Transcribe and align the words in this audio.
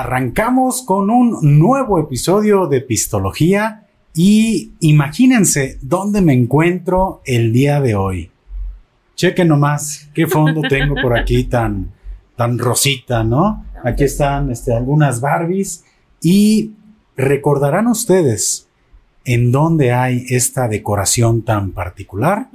Arrancamos 0.00 0.80
con 0.80 1.10
un 1.10 1.58
nuevo 1.58 2.00
episodio 2.00 2.66
de 2.66 2.80
Pistología 2.80 3.86
y 4.14 4.72
imagínense 4.80 5.76
dónde 5.82 6.22
me 6.22 6.32
encuentro 6.32 7.20
el 7.26 7.52
día 7.52 7.82
de 7.82 7.96
hoy. 7.96 8.30
Chequen 9.14 9.48
nomás 9.48 10.08
qué 10.14 10.26
fondo 10.26 10.62
tengo 10.66 10.94
por 11.02 11.18
aquí 11.18 11.44
tan, 11.44 11.90
tan 12.34 12.58
rosita, 12.58 13.24
¿no? 13.24 13.66
Aquí 13.84 14.04
están 14.04 14.50
este, 14.50 14.72
algunas 14.72 15.20
Barbies 15.20 15.84
y 16.22 16.72
recordarán 17.14 17.86
ustedes 17.86 18.68
en 19.26 19.52
dónde 19.52 19.92
hay 19.92 20.24
esta 20.30 20.66
decoración 20.66 21.42
tan 21.42 21.72
particular. 21.72 22.48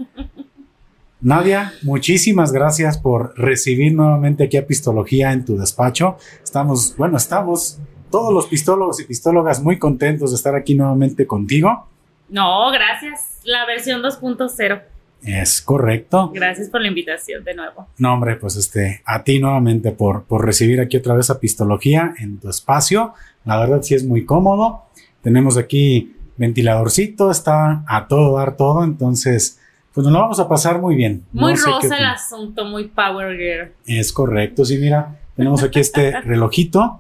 Nadia, 1.26 1.74
muchísimas 1.82 2.52
gracias 2.52 3.00
por 3.00 3.34
recibir 3.36 3.96
nuevamente 3.96 4.44
aquí 4.44 4.58
a 4.58 4.68
Pistología 4.68 5.32
en 5.32 5.44
tu 5.44 5.58
despacho. 5.58 6.18
Estamos, 6.44 6.96
bueno, 6.98 7.18
estamos 7.18 7.80
todos 8.12 8.32
los 8.32 8.46
pistólogos 8.46 9.00
y 9.00 9.06
pistólogas 9.06 9.60
muy 9.60 9.80
contentos 9.80 10.30
de 10.30 10.36
estar 10.36 10.54
aquí 10.54 10.76
nuevamente 10.76 11.26
contigo. 11.26 11.88
No, 12.30 12.70
gracias. 12.70 13.40
La 13.44 13.66
versión 13.66 14.04
2.0. 14.04 14.84
Es 15.24 15.64
correcto. 15.64 16.30
Gracias 16.32 16.70
por 16.70 16.82
la 16.82 16.90
invitación 16.90 17.44
de 17.44 17.56
nuevo. 17.56 17.88
No, 17.98 18.14
hombre, 18.14 18.36
pues 18.36 18.56
este, 18.56 19.02
a 19.04 19.24
ti 19.24 19.40
nuevamente 19.40 19.92
por, 19.94 20.26
por 20.26 20.46
recibir 20.46 20.80
aquí 20.80 20.96
otra 20.96 21.16
vez 21.16 21.32
a 21.32 21.40
Pistología 21.40 22.14
en 22.20 22.38
tu 22.38 22.52
espacio. 22.52 23.16
La 23.46 23.58
verdad 23.58 23.82
sí 23.82 23.96
es 23.96 24.06
muy 24.06 24.26
cómodo. 24.26 24.84
Tenemos 25.24 25.58
aquí 25.58 26.16
ventiladorcito, 26.38 27.32
está 27.32 27.84
a 27.88 28.08
todo 28.08 28.38
dar 28.38 28.58
todo, 28.58 28.84
entonces 28.84 29.60
pues 29.96 30.04
nos 30.04 30.12
lo 30.12 30.20
vamos 30.20 30.40
a 30.42 30.50
pasar 30.50 30.82
muy 30.82 30.94
bien. 30.94 31.24
Muy 31.32 31.56
rosa 31.56 31.98
el 31.98 32.06
asunto, 32.06 32.66
muy 32.66 32.90
power 32.90 33.38
girl. 33.38 33.72
Es 33.88 34.12
correcto, 34.12 34.66
sí, 34.66 34.78
mira, 34.78 35.16
tenemos 35.38 35.64
aquí 35.64 35.80
este 35.80 36.20
relojito, 36.22 37.00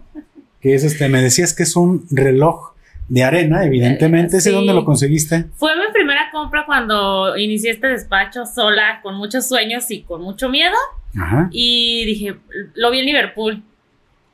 que 0.62 0.76
es 0.76 0.86
este, 0.86 1.10
me 1.10 1.22
decías 1.22 1.54
que 1.54 1.64
es 1.64 1.76
un 1.76 2.08
reloj 2.10 2.72
de 3.10 3.24
arena, 3.24 3.66
evidentemente. 3.66 4.38
¿Ese 4.38 4.52
dónde 4.52 4.74
lo 4.74 4.86
conseguiste? 4.86 5.46
Fue 5.58 5.76
mi 5.76 5.92
primera 5.94 6.32
compra 6.32 6.66
cuando 6.66 7.36
inicié 7.38 7.72
este 7.72 7.88
despacho 7.88 8.46
sola, 8.46 9.02
con 9.04 9.16
muchos 9.16 9.46
sueños 9.46 9.92
y 9.92 10.04
con 10.04 10.22
mucho 10.22 10.48
miedo. 10.48 10.76
Ajá. 11.20 11.50
Y 11.52 12.06
dije, 12.06 12.38
lo 12.76 12.92
vi 12.92 13.00
en 13.00 13.06
Liverpool 13.08 13.62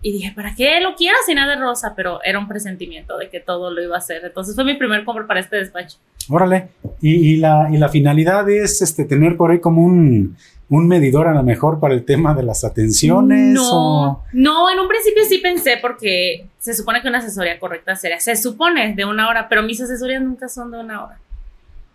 y 0.01 0.13
dije, 0.13 0.31
¿para 0.35 0.55
qué 0.55 0.79
lo 0.81 0.95
quiero 0.95 1.17
si 1.25 1.35
nada 1.35 1.55
de 1.55 1.61
rosa? 1.61 1.93
Pero 1.95 2.23
era 2.23 2.39
un 2.39 2.47
presentimiento 2.47 3.17
de 3.17 3.29
que 3.29 3.39
todo 3.39 3.71
lo 3.71 3.83
iba 3.83 3.95
a 3.95 3.99
hacer. 3.99 4.21
Entonces 4.25 4.55
fue 4.55 4.63
mi 4.63 4.75
primer 4.75 5.05
compra 5.05 5.27
para 5.27 5.39
este 5.39 5.57
despacho. 5.57 5.97
Órale. 6.29 6.69
Y, 7.01 7.37
la, 7.37 7.69
y 7.71 7.77
la 7.77 7.89
finalidad 7.89 8.49
es 8.49 8.81
este, 8.81 9.05
tener 9.05 9.37
por 9.37 9.51
ahí 9.51 9.59
como 9.59 9.83
un, 9.83 10.37
un 10.69 10.87
medidor 10.87 11.27
a 11.27 11.33
lo 11.33 11.43
mejor 11.43 11.79
para 11.79 11.93
el 11.93 12.05
tema 12.05 12.33
de 12.33 12.43
las 12.43 12.63
atenciones. 12.63 13.53
No, 13.53 14.23
no, 14.33 14.71
en 14.71 14.79
un 14.79 14.87
principio 14.87 15.23
sí 15.25 15.39
pensé 15.39 15.77
porque 15.81 16.47
se 16.59 16.73
supone 16.73 17.01
que 17.01 17.07
una 17.07 17.19
asesoría 17.19 17.59
correcta 17.59 17.95
sería, 17.95 18.19
se 18.19 18.35
supone 18.35 18.95
de 18.95 19.05
una 19.05 19.27
hora, 19.29 19.49
pero 19.49 19.63
mis 19.63 19.81
asesorías 19.81 20.21
nunca 20.21 20.47
son 20.47 20.71
de 20.71 20.79
una 20.79 21.03
hora. 21.03 21.19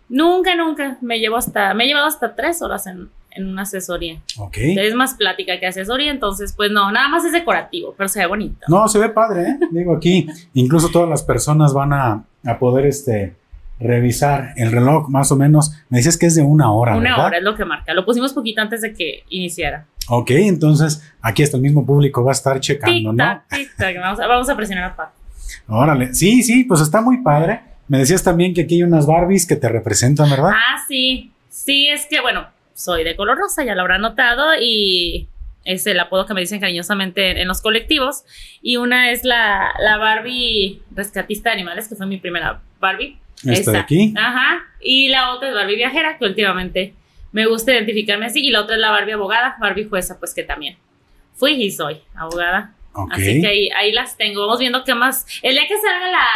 Nunca, 0.09 0.55
nunca. 0.55 0.97
Me 1.01 1.19
llevo 1.19 1.37
hasta, 1.37 1.73
me 1.73 1.83
he 1.83 1.87
llevado 1.87 2.07
hasta 2.07 2.35
tres 2.35 2.61
horas 2.61 2.87
en, 2.87 3.09
en 3.37 3.47
una 3.47 3.61
asesoría. 3.61 4.19
Ok. 4.37 4.57
Es 4.57 4.95
más 4.95 5.13
plática 5.13 5.59
que 5.59 5.67
asesoría, 5.67 6.11
entonces, 6.11 6.53
pues 6.55 6.71
no, 6.71 6.91
nada 6.91 7.07
más 7.07 7.23
es 7.25 7.31
decorativo, 7.31 7.93
pero 7.97 8.09
se 8.09 8.19
ve 8.19 8.25
bonito. 8.25 8.65
No, 8.67 8.87
se 8.87 8.99
ve 8.99 9.09
padre, 9.09 9.43
¿eh? 9.43 9.59
Digo, 9.71 9.95
aquí 9.95 10.27
incluso 10.53 10.89
todas 10.89 11.09
las 11.09 11.23
personas 11.23 11.73
van 11.73 11.93
a, 11.93 12.23
a 12.45 12.59
poder, 12.59 12.85
este, 12.85 13.35
revisar 13.79 14.53
el 14.55 14.71
reloj 14.71 15.09
más 15.09 15.31
o 15.31 15.35
menos. 15.35 15.71
Me 15.89 15.99
dices 15.99 16.17
que 16.17 16.25
es 16.25 16.35
de 16.35 16.41
una 16.41 16.71
hora. 16.71 16.95
Una 16.97 17.25
hora 17.25 17.37
es 17.37 17.43
lo 17.43 17.55
que 17.55 17.65
marca. 17.65 17.93
Lo 17.93 18.05
pusimos 18.05 18.33
poquito 18.33 18.61
antes 18.61 18.81
de 18.81 18.93
que 18.93 19.23
iniciara. 19.29 19.85
Ok, 20.09 20.31
entonces 20.31 21.03
aquí 21.21 21.43
hasta 21.43 21.57
el 21.57 21.63
mismo 21.63 21.85
público 21.85 22.23
va 22.23 22.31
a 22.31 22.33
estar 22.33 22.59
checando, 22.59 23.11
¿no? 23.13 23.41
Vamos, 24.03 24.19
a, 24.19 24.27
vamos 24.27 24.49
a 24.49 24.55
presionar 24.55 24.85
a 24.85 24.95
Paco. 24.95 25.11
Órale, 25.67 26.13
sí, 26.13 26.43
sí, 26.43 26.63
pues 26.63 26.81
está 26.81 27.01
muy 27.01 27.21
padre. 27.21 27.61
Me 27.87 27.99
decías 27.99 28.23
también 28.23 28.53
que 28.53 28.61
aquí 28.61 28.75
hay 28.75 28.83
unas 28.83 29.05
Barbies 29.05 29.45
que 29.45 29.55
te 29.55 29.69
representan, 29.69 30.29
¿verdad? 30.29 30.51
Ah, 30.53 30.83
sí. 30.87 31.31
Sí, 31.49 31.87
es 31.87 32.05
que, 32.09 32.21
bueno, 32.21 32.45
soy 32.77 33.03
de 33.03 33.15
color 33.15 33.39
rosa, 33.39 33.65
ya 33.65 33.73
lo 33.73 33.81
habrán 33.81 34.01
notado, 34.01 34.51
y 34.61 35.27
es 35.65 35.87
el 35.87 35.99
apodo 35.99 36.27
que 36.27 36.35
me 36.35 36.41
dicen 36.41 36.59
cariñosamente 36.59 37.41
en, 37.41 37.47
los 37.47 37.61
colectivos. 37.61 38.23
Y 38.61 38.77
una 38.77 39.11
es 39.11 39.23
la, 39.23 39.73
la, 39.79 39.97
Barbie 39.97 40.79
rescatista 40.91 41.49
de 41.49 41.55
animales, 41.55 41.87
que 41.87 41.95
fue 41.95 42.05
mi 42.05 42.17
primera 42.17 42.61
Barbie. 42.79 43.17
¿Esta 43.43 43.71
de 43.71 43.77
aquí? 43.79 44.13
Ajá. 44.15 44.63
Y 44.79 45.09
la 45.09 45.33
otra 45.33 45.49
es 45.49 45.55
Barbie 45.55 45.75
viajera, 45.75 46.19
que 46.19 46.25
últimamente 46.25 46.93
me 47.31 47.47
gusta 47.47 47.73
identificarme 47.73 48.27
así. 48.27 48.45
Y 48.45 48.51
la 48.51 48.61
otra 48.61 48.75
es 48.75 48.81
la 48.81 48.91
Barbie 48.91 49.13
abogada, 49.13 49.57
Barbie 49.59 49.85
jueza, 49.85 50.19
pues 50.19 50.33
que 50.35 50.43
también 50.43 50.77
fui 51.33 51.53
y 51.53 51.71
soy 51.71 51.97
abogada. 52.15 52.73
Así 53.11 53.41
que 53.41 53.47
ahí, 53.47 53.69
ahí 53.75 53.91
las 53.91 54.17
tengo. 54.17 54.41
Vamos 54.41 54.59
viendo 54.59 54.83
qué 54.83 54.93
más. 54.93 55.25
El 55.41 55.53
día 55.53 55.67
que 55.67 55.77
salga 55.77 56.11
la, 56.11 56.27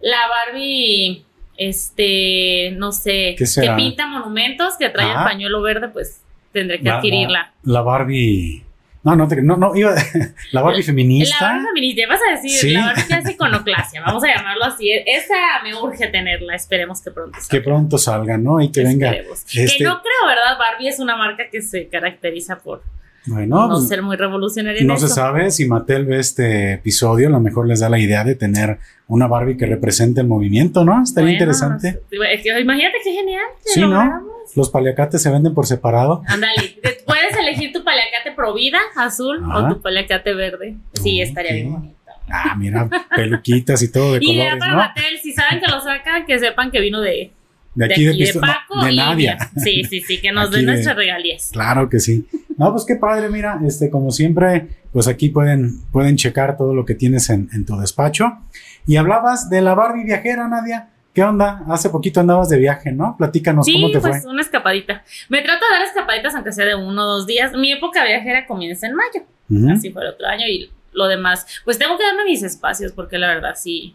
la 0.00 0.28
Barbie 0.28 1.24
este, 1.58 2.70
no 2.76 2.92
sé, 2.92 3.34
que 3.36 3.44
pinta 3.76 4.06
monumentos, 4.06 4.76
que 4.78 4.88
trae 4.88 5.10
el 5.10 5.24
pañuelo 5.24 5.60
verde, 5.60 5.88
pues 5.88 6.22
tendré 6.52 6.80
que 6.80 6.88
adquirirla. 6.88 7.52
La, 7.64 7.82
Barbie. 7.82 8.64
No, 9.02 9.16
no, 9.16 9.26
no, 9.26 9.56
no, 9.56 9.76
iba. 9.76 9.94
La 10.52 10.62
Barbie 10.62 10.82
feminista. 10.82 11.36
La 11.40 11.52
Barbie 11.52 11.66
feminista, 11.66 12.02
vas 12.08 12.20
a 12.28 12.40
decir, 12.40 12.72
la 12.72 12.86
Barbie 12.86 13.02
hace 13.14 13.32
iconoclasia, 13.32 14.00
vamos 14.02 14.22
a 14.24 14.28
llamarlo 14.28 14.64
así. 14.64 14.90
Esa 14.90 15.34
me 15.64 15.74
urge 15.74 16.06
tenerla, 16.08 16.54
esperemos 16.54 17.02
que 17.02 17.10
pronto 17.10 17.38
salga. 17.40 17.48
Que 17.50 17.60
pronto 17.60 17.98
salga, 17.98 18.38
¿no? 18.38 18.60
Y 18.60 18.70
que 18.70 18.84
venga. 18.84 19.10
Que 19.10 19.64
este 19.64 19.84
no 19.84 20.00
creo, 20.00 20.28
¿verdad? 20.28 20.58
Barbie 20.58 20.88
es 20.88 21.00
una 21.00 21.16
marca 21.16 21.48
que 21.50 21.60
se 21.62 21.88
caracteriza 21.88 22.58
por 22.58 22.82
bueno, 23.28 23.68
no 23.68 23.74
pues, 23.74 23.88
ser 23.88 24.02
muy 24.02 24.16
revolucionario. 24.16 24.86
No 24.86 24.96
se 24.96 25.08
sabe 25.08 25.50
si 25.50 25.66
Mattel 25.66 26.04
ve 26.06 26.18
este 26.18 26.74
episodio, 26.74 27.28
a 27.28 27.30
lo 27.30 27.40
mejor 27.40 27.66
les 27.66 27.80
da 27.80 27.88
la 27.88 27.98
idea 27.98 28.24
de 28.24 28.34
tener 28.34 28.78
una 29.06 29.26
Barbie 29.26 29.56
que 29.56 29.66
represente 29.66 30.20
el 30.20 30.26
movimiento, 30.26 30.84
¿no? 30.84 31.02
Estaría 31.02 31.32
interesante. 31.32 32.00
imagínate 32.10 32.98
qué 33.04 33.12
genial. 33.12 33.44
sí, 33.64 33.80
¿no? 33.80 34.38
Los 34.56 34.70
paliacates 34.70 35.22
se 35.22 35.30
venden 35.30 35.54
por 35.54 35.66
separado. 35.66 36.22
Ándale, 36.26 36.78
puedes 37.06 37.36
elegir 37.38 37.72
tu 37.72 37.84
paliacate 37.84 38.32
pro 38.34 38.54
vida 38.54 38.78
azul 38.96 39.42
o 39.54 39.68
tu 39.68 39.80
paliacate 39.80 40.34
verde. 40.34 40.76
Sí, 40.94 41.20
estaría 41.20 41.52
bien 41.52 41.72
bonito. 41.72 41.98
Ah, 42.30 42.54
mira, 42.56 42.88
peluquitas 43.14 43.82
y 43.82 43.90
todo 43.90 44.14
de 44.14 44.18
y 44.22 44.26
colores, 44.26 44.58
para 44.58 44.74
Mattel, 44.74 45.18
si 45.22 45.32
saben 45.32 45.60
que 45.60 45.70
lo 45.70 45.80
sacan, 45.80 46.26
que 46.26 46.38
sepan 46.38 46.70
que 46.70 46.80
vino 46.80 47.00
de, 47.00 47.32
de 47.78 47.84
aquí 47.84 48.04
de, 48.04 48.12
de, 48.12 48.40
Paco 48.40 48.84
de 48.84 48.92
Nadia. 48.92 49.38
Sí, 49.56 49.84
sí, 49.84 50.00
sí, 50.00 50.20
que 50.20 50.32
nos 50.32 50.50
den 50.50 50.66
nuestras 50.66 50.96
regalías. 50.96 51.50
Claro 51.52 51.88
que 51.88 52.00
sí. 52.00 52.26
No, 52.56 52.72
pues 52.72 52.84
qué 52.84 52.96
padre, 52.96 53.28
mira, 53.28 53.60
este, 53.64 53.88
como 53.88 54.10
siempre, 54.10 54.66
pues 54.92 55.06
aquí 55.06 55.28
pueden, 55.28 55.80
pueden 55.92 56.16
checar 56.16 56.56
todo 56.56 56.74
lo 56.74 56.84
que 56.84 56.96
tienes 56.96 57.30
en, 57.30 57.64
tu 57.64 57.78
despacho. 57.78 58.36
Y 58.84 58.96
hablabas 58.96 59.48
de 59.48 59.60
la 59.60 59.74
Barbie 59.74 60.02
viajera, 60.02 60.48
Nadia. 60.48 60.88
¿Qué 61.14 61.22
onda? 61.22 61.64
Hace 61.68 61.90
poquito 61.90 62.18
andabas 62.18 62.48
de 62.48 62.58
viaje, 62.58 62.90
¿no? 62.90 63.16
Platícanos 63.16 63.68
cómo 63.72 63.92
te 63.92 64.00
pues, 64.00 64.24
una 64.24 64.42
escapadita. 64.42 65.04
Me 65.28 65.42
trato 65.42 65.64
de 65.64 65.78
dar 65.78 65.86
escapaditas, 65.86 66.34
aunque 66.34 66.50
sea 66.50 66.66
de 66.66 66.74
uno 66.74 67.04
o 67.04 67.06
dos 67.06 67.26
días. 67.28 67.52
Mi 67.52 67.70
época 67.70 68.04
viajera 68.04 68.44
comienza 68.46 68.88
en 68.88 68.94
mayo. 68.94 69.72
Así 69.72 69.92
fue 69.92 70.02
el 70.02 70.08
otro 70.08 70.26
año 70.26 70.46
y 70.48 70.68
lo 70.92 71.06
demás. 71.06 71.46
Pues 71.64 71.78
tengo 71.78 71.96
que 71.96 72.02
darme 72.02 72.24
mis 72.24 72.42
espacios 72.42 72.90
porque 72.90 73.18
la 73.18 73.28
verdad 73.28 73.54
sí, 73.56 73.94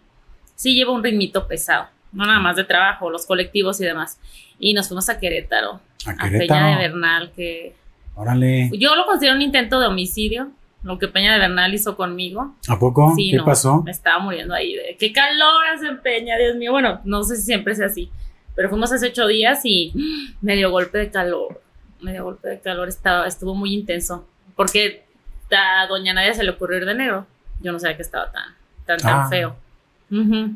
sí 0.55 0.73
llevo 0.73 0.93
un 0.93 1.03
ritmito 1.03 1.47
pesado. 1.47 1.87
No 2.13 2.25
nada 2.25 2.39
más 2.39 2.55
de 2.55 2.63
trabajo, 2.63 3.09
los 3.09 3.25
colectivos 3.25 3.81
y 3.81 3.85
demás. 3.85 4.19
Y 4.59 4.73
nos 4.73 4.87
fuimos 4.87 5.09
a 5.09 5.19
Querétaro. 5.19 5.81
A, 6.05 6.29
Peña 6.29 6.67
de 6.67 6.75
Bernal, 6.75 7.31
que 7.35 7.75
Órale. 8.15 8.69
Yo 8.77 8.95
lo 8.95 9.05
considero 9.05 9.35
un 9.35 9.41
intento 9.41 9.79
de 9.79 9.87
homicidio, 9.87 10.51
lo 10.83 10.99
que 10.99 11.07
Peña 11.07 11.33
de 11.33 11.39
Bernal 11.39 11.73
hizo 11.73 11.95
conmigo. 11.95 12.55
¿A 12.67 12.77
poco? 12.77 13.13
¿Qué 13.15 13.39
pasó? 13.43 13.81
Me 13.83 13.91
estaba 13.91 14.19
muriendo 14.19 14.53
ahí 14.53 14.75
de 14.75 14.95
qué 14.99 15.11
calor 15.11 15.65
hace 15.73 15.91
Peña, 15.95 16.37
Dios 16.37 16.55
mío. 16.55 16.71
Bueno, 16.71 17.01
no 17.05 17.23
sé 17.23 17.37
si 17.37 17.43
siempre 17.43 17.73
sea 17.75 17.87
así, 17.87 18.11
pero 18.55 18.69
fuimos 18.69 18.91
hace 18.91 19.07
ocho 19.07 19.27
días 19.27 19.61
y 19.63 19.93
me 20.41 20.55
dio 20.55 20.69
golpe 20.71 20.97
de 20.99 21.09
calor. 21.09 21.61
Me 22.01 22.11
dio 22.11 22.25
golpe 22.25 22.49
de 22.49 22.59
calor, 22.59 22.89
estaba, 22.89 23.27
estuvo 23.27 23.55
muy 23.55 23.73
intenso. 23.73 24.27
Porque 24.55 25.03
a 25.51 25.87
doña 25.87 26.13
Nadia 26.13 26.33
se 26.33 26.43
le 26.43 26.51
ocurrió 26.51 26.77
ir 26.77 26.85
de 26.85 26.95
negro. 26.95 27.25
Yo 27.61 27.71
no 27.71 27.79
sabía 27.79 27.95
que 27.95 28.03
estaba 28.03 28.31
tan, 28.31 28.53
tan, 28.85 28.97
tan 28.97 29.19
ah. 29.21 29.27
feo. 29.29 29.55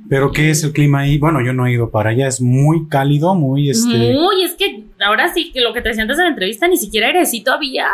Pero 0.09 0.31
¿qué 0.31 0.51
es 0.51 0.63
el 0.63 0.71
clima 0.71 0.99
ahí? 0.99 1.17
Bueno, 1.17 1.43
yo 1.43 1.51
no 1.53 1.65
he 1.65 1.71
ido 1.71 1.89
para 1.89 2.11
allá, 2.11 2.27
es 2.27 2.41
muy 2.41 2.87
cálido, 2.87 3.33
muy 3.33 3.69
este. 3.69 4.13
Muy, 4.13 4.43
es 4.43 4.53
que 4.55 4.83
ahora 4.99 5.33
sí 5.33 5.51
que 5.51 5.61
lo 5.61 5.73
que 5.73 5.81
te 5.81 5.89
decía 5.89 6.03
antes 6.03 6.17
de 6.17 6.23
la 6.23 6.29
entrevista, 6.29 6.67
ni 6.67 6.77
siquiera 6.77 7.07
airecito 7.07 7.51
había. 7.51 7.87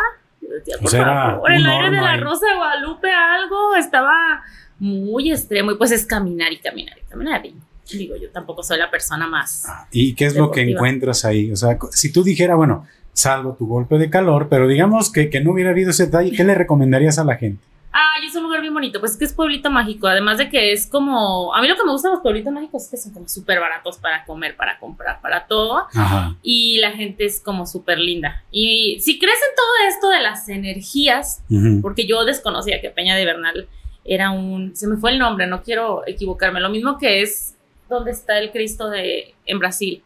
Por 0.80 0.90
favor, 0.90 1.52
el 1.52 1.66
aire 1.66 1.90
de 1.90 2.02
la 2.02 2.16
Rosa 2.18 2.46
de 2.46 2.56
Guadalupe, 2.56 3.10
algo 3.10 3.74
estaba 3.76 4.42
muy 4.78 5.30
extremo. 5.30 5.72
Y 5.72 5.76
pues 5.76 5.90
es 5.90 6.04
caminar 6.04 6.52
y 6.52 6.58
caminar 6.58 6.98
y 6.98 7.10
caminar. 7.10 7.46
Y 7.46 7.54
digo, 7.96 8.16
yo 8.16 8.30
tampoco 8.30 8.62
soy 8.62 8.78
la 8.78 8.90
persona 8.90 9.26
más. 9.26 9.64
Ah, 9.66 9.86
¿Y 9.90 10.14
qué 10.14 10.26
es 10.26 10.36
lo 10.36 10.50
que 10.50 10.62
encuentras 10.62 11.24
ahí? 11.24 11.50
O 11.50 11.56
sea, 11.56 11.78
si 11.90 12.12
tú 12.12 12.22
dijeras, 12.22 12.56
bueno, 12.56 12.86
salvo 13.12 13.54
tu 13.54 13.66
golpe 13.66 13.98
de 13.98 14.10
calor, 14.10 14.48
pero 14.50 14.68
digamos 14.68 15.10
que, 15.10 15.30
que 15.30 15.40
no 15.40 15.52
hubiera 15.52 15.70
habido 15.70 15.90
ese 15.90 16.06
detalle, 16.06 16.32
¿qué 16.32 16.44
le 16.44 16.54
recomendarías 16.54 17.18
a 17.18 17.24
la 17.24 17.36
gente? 17.36 17.62
Ay, 17.96 18.26
es 18.26 18.34
un 18.34 18.42
lugar 18.42 18.60
bien 18.60 18.74
bonito. 18.74 18.98
Pues 18.98 19.12
es 19.12 19.18
que 19.18 19.24
es 19.24 19.32
pueblito 19.32 19.70
mágico. 19.70 20.08
Además 20.08 20.38
de 20.38 20.48
que 20.48 20.72
es 20.72 20.88
como. 20.88 21.54
A 21.54 21.62
mí 21.62 21.68
lo 21.68 21.76
que 21.76 21.84
me 21.84 21.92
gusta 21.92 22.08
de 22.08 22.14
los 22.14 22.22
pueblitos 22.22 22.52
mágicos 22.52 22.82
es 22.82 22.90
que 22.90 22.96
son 22.96 23.12
como 23.12 23.28
súper 23.28 23.60
baratos 23.60 23.98
para 23.98 24.24
comer, 24.24 24.56
para 24.56 24.80
comprar, 24.80 25.20
para 25.20 25.46
todo. 25.46 25.86
Ajá. 25.94 26.34
Y 26.42 26.78
la 26.78 26.90
gente 26.90 27.24
es 27.24 27.40
como 27.40 27.66
súper 27.66 28.00
linda. 28.00 28.42
Y 28.50 28.98
si 29.00 29.20
crees 29.20 29.38
en 29.48 29.54
todo 29.54 29.88
esto 29.88 30.08
de 30.08 30.20
las 30.20 30.48
energías, 30.48 31.44
porque 31.82 32.04
yo 32.04 32.24
desconocía 32.24 32.80
que 32.80 32.90
Peña 32.90 33.14
de 33.14 33.24
Bernal 33.24 33.68
era 34.04 34.32
un, 34.32 34.74
se 34.74 34.86
me 34.86 34.96
fue 34.96 35.12
el 35.12 35.18
nombre, 35.18 35.46
no 35.46 35.62
quiero 35.62 36.02
equivocarme, 36.06 36.60
lo 36.60 36.68
mismo 36.70 36.98
que 36.98 37.22
es 37.22 37.54
donde 37.88 38.10
está 38.10 38.38
el 38.38 38.50
Cristo 38.50 38.90
de, 38.90 39.34
en 39.46 39.58
Brasil. 39.58 40.02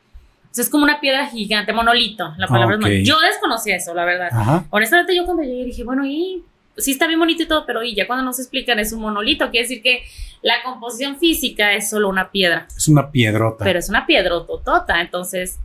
es 0.56 0.69
como 0.69 0.84
una 0.84 1.00
piedra 1.00 1.26
gigante, 1.26 1.73
monolito, 1.73 2.34
la 2.37 2.46
palabra 2.46 2.76
es 2.76 2.81
monolito. 2.81 3.08
Yo 3.08 3.19
desconocía 3.20 3.76
eso, 3.76 3.94
la 3.94 4.05
verdad. 4.05 4.64
Honestamente 4.70 5.17
yo 5.17 5.25
cuando 5.25 5.43
llegué 5.43 5.64
dije, 5.64 5.84
bueno, 5.84 6.05
y 6.06 6.44
sí 6.78 6.92
está 6.92 7.06
bien 7.06 7.19
bonito 7.19 7.42
y 7.42 7.46
todo, 7.46 7.64
pero 7.66 7.82
y 7.82 7.94
ya 7.94 8.06
cuando 8.06 8.25
nos 8.25 8.38
explican 8.38 8.78
es 8.78 8.92
un 8.92 9.00
monolito, 9.00 9.50
quiere 9.50 9.69
decir 9.69 9.82
que 9.82 10.04
la 10.42 10.62
composición 10.64 11.19
física 11.19 11.75
es 11.75 11.90
solo 11.90 12.08
una 12.08 12.30
piedra. 12.30 12.66
Es 12.76 12.88
una 12.88 13.10
piedrota. 13.10 13.64
Pero 13.64 13.78
es 13.78 13.88
una 13.88 14.06
piedrototota, 14.06 15.00
entonces 15.00 15.58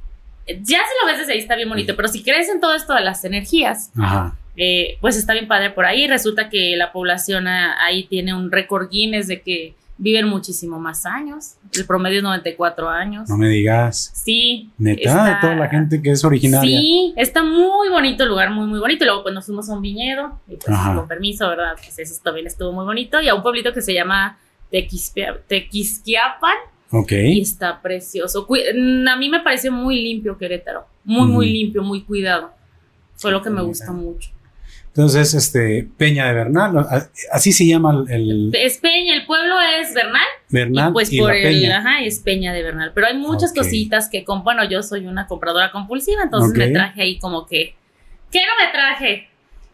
ya 0.48 0.80
si 0.80 0.94
lo 1.02 1.08
ves 1.08 1.20
desde 1.20 1.34
ahí 1.34 1.40
está 1.40 1.56
bien 1.56 1.70
bonito, 1.70 1.96
pero 1.96 2.08
si 2.08 2.24
crees 2.24 2.50
en 2.50 2.60
todo 2.60 2.76
esto 2.76 2.94
de 2.94 3.02
las 3.02 3.24
energías, 3.24 3.92
eh, 4.58 4.98
pues 5.00 5.16
está 5.16 5.34
bien 5.34 5.48
padre 5.48 5.70
por 5.70 5.86
ahí. 5.86 6.08
Resulta 6.08 6.50
que 6.50 6.76
la 6.76 6.92
población 6.92 7.48
ahí 7.48 8.04
tiene 8.04 8.34
un 8.34 8.52
récord 8.52 8.90
Guinness 8.90 9.28
de 9.28 9.42
que 9.42 9.74
viven 9.98 10.28
muchísimo 10.28 10.80
más 10.80 11.06
años. 11.06 11.56
El 11.74 11.86
promedio 11.86 12.18
es 12.18 12.24
94 12.24 12.90
años. 12.90 13.30
No 13.30 13.38
me 13.38 13.48
digas. 13.50 14.12
Sí. 14.14 14.70
Neta, 14.78 15.26
de 15.26 15.36
toda 15.42 15.56
la 15.56 15.70
gente 15.70 16.02
que 16.02 16.12
es 16.12 16.24
originaria. 16.24 16.80
Sí, 16.80 17.14
está 17.16 17.44
muy 17.44 17.90
bonito 17.90 18.24
el 18.24 18.30
lugar, 18.30 18.52
muy, 18.52 18.68
muy 18.68 18.80
bonito. 18.80 19.04
Y 19.04 19.08
luego 19.08 19.24
pues 19.24 19.34
nos 19.34 19.46
fuimos 19.46 19.70
a 19.70 19.74
un 19.74 19.82
viñedo, 19.82 20.40
y 20.48 20.56
pues 20.56 20.78
con 20.96 21.08
permiso, 21.08 21.48
¿verdad? 21.48 21.74
Pues 21.76 21.98
eso 22.00 22.22
también 22.24 22.48
estuvo 22.48 22.72
muy 22.72 22.86
bonito. 22.86 23.22
Y 23.22 23.28
a 23.28 23.36
un 23.36 23.44
pueblito 23.44 23.74
que 23.74 23.82
se 23.82 23.94
llama 23.94 24.38
Tequisquiapan. 24.70 26.56
Ok. 26.92 27.12
Y 27.12 27.42
está 27.42 27.82
precioso. 27.82 28.48
Mm, 28.48 29.08
a 29.08 29.16
mí 29.16 29.30
me 29.30 29.40
pareció 29.42 29.72
muy 29.72 30.02
limpio 30.02 30.38
Querétaro. 30.38 30.86
Muy, 31.04 31.28
muy 31.28 31.50
limpio, 31.52 31.84
muy 31.84 32.04
cuidado. 32.04 32.52
Fue 33.16 33.32
lo 33.32 33.42
que 33.42 33.50
me 33.50 33.62
gusta 33.62 33.92
mucho. 33.92 34.30
Entonces, 34.96 35.34
este, 35.34 35.88
Peña 35.98 36.28
de 36.28 36.34
Bernal, 36.36 36.86
así 37.32 37.52
se 37.52 37.66
llama 37.66 38.06
el... 38.10 38.52
Es 38.54 38.78
Peña, 38.78 39.16
el 39.16 39.26
pueblo 39.26 39.56
es 39.82 39.92
Bernal. 39.92 40.22
Bernal. 40.50 40.90
Y 40.92 40.94
pues 40.94 41.10
por 41.18 41.34
el, 41.34 41.42
Peña. 41.42 41.80
ajá, 41.80 42.04
es 42.04 42.20
Peña 42.20 42.54
de 42.54 42.62
Bernal. 42.62 42.92
Pero 42.94 43.08
hay 43.08 43.18
muchas 43.18 43.56
cositas 43.56 44.08
que, 44.08 44.24
con, 44.24 44.44
bueno, 44.44 44.64
yo 44.70 44.84
soy 44.84 45.08
una 45.08 45.26
compradora 45.26 45.72
compulsiva, 45.72 46.22
entonces 46.22 46.56
me 46.56 46.68
traje 46.70 47.02
ahí 47.02 47.18
como 47.18 47.48
que, 47.48 47.74
¿qué 48.32 48.42
no 48.42 48.64
me 48.64 48.72
traje? 48.72 49.30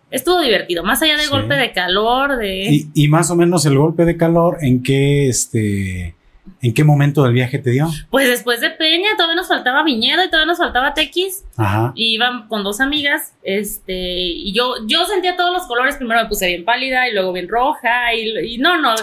Estuvo 0.10 0.40
divertido, 0.40 0.86
más 0.86 1.02
allá 1.02 1.18
del 1.18 1.30
golpe 1.30 1.56
de 1.56 1.74
calor, 1.74 2.38
de... 2.38 2.68
Y, 2.72 2.90
y, 2.94 3.08
más 3.10 3.30
o 3.30 3.36
menos 3.36 3.66
el 3.66 3.78
golpe 3.78 4.06
de 4.06 4.16
calor, 4.16 4.60
¿en 4.62 4.82
qué, 4.82 5.28
este, 5.28 6.16
¿En 6.62 6.74
qué 6.74 6.84
momento 6.84 7.24
del 7.24 7.34
viaje 7.34 7.58
te 7.58 7.70
dio? 7.70 7.88
Pues 8.10 8.28
después 8.28 8.60
de 8.60 8.70
Peña, 8.70 9.12
todavía 9.16 9.36
nos 9.36 9.48
faltaba 9.48 9.84
viñedo 9.84 10.24
y 10.24 10.28
todavía 10.28 10.48
nos 10.48 10.58
faltaba 10.58 10.94
tequis. 10.94 11.46
Ajá. 11.56 11.94
Y 11.96 12.16
iban 12.16 12.48
con 12.48 12.64
dos 12.64 12.82
amigas, 12.82 13.34
este, 13.44 13.94
y 13.94 14.54
yo, 14.54 14.76
yo 14.86 15.06
sentía 15.06 15.38
todos 15.38 15.54
los 15.54 15.68
colores. 15.68 15.96
Primero 15.96 16.22
me 16.22 16.28
puse 16.28 16.48
bien 16.48 16.66
pálida 16.66 17.08
y 17.08 17.14
luego 17.14 17.32
bien 17.32 17.48
roja. 17.48 18.14
Y, 18.14 18.58
no, 18.58 18.78
no. 18.78 18.94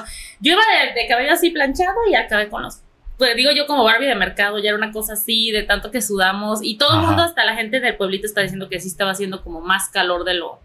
Yo 0.40 0.52
iba 0.52 0.62
de, 0.94 1.08
cabello 1.08 1.32
así 1.32 1.50
planchado 1.50 1.96
y 2.10 2.14
acabé 2.14 2.48
con 2.48 2.62
los. 2.62 2.82
Pues 3.16 3.34
digo 3.34 3.50
yo 3.52 3.66
como 3.66 3.82
Barbie 3.82 4.06
de 4.06 4.14
mercado, 4.14 4.58
ya 4.58 4.68
era 4.68 4.76
una 4.76 4.92
cosa 4.92 5.14
así, 5.14 5.50
de 5.50 5.62
tanto 5.62 5.90
que 5.90 6.02
sudamos. 6.02 6.60
Y 6.62 6.76
todo 6.76 7.00
el 7.00 7.06
mundo, 7.06 7.22
hasta 7.22 7.46
la 7.46 7.54
gente 7.54 7.80
del 7.80 7.96
pueblito, 7.96 8.26
está 8.26 8.42
diciendo 8.42 8.68
que 8.68 8.78
sí 8.78 8.88
estaba 8.88 9.12
haciendo 9.12 9.42
como 9.42 9.62
más 9.62 9.88
calor 9.88 10.24
de 10.24 10.34
lo, 10.34 10.60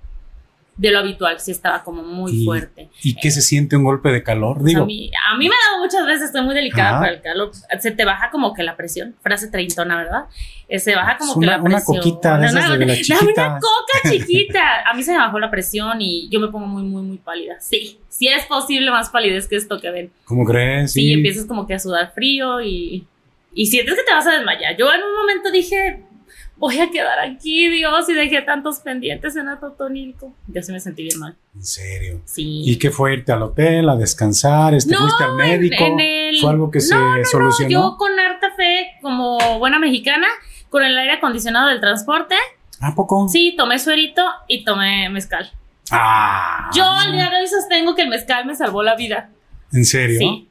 de 0.77 0.89
lo 0.89 1.00
habitual, 1.00 1.39
sí 1.39 1.51
estaba 1.51 1.83
como 1.83 2.01
muy 2.01 2.45
fuerte. 2.45 2.89
¿Y 3.03 3.15
qué 3.15 3.29
se 3.29 3.41
siente 3.41 3.75
un 3.75 3.83
golpe 3.83 4.09
de 4.09 4.23
calor? 4.23 4.63
Digo. 4.63 4.83
A 4.83 4.85
mí, 4.85 5.12
a 5.31 5.38
mí 5.38 5.47
me 5.47 5.53
ha 5.53 5.71
dado 5.71 5.83
muchas 5.83 6.06
veces, 6.06 6.23
estoy 6.27 6.44
muy 6.44 6.56
delicada 6.56 7.00
para 7.00 7.12
el 7.12 7.21
calor. 7.21 7.51
Se 7.79 7.91
te 7.91 8.06
baja 8.06 8.31
como 8.31 8.53
que 8.53 8.63
la 8.63 8.75
presión, 8.77 9.15
frase 9.21 9.50
treintona, 9.50 9.97
¿verdad? 9.97 10.25
Eh, 10.68 10.79
se 10.79 10.95
baja 10.95 11.18
como 11.18 11.39
que 11.39 11.45
la 11.45 11.62
presión. 11.62 11.73
Una 11.73 11.85
coquita 11.85 12.38
de 12.38 12.45
esas 12.47 12.79
de 12.79 12.85
la 12.85 12.95
chiquita. 13.01 13.23
una 13.23 13.59
coca 13.59 14.09
chiquita. 14.09 14.89
A 14.89 14.94
mí 14.94 15.03
se 15.03 15.12
me 15.12 15.18
bajó 15.18 15.38
la 15.39 15.51
presión 15.51 16.01
y 16.01 16.29
yo 16.29 16.39
me 16.39 16.47
pongo 16.47 16.65
muy, 16.68 16.83
muy, 16.83 17.03
muy 17.03 17.17
pálida. 17.17 17.59
Sí, 17.59 18.00
sí 18.07 18.29
es 18.29 18.45
posible 18.45 18.89
más 18.91 19.09
palidez 19.09 19.47
que 19.47 19.57
esto 19.57 19.79
que 19.79 19.91
ven. 19.91 20.12
¿Cómo 20.24 20.45
crees? 20.45 20.94
Sí, 20.94 21.12
empiezas 21.12 21.45
como 21.45 21.67
que 21.67 21.74
a 21.74 21.79
sudar 21.79 22.13
frío 22.13 22.62
y, 22.62 23.06
y 23.53 23.65
sientes 23.67 23.95
que 23.95 24.03
te 24.03 24.13
vas 24.13 24.25
a 24.25 24.31
desmayar. 24.31 24.77
Yo 24.77 24.91
en 24.91 25.03
un 25.03 25.15
momento 25.19 25.51
dije, 25.51 26.06
voy 26.62 26.80
a 26.80 26.92
quedar 26.92 27.19
aquí, 27.19 27.69
Dios, 27.69 28.08
y 28.08 28.13
dejé 28.13 28.44
tantos 28.44 28.80
pendientes 28.81 29.36
en 29.36 29.50
Atotonilco. 29.50 30.31
Ya 30.48 30.62
se 30.62 30.72
me 30.72 30.80
sentí 30.80 31.02
bien 31.02 31.18
mal. 31.18 31.36
¿En 31.56 31.63
serio? 31.63 32.22
Sí. 32.25 32.62
¿Y 32.66 32.78
qué 32.78 32.92
fue 32.92 33.13
irte 33.13 33.31
al 33.31 33.42
hotel, 33.42 33.90
a 33.90 33.96
descansar? 33.96 34.75
Este, 34.75 34.96
¿Fuiste 34.96 35.24
al 35.24 35.34
médico? 35.34 35.84
¿Fue 36.40 36.50
algo 36.52 36.69
que 36.69 36.80
se 36.80 36.96
solucionó? 37.31 37.69
yo 37.69 37.98
con 37.98 38.18
harta 38.19 38.52
fe, 38.56 38.92
como 39.02 39.58
buena 39.58 39.80
mexicana, 39.80 40.28
con 40.69 40.84
el 40.84 40.96
aire 40.96 41.13
acondicionado 41.13 41.69
del 41.69 41.81
transporte. 41.81 42.36
¿A 42.80 42.94
poco? 42.94 43.28
Sí, 43.28 43.56
tomé 43.58 43.80
suerito 43.80 44.24
y 44.48 44.63
tomé 44.63 45.10
mezcal. 45.10 45.52
Ah. 45.90 46.69
Yo 46.75 46.86
al 46.86 47.12
día 47.12 47.28
de 47.31 47.38
hoy 47.38 47.48
sostengo 47.48 47.96
que 47.96 48.04
el 48.04 48.10
mezcal 48.10 48.46
me 48.46 48.56
salvó 48.56 48.84
la 48.84 48.96
vida. 48.96 49.31
¿En 49.74 49.84
serio? 49.84 50.19
Sí. 50.19 50.48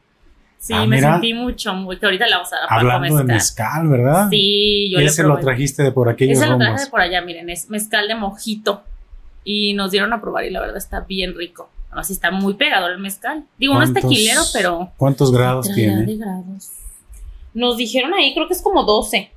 Sí, 0.60 0.74
ah, 0.76 0.86
me 0.86 1.00
sentí 1.00 1.32
mucho, 1.32 1.72
muy, 1.72 1.98
que 1.98 2.04
ahorita 2.04 2.26
la 2.28 2.36
vamos 2.36 2.52
a 2.52 2.66
Hablando 2.68 3.16
de 3.16 3.24
mezcal, 3.24 3.88
¿verdad? 3.88 4.28
Sí, 4.28 4.90
yo 4.90 5.00
Ese 5.00 5.22
lo 5.22 5.38
trajiste 5.38 5.82
de 5.82 5.90
por 5.90 6.10
aquellos 6.10 6.36
Ese 6.36 6.46
lo 6.46 6.58
traje 6.58 6.84
de 6.84 6.90
por 6.90 7.00
allá, 7.00 7.22
miren, 7.22 7.48
es 7.48 7.70
mezcal 7.70 8.06
de 8.06 8.14
mojito. 8.14 8.82
Y 9.42 9.72
nos 9.72 9.90
dieron 9.90 10.12
a 10.12 10.20
probar 10.20 10.44
y 10.44 10.50
la 10.50 10.60
verdad 10.60 10.76
está 10.76 11.00
bien 11.00 11.34
rico. 11.34 11.70
Así 11.90 12.12
está 12.12 12.30
muy 12.30 12.54
pegado 12.54 12.88
el 12.88 12.98
mezcal. 12.98 13.44
Digo, 13.56 13.72
no 13.72 13.82
es 13.82 13.94
tequilero, 13.94 14.42
pero... 14.52 14.92
¿Cuántos 14.98 15.32
grados 15.32 15.72
tiene? 15.74 16.04
De 16.04 16.18
grados. 16.18 16.72
Nos 17.54 17.78
dijeron 17.78 18.12
ahí, 18.12 18.34
creo 18.34 18.46
que 18.46 18.52
es 18.52 18.60
como 18.60 18.84
12. 18.84 19.32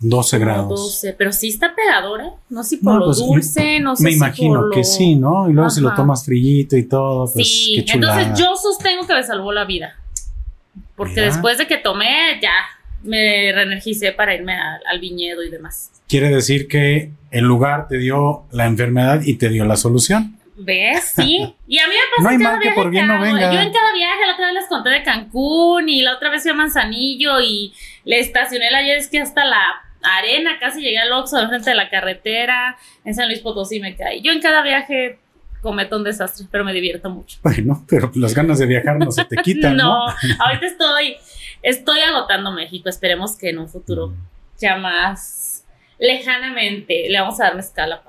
12 0.00 0.38
grados. 0.38 0.80
12, 0.80 1.14
pero 1.18 1.32
sí 1.32 1.48
está 1.48 1.74
pegador, 1.74 2.20
¿eh? 2.20 2.30
No 2.48 2.62
sé 2.62 2.70
si 2.70 2.76
por 2.78 2.98
lo 2.98 3.06
pues, 3.06 3.18
dulce, 3.18 3.80
no 3.80 3.96
sé 3.96 4.04
Me 4.04 4.12
imagino 4.12 4.70
que 4.70 4.84
sí, 4.84 5.16
¿no? 5.16 5.50
Y 5.50 5.52
luego 5.52 5.70
si 5.70 5.80
lo 5.80 5.94
tomas 5.94 6.24
frillito 6.24 6.76
y 6.76 6.84
todo, 6.84 7.30
pues 7.32 7.46
sí. 7.48 7.84
Entonces 7.86 8.38
yo 8.38 8.54
sostengo 8.56 9.06
que 9.06 9.14
me 9.14 9.22
salvó 9.22 9.52
la 9.52 9.64
vida. 9.64 9.96
Porque 10.94 11.20
después 11.20 11.58
de 11.58 11.66
que 11.66 11.78
tomé, 11.78 12.38
ya 12.40 12.52
me 13.02 13.52
reenergicé 13.52 14.12
para 14.12 14.34
irme 14.34 14.54
al, 14.54 15.00
viñedo 15.00 15.42
y 15.42 15.50
demás. 15.50 15.90
Quiere 16.08 16.28
decir 16.28 16.68
que 16.68 17.12
el 17.30 17.44
lugar 17.44 17.88
te 17.88 17.98
dio 17.98 18.44
la 18.50 18.66
enfermedad 18.66 19.22
y 19.24 19.34
te 19.34 19.48
dio 19.48 19.64
la 19.64 19.76
solución. 19.76 20.38
¿Ves? 20.56 21.12
Sí. 21.16 21.54
Y 21.68 21.78
a 21.78 21.86
mí 21.86 21.92
me 21.92 22.00
pasa 22.16 22.22
no 22.22 22.28
hay 22.30 22.38
mal 22.38 22.60
que 22.60 22.70
por 22.70 22.90
bien 22.90 23.06
no 23.06 23.20
venga. 23.20 23.52
Yo 23.52 23.60
en 23.60 23.70
cada 23.70 23.92
viaje, 23.92 24.26
la 24.26 24.32
otra 24.32 24.46
vez 24.46 24.54
les 24.54 24.66
conté 24.68 24.88
de 24.88 25.02
Cancún 25.02 25.86
y 25.86 26.00
la 26.00 26.14
otra 26.16 26.30
vez 26.30 26.40
fui 26.42 26.50
a 26.50 26.54
Manzanillo 26.54 27.40
y 27.42 27.74
le 28.06 28.20
estacioné 28.20 28.70
la 28.70 28.80
es 28.80 29.08
que 29.08 29.20
hasta 29.20 29.44
la 29.44 29.60
arena, 30.02 30.58
casi 30.58 30.80
llegué 30.80 30.98
al 30.98 31.12
Oxxo 31.12 31.48
frente 31.48 31.70
de 31.70 31.76
la 31.76 31.90
carretera, 31.90 32.76
en 33.04 33.14
San 33.14 33.28
Luis 33.28 33.40
Potosí 33.40 33.80
me 33.80 33.96
caí. 33.96 34.20
Yo 34.22 34.32
en 34.32 34.40
cada 34.40 34.62
viaje 34.62 35.18
cometo 35.60 35.96
un 35.96 36.04
desastre, 36.04 36.46
pero 36.50 36.64
me 36.64 36.72
divierto 36.72 37.10
mucho. 37.10 37.38
Bueno, 37.42 37.84
pero 37.88 38.10
las 38.14 38.34
ganas 38.34 38.58
de 38.58 38.66
viajar 38.66 38.98
no 38.98 39.10
se 39.10 39.24
te 39.24 39.36
quitan, 39.36 39.76
¿no? 39.76 40.06
no, 40.06 40.14
ahorita 40.38 40.66
estoy, 40.66 41.16
estoy 41.62 42.00
agotando 42.00 42.52
México, 42.52 42.88
esperemos 42.88 43.36
que 43.36 43.50
en 43.50 43.58
un 43.58 43.68
futuro 43.68 44.08
mm. 44.08 44.14
ya 44.60 44.76
más 44.76 45.64
lejanamente 45.98 47.08
le 47.08 47.20
vamos 47.20 47.40
a 47.40 47.44
dar 47.44 47.52
una 47.54 47.62
escala. 47.62 48.02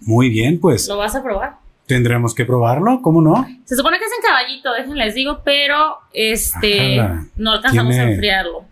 Muy 0.00 0.30
bien, 0.30 0.58
pues. 0.58 0.88
¿Lo 0.88 0.96
vas 0.96 1.14
a 1.14 1.22
probar? 1.22 1.56
Tendremos 1.86 2.34
que 2.34 2.46
probarlo, 2.46 3.00
¿cómo 3.02 3.20
no? 3.20 3.46
Se 3.64 3.76
supone 3.76 3.98
que 3.98 4.06
es 4.06 4.10
en 4.12 4.26
caballito, 4.26 4.72
déjenles 4.72 5.14
digo, 5.14 5.42
pero 5.44 5.98
este 6.14 6.98
no 7.36 7.52
alcanzamos 7.52 7.94
a 7.96 8.10
enfriarlo. 8.10 8.64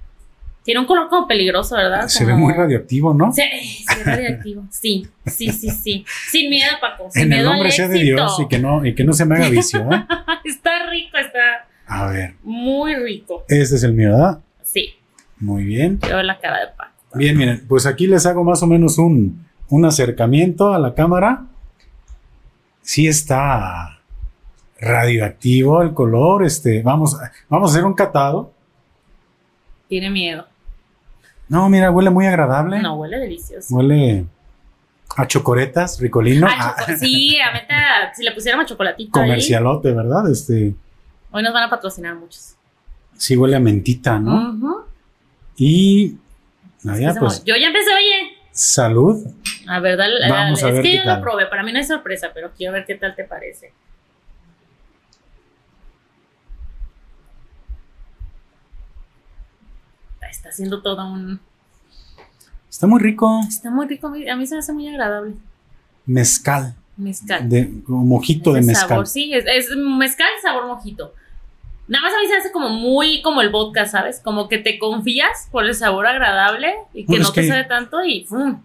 Tiene 0.64 0.80
un 0.80 0.86
color 0.86 1.08
como 1.08 1.26
peligroso, 1.26 1.74
¿verdad? 1.74 2.06
Se 2.06 2.24
ve 2.24 2.34
muy 2.34 2.52
radioactivo, 2.52 3.12
¿no? 3.12 3.32
Se, 3.32 3.42
se 3.42 3.96
ve 3.98 4.04
radioactivo. 4.04 4.64
Sí, 4.70 5.08
sí, 5.26 5.50
sí, 5.50 5.70
sí. 5.70 6.04
Sin 6.30 6.50
miedo, 6.50 6.70
Paco. 6.80 7.08
Sin 7.10 7.22
en 7.22 7.28
miedo 7.30 7.42
el 7.42 7.50
nombre 7.50 7.70
sea 7.72 7.88
de 7.88 7.98
Dios 7.98 8.38
y 8.38 8.46
que 8.46 8.58
no, 8.60 8.84
y 8.86 8.94
que 8.94 9.02
no 9.02 9.12
se 9.12 9.24
me 9.24 9.36
haga 9.36 9.48
vicio, 9.48 9.80
¿eh? 9.92 10.06
está 10.44 10.88
rico, 10.88 11.16
está. 11.18 11.66
A 11.86 12.06
ver. 12.06 12.34
Muy 12.44 12.94
rico. 12.94 13.44
Este 13.48 13.74
es 13.74 13.82
el 13.82 13.92
mío, 13.92 14.10
¿verdad? 14.10 14.38
Sí. 14.62 14.94
Muy 15.40 15.64
bien. 15.64 15.98
Veo 15.98 16.22
la 16.22 16.38
cara 16.38 16.60
de 16.60 16.66
Paco. 16.68 16.92
Bien, 17.14 17.36
miren, 17.36 17.66
pues 17.68 17.84
aquí 17.84 18.06
les 18.06 18.24
hago 18.24 18.44
más 18.44 18.62
o 18.62 18.66
menos 18.68 18.98
un, 18.98 19.44
un 19.68 19.84
acercamiento 19.84 20.72
a 20.72 20.78
la 20.78 20.94
cámara. 20.94 21.44
Sí 22.82 23.08
está 23.08 23.98
radioactivo 24.80 25.82
el 25.82 25.92
color. 25.92 26.44
Este, 26.44 26.82
vamos, 26.82 27.16
vamos 27.48 27.70
a 27.70 27.72
hacer 27.72 27.84
un 27.84 27.94
catado. 27.94 28.52
Tiene 29.88 30.08
miedo. 30.08 30.46
No, 31.52 31.68
mira, 31.68 31.90
huele 31.90 32.08
muy 32.08 32.26
agradable. 32.26 32.80
No, 32.80 32.94
huele 32.94 33.18
delicioso. 33.18 33.76
Huele 33.76 34.24
a 35.14 35.26
chocoretas, 35.26 36.00
ricolino. 36.00 36.46
Ah, 36.50 36.74
sí, 36.98 37.38
a 37.38 37.52
meta, 37.52 38.10
si 38.16 38.24
le 38.24 38.32
pusiéramos 38.32 38.64
chocolatito. 38.64 39.12
Comercialote, 39.12 39.92
¿verdad? 39.92 40.30
Este. 40.30 40.74
Hoy 41.30 41.42
nos 41.42 41.52
van 41.52 41.64
a 41.64 41.68
patrocinar 41.68 42.14
muchos. 42.14 42.54
Sí, 43.18 43.36
huele 43.36 43.56
a 43.56 43.60
mentita, 43.60 44.18
¿no? 44.18 44.86
Y. 45.58 46.16
Pues. 47.20 47.44
Yo 47.44 47.54
ya 47.54 47.66
empecé, 47.66 47.90
oye. 47.94 48.32
Salud. 48.50 49.22
A 49.68 49.78
ver, 49.78 49.98
dale, 49.98 50.26
Vamos 50.30 50.64
A 50.64 50.70
es 50.70 50.80
que 50.80 50.96
yo 50.96 51.04
lo 51.04 51.20
probé, 51.20 51.46
para 51.48 51.62
mí 51.62 51.70
no 51.74 51.80
es 51.80 51.88
sorpresa, 51.88 52.30
pero 52.32 52.50
quiero 52.56 52.72
ver 52.72 52.86
qué 52.86 52.94
tal 52.94 53.14
te 53.14 53.24
parece. 53.24 53.74
Está 60.32 60.48
haciendo 60.48 60.82
todo 60.82 61.06
un... 61.06 61.40
Está 62.68 62.86
muy 62.86 63.00
rico. 63.00 63.40
Está 63.46 63.70
muy 63.70 63.86
rico, 63.86 64.08
a 64.08 64.36
mí 64.36 64.46
se 64.46 64.54
me 64.54 64.58
hace 64.60 64.72
muy 64.72 64.88
agradable. 64.88 65.34
Mezcal. 66.06 66.74
Mezcal. 66.96 67.48
De 67.48 67.70
mojito 67.86 68.52
de 68.52 68.62
mezcal. 68.62 68.88
Sabor, 68.88 69.06
sí, 69.06 69.32
es, 69.34 69.44
es 69.46 69.76
mezcal 69.76 70.28
sabor 70.42 70.66
mojito. 70.66 71.14
Nada 71.88 72.02
más 72.02 72.14
a 72.14 72.20
mí 72.20 72.26
se 72.26 72.36
hace 72.36 72.52
como 72.52 72.70
muy 72.70 73.20
como 73.22 73.42
el 73.42 73.50
vodka, 73.50 73.86
¿sabes? 73.86 74.20
Como 74.20 74.48
que 74.48 74.58
te 74.58 74.78
confías 74.78 75.48
por 75.50 75.64
el 75.66 75.74
sabor 75.74 76.06
agradable 76.06 76.74
y 76.94 77.04
que 77.04 77.18
no 77.18 77.30
te 77.30 77.46
sabe 77.46 77.64
tanto 77.64 78.04
y 78.04 78.24
¡fum! 78.24 78.60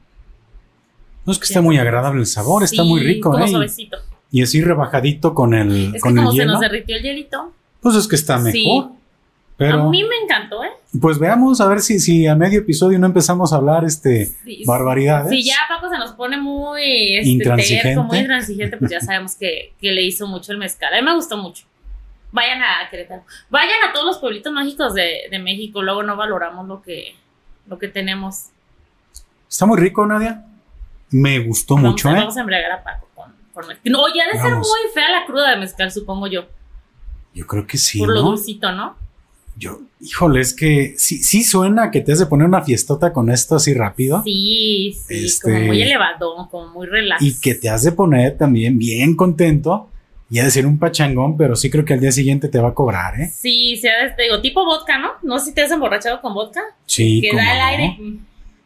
No 1.26 1.34
es 1.34 1.40
que 1.40 1.46
esté 1.46 1.60
muy 1.60 1.78
agradable 1.78 2.22
el 2.22 2.26
sabor, 2.26 2.64
está 2.64 2.84
muy 2.84 3.02
rico, 3.02 3.32
como 3.32 3.44
¿eh? 3.44 3.50
Suavecito. 3.50 3.98
Y 4.32 4.44
así 4.44 4.62
rebajadito 4.62 5.34
con 5.34 5.54
el 5.54 5.96
es 5.96 6.02
con 6.02 6.14
que 6.14 6.20
el 6.20 6.26
como 6.26 6.34
hielo. 6.34 6.52
se 6.52 6.54
nos 6.54 6.62
derritió 6.62 6.96
el 6.96 7.04
hielito. 7.04 7.52
Pues 7.82 7.96
es 7.96 8.08
que 8.08 8.16
está 8.16 8.38
mejor. 8.38 8.92
Pero, 9.58 9.88
a 9.88 9.90
mí 9.90 10.04
me 10.04 10.16
encantó, 10.24 10.64
¿eh? 10.64 10.70
Pues 11.02 11.18
veamos 11.18 11.60
a 11.62 11.68
ver 11.68 11.80
si, 11.82 12.00
si 12.00 12.28
a 12.28 12.36
medio 12.36 12.60
episodio 12.60 13.00
no 13.00 13.08
empezamos 13.08 13.52
a 13.52 13.56
hablar 13.56 13.86
este 13.86 14.28
sí, 14.28 14.64
barbaridades. 14.68 15.32
Si 15.32 15.44
ya 15.44 15.56
Paco 15.68 15.90
se 15.90 15.98
nos 15.98 16.12
pone 16.12 16.38
muy 16.38 17.18
este, 17.18 17.30
intransigente. 17.30 17.88
Terco, 17.90 18.04
muy 18.04 18.20
intransigente, 18.20 18.78
pues 18.78 18.92
ya 18.92 19.02
sabemos 19.02 19.36
que, 19.36 19.74
que, 19.82 19.92
le 19.92 20.04
hizo 20.04 20.28
mucho 20.28 20.52
el 20.52 20.60
mezcal. 20.60 20.94
A 20.94 20.98
mí 20.98 21.04
me 21.04 21.16
gustó 21.16 21.38
mucho. 21.38 21.66
Vayan 22.32 22.62
a 22.62 22.88
Querétaro. 22.92 23.24
Vayan 23.50 23.84
a 23.90 23.94
todos 23.94 24.06
los 24.06 24.18
pueblitos 24.20 24.54
mágicos 24.54 24.94
de, 24.94 25.24
de 25.32 25.40
México. 25.40 25.82
Luego 25.82 26.04
no 26.04 26.16
valoramos 26.16 26.68
lo 26.68 26.84
que, 26.84 27.16
lo 27.66 27.80
que 27.80 27.88
tenemos. 27.88 28.50
Está 29.50 29.66
muy 29.66 29.80
rico, 29.80 30.06
Nadia. 30.06 30.46
Me 31.10 31.40
gustó 31.40 31.76
vamos 31.76 31.92
mucho, 31.92 32.10
¿eh? 32.10 32.14
Vamos 32.14 32.38
a 32.38 32.42
embriagar 32.42 32.74
a 32.74 32.84
Paco 32.84 33.08
con, 33.16 33.34
con 33.54 33.68
mezcal. 33.68 33.92
No, 33.92 34.08
ya 34.10 34.26
de 34.32 34.38
vamos. 34.38 34.68
ser 34.68 34.80
muy 34.80 34.94
fea 34.94 35.10
la 35.10 35.26
cruda 35.26 35.50
de 35.50 35.58
mezcal, 35.58 35.92
supongo 35.92 36.28
yo. 36.28 36.46
Yo 37.34 37.48
creo 37.48 37.66
que 37.66 37.80
sí. 37.80 37.98
Por 37.98 38.10
¿no? 38.10 38.14
lo 38.14 38.22
dulcito, 38.22 38.72
¿no? 38.72 39.07
Yo, 39.58 39.82
híjole, 40.00 40.42
es 40.42 40.54
que 40.54 40.94
sí, 40.98 41.24
sí 41.24 41.44
suena 41.44 41.90
que 41.90 42.02
te 42.02 42.12
has 42.12 42.20
de 42.20 42.28
poner 42.28 42.48
una 42.48 42.62
fiestota 42.62 43.12
con 43.12 43.32
esto 43.32 43.56
así 43.56 43.74
rápido. 43.74 44.22
Sí, 44.24 44.96
sí, 45.08 45.26
este, 45.26 45.52
como 45.52 45.66
muy 45.66 45.82
elevado, 45.82 46.48
como 46.52 46.68
muy 46.74 46.88
relax. 46.88 47.22
Y 47.22 47.40
que 47.40 47.56
te 47.56 47.70
has 47.70 47.84
de 47.84 47.92
poner 47.92 48.38
también 48.38 48.78
bien 48.78 49.16
contento 49.16 49.90
y 50.30 50.40
a 50.40 50.44
decir 50.44 50.66
un 50.66 50.78
pachangón, 50.78 51.38
pero 51.38 51.56
sí 51.56 51.70
creo 51.70 51.86
que 51.86 51.94
al 51.94 52.02
día 52.02 52.12
siguiente 52.12 52.50
te 52.50 52.60
va 52.60 52.70
a 52.70 52.74
cobrar, 52.74 53.20
¿eh? 53.20 53.32
Sí, 53.34 53.78
sea, 53.78 54.16
te 54.16 54.24
digo, 54.24 54.42
tipo 54.42 54.64
vodka, 54.66 55.00
¿no? 55.00 55.12
No 55.24 55.40
sé 55.40 55.46
si 55.46 55.54
te 55.54 55.62
has 55.62 55.72
emborrachado 55.72 56.22
con 56.22 56.34
vodka. 56.34 56.62
Sí, 56.86 57.22
Que 57.22 57.36
da 57.36 57.56
el 57.56 57.62
aire. 57.62 57.98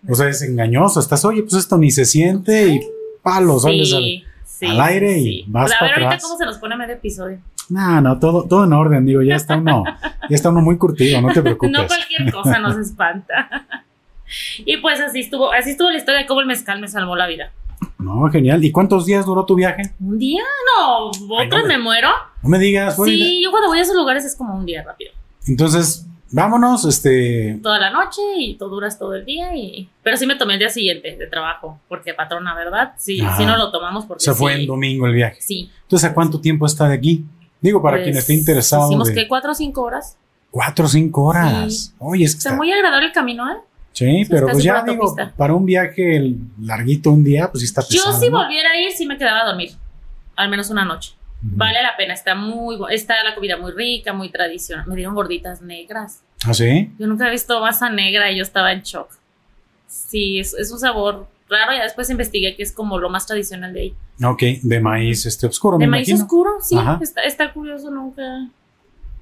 O 0.10 0.16
sea, 0.16 0.28
es 0.28 0.42
engañoso. 0.42 1.00
Estás, 1.00 1.24
oye, 1.24 1.44
pues 1.44 1.54
esto 1.54 1.78
ni 1.78 1.92
se 1.92 2.06
siente 2.06 2.68
y 2.68 2.82
palos, 3.22 3.62
sales 3.62 3.90
Sí, 3.90 3.96
al, 3.96 4.44
sí, 4.46 4.66
al 4.66 4.82
aire 4.82 5.20
y 5.20 5.46
vas 5.48 5.72
a 5.72 5.80
para 5.80 5.96
ver 5.96 6.04
ahorita 6.06 6.22
cómo 6.24 6.38
se 6.38 6.46
nos 6.46 6.58
pone 6.58 6.76
medio 6.76 6.96
episodio. 6.96 7.40
No, 7.72 8.02
no, 8.02 8.20
todo, 8.20 8.44
todo 8.44 8.66
en 8.66 8.74
orden, 8.74 9.06
digo, 9.06 9.22
ya 9.22 9.38
está 9.38 9.56
uno, 9.56 9.86
ya 10.30 10.36
está 10.36 10.50
uno 10.50 10.62
muy 10.62 10.78
curtido, 10.78 11.22
no 11.22 11.32
te 11.32 11.42
preocupes. 11.42 11.72
No 11.72 11.88
cualquier 11.88 12.32
cosa 12.32 12.60
nos 12.60 12.78
espanta. 12.78 13.66
y 14.66 14.78
pues 14.78 15.00
así 15.00 15.22
estuvo, 15.22 15.54
así 15.54 15.72
estuvo 15.72 15.90
la 15.90 15.98
historia 15.98 16.20
de 16.20 16.26
cómo 16.28 16.42
el 16.42 16.48
mezcal 16.48 16.82
me 16.82 16.90
salvó 16.90 17.16
la 17.16 17.28
vida. 17.28 17.52
No, 17.98 18.30
genial. 18.30 18.64
¿Y 18.64 18.72
cuántos 18.72 19.06
días 19.06 19.26
duró 19.26 19.46
tu 19.46 19.56
viaje? 19.56 19.84
¿Un 20.00 20.20
día? 20.20 20.42
No, 20.78 21.08
otros 21.08 21.62
no 21.62 21.68
me 21.68 21.78
muero. 21.78 22.10
No 22.44 22.50
me 22.50 22.60
digas, 22.60 22.98
Sí, 23.06 23.42
yo 23.44 23.52
cuando 23.52 23.70
voy 23.70 23.80
a 23.80 23.84
esos 23.84 23.96
lugares 23.96 24.26
es 24.26 24.36
como 24.36 24.56
un 24.56 24.66
día 24.66 24.84
rápido. 24.84 25.12
Entonces, 25.48 26.08
vámonos, 26.32 26.84
este, 26.86 27.60
Toda 27.62 27.80
la 27.80 27.92
noche 27.92 28.22
y 28.38 28.56
tú 28.58 28.68
duras 28.68 29.00
todo 29.00 29.16
el 29.16 29.24
día 29.24 29.56
y... 29.56 29.88
Pero 30.04 30.18
sí 30.18 30.26
me 30.26 30.36
tomé 30.36 30.54
el 30.54 30.60
día 30.60 30.70
siguiente 30.70 31.16
de 31.16 31.28
trabajo, 31.28 31.80
porque 31.88 32.14
patrona, 32.14 32.54
¿verdad? 32.56 32.94
Sí, 32.98 33.22
Ajá. 33.22 33.38
sí 33.38 33.46
no 33.46 33.56
lo 33.56 33.72
tomamos 33.72 34.06
porque 34.06 34.24
se 34.24 34.34
fue 34.34 34.56
sí, 34.56 34.62
en 34.62 34.68
domingo 34.68 35.06
el 35.08 35.14
viaje. 35.14 35.38
Sí. 35.40 35.70
Entonces, 35.84 36.10
¿a 36.10 36.14
cuánto 36.14 36.42
tiempo 36.42 36.66
está 36.66 36.88
de 36.88 36.96
aquí? 36.96 37.24
Digo, 37.62 37.82
para 37.82 37.98
Pues, 37.98 38.06
quien 38.06 38.18
esté 38.18 38.34
interesado. 38.34 38.88
Hicimos 38.90 39.08
de 39.08 39.14
que 39.16 39.28
cuatro 39.28 39.52
o 39.52 39.56
cinco 39.56 39.84
horas. 39.84 40.18
Cuatro 40.50 40.86
o 40.86 40.88
cinco 40.90 41.24
horas. 41.26 41.74
Sí. 41.74 41.94
Oye, 42.00 42.26
es 42.26 42.34
que 42.34 42.40
Está 42.40 42.50
está- 42.50 42.58
muy 42.58 42.72
agradable 42.72 43.08
el 43.08 43.14
camino, 43.14 43.50
¿eh? 43.52 43.58
Sí, 43.94 44.26
pero 44.30 44.48
pues 44.48 44.64
ya 44.64 44.84
digo, 44.84 45.16
para 45.38 45.54
un 45.54 45.66
viaje 45.66 46.34
larguito 46.62 47.12
un 47.12 47.24
día, 47.24 47.52
pues 47.52 47.60
sí 47.62 47.66
está 47.66 47.82
pesado. 47.82 48.14
Yo 48.14 48.20
si 48.20 48.30
¿no? 48.30 48.38
volviera 48.40 48.70
a 48.72 48.80
ir, 48.80 48.92
sí 48.94 49.06
me 49.06 49.18
quedaba 49.18 49.42
a 49.42 49.46
dormir. 49.46 49.72
Al 50.36 50.50
menos 50.50 50.70
una 50.70 50.86
noche. 50.86 51.14
Vale 51.42 51.82
la 51.82 51.98
pena, 51.98 52.14
está 52.14 52.34
muy 52.36 52.78
está 52.92 53.16
la 53.24 53.34
comida 53.36 53.58
muy 53.58 53.72
rica, 53.72 54.14
muy 54.14 54.30
tradicional. 54.30 54.86
Me 54.88 54.96
dieron 54.96 55.14
gorditas 55.16 55.62
negras. 55.62 56.22
¿Ah, 56.46 56.54
sí? 56.54 56.92
Yo 57.00 57.08
nunca 57.08 57.28
he 57.28 57.32
visto 57.32 57.60
masa 57.60 57.90
negra 57.90 58.32
y 58.32 58.38
yo 58.38 58.44
estaba 58.44 58.72
en 58.72 58.82
shock. 58.82 59.10
Sí, 59.88 60.40
es, 60.40 60.54
es 60.54 60.72
un 60.72 60.80
sabor 60.80 61.28
raro. 61.52 61.74
Ya 61.74 61.84
después 61.84 62.10
investigué 62.10 62.56
que 62.56 62.64
es 62.64 62.72
como 62.72 62.98
lo 62.98 63.10
más 63.10 63.28
tradicional 63.28 63.74
de 63.74 63.82
ahí. 63.82 63.94
Ok, 64.24 64.42
de 64.64 64.80
maíz 64.80 65.26
este 65.28 65.46
oscuro, 65.48 65.78
De 65.78 65.86
me 65.86 65.92
maíz 65.92 66.08
imagino. 66.08 66.26
oscuro, 66.26 66.52
sí. 66.62 66.76
Está, 67.02 67.22
está 67.22 67.54
curioso, 67.54 67.92
nunca. 67.92 68.24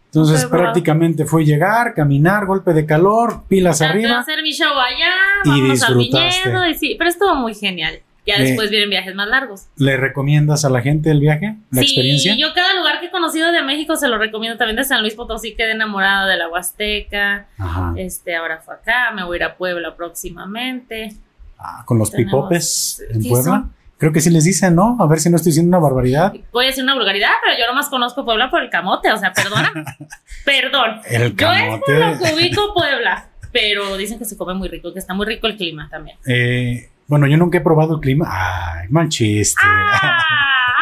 Entonces, 0.06 0.44
nunca 0.44 0.58
prácticamente 0.58 1.26
fue 1.26 1.46
llegar, 1.46 1.94
caminar, 1.94 2.46
golpe 2.48 2.74
de 2.74 2.86
calor, 2.86 3.44
pilas 3.48 3.78
Traté 3.78 3.94
arriba. 3.94 4.20
hacer 4.20 4.42
mi 4.42 4.52
show 4.52 4.72
allá, 4.74 5.12
Y 5.46 5.70
disfrutaste. 5.72 6.50
viñedo. 6.50 6.66
Y 6.68 6.74
sí, 6.76 6.96
pero 6.98 7.10
estuvo 7.10 7.36
muy 7.36 7.54
genial. 7.54 8.00
Ya 8.26 8.36
Eh, 8.36 8.42
después 8.44 8.70
vienen 8.70 8.90
viajes 8.90 9.16
más 9.16 9.28
largos. 9.28 9.68
¿Le 9.78 9.98
recomiendas 9.98 10.66
a 10.66 10.70
la 10.70 10.82
gente 10.82 11.10
el 11.10 11.20
viaje, 11.20 11.56
la 11.72 11.82
sí, 11.82 11.88
experiencia? 11.88 12.36
yo 12.38 12.54
cada 12.54 12.76
lugar 12.76 13.00
que 13.00 13.08
he 13.08 13.12
conocido 13.12 13.52
de 13.52 13.62
México 13.64 13.96
se 13.96 14.08
lo 14.08 14.18
recomiendo. 14.18 14.58
También 14.58 14.76
de 14.76 14.84
San 14.84 15.02
Luis 15.02 15.14
Potosí 15.16 15.56
quedé 15.56 15.72
enamorada 15.72 16.28
de 16.28 16.38
la 16.38 16.48
Huasteca. 16.50 17.48
Ajá. 17.58 17.94
Este, 17.96 18.36
ahora 18.36 18.58
fue 18.58 18.76
acá, 18.76 19.12
me 19.16 19.24
voy 19.24 19.36
a 19.36 19.38
ir 19.38 19.44
a 19.46 19.56
Puebla 19.58 19.96
próximamente. 19.96 21.14
Ah, 21.60 21.84
con 21.86 21.98
los 22.00 22.10
tenemos- 22.12 22.32
pipopes 22.32 23.04
en 23.12 23.22
¿qué 23.22 23.30
Puebla. 23.30 23.44
son? 23.52 23.74
Creo 23.98 24.14
que 24.14 24.22
sí 24.22 24.30
les 24.30 24.46
dicen, 24.46 24.76
¿no? 24.76 24.96
A 24.98 25.08
ver 25.08 25.20
si 25.20 25.30
no 25.30 25.36
estoy 25.36 25.50
diciendo 25.50 25.78
una 25.78 25.86
barbaridad. 25.86 26.32
Voy 26.54 26.64
a 26.64 26.68
decir 26.68 26.84
una 26.86 26.96
vulgaridad, 26.96 27.32
pero 27.44 27.58
yo 27.60 27.68
nomás 27.68 27.90
conozco 27.90 28.24
Puebla 28.24 28.50
por 28.50 28.64
el 28.64 28.70
camote, 28.70 29.12
o 29.12 29.18
sea, 29.18 29.34
perdona. 29.34 29.74
Perdón. 30.46 31.02
El 31.10 31.36
Yo 31.36 31.52
es 31.52 31.80
por 31.80 31.94
lo 31.96 32.18
que 32.18 32.34
ubico 32.34 32.74
Puebla, 32.74 33.28
pero 33.52 33.98
dicen 33.98 34.18
que 34.18 34.24
se 34.26 34.38
come 34.38 34.54
muy 34.54 34.70
rico, 34.70 34.94
que 34.94 35.00
está 35.00 35.14
muy 35.14 35.26
rico 35.26 35.48
el 35.48 35.58
clima 35.58 35.90
también. 35.92 36.18
Eh, 36.26 36.90
bueno, 37.08 37.28
yo 37.28 37.36
nunca 37.36 37.58
he 37.58 37.62
probado 37.62 37.96
el 37.96 38.00
clima. 38.00 38.26
Ay, 38.30 38.88
mal 38.90 39.10
chiste. 39.10 39.62
Ah, 39.66 40.20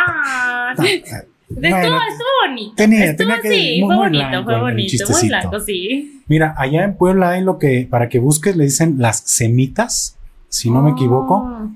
ah. 0.08 0.74
Estuvo, 1.50 1.62
Bueno, 1.72 2.00
estuvo 2.10 2.28
bonito. 2.46 2.74
tenía- 2.76 3.06
estuvo, 3.06 3.28
tenía 3.30 3.42
que- 3.42 3.50
sí, 3.50 3.80
muy- 3.80 3.88
fue 3.88 3.96
muy 3.96 4.04
bonito, 4.06 4.28
blanco 4.30 4.44
fue 4.44 4.60
bonito, 4.60 5.06
muy 5.10 5.28
blanco, 5.30 5.60
sí. 5.62 6.22
Mira, 6.28 6.54
allá 6.58 6.84
en 6.84 6.98
Puebla 6.98 7.30
hay 7.32 7.42
lo 7.42 7.58
que, 7.58 7.88
para 7.90 8.10
que 8.10 8.20
busques, 8.20 8.58
le 8.58 8.66
dicen 8.66 8.96
las 8.98 9.22
semitas, 9.22 10.17
si 10.58 10.70
no 10.72 10.82
me 10.82 10.92
equivoco. 10.92 11.36
Oh. 11.36 11.70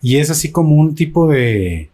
Y 0.00 0.16
es 0.16 0.30
así 0.30 0.52
como 0.52 0.76
un 0.76 0.94
tipo 0.94 1.26
de, 1.28 1.90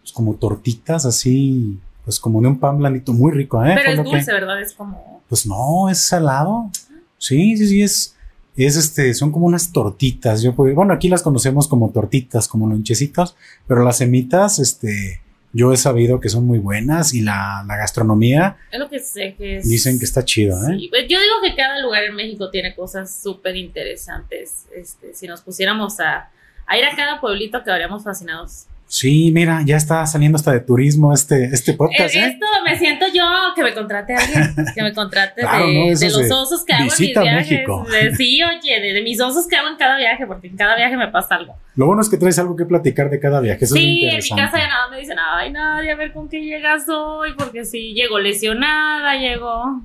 pues 0.00 0.12
como 0.12 0.34
tortitas, 0.34 1.06
así, 1.06 1.78
pues 2.04 2.18
como 2.18 2.40
de 2.40 2.48
un 2.48 2.58
pan 2.58 2.78
blandito, 2.78 3.12
muy 3.12 3.32
rico, 3.32 3.64
¿eh? 3.64 3.74
Pero 3.74 3.84
Fue 3.84 3.92
es 3.92 4.10
que- 4.10 4.16
dulce, 4.16 4.32
¿verdad? 4.32 4.60
Es 4.60 4.72
como. 4.72 5.22
Pues 5.28 5.46
no, 5.46 5.88
es 5.88 5.98
salado. 6.02 6.70
Sí, 7.18 7.56
sí, 7.56 7.66
sí, 7.68 7.82
es, 7.82 8.14
es 8.56 8.76
este, 8.76 9.12
son 9.14 9.30
como 9.32 9.46
unas 9.46 9.72
tortitas. 9.72 10.42
Yo, 10.42 10.54
puedo- 10.54 10.74
bueno, 10.74 10.92
aquí 10.92 11.08
las 11.08 11.22
conocemos 11.22 11.68
como 11.68 11.90
tortitas, 11.90 12.48
como 12.48 12.66
lonchecitos, 12.68 13.36
pero 13.66 13.82
las 13.84 13.98
semitas, 13.98 14.58
este, 14.58 15.20
yo 15.56 15.72
he 15.72 15.76
sabido 15.76 16.20
que 16.20 16.28
son 16.28 16.46
muy 16.46 16.58
buenas 16.58 17.14
y 17.14 17.20
la, 17.22 17.64
la 17.66 17.76
gastronomía 17.76 18.56
Es 18.70 18.78
lo 18.78 18.88
que 18.88 18.98
sé 18.98 19.34
que 19.36 19.56
es. 19.58 19.68
dicen 19.68 19.98
que 19.98 20.04
está 20.04 20.24
chido, 20.24 20.56
¿eh? 20.68 20.76
Pues 20.90 21.04
yo 21.08 21.18
digo 21.20 21.34
que 21.42 21.54
cada 21.56 21.80
lugar 21.80 22.04
en 22.04 22.14
México 22.14 22.50
tiene 22.50 22.74
cosas 22.74 23.22
súper 23.22 23.56
interesantes. 23.56 24.66
Este, 24.74 25.14
si 25.14 25.26
nos 25.26 25.40
pusiéramos 25.40 25.98
a, 26.00 26.30
a 26.66 26.78
ir 26.78 26.84
a 26.84 26.94
cada 26.94 27.20
pueblito, 27.20 27.62
quedaríamos 27.64 28.04
fascinados. 28.04 28.66
Sí, 28.88 29.30
mira, 29.32 29.62
ya 29.66 29.76
está 29.76 30.06
saliendo 30.06 30.36
hasta 30.36 30.52
de 30.52 30.60
turismo 30.60 31.12
este, 31.12 31.46
este 31.46 31.72
podcast, 31.74 32.14
Eh. 32.14 32.26
Esto 32.26 32.46
me 32.64 32.78
siento 32.78 33.06
yo 33.12 33.24
que 33.56 33.64
me 33.64 33.74
contrate 33.74 34.14
a 34.14 34.18
alguien, 34.18 34.54
que 34.74 34.82
me 34.82 34.92
contrate 34.94 35.40
Claro, 35.40 35.66
de, 35.66 35.74
¿no? 35.74 35.98
De 35.98 36.08
los 36.10 36.30
osos 36.30 36.64
que 36.64 36.72
hago 36.72 36.84
en 36.84 36.90
mis 36.98 36.98
viajes. 37.12 37.50
México. 37.50 37.84
De- 37.90 38.14
sí, 38.14 38.40
oye, 38.44 38.80
de, 38.80 38.92
de 38.92 39.02
mis 39.02 39.20
osos 39.20 39.48
que 39.48 39.56
hago 39.56 39.68
en 39.68 39.76
cada 39.76 39.96
viaje, 39.98 40.24
porque 40.26 40.46
en 40.46 40.56
cada 40.56 40.76
viaje 40.76 40.96
me 40.96 41.08
pasa 41.08 41.34
algo. 41.34 41.56
Lo 41.74 41.86
bueno 41.86 42.00
es 42.00 42.08
que 42.08 42.16
traes 42.16 42.38
algo 42.38 42.54
que 42.54 42.64
platicar 42.64 43.10
de 43.10 43.18
cada 43.18 43.40
viaje. 43.40 43.64
Eso 43.64 43.74
es 43.74 43.80
sí, 43.80 44.02
lo 44.04 44.10
en 44.12 44.16
mi 44.22 44.28
casa 44.30 44.56
ya 44.58 44.68
nada 44.68 44.88
me 44.88 44.98
dicen, 45.00 45.16
ay, 45.18 45.50
nadie, 45.50 45.90
a 45.90 45.96
ver 45.96 46.12
con 46.12 46.28
qué 46.28 46.40
llegas 46.40 46.88
hoy, 46.88 47.30
porque 47.36 47.64
sí, 47.64 47.92
llego 47.92 48.20
lesionada, 48.20 49.16
llego. 49.16 49.80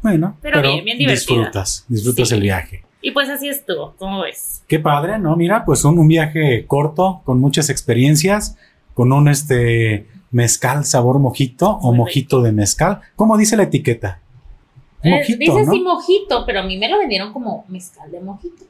Bueno, 0.00 0.36
Pero 0.42 0.62
bien, 0.62 0.84
bien 0.84 0.96
divertida. 0.98 1.34
disfrutas, 1.34 1.84
disfrutas 1.88 2.28
Sí. 2.28 2.34
el 2.36 2.40
viaje. 2.40 2.84
Y 3.02 3.10
pues 3.10 3.28
así 3.28 3.48
estuvo, 3.48 3.94
¿cómo 3.98 4.22
ves? 4.22 4.62
Qué 4.68 4.78
padre, 4.78 5.18
¿no? 5.18 5.36
Mira, 5.36 5.64
pues 5.64 5.84
un, 5.84 5.98
un 5.98 6.06
viaje 6.06 6.64
corto, 6.66 7.20
con 7.24 7.40
muchas 7.40 7.68
experiencias, 7.68 8.56
con 8.94 9.12
un 9.12 9.28
este 9.28 10.06
mezcal 10.30 10.84
sabor 10.84 11.18
mojito 11.18 11.68
o 11.68 11.92
mojito 11.92 12.42
de 12.42 12.52
mezcal. 12.52 13.00
¿Cómo 13.16 13.36
dice 13.36 13.56
la 13.56 13.64
etiqueta? 13.64 14.20
Eh, 15.02 15.10
Mojito, 15.10 15.38
dice 15.38 15.64
¿no? 15.64 15.70
así 15.70 15.80
mojito, 15.80 16.46
pero 16.46 16.60
a 16.60 16.62
mí 16.62 16.78
me 16.78 16.88
lo 16.88 16.98
vendieron 16.98 17.32
como 17.32 17.64
mezcal 17.68 18.10
de 18.10 18.20
mojito. 18.20 18.64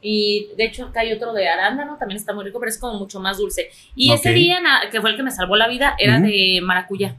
Y 0.00 0.48
de 0.56 0.64
hecho 0.64 0.86
acá 0.86 1.00
hay 1.00 1.12
otro 1.12 1.32
de 1.32 1.48
arándano, 1.48 1.96
también 1.98 2.18
está 2.18 2.32
muy 2.32 2.44
rico, 2.44 2.58
pero 2.58 2.70
es 2.70 2.78
como 2.78 2.98
mucho 2.98 3.20
más 3.20 3.38
dulce. 3.38 3.68
Y 3.94 4.12
ese 4.12 4.32
día, 4.32 4.58
que 4.90 5.00
fue 5.00 5.10
el 5.10 5.16
que 5.16 5.22
me 5.22 5.30
salvó 5.30 5.56
la 5.56 5.68
vida, 5.68 5.94
era 5.98 6.18
de 6.20 6.60
maracuyá. 6.62 7.16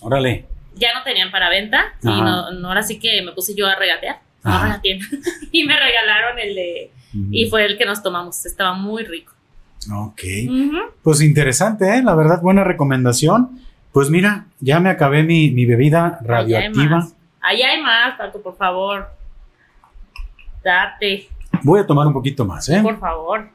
Órale. 0.00 0.46
Ya 0.74 0.92
no 0.92 1.04
tenían 1.04 1.30
para 1.30 1.48
venta, 1.48 1.94
y 2.02 2.06
no, 2.06 2.50
no 2.50 2.68
ahora 2.68 2.82
sí 2.82 2.98
que 2.98 3.22
me 3.22 3.32
puse 3.32 3.54
yo 3.54 3.66
a 3.66 3.76
regatear. 3.76 4.20
Ajá. 4.42 4.66
regateé. 4.66 5.00
y 5.52 5.64
me 5.64 5.78
regalaron 5.78 6.38
el 6.38 6.54
de... 6.54 6.92
Y 7.30 7.50
fue 7.50 7.66
el 7.66 7.76
que 7.76 7.84
nos 7.84 8.02
tomamos, 8.02 8.46
estaba 8.46 8.72
muy 8.72 9.04
rico. 9.04 9.34
Ok. 9.92 10.22
Pues 11.02 11.20
interesante, 11.20 11.98
¿eh? 11.98 12.02
La 12.02 12.14
verdad, 12.14 12.40
buena 12.40 12.64
recomendación. 12.64 13.60
Pues 13.92 14.08
mira, 14.08 14.46
ya 14.60 14.80
me 14.80 14.88
acabé 14.88 15.22
mi, 15.22 15.50
mi 15.50 15.66
bebida 15.66 16.06
Allá 16.06 16.18
hay 16.20 16.26
radioactiva. 16.26 17.08
Allá 17.40 17.70
hay 17.70 17.82
más, 17.82 18.16
Paco, 18.16 18.40
por 18.40 18.56
favor. 18.56 19.08
Date, 20.64 21.28
Voy 21.62 21.80
a 21.80 21.86
tomar 21.86 22.06
un 22.06 22.12
poquito 22.12 22.44
más, 22.44 22.68
¿eh? 22.68 22.80
por 22.82 22.98
favor. 22.98 23.48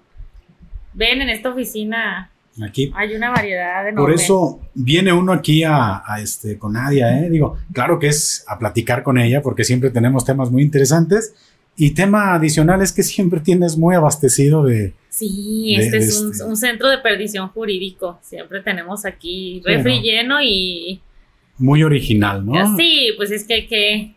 Ven 0.93 1.21
en 1.21 1.29
esta 1.29 1.49
oficina. 1.49 2.29
Aquí. 2.63 2.91
Hay 2.95 3.15
una 3.15 3.29
variedad 3.29 3.87
enorme. 3.87 4.01
Por 4.01 4.11
eso 4.13 4.59
viene 4.73 5.13
uno 5.13 5.31
aquí 5.31 5.63
a, 5.63 6.01
este, 6.21 6.57
con 6.57 6.73
Nadia, 6.73 7.19
¿eh? 7.19 7.29
Digo, 7.29 7.57
claro 7.71 7.99
que 7.99 8.07
es 8.07 8.43
a 8.47 8.57
platicar 8.57 9.03
con 9.03 9.17
ella 9.17 9.41
porque 9.41 9.63
siempre 9.63 9.91
tenemos 9.91 10.25
temas 10.25 10.49
muy 10.49 10.63
interesantes. 10.63 11.35
Y 11.75 11.91
tema 11.91 12.33
adicional 12.33 12.81
es 12.81 12.91
que 12.91 13.03
siempre 13.03 13.39
tienes 13.39 13.77
muy 13.77 13.95
abastecido 13.95 14.63
de... 14.63 14.93
Sí, 15.09 15.75
este 15.77 15.97
es 15.97 16.21
este 16.21 16.43
un, 16.43 16.57
centro 16.57 16.89
de 16.89 16.97
perdición 16.97 17.49
jurídico. 17.49 18.19
Siempre 18.23 18.61
tenemos 18.61 19.05
aquí 19.05 19.61
refri 19.63 20.01
lleno 20.01 20.41
y... 20.41 21.01
Muy 21.59 21.83
original, 21.83 22.45
¿no? 22.45 22.75
Sí, 22.77 23.11
pues 23.17 23.31
es 23.31 23.43
que, 23.43 23.67
que 23.67 24.15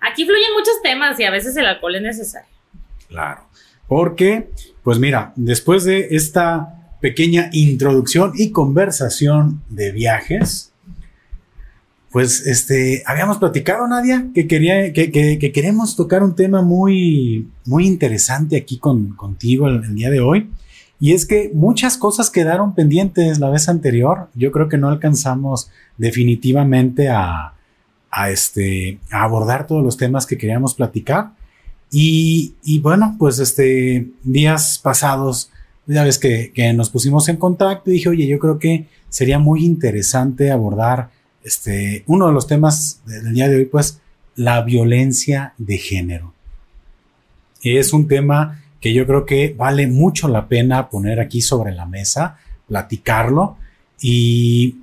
aquí 0.00 0.24
fluyen 0.24 0.52
muchos 0.58 0.74
temas 0.82 1.18
y 1.20 1.24
a 1.24 1.30
veces 1.30 1.56
el 1.56 1.66
alcohol 1.66 1.96
es 1.96 2.02
necesario. 2.02 2.48
Claro, 3.08 3.42
porque, 3.86 4.50
pues 4.82 4.98
mira, 4.98 5.32
después 5.36 5.84
de 5.84 6.08
esta 6.10 6.79
pequeña 7.00 7.48
introducción 7.52 8.32
y 8.36 8.50
conversación 8.50 9.62
de 9.68 9.90
viajes. 9.92 10.72
Pues 12.10 12.46
este, 12.46 13.02
habíamos 13.06 13.38
platicado, 13.38 13.86
Nadia, 13.86 14.28
que, 14.34 14.48
quería, 14.48 14.92
que, 14.92 15.52
queremos 15.52 15.94
tocar 15.96 16.22
un 16.22 16.34
tema 16.34 16.60
muy, 16.60 17.48
muy 17.64 17.86
interesante 17.86 18.56
aquí 18.56 18.78
con, 18.78 19.14
contigo 19.14 19.68
el, 19.68 19.94
día 19.94 20.10
de 20.10 20.20
hoy. 20.20 20.50
Y 20.98 21.12
es 21.12 21.24
que 21.24 21.50
muchas 21.54 21.96
cosas 21.96 22.28
quedaron 22.28 22.74
pendientes 22.74 23.38
la 23.38 23.48
vez 23.48 23.68
anterior. 23.68 24.28
Yo 24.34 24.52
creo 24.52 24.68
que 24.68 24.76
no 24.76 24.88
alcanzamos 24.88 25.70
definitivamente 25.96 27.08
a, 27.08 27.54
a, 28.10 28.30
este, 28.30 28.98
a 29.10 29.22
abordar 29.22 29.66
todos 29.66 29.82
los 29.82 29.96
temas 29.96 30.26
que 30.26 30.36
queríamos 30.36 30.74
platicar. 30.74 31.30
Y, 31.92 32.54
y 32.62 32.80
bueno, 32.80 33.16
pues 33.18 33.38
este, 33.38 34.10
días 34.24 34.78
pasados 34.82 35.50
ya 35.86 36.04
ves 36.04 36.18
que, 36.18 36.72
nos 36.74 36.90
pusimos 36.90 37.28
en 37.28 37.36
contacto 37.36 37.90
y 37.90 37.94
dije, 37.94 38.08
oye, 38.08 38.26
yo 38.26 38.38
creo 38.38 38.58
que 38.58 38.86
sería 39.08 39.38
muy 39.38 39.64
interesante 39.64 40.50
abordar 40.50 41.10
este, 41.42 42.04
uno 42.06 42.26
de 42.26 42.32
los 42.32 42.46
temas 42.46 43.02
del 43.06 43.34
día 43.34 43.48
de 43.48 43.56
hoy, 43.56 43.64
pues 43.64 44.00
la 44.36 44.62
violencia 44.62 45.54
de 45.58 45.78
género. 45.78 46.32
Es 47.62 47.92
un 47.92 48.08
tema 48.08 48.62
que 48.80 48.94
yo 48.94 49.06
creo 49.06 49.26
que 49.26 49.54
vale 49.56 49.86
mucho 49.86 50.28
la 50.28 50.48
pena 50.48 50.88
poner 50.88 51.20
aquí 51.20 51.42
sobre 51.42 51.72
la 51.72 51.86
mesa, 51.86 52.38
platicarlo. 52.66 53.56
Y 54.00 54.76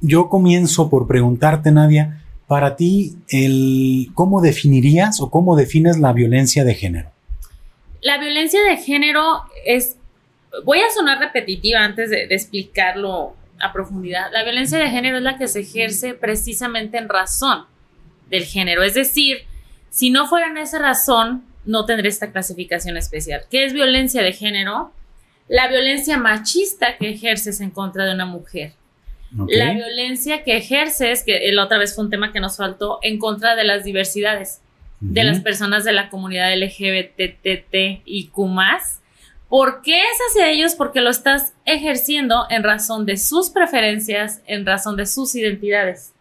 yo 0.00 0.28
comienzo 0.28 0.90
por 0.90 1.06
preguntarte, 1.06 1.72
Nadia, 1.72 2.22
para 2.46 2.76
ti, 2.76 3.16
el, 3.28 4.10
¿cómo 4.14 4.42
definirías 4.42 5.20
o 5.20 5.30
cómo 5.30 5.56
defines 5.56 5.98
la 5.98 6.12
violencia 6.12 6.64
de 6.64 6.74
género? 6.74 7.10
La 8.02 8.18
violencia 8.18 8.60
de 8.68 8.76
género 8.76 9.22
es 9.64 9.96
voy 10.62 10.80
a 10.80 10.90
sonar 10.90 11.18
repetitiva 11.18 11.80
antes 11.80 12.10
de, 12.10 12.24
explicarlo 12.30 13.34
a 13.58 13.72
profundidad. 13.72 14.30
La 14.32 14.44
violencia 14.44 14.78
de 14.78 14.88
género 14.88 15.16
es 15.16 15.22
la 15.22 15.38
que 15.38 15.48
se 15.48 15.60
ejerce 15.60 16.14
precisamente 16.14 16.98
en 16.98 17.08
razón 17.08 17.64
del 18.28 18.44
género. 18.44 18.82
Es 18.82 18.94
decir, 18.94 19.38
si 19.90 20.10
no 20.10 20.26
fuera 20.26 20.48
en 20.48 20.58
esa 20.58 20.78
razón, 20.78 21.44
no 21.64 21.86
tendría 21.86 22.10
esta 22.10 22.30
clasificación 22.30 22.96
especial. 22.96 23.42
¿Qué 23.50 23.64
es 23.64 23.72
violencia 23.72 24.22
de 24.22 24.32
género? 24.32 24.92
La 25.48 25.68
violencia 25.68 26.18
machista 26.18 26.96
que 26.98 27.10
ejerces 27.10 27.60
en 27.60 27.70
contra 27.70 28.04
de 28.04 28.14
una 28.14 28.26
mujer. 28.26 28.72
La 29.48 29.72
violencia 29.72 30.44
que 30.44 30.56
ejerces, 30.56 31.24
que 31.24 31.50
la 31.52 31.64
otra 31.64 31.78
vez 31.78 31.94
fue 31.94 32.04
un 32.04 32.10
tema 32.10 32.32
que 32.32 32.38
nos 32.38 32.56
faltó, 32.56 33.00
en 33.02 33.18
contra 33.18 33.56
de 33.56 33.64
las 33.64 33.82
diversidades, 33.82 34.60
de 35.00 35.24
las 35.24 35.40
personas 35.40 35.84
de 35.84 35.92
la 35.92 36.08
comunidad 36.08 36.54
LGBTT 36.56 38.06
más 38.46 39.00
¿Por 39.54 39.82
qué 39.82 40.00
es 40.00 40.18
hacia 40.28 40.50
ellos? 40.50 40.74
Porque 40.74 41.00
lo 41.00 41.10
estás 41.10 41.52
ejerciendo 41.64 42.44
en 42.50 42.64
razón 42.64 43.06
de 43.06 43.16
sus 43.16 43.50
preferencias, 43.50 44.42
en 44.48 44.66
razón 44.66 44.96
de 44.96 45.06
sus 45.06 45.32
identidades. 45.36 46.12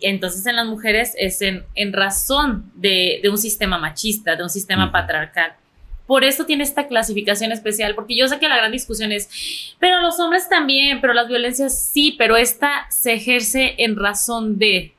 Entonces 0.00 0.46
en 0.46 0.56
las 0.56 0.66
mujeres 0.66 1.12
es 1.18 1.42
en, 1.42 1.92
razón 1.92 2.72
de, 2.74 3.20
un 3.30 3.36
sistema 3.36 3.76
machista, 3.76 4.36
de 4.36 4.42
un 4.42 4.48
sistema 4.48 4.90
patriarcal. 4.90 5.52
Por 6.06 6.24
eso 6.24 6.46
tiene 6.46 6.64
esta 6.64 6.88
clasificación 6.88 7.52
especial, 7.52 7.94
porque 7.94 8.16
yo 8.16 8.26
sé 8.26 8.38
que 8.38 8.48
la 8.48 8.56
gran 8.56 8.72
discusión 8.72 9.12
es, 9.12 9.28
pero 9.78 10.00
los 10.00 10.18
hombres 10.18 10.48
también, 10.48 11.02
pero 11.02 11.12
las 11.12 11.28
violencias 11.28 11.78
sí, 11.78 12.14
pero 12.16 12.38
esta 12.38 12.86
se 12.88 13.12
ejerce 13.12 13.74
en 13.76 13.96
razón 13.96 14.56
de. 14.56 14.94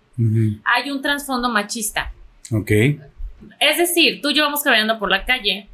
Hay 0.64 0.92
un 0.92 1.02
trasfondo 1.02 1.50
machista. 1.50 2.14
Ok. 2.52 2.70
Es 3.60 3.80
decir, 3.80 4.22
tú 4.22 4.30
y 4.30 4.36
yo 4.36 4.44
vamos 4.44 4.62
caminando 4.62 5.00
por 5.00 5.10
la 5.10 5.26
calle 5.26 5.68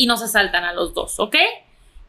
y 0.00 0.06
nos 0.06 0.22
asaltan 0.22 0.64
a 0.64 0.72
los 0.72 0.94
dos, 0.94 1.20
¿ok? 1.20 1.36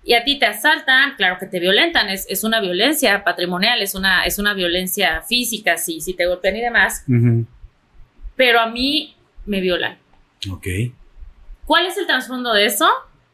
Y 0.05 0.13
a 0.13 0.23
ti 0.23 0.39
te 0.39 0.45
asaltan, 0.45 1.15
claro 1.17 1.35
que 1.37 1.45
te 1.45 1.59
violentan, 1.59 2.07
es, 2.07 2.43
una 2.45 2.61
violencia 2.61 3.21
patrimonial, 3.25 3.81
es 3.81 3.95
una, 3.95 4.23
es 4.23 4.39
una 4.39 4.53
violencia 4.53 5.23
física, 5.23 5.75
si, 5.75 5.99
si 5.99 6.13
te 6.13 6.25
golpean 6.25 6.55
y 6.55 6.61
demás. 6.61 7.03
Pero 8.37 8.61
a 8.61 8.67
mí 8.67 9.13
me 9.45 9.59
violan. 9.59 9.97
Ok. 10.49 10.67
¿Cuál 11.65 11.85
es 11.85 11.97
el 11.97 12.07
trasfondo 12.07 12.53
de 12.53 12.65
eso? 12.65 12.87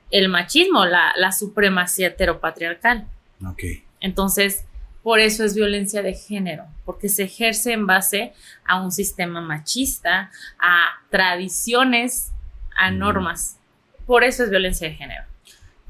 El 0.09 0.27
machismo, 0.27 0.87
la, 0.87 1.13
la 1.17 1.31
supremacía 1.31 2.07
heteropatriarcal. 2.07 3.05
Ok. 3.47 3.61
Entonces, 3.99 4.65
por 5.03 5.19
eso 5.19 5.43
es 5.43 5.53
violencia 5.53 6.01
de 6.01 6.15
género, 6.15 6.65
porque 6.83 7.09
se 7.09 7.25
ejerce 7.25 7.73
en 7.73 7.85
base 7.85 8.33
a 8.65 8.81
un 8.81 8.91
sistema 8.91 9.39
machista, 9.39 10.31
a 10.59 10.99
tradiciones, 11.11 12.31
a 12.75 12.89
normas. 12.89 13.56
Por 14.07 14.23
eso 14.23 14.45
es 14.45 14.49
violencia 14.49 14.87
de 14.87 14.95
género. 14.95 15.23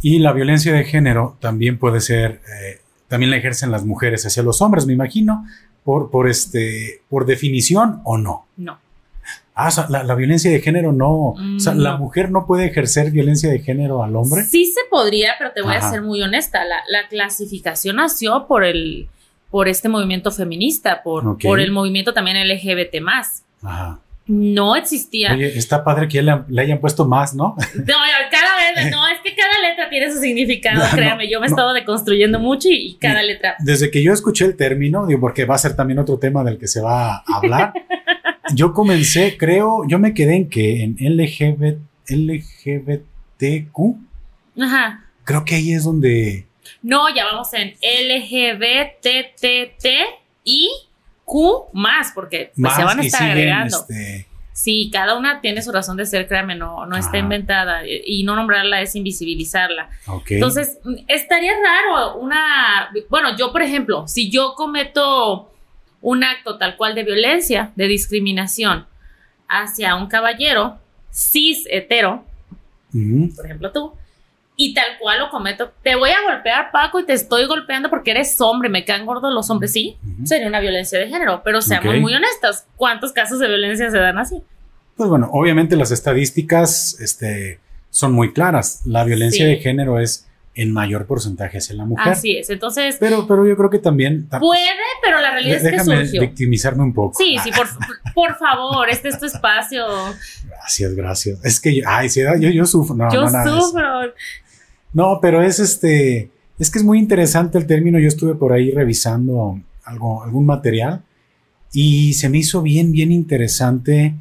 Y 0.01 0.19
la 0.19 0.33
violencia 0.33 0.73
de 0.73 0.83
género 0.83 1.37
también 1.39 1.77
puede 1.77 2.01
ser, 2.01 2.41
eh, 2.61 2.81
también 3.07 3.31
la 3.31 3.37
ejercen 3.37 3.71
las 3.71 3.85
mujeres 3.85 4.25
hacia 4.25 4.43
los 4.43 4.61
hombres, 4.61 4.85
me 4.85 4.93
imagino, 4.93 5.45
por, 5.83 6.11
por, 6.11 6.27
este, 6.27 7.01
por 7.09 7.25
definición 7.25 8.01
o 8.03 8.17
no. 8.17 8.47
No. 8.57 8.79
Ah, 9.55 9.69
o 9.69 9.71
sea, 9.71 9.87
la, 9.89 10.15
violencia 10.15 10.51
de 10.51 10.61
género 10.61 10.91
no. 10.91 11.29
o 11.29 11.59
sea, 11.59 11.73
¿la 11.73 11.97
mujer 11.97 12.29
no 12.29 12.45
puede 12.45 12.65
ejercer 12.65 13.09
violencia 13.09 13.49
de 13.49 13.59
género 13.59 14.03
al 14.03 14.15
hombre? 14.15 14.43
Sí 14.43 14.67
se 14.67 14.81
podría, 14.89 15.33
pero 15.39 15.51
te 15.51 15.63
voy 15.63 15.73
a 15.73 15.81
ser 15.81 16.03
muy 16.03 16.21
honesta. 16.21 16.63
La, 16.63 17.07
clasificación 17.09 17.95
nació 17.95 18.45
por 18.47 18.63
el, 18.63 19.09
por 19.49 19.67
este 19.67 19.89
movimiento 19.89 20.31
feminista, 20.31 21.01
por, 21.01 21.39
por 21.39 21.59
el 21.59 21.71
movimiento 21.71 22.13
también 22.13 22.37
LGBT 22.47 22.97
Ajá 23.63 23.99
no 24.27 24.75
existía. 24.75 25.33
Oye, 25.33 25.57
está 25.57 25.83
padre 25.83 26.07
que 26.07 26.21
le, 26.21 26.33
le, 26.49 26.61
hayan 26.61 26.79
puesto 26.79 27.07
más, 27.07 27.33
¿no? 27.33 27.55
No, 27.75 27.95
cada 28.31 28.75
vez, 28.75 28.91
no, 28.91 29.07
es 29.07 29.19
que 29.23 29.35
cada 29.35 29.59
letra 29.59 29.89
tiene 29.89 30.11
su 30.11 30.19
significado, 30.19 30.83
créame, 30.93 31.29
yo 31.29 31.39
me 31.39 31.47
he 31.47 31.49
estado 31.49 31.73
deconstruyendo 31.73 32.39
mucho 32.39 32.69
y, 32.69 32.97
cada 32.99 33.21
letra. 33.23 33.55
Desde 33.59 33.89
que 33.89 34.03
yo 34.03 34.13
escuché 34.13 34.45
el 34.45 34.55
término, 34.55 35.05
digo, 35.07 35.19
porque 35.21 35.45
va 35.45 35.55
a 35.55 35.59
ser 35.59 35.75
también 35.75 35.99
otro 35.99 36.17
tema 36.19 36.43
del 36.43 36.57
que 36.57 36.67
se 36.67 36.81
va 36.81 37.15
a 37.17 37.23
hablar, 37.33 37.73
yo 38.53 38.73
comencé, 38.73 39.37
creo, 39.37 39.83
yo 39.87 39.99
me 39.99 40.13
quedé 40.13 40.35
en 40.35 40.49
que 40.49 40.83
en 40.83 40.95
LGBT, 40.99 41.79
LGBTQ. 42.09 43.77
Ajá. 44.61 45.05
Creo 45.23 45.45
que 45.45 45.55
ahí 45.55 45.73
es 45.73 45.83
donde... 45.83 46.45
No, 46.81 47.13
ya 47.13 47.25
vamos 47.25 47.49
en 47.53 47.75
LGBTTT 47.81 49.05
y 50.43 50.69
Q 51.27 51.65
más, 51.73 52.13
porque 52.15 52.53
pues, 52.55 52.73
se 52.73 52.83
van 52.85 52.99
a 52.99 53.03
estar 53.03 53.23
agregando. 53.23 53.79
Este, 53.81 54.27
sí, 54.53 54.89
cada 54.93 55.17
una 55.17 55.41
tiene 55.41 55.61
su 55.61 55.73
razón 55.73 55.97
de 55.97 56.05
ser, 56.05 56.25
créame, 56.25 56.55
no, 56.55 56.85
no 56.85 56.95
está 56.95 57.17
inventada. 57.17 57.81
Y 57.85 58.23
no 58.23 58.37
nombrarla 58.37 58.81
es 58.81 58.95
invisibilizarla. 58.95 59.89
Entonces, 60.29 60.79
estaría 61.09 61.51
raro 61.51 62.17
una. 62.17 62.89
Bueno, 63.09 63.35
yo, 63.35 63.51
por 63.51 63.61
ejemplo, 63.61 64.07
si 64.07 64.31
yo 64.31 64.53
cometo 64.55 65.51
un 66.01 66.23
acto 66.23 66.57
tal 66.57 66.77
cual 66.77 66.95
de 66.95 67.03
violencia, 67.03 67.73
de 67.75 67.89
discriminación 67.89 68.85
hacia 69.49 69.95
un 69.95 70.07
caballero 70.07 70.77
cis 71.11 71.65
hetero, 71.69 72.23
por 73.35 73.45
ejemplo 73.45 73.73
tú, 73.73 73.93
y 74.59 74.73
tal 74.73 74.97
cual 74.99 75.19
lo 75.19 75.29
cometo. 75.29 75.71
Te 75.83 75.95
voy 75.95 76.09
a 76.09 76.17
golpear, 76.29 76.71
Paco, 76.71 76.99
y 76.99 77.05
te 77.05 77.13
estoy 77.13 77.45
golpeando 77.45 77.89
porque 77.89 78.11
eres 78.11 78.41
hombre, 78.41 78.69
me 78.69 78.83
caen 78.83 79.05
gordos 79.05 79.31
los 79.31 79.49
hombres, 79.51 79.71
sí, 79.71 79.97
sería 80.25 80.47
una 80.47 80.59
violencia 80.59 80.99
de 80.99 81.07
género, 81.07 81.41
pero 81.45 81.61
seamos 81.61 81.95
muy 81.99 82.13
honestos, 82.13 82.63
¿cuántos 82.75 83.13
casos 83.13 83.39
de 83.39 83.47
violencia 83.47 83.89
se 83.91 83.97
dan 83.97 84.17
así? 84.17 84.43
Pues 84.95 85.09
bueno, 85.09 85.29
obviamente 85.31 85.75
las 85.75 85.91
estadísticas 85.91 86.99
este, 86.99 87.59
son 87.91 88.13
muy 88.13 88.33
claras. 88.33 88.81
La 88.85 89.03
violencia 89.03 89.45
de 89.45 89.57
género 89.57 89.99
es 89.99 90.27
en 90.55 90.73
mayor 90.73 91.05
porcentaje 91.05 91.59
hacia 91.59 91.75
la 91.75 91.85
mujer. 91.85 92.13
Así 92.13 92.35
es, 92.35 92.49
entonces... 92.49 92.97
Pero, 92.99 93.27
pero 93.27 93.47
yo 93.47 93.55
creo 93.55 93.69
que 93.69 93.77
también... 93.77 94.27
Puede, 94.27 94.65
pero 95.03 95.21
la 95.21 95.29
realidad 95.29 95.63
es 95.63 95.71
que 95.71 95.79
surgió. 95.83 96.21
victimizarme 96.21 96.81
un 96.81 96.95
poco. 96.95 97.15
Sí, 97.15 97.37
sí, 97.43 97.51
por, 97.51 97.67
por 98.15 98.35
favor, 98.39 98.89
este 98.89 99.09
es 99.09 99.19
tu 99.19 99.27
espacio. 99.27 99.85
Gracias, 100.47 100.95
gracias. 100.95 101.45
Es 101.45 101.59
que, 101.59 101.83
ay, 101.85 102.09
sí, 102.09 102.21
yo, 102.39 102.49
yo 102.49 102.65
sufro. 102.65 102.95
No, 102.95 103.13
yo 103.13 103.27
sufro. 103.29 104.13
No, 104.93 105.19
pero 105.21 105.41
es 105.41 105.59
este, 105.59 106.31
es 106.59 106.71
que 106.71 106.79
es 106.79 106.83
muy 106.83 106.99
interesante 106.99 107.57
el 107.57 107.67
término. 107.67 107.99
Yo 107.99 108.07
estuve 108.07 108.35
por 108.35 108.53
ahí 108.53 108.71
revisando 108.71 109.59
algo, 109.83 110.23
algún 110.23 110.45
material 110.45 111.03
y 111.71 112.13
se 112.13 112.29
me 112.29 112.39
hizo 112.39 112.61
bien, 112.61 112.91
bien 112.91 113.11
interesante, 113.11 114.15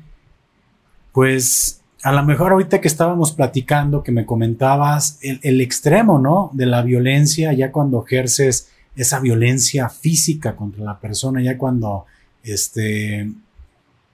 pues 1.12 1.80
a 2.02 2.12
lo 2.12 2.24
mejor 2.24 2.52
ahorita 2.52 2.80
que 2.80 2.88
estábamos 2.88 3.32
platicando, 3.32 4.02
que 4.02 4.12
me 4.12 4.26
comentabas 4.26 5.18
el, 5.22 5.60
extremo, 5.60 6.18
¿no? 6.18 6.50
De 6.52 6.66
la 6.66 6.82
violencia, 6.82 7.52
ya 7.52 7.72
cuando 7.72 8.04
ejerces 8.04 8.68
esa 8.94 9.20
violencia 9.20 9.88
física 9.88 10.54
contra 10.54 10.84
la 10.84 11.00
persona, 11.00 11.42
ya 11.42 11.58
cuando, 11.58 12.06
este, 12.42 13.30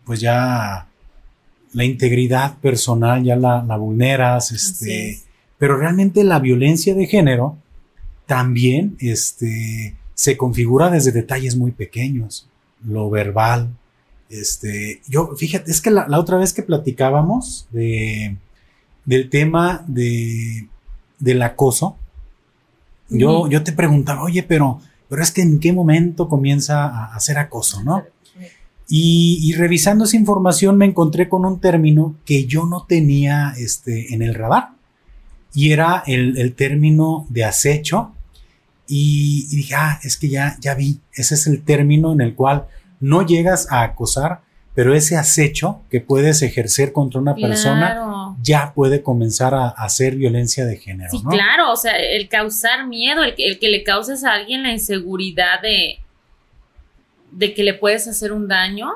pues 0.04 0.20
ya 0.20 0.86
la 1.72 1.84
integridad 1.84 2.58
personal 2.58 3.22
ya 3.24 3.36
la, 3.36 3.76
vulneras, 3.76 4.52
este, 4.52 5.20
pero 5.62 5.76
realmente 5.76 6.24
la 6.24 6.40
violencia 6.40 6.92
de 6.92 7.06
género 7.06 7.56
también, 8.26 8.96
este, 8.98 9.94
se 10.12 10.36
configura 10.36 10.90
desde 10.90 11.12
detalles 11.12 11.54
muy 11.54 11.70
pequeños, 11.70 12.48
lo 12.84 13.08
verbal, 13.10 13.68
este, 14.28 15.02
yo, 15.06 15.36
fíjate, 15.36 15.70
es 15.70 15.80
que 15.80 15.92
la, 15.92 16.08
otra 16.18 16.36
vez 16.36 16.52
que 16.52 16.64
platicábamos 16.64 17.68
de, 17.70 18.38
del 19.04 19.30
tema 19.30 19.84
de, 19.86 20.66
del 21.20 21.40
acoso, 21.42 21.96
yo, 23.08 23.48
yo 23.48 23.62
te 23.62 23.70
preguntaba, 23.70 24.24
oye, 24.24 24.42
pero, 24.42 24.80
pero 25.08 25.22
es 25.22 25.30
que 25.30 25.42
en 25.42 25.60
qué 25.60 25.72
momento 25.72 26.28
comienza 26.28 26.88
a 26.88 27.14
hacer 27.14 27.38
acoso, 27.38 27.84
¿no? 27.84 28.02
Y, 28.88 29.54
revisando 29.56 30.06
esa 30.06 30.16
información 30.16 30.76
me 30.76 30.86
encontré 30.86 31.28
con 31.28 31.44
un 31.44 31.60
término 31.60 32.16
que 32.24 32.46
yo 32.46 32.66
no 32.66 32.84
tenía 32.84 33.54
este, 33.56 34.12
en 34.12 34.22
el 34.22 34.34
radar. 34.34 34.81
Y 35.54 35.72
era 35.72 36.02
el, 36.06 36.54
término 36.54 37.26
de 37.28 37.44
acecho. 37.44 38.12
Y, 38.86 39.48
y, 39.50 39.56
dije, 39.56 39.74
ah, 39.74 40.00
es 40.02 40.16
que 40.16 40.28
ya, 40.28 40.56
ya 40.60 40.74
vi, 40.74 41.00
ese 41.14 41.34
es 41.34 41.46
el 41.46 41.62
término 41.62 42.12
en 42.12 42.20
el 42.20 42.34
cual 42.34 42.66
no 43.00 43.26
llegas 43.26 43.70
a 43.70 43.82
acosar, 43.82 44.40
pero 44.74 44.94
ese 44.94 45.16
acecho 45.16 45.82
que 45.90 46.00
puedes 46.00 46.40
ejercer 46.40 46.92
contra 46.92 47.20
una 47.20 47.34
persona 47.34 48.36
ya 48.40 48.72
puede 48.74 49.02
comenzar 49.02 49.54
a, 49.54 49.68
hacer 49.68 50.16
violencia 50.16 50.64
de 50.64 50.76
género. 50.76 51.10
Sí, 51.10 51.22
claro, 51.28 51.72
o 51.72 51.76
sea, 51.76 51.96
el 51.98 52.28
causar 52.28 52.86
miedo, 52.86 53.22
el, 53.22 53.34
que 53.34 53.68
le 53.68 53.84
causes 53.84 54.24
a 54.24 54.32
alguien 54.32 54.62
la 54.62 54.72
inseguridad 54.72 55.60
de, 55.60 55.98
de 57.32 57.54
que 57.54 57.62
le 57.62 57.74
puedes 57.74 58.08
hacer 58.08 58.32
un 58.32 58.48
daño, 58.48 58.90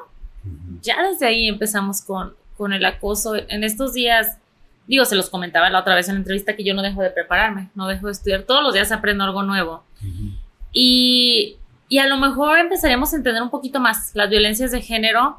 ya 0.82 1.02
desde 1.02 1.26
ahí 1.26 1.48
empezamos 1.48 2.00
con, 2.00 2.34
con 2.56 2.72
el 2.72 2.84
acoso. 2.84 3.34
En 3.36 3.64
estos 3.64 3.92
días, 3.92 4.38
digo, 4.86 5.04
se 5.04 5.16
los 5.16 5.30
comentaba 5.30 5.70
la 5.70 5.80
otra 5.80 5.94
vez 5.94 6.08
en 6.08 6.14
la 6.14 6.20
entrevista 6.20 6.56
que 6.56 6.64
yo 6.64 6.74
no 6.74 6.82
dejo 6.82 7.02
de 7.02 7.10
prepararme, 7.10 7.70
no 7.74 7.86
dejo 7.86 8.06
de 8.06 8.12
estudiar, 8.12 8.42
todos 8.42 8.62
los 8.62 8.74
días 8.74 8.92
aprendo 8.92 9.24
algo 9.24 9.42
nuevo. 9.42 9.84
Y 10.72 11.56
y 11.88 11.98
a 11.98 12.06
lo 12.06 12.16
mejor 12.18 12.58
empezaremos 12.58 13.12
a 13.12 13.16
entender 13.16 13.42
un 13.42 13.50
poquito 13.50 13.78
más 13.78 14.10
las 14.14 14.28
violencias 14.28 14.72
de 14.72 14.82
género, 14.82 15.38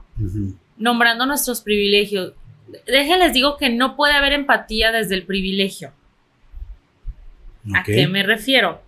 nombrando 0.78 1.26
nuestros 1.26 1.62
privilegios. 1.62 2.34
Déjenles 2.86 3.34
digo 3.34 3.58
que 3.58 3.70
no 3.70 3.96
puede 3.96 4.14
haber 4.14 4.34
empatía 4.34 4.92
desde 4.92 5.16
el 5.16 5.24
privilegio. 5.24 5.92
¿A 7.74 7.84
qué 7.84 8.08
me 8.08 8.24
refiero? 8.24 8.82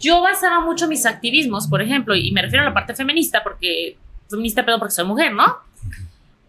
Yo 0.00 0.20
basaba 0.20 0.60
mucho 0.60 0.88
mis 0.88 1.06
activismos, 1.06 1.68
por 1.68 1.80
ejemplo, 1.80 2.16
y 2.16 2.32
me 2.32 2.42
refiero 2.42 2.64
a 2.64 2.68
la 2.68 2.74
parte 2.74 2.94
feminista, 2.94 3.44
porque 3.44 3.96
feminista, 4.28 4.64
pero 4.64 4.80
porque 4.80 4.94
soy 4.94 5.04
mujer, 5.04 5.32
¿no? 5.32 5.58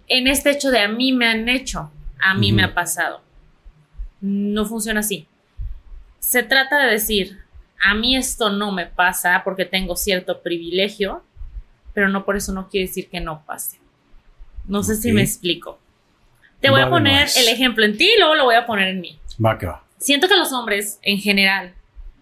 En 0.08 0.26
este 0.26 0.50
hecho 0.50 0.72
de 0.72 0.80
a 0.80 0.88
mí 0.88 1.12
me 1.12 1.28
han 1.28 1.48
hecho, 1.48 1.92
a 2.20 2.34
mí 2.34 2.52
me 2.52 2.64
ha 2.64 2.74
pasado. 2.74 3.22
No 4.22 4.66
funciona 4.66 5.02
así. 5.02 5.28
Se 6.20 6.44
trata 6.44 6.86
de 6.86 6.92
decir, 6.92 7.40
a 7.82 7.94
mí 7.94 8.16
esto 8.16 8.50
no 8.50 8.72
me 8.72 8.86
pasa 8.86 9.42
porque 9.44 9.66
tengo 9.66 9.96
cierto 9.96 10.42
privilegio, 10.42 11.24
pero 11.94 12.10
no 12.10 12.26
por 12.26 12.36
eso 12.36 12.54
no 12.54 12.70
quiere 12.70 12.88
decir 12.88 13.10
que 13.10 13.20
no 13.20 13.44
pase. 13.46 13.80
No 14.68 14.84
sé 14.84 14.96
si 14.96 15.12
me 15.12 15.22
explico. 15.22 15.80
Te 16.60 16.70
voy 16.70 16.82
a 16.82 16.90
poner 16.90 17.28
el 17.38 17.48
ejemplo 17.48 17.86
en 17.86 17.98
ti 17.98 18.10
y 18.16 18.20
luego 18.20 18.36
lo 18.36 18.44
voy 18.46 18.56
a 18.56 18.66
poner 18.66 18.90
en 18.90 19.02
mí. 19.02 19.20
Va 19.44 19.58
que 19.58 19.68
va. 19.68 19.84
Siento 19.98 20.28
que 20.28 20.36
los 20.36 20.52
hombres 20.52 21.00
en 21.04 21.20
general, 21.20 21.74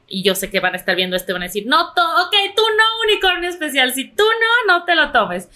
y 0.08 0.24
yo 0.24 0.36
sé 0.36 0.50
que 0.50 0.60
van 0.60 0.74
a 0.74 0.78
estar 0.78 0.96
viendo 0.96 1.16
esto 1.16 1.34
van 1.34 1.44
a 1.44 1.46
decir, 1.46 1.66
no, 1.68 1.82
ok, 1.82 2.36
tú 2.56 2.62
no, 2.62 3.10
unicornio 3.10 3.50
especial, 3.50 3.94
si 3.94 4.10
tú 4.10 4.24
no, 4.24 4.74
no 4.74 4.86
te 4.86 4.96
lo 4.96 5.12
tomes. 5.12 5.50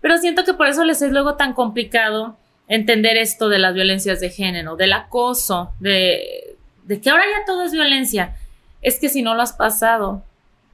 Pero 0.00 0.18
siento 0.18 0.44
que 0.44 0.54
por 0.54 0.66
eso 0.66 0.84
les 0.84 1.00
es 1.00 1.12
luego 1.12 1.36
tan 1.36 1.54
complicado 1.54 2.36
entender 2.68 3.16
esto 3.16 3.48
de 3.48 3.58
las 3.58 3.74
violencias 3.74 4.20
de 4.20 4.30
género, 4.30 4.76
del 4.76 4.92
acoso, 4.92 5.72
de, 5.80 6.56
de 6.84 7.00
que 7.00 7.10
ahora 7.10 7.24
ya 7.24 7.44
todo 7.44 7.64
es 7.64 7.72
violencia 7.72 8.36
es 8.84 9.00
que 9.00 9.08
si 9.08 9.22
no 9.22 9.34
lo 9.34 9.42
has 9.42 9.54
pasado, 9.54 10.22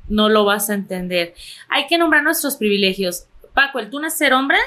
no 0.09 0.29
lo 0.29 0.44
vas 0.44 0.68
a 0.68 0.74
entender. 0.74 1.35
Hay 1.68 1.87
que 1.87 1.96
nombrar 1.96 2.22
nuestros 2.22 2.57
privilegios. 2.57 3.24
Paco, 3.55 3.79
el 3.79 3.88
tú 3.88 4.00
nacer 4.00 4.35
hombre 4.35 4.59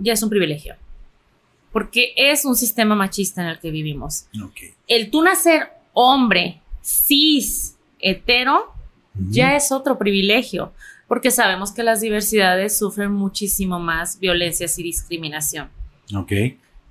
ya 0.00 0.14
es 0.14 0.22
un 0.22 0.30
privilegio. 0.30 0.74
Porque 1.72 2.14
es 2.16 2.44
un 2.44 2.56
sistema 2.56 2.96
machista 2.96 3.42
en 3.42 3.48
el 3.48 3.60
que 3.60 3.70
vivimos. 3.70 4.24
El 4.88 5.10
tú 5.10 5.22
nacer 5.22 5.68
hombre, 5.92 6.60
cis, 6.82 7.76
hetero, 8.00 8.72
ya 9.14 9.54
es 9.54 9.70
otro 9.70 9.98
privilegio. 9.98 10.72
Porque 11.06 11.30
sabemos 11.30 11.72
que 11.72 11.82
las 11.82 12.00
diversidades 12.00 12.78
sufren 12.78 13.12
muchísimo 13.12 13.78
más 13.78 14.18
violencias 14.18 14.78
y 14.78 14.82
discriminación. 14.82 15.68
Ok. 16.14 16.32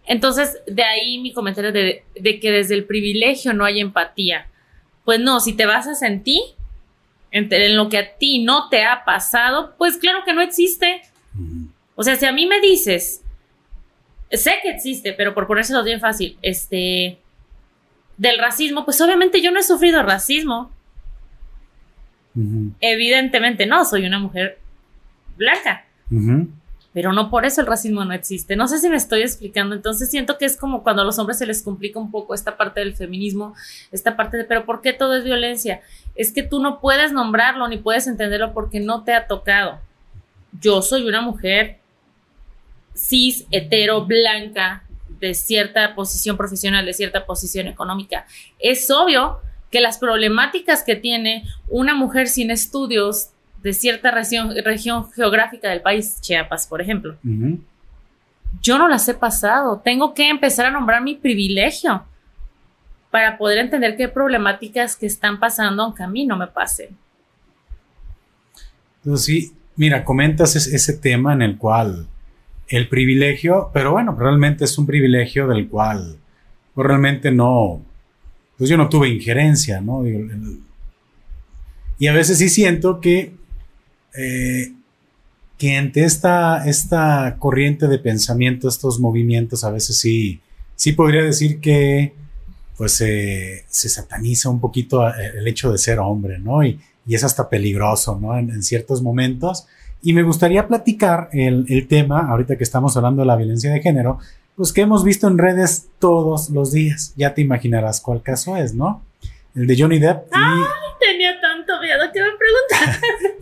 Entonces, 0.05 0.59
de 0.67 0.83
ahí 0.83 1.19
mi 1.19 1.33
comentario 1.33 1.71
de, 1.71 2.03
de 2.19 2.39
que 2.39 2.51
desde 2.51 2.75
el 2.75 2.85
privilegio 2.85 3.53
no 3.53 3.65
hay 3.65 3.79
empatía 3.79 4.47
pues 5.09 5.19
no, 5.19 5.39
si 5.39 5.53
te 5.53 5.65
basas 5.65 6.03
en 6.03 6.21
ti, 6.21 6.39
en, 7.31 7.49
lo 7.75 7.89
que 7.89 7.97
a 7.97 8.15
ti 8.19 8.43
no 8.43 8.69
te 8.69 8.85
ha 8.85 9.05
pasado, 9.05 9.73
pues 9.75 9.97
claro 9.97 10.19
que 10.23 10.33
no 10.33 10.41
existe. 10.41 11.01
O 11.95 12.03
sea, 12.03 12.15
si 12.15 12.27
a 12.27 12.31
mí 12.31 12.45
me 12.45 12.61
dices, 12.61 13.23
sé 14.31 14.51
que 14.61 14.69
existe, 14.69 15.13
pero 15.13 15.33
por 15.33 15.47
ponérselo 15.47 15.83
bien 15.83 15.99
fácil, 15.99 16.37
este, 16.43 17.17
del 18.17 18.37
racismo, 18.37 18.85
pues 18.85 19.01
obviamente 19.01 19.41
yo 19.41 19.49
no 19.49 19.59
he 19.59 19.63
sufrido 19.63 20.03
racismo. 20.03 20.69
Evidentemente 22.79 23.65
no, 23.65 23.85
soy 23.85 24.05
una 24.05 24.19
mujer 24.19 24.59
blanca 25.37 25.85
pero 26.99 27.13
no 27.13 27.29
por 27.29 27.45
eso 27.45 27.61
el 27.61 27.67
racismo 27.67 28.03
no 28.03 28.13
existe. 28.13 28.57
No 28.57 28.67
sé 28.67 28.77
si 28.77 28.89
me 28.89 28.97
estoy 28.97 29.21
explicando, 29.21 29.73
entonces 29.73 30.11
siento 30.11 30.37
que 30.37 30.43
es 30.43 30.57
como 30.57 30.83
cuando 30.83 31.01
a 31.01 31.05
los 31.05 31.17
hombres 31.17 31.37
se 31.37 31.45
les 31.45 31.63
complica 31.63 31.97
un 31.97 32.11
poco 32.11 32.33
esta 32.33 32.57
parte 32.57 32.81
del 32.81 32.93
feminismo, 32.93 33.55
esta 33.89 34.17
parte 34.17 34.35
de, 34.35 34.43
pero 34.43 34.65
¿por 34.65 34.81
qué 34.81 34.91
todo 34.91 35.15
es 35.15 35.23
violencia? 35.23 35.79
Es 36.15 36.33
que 36.33 36.43
tú 36.43 36.61
no 36.61 36.81
puedes 36.81 37.13
nombrarlo 37.13 37.69
ni 37.69 37.77
puedes 37.77 38.05
entenderlo 38.05 38.53
porque 38.53 38.81
no 38.81 39.05
te 39.05 39.13
ha 39.13 39.27
tocado. 39.27 39.79
Yo 40.59 40.81
soy 40.81 41.07
una 41.07 41.21
mujer 41.21 41.79
cis, 42.93 43.45
hetero, 43.49 44.05
blanca, 44.05 44.83
de 45.21 45.35
cierta 45.35 45.95
posición 45.95 46.35
profesional, 46.35 46.85
de 46.85 46.91
cierta 46.91 47.25
posición 47.25 47.67
económica. 47.67 48.27
Es 48.59 48.91
obvio 48.91 49.39
que 49.71 49.79
las 49.79 49.99
problemáticas 49.99 50.83
que 50.83 50.97
tiene 50.97 51.45
una 51.69 51.95
mujer 51.95 52.27
sin 52.27 52.51
estudios 52.51 53.29
de 53.61 53.73
cierta 53.73 54.11
región, 54.11 54.53
región 54.63 55.11
geográfica 55.11 55.69
del 55.69 55.81
país, 55.81 56.19
Chiapas, 56.21 56.67
por 56.67 56.81
ejemplo. 56.81 57.17
Yo 58.61 58.77
no 58.77 58.87
las 58.87 59.07
he 59.07 59.13
pasado. 59.13 59.81
Tengo 59.83 60.13
que 60.13 60.29
empezar 60.29 60.65
a 60.65 60.71
nombrar 60.71 61.01
mi 61.03 61.15
privilegio 61.15 62.03
para 63.11 63.37
poder 63.37 63.57
entender 63.59 63.97
qué 63.97 64.07
problemáticas 64.07 64.95
que 64.95 65.07
están 65.07 65.39
pasando 65.39 65.83
aunque 65.83 66.03
a 66.03 66.07
mí 66.07 66.25
no 66.25 66.37
me 66.37 66.47
pasen. 66.47 66.89
Entonces, 69.03 69.25
sí, 69.25 69.53
mira, 69.75 70.03
comentas 70.03 70.55
ese 70.55 70.93
tema 70.93 71.33
en 71.33 71.41
el 71.41 71.57
cual 71.57 72.07
el 72.67 72.87
privilegio, 72.87 73.71
pero 73.73 73.91
bueno, 73.91 74.15
realmente 74.17 74.65
es 74.65 74.77
un 74.77 74.85
privilegio 74.85 75.47
del 75.47 75.67
cual 75.67 76.17
pues, 76.73 76.87
realmente 76.87 77.31
no, 77.31 77.81
pues 78.57 78.69
yo 78.69 78.77
no 78.77 78.89
tuve 78.89 79.09
injerencia, 79.09 79.81
¿no? 79.81 80.03
Y 81.97 82.07
a 82.07 82.13
veces 82.13 82.37
sí 82.37 82.49
siento 82.49 83.01
que 83.01 83.38
eh, 84.15 84.73
que 85.57 85.77
ante 85.77 86.03
esta, 86.05 86.65
esta 86.65 87.35
corriente 87.37 87.87
de 87.87 87.99
pensamiento, 87.99 88.67
estos 88.67 88.99
movimientos, 88.99 89.63
a 89.63 89.71
veces 89.71 89.97
sí, 89.97 90.41
sí 90.75 90.93
podría 90.93 91.23
decir 91.23 91.59
que 91.59 92.13
pues 92.77 92.93
se 92.93 93.65
sataniza 93.67 94.49
un 94.49 94.61
poquito 94.61 95.05
eh, 95.09 95.33
el 95.37 95.47
hecho 95.47 95.69
de 95.69 95.77
ser 95.77 95.99
hombre, 95.99 96.39
¿no? 96.39 96.63
Y, 96.63 96.79
es 97.09 97.23
hasta 97.23 97.49
peligroso, 97.49 98.19
¿no? 98.21 98.37
En, 98.37 98.61
ciertos 98.61 99.01
momentos. 99.01 99.65
Y 100.03 100.13
me 100.13 100.21
gustaría 100.21 100.67
platicar 100.67 101.29
el, 101.33 101.65
el, 101.67 101.87
tema, 101.87 102.29
ahorita 102.29 102.55
que 102.55 102.63
estamos 102.63 102.95
hablando 102.95 103.23
de 103.23 103.25
la 103.25 103.35
violencia 103.35 103.71
de 103.71 103.81
género, 103.81 104.19
pues 104.55 104.71
que 104.71 104.81
hemos 104.81 105.03
visto 105.03 105.27
en 105.27 105.39
redes 105.39 105.87
todos 105.97 106.51
los 106.51 106.71
días. 106.71 107.13
Ya 107.15 107.33
te 107.33 107.41
imaginarás 107.41 107.99
cuál 107.99 108.21
caso 108.21 108.55
es, 108.57 108.75
¿no? 108.75 109.01
El 109.55 109.67
de 109.67 109.75
Johnny 109.79 109.99
Depp. 109.99 110.27
¡Ay! 110.31 110.59
Tenía 110.99 111.39
tanto 111.41 111.79
miedo 111.81 112.03
que 112.13 112.21
me 112.21 112.27
caso. 112.69 112.99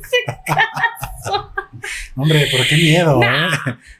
Hombre, 2.16 2.48
¿por 2.52 2.66
qué 2.68 2.76
miedo? 2.76 3.22
eh? 3.22 3.48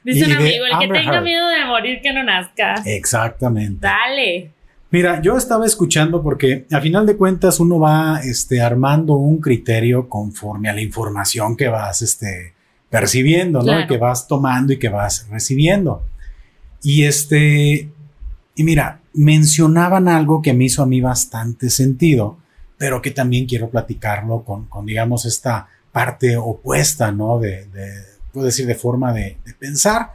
Dice 0.04 0.26
un 0.26 0.32
amigo, 0.32 0.64
el 0.66 0.78
que 0.78 0.88
tenga 0.92 1.20
miedo 1.20 1.48
de 1.48 1.64
morir 1.66 2.00
que 2.02 2.12
no 2.12 2.22
nazca. 2.24 2.74
Exactamente. 2.84 3.78
Dale. 3.80 4.50
Mira, 4.90 5.20
yo 5.20 5.36
estaba 5.36 5.66
escuchando 5.66 6.22
porque 6.22 6.66
a 6.72 6.80
final 6.80 7.06
de 7.06 7.16
cuentas 7.16 7.60
uno 7.60 7.78
va 7.78 8.20
este, 8.24 8.60
armando 8.60 9.14
un 9.14 9.38
criterio 9.40 10.08
conforme 10.08 10.68
a 10.70 10.72
la 10.72 10.80
información 10.80 11.56
que 11.56 11.68
vas 11.68 12.00
este, 12.02 12.54
percibiendo, 12.88 13.62
¿no? 13.62 13.86
que 13.86 13.98
vas 13.98 14.26
tomando 14.26 14.72
y 14.72 14.78
que 14.78 14.88
vas 14.88 15.28
recibiendo. 15.30 16.02
Y 16.82 17.04
este, 17.04 17.90
Y 18.54 18.64
mira, 18.64 19.00
mencionaban 19.12 20.08
algo 20.08 20.40
que 20.40 20.54
me 20.54 20.64
hizo 20.64 20.82
a 20.82 20.86
mí 20.86 21.00
bastante 21.00 21.68
sentido, 21.70 22.38
pero 22.78 23.02
que 23.02 23.10
también 23.10 23.46
quiero 23.46 23.68
platicarlo 23.68 24.42
con, 24.42 24.66
con 24.66 24.86
digamos, 24.86 25.26
esta 25.26 25.68
parte 25.92 26.36
opuesta, 26.36 27.12
¿no? 27.12 27.38
De, 27.38 27.66
de 27.66 27.92
puedo 28.32 28.46
decir, 28.46 28.66
de 28.66 28.74
forma 28.74 29.12
de, 29.12 29.38
de 29.44 29.54
pensar. 29.54 30.12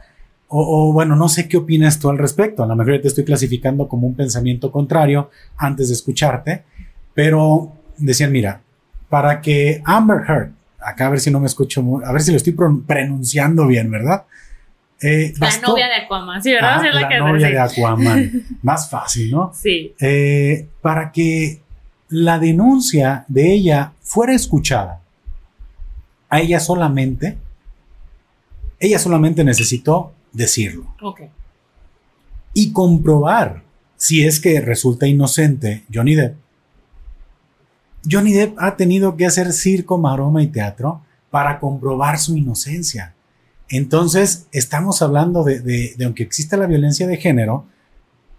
O, 0.48 0.88
o, 0.88 0.92
bueno, 0.92 1.16
no 1.16 1.28
sé 1.28 1.48
qué 1.48 1.56
opinas 1.56 1.98
tú 1.98 2.10
al 2.10 2.18
respecto. 2.18 2.62
A 2.62 2.66
lo 2.66 2.76
mejor 2.76 3.00
te 3.00 3.08
estoy 3.08 3.24
clasificando 3.24 3.88
como 3.88 4.06
un 4.06 4.14
pensamiento 4.14 4.70
contrario 4.70 5.30
antes 5.56 5.88
de 5.88 5.94
escucharte, 5.94 6.64
pero 7.12 7.72
decían, 7.96 8.30
mira, 8.32 8.60
para 9.08 9.40
que 9.40 9.82
Amber 9.84 10.22
Heard, 10.28 10.52
acá 10.80 11.06
a 11.06 11.10
ver 11.10 11.20
si 11.20 11.30
no 11.30 11.40
me 11.40 11.46
escucho, 11.46 11.82
a 12.04 12.12
ver 12.12 12.22
si 12.22 12.30
lo 12.30 12.36
estoy 12.36 12.52
pronunciando 12.52 13.66
bien, 13.66 13.90
¿verdad? 13.90 14.24
Eh, 15.00 15.34
la 15.38 15.50
novia 15.60 15.86
de 15.86 15.94
Aquaman, 15.96 16.42
sí, 16.42 16.52
¿verdad? 16.52 16.80
Ah, 16.80 16.90
la, 16.92 17.18
novia 17.18 17.48
de 17.48 17.58
Aquaman. 17.58 18.44
Más 18.62 18.88
fácil, 18.88 19.30
¿no? 19.30 19.52
Sí. 19.54 19.94
Eh, 20.00 20.68
para 20.80 21.12
que 21.12 21.60
la 22.08 22.38
denuncia 22.38 23.24
de 23.28 23.52
ella 23.52 23.92
fuera 24.00 24.34
escuchada, 24.34 25.00
a 26.34 26.40
ella 26.40 26.58
solamente, 26.58 27.38
ella 28.80 28.98
solamente 28.98 29.44
necesitó 29.44 30.12
decirlo. 30.32 30.92
Ok. 31.00 31.22
Y 32.54 32.72
comprobar 32.72 33.62
si 33.96 34.26
es 34.26 34.40
que 34.40 34.60
resulta 34.60 35.06
inocente 35.06 35.84
Johnny 35.92 36.16
Depp. 36.16 36.36
Johnny 38.10 38.32
Depp 38.32 38.56
ha 38.58 38.76
tenido 38.76 39.16
que 39.16 39.26
hacer 39.26 39.52
circo, 39.52 39.96
maroma 39.96 40.42
y 40.42 40.48
teatro 40.48 41.02
para 41.30 41.60
comprobar 41.60 42.18
su 42.18 42.36
inocencia. 42.36 43.14
Entonces, 43.68 44.48
estamos 44.50 45.02
hablando 45.02 45.44
de, 45.44 45.60
de, 45.60 46.04
aunque 46.04 46.24
exista 46.24 46.56
la 46.56 46.66
violencia 46.66 47.06
de 47.06 47.16
género, 47.16 47.64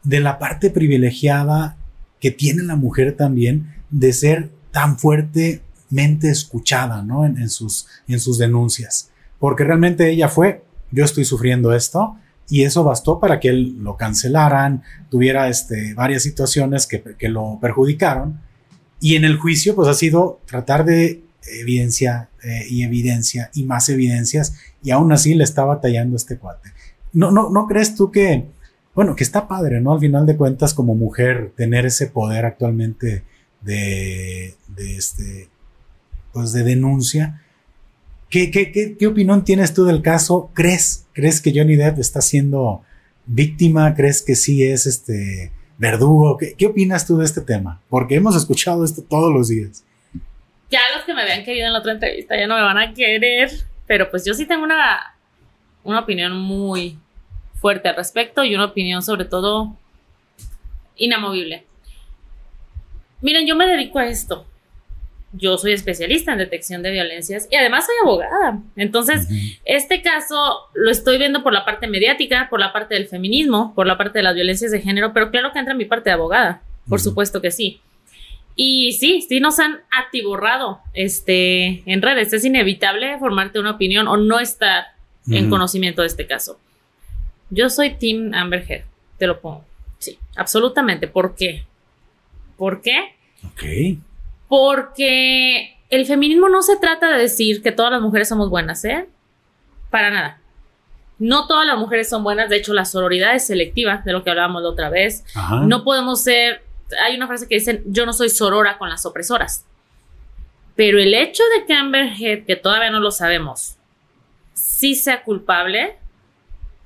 de 0.04 0.20
la 0.20 0.38
parte 0.38 0.70
privilegiada 0.70 1.78
que 2.20 2.32
tiene 2.32 2.64
la 2.64 2.76
mujer 2.76 3.16
también 3.16 3.74
de 3.90 4.12
ser 4.12 4.52
tan 4.72 5.00
fuertemente 5.86 6.30
escuchada, 6.30 7.02
¿no? 7.02 7.26
En, 7.26 7.38
en, 7.38 7.50
sus, 7.50 7.88
en 8.08 8.20
sus 8.20 8.38
denuncias. 8.38 9.10
Porque 9.40 9.64
realmente 9.64 10.10
ella 10.10 10.30
fue, 10.30 10.64
yo 10.92 11.06
estoy 11.06 11.26
sufriendo 11.26 11.74
esto, 11.74 12.18
y 12.48 12.64
eso 12.64 12.84
bastó 12.84 13.20
para 13.20 13.40
que 13.40 13.50
él 13.50 13.78
lo 13.80 13.98
cancelaran, 13.98 14.84
tuviera 15.10 15.50
este, 15.50 15.94
varias 15.96 16.24
situaciones 16.24 16.86
que, 16.86 17.02
que 17.18 17.30
lo 17.30 17.58
perjudicaron. 17.60 18.40
Y 19.00 19.16
en 19.16 19.26
el 19.26 19.38
juicio, 19.38 19.76
pues 19.76 19.88
ha 19.88 19.94
sido 19.94 20.42
tratar 20.46 20.86
de 20.86 21.24
evidencia 21.62 22.30
eh, 22.44 22.66
y 22.70 22.84
evidencia 22.84 23.52
y 23.54 23.64
más 23.64 23.90
evidencias 23.90 24.56
y 24.82 24.92
aún 24.92 25.12
así 25.12 25.36
le 25.36 25.44
está 25.44 25.64
batallando 25.64 26.16
este 26.16 26.38
cuate. 26.38 26.72
¿No, 27.14 27.32
no, 27.32 27.50
¿No 27.50 27.68
crees 27.68 27.96
tú 27.96 28.12
que, 28.12 28.46
bueno, 28.94 29.16
que 29.16 29.24
está 29.24 29.48
padre, 29.48 29.82
¿no? 29.82 29.94
Al 29.94 30.00
final 30.00 30.26
de 30.26 30.38
cuentas 30.38 30.74
como 30.74 30.96
mujer 30.96 31.52
tener 31.56 31.86
ese 31.86 32.08
poder 32.08 32.46
actualmente 32.46 33.24
de, 33.62 34.56
de 34.68 34.98
este, 34.98 35.50
pues 36.36 36.54
de 36.54 36.64
denuncia. 36.64 37.42
¿Qué, 38.30 38.52
qué, 38.52 38.72
qué, 38.72 38.96
¿Qué 38.96 39.08
opinión 39.08 39.44
tienes 39.44 39.74
tú 39.74 39.86
del 39.86 40.04
caso? 40.04 40.52
¿Crees, 40.54 41.08
crees 41.14 41.42
que 41.42 41.52
Johnny 41.56 41.76
Depp 41.76 41.98
está 41.98 42.22
siendo 42.22 42.84
víctima? 43.26 43.96
¿Crees 43.96 44.22
que 44.22 44.36
sí 44.36 44.64
es 44.64 44.86
este 44.86 45.52
verdugo? 45.80 46.38
¿Qué, 46.38 46.54
¿Qué 46.54 46.68
opinas 46.68 47.08
tú 47.08 47.18
de 47.18 47.26
este 47.26 47.42
tema? 47.42 47.82
Porque 47.90 48.16
hemos 48.16 48.36
escuchado 48.36 48.86
esto 48.86 49.02
todos 49.02 49.34
los 49.34 49.48
días 49.48 49.84
ya 50.70 50.82
los 50.96 51.06
que 51.06 51.14
me 51.14 51.22
habían 51.22 51.44
querido 51.44 51.68
en 51.68 51.74
la 51.74 51.80
otra 51.80 51.94
entrevista 51.94 52.38
ya 52.38 52.48
no 52.48 52.56
me 52.56 52.62
van 52.62 52.78
a 52.78 52.94
querer, 52.94 53.50
pero 53.88 54.10
pues 54.10 54.26
yo 54.26 54.34
sí 54.34 54.46
tengo 54.46 54.64
una, 54.64 55.16
una 55.84 56.00
opinión 56.00 56.34
muy 56.38 56.98
fuerte 57.62 57.90
al 57.90 57.96
respecto 57.96 58.44
y 58.44 58.56
una 58.56 58.66
opinión 58.66 59.02
sobre 59.02 59.26
todo 59.26 59.76
inamovible. 60.98 61.66
Miren, 63.22 63.48
yo 63.48 63.56
me 63.56 63.68
dedico 63.68 64.00
a 64.00 64.08
esto. 64.08 64.46
Yo 65.38 65.58
soy 65.58 65.74
especialista 65.74 66.32
en 66.32 66.38
detección 66.38 66.82
de 66.82 66.92
violencias 66.92 67.48
y 67.52 67.56
además 67.56 67.86
soy 67.86 67.96
abogada. 68.04 68.60
Entonces, 68.76 69.28
este 69.66 70.02
caso 70.02 70.70
lo 70.74 70.92
estoy 70.92 71.18
viendo 71.18 71.44
por 71.44 71.54
la 71.54 71.66
parte 71.66 71.88
mediática, 71.88 72.48
por 72.50 72.60
la 72.60 72.74
parte 72.74 72.96
del 72.96 73.08
feminismo, 73.08 73.74
por 73.76 73.88
la 73.88 73.98
parte 73.98 74.20
de 74.20 74.24
las 74.24 74.36
violencias 74.36 74.72
de 74.72 74.82
género, 74.82 75.14
pero 75.14 75.32
claro 75.32 75.52
que 75.52 75.60
entra 75.60 75.74
en 75.74 75.78
mi 75.78 75.86
parte 75.86 76.10
de 76.10 76.14
abogada. 76.14 76.62
Por 76.88 77.02
supuesto 77.02 77.42
que 77.42 77.52
sí. 77.52 77.82
Y 78.56 78.94
sí, 78.94 79.26
sí 79.28 79.40
nos 79.40 79.60
han 79.60 79.82
atiborrado 79.92 80.80
este, 80.94 81.84
en 81.86 82.02
redes. 82.02 82.32
Es 82.32 82.46
inevitable 82.46 83.18
formarte 83.20 83.60
una 83.60 83.72
opinión 83.72 84.08
o 84.08 84.16
no 84.18 84.40
estar 84.40 84.86
en 85.30 85.50
conocimiento 85.50 86.02
de 86.02 86.08
este 86.08 86.28
caso. 86.28 86.60
Yo 87.50 87.70
soy 87.70 87.96
Team 87.96 88.34
Amber 88.34 88.64
Heard, 88.68 88.86
te 89.18 89.28
lo 89.28 89.42
pongo. 89.42 89.66
Sí, 89.98 90.18
absolutamente. 90.36 91.08
¿Por 91.08 91.36
qué? 91.36 91.66
¿Por 92.58 92.82
qué? 92.82 93.16
Ok. 93.46 93.98
Porque 94.48 95.78
el 95.90 96.06
feminismo 96.06 96.50
no 96.50 96.62
se 96.62 96.78
trata 96.78 97.12
de 97.12 97.22
decir 97.22 97.62
que 97.62 97.72
todas 97.72 97.92
las 97.92 98.02
mujeres 98.02 98.30
somos 98.30 98.50
buenas, 98.50 98.84
¿eh? 98.86 99.08
Para 99.90 100.12
nada. 100.12 100.40
No 101.18 101.48
todas 101.48 101.66
las 101.66 101.78
mujeres 101.78 102.10
son 102.10 102.24
buenas, 102.24 102.50
de 102.50 102.58
hecho 102.58 102.74
la 102.74 102.86
sororidad 102.86 103.36
es 103.36 103.48
selectiva, 103.48 104.02
de 104.06 104.12
lo 104.12 104.24
que 104.24 104.30
hablábamos 104.30 104.64
la 104.64 104.70
otra 104.70 104.90
vez. 104.90 105.24
No 105.64 105.84
podemos 105.84 106.22
ser 106.22 106.66
hay 107.04 107.16
una 107.16 107.28
frase 107.28 107.48
que 107.48 107.56
dicen, 107.56 107.84
yo 107.86 108.06
no 108.06 108.14
soy 108.14 108.30
sorora 108.30 108.78
con 108.78 108.90
las 108.90 109.06
opresoras. 109.06 109.66
Pero 110.76 111.00
el 111.00 111.14
hecho 111.14 111.44
de 111.58 111.66
que 111.66 111.74
Amber 111.74 112.12
Heard, 112.20 112.46
que 112.46 112.56
todavía 112.56 112.92
no 112.92 113.00
lo 113.00 113.12
sabemos, 113.12 113.78
sí 114.54 114.96
sea 114.96 115.24
culpable, 115.24 115.98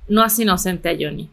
no 0.08 0.22
hace 0.22 0.42
inocente 0.42 0.88
a 0.88 0.96
Johnny. 0.98 1.28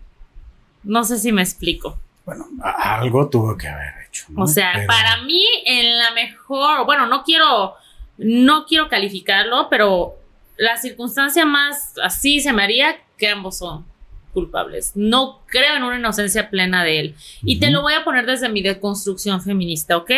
No 0.83 1.03
sé 1.03 1.17
si 1.17 1.31
me 1.31 1.41
explico. 1.41 1.99
Bueno, 2.27 2.45
algo 2.61 3.29
tuvo 3.29 3.57
que 3.57 3.69
haber 3.69 3.93
hecho. 4.05 4.25
O 4.35 4.47
sea, 4.47 4.83
para 4.85 5.23
mí, 5.23 5.45
en 5.65 5.97
la 5.97 6.11
mejor, 6.11 6.85
bueno, 6.85 7.07
no 7.07 7.23
quiero, 7.23 7.75
no 8.17 8.65
quiero 8.65 8.89
calificarlo, 8.89 9.69
pero 9.69 10.17
la 10.57 10.75
circunstancia 10.75 11.45
más 11.45 11.93
así 12.03 12.41
se 12.41 12.51
me 12.51 12.63
haría 12.63 12.97
que 13.17 13.29
ambos 13.29 13.59
son 13.59 13.85
culpables. 14.33 14.91
No 14.95 15.39
creo 15.45 15.77
en 15.77 15.83
una 15.83 15.99
inocencia 15.99 16.49
plena 16.49 16.83
de 16.83 16.99
él. 16.99 17.15
Y 17.43 17.61
te 17.61 17.71
lo 17.71 17.81
voy 17.81 17.93
a 17.93 18.03
poner 18.03 18.25
desde 18.25 18.49
mi 18.49 18.61
deconstrucción 18.61 19.41
feminista, 19.41 19.95
¿ok? 19.95 20.11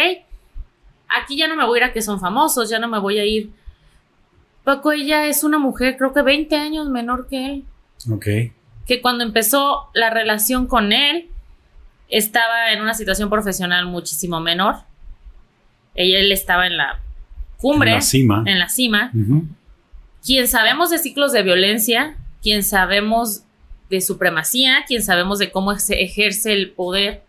Aquí 1.09 1.37
ya 1.37 1.47
no 1.47 1.55
me 1.55 1.65
voy 1.67 1.77
a 1.77 1.83
ir 1.83 1.89
a 1.91 1.93
que 1.93 2.01
son 2.01 2.19
famosos, 2.19 2.71
ya 2.71 2.79
no 2.79 2.87
me 2.87 2.97
voy 2.97 3.19
a 3.19 3.25
ir. 3.25 3.51
Paco, 4.63 4.93
ella 4.93 5.27
es 5.27 5.43
una 5.43 5.59
mujer, 5.59 5.95
creo 5.95 6.11
que 6.11 6.23
20 6.23 6.55
años 6.55 6.89
menor 6.89 7.27
que 7.27 7.45
él. 7.45 7.65
Ok. 8.11 8.25
Que 8.87 8.99
cuando 8.99 9.23
empezó 9.23 9.89
la 9.93 10.09
relación 10.09 10.65
con 10.65 10.91
él, 10.91 11.29
estaba 12.09 12.73
en 12.73 12.81
una 12.81 12.93
situación 12.93 13.29
profesional 13.29 13.85
muchísimo 13.85 14.39
menor. 14.39 14.77
Ella, 15.95 16.19
él 16.19 16.31
estaba 16.31 16.67
en 16.67 16.77
la 16.77 16.99
cumbre. 17.57 17.91
En 17.91 17.95
la 17.95 18.01
cima. 18.01 18.43
En 18.45 18.59
la 18.59 18.69
cima. 18.69 19.11
Quien 20.25 20.47
sabemos 20.47 20.89
de 20.89 20.97
ciclos 20.97 21.31
de 21.31 21.43
violencia, 21.43 22.17
quien 22.41 22.63
sabemos 22.63 23.43
de 23.89 24.01
supremacía, 24.01 24.83
quien 24.87 25.03
sabemos 25.03 25.39
de 25.39 25.51
cómo 25.51 25.77
se 25.77 26.01
ejerce 26.01 26.53
el 26.53 26.71
poder, 26.71 27.23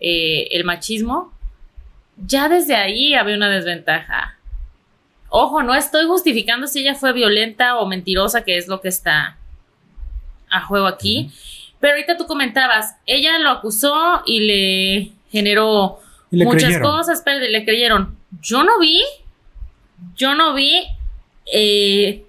eh, 0.00 0.48
el 0.52 0.64
machismo, 0.64 1.32
ya 2.16 2.48
desde 2.48 2.74
ahí 2.74 3.14
había 3.14 3.36
una 3.36 3.48
desventaja. 3.48 4.36
Ojo, 5.28 5.62
no 5.62 5.74
estoy 5.74 6.06
justificando 6.06 6.66
si 6.66 6.80
ella 6.80 6.94
fue 6.94 7.12
violenta 7.12 7.76
o 7.78 7.86
mentirosa, 7.86 8.42
que 8.42 8.56
es 8.56 8.66
lo 8.66 8.80
que 8.80 8.88
está 8.88 9.36
a 10.50 10.60
juego 10.62 10.86
aquí. 10.86 11.30
Pero 11.80 11.94
ahorita 11.94 12.16
tú 12.16 12.26
comentabas, 12.26 12.96
ella 13.06 13.38
lo 13.38 13.50
acusó 13.50 14.22
y 14.26 14.40
le 14.40 15.12
generó 15.30 16.00
muchas 16.30 16.78
cosas, 16.78 17.22
pero 17.24 17.40
le 17.40 17.64
creyeron. 17.64 18.16
Yo 18.40 18.64
no 18.64 18.78
vi, 18.80 19.02
yo 20.16 20.34
no 20.34 20.54
vi 20.54 20.86
eh, 21.52 22.24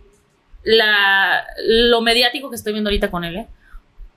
la, 0.63 1.45
lo 1.65 2.01
mediático 2.01 2.49
que 2.49 2.55
estoy 2.55 2.73
viendo 2.73 2.89
ahorita 2.89 3.09
con 3.09 3.23
él. 3.23 3.37
¿eh? 3.37 3.47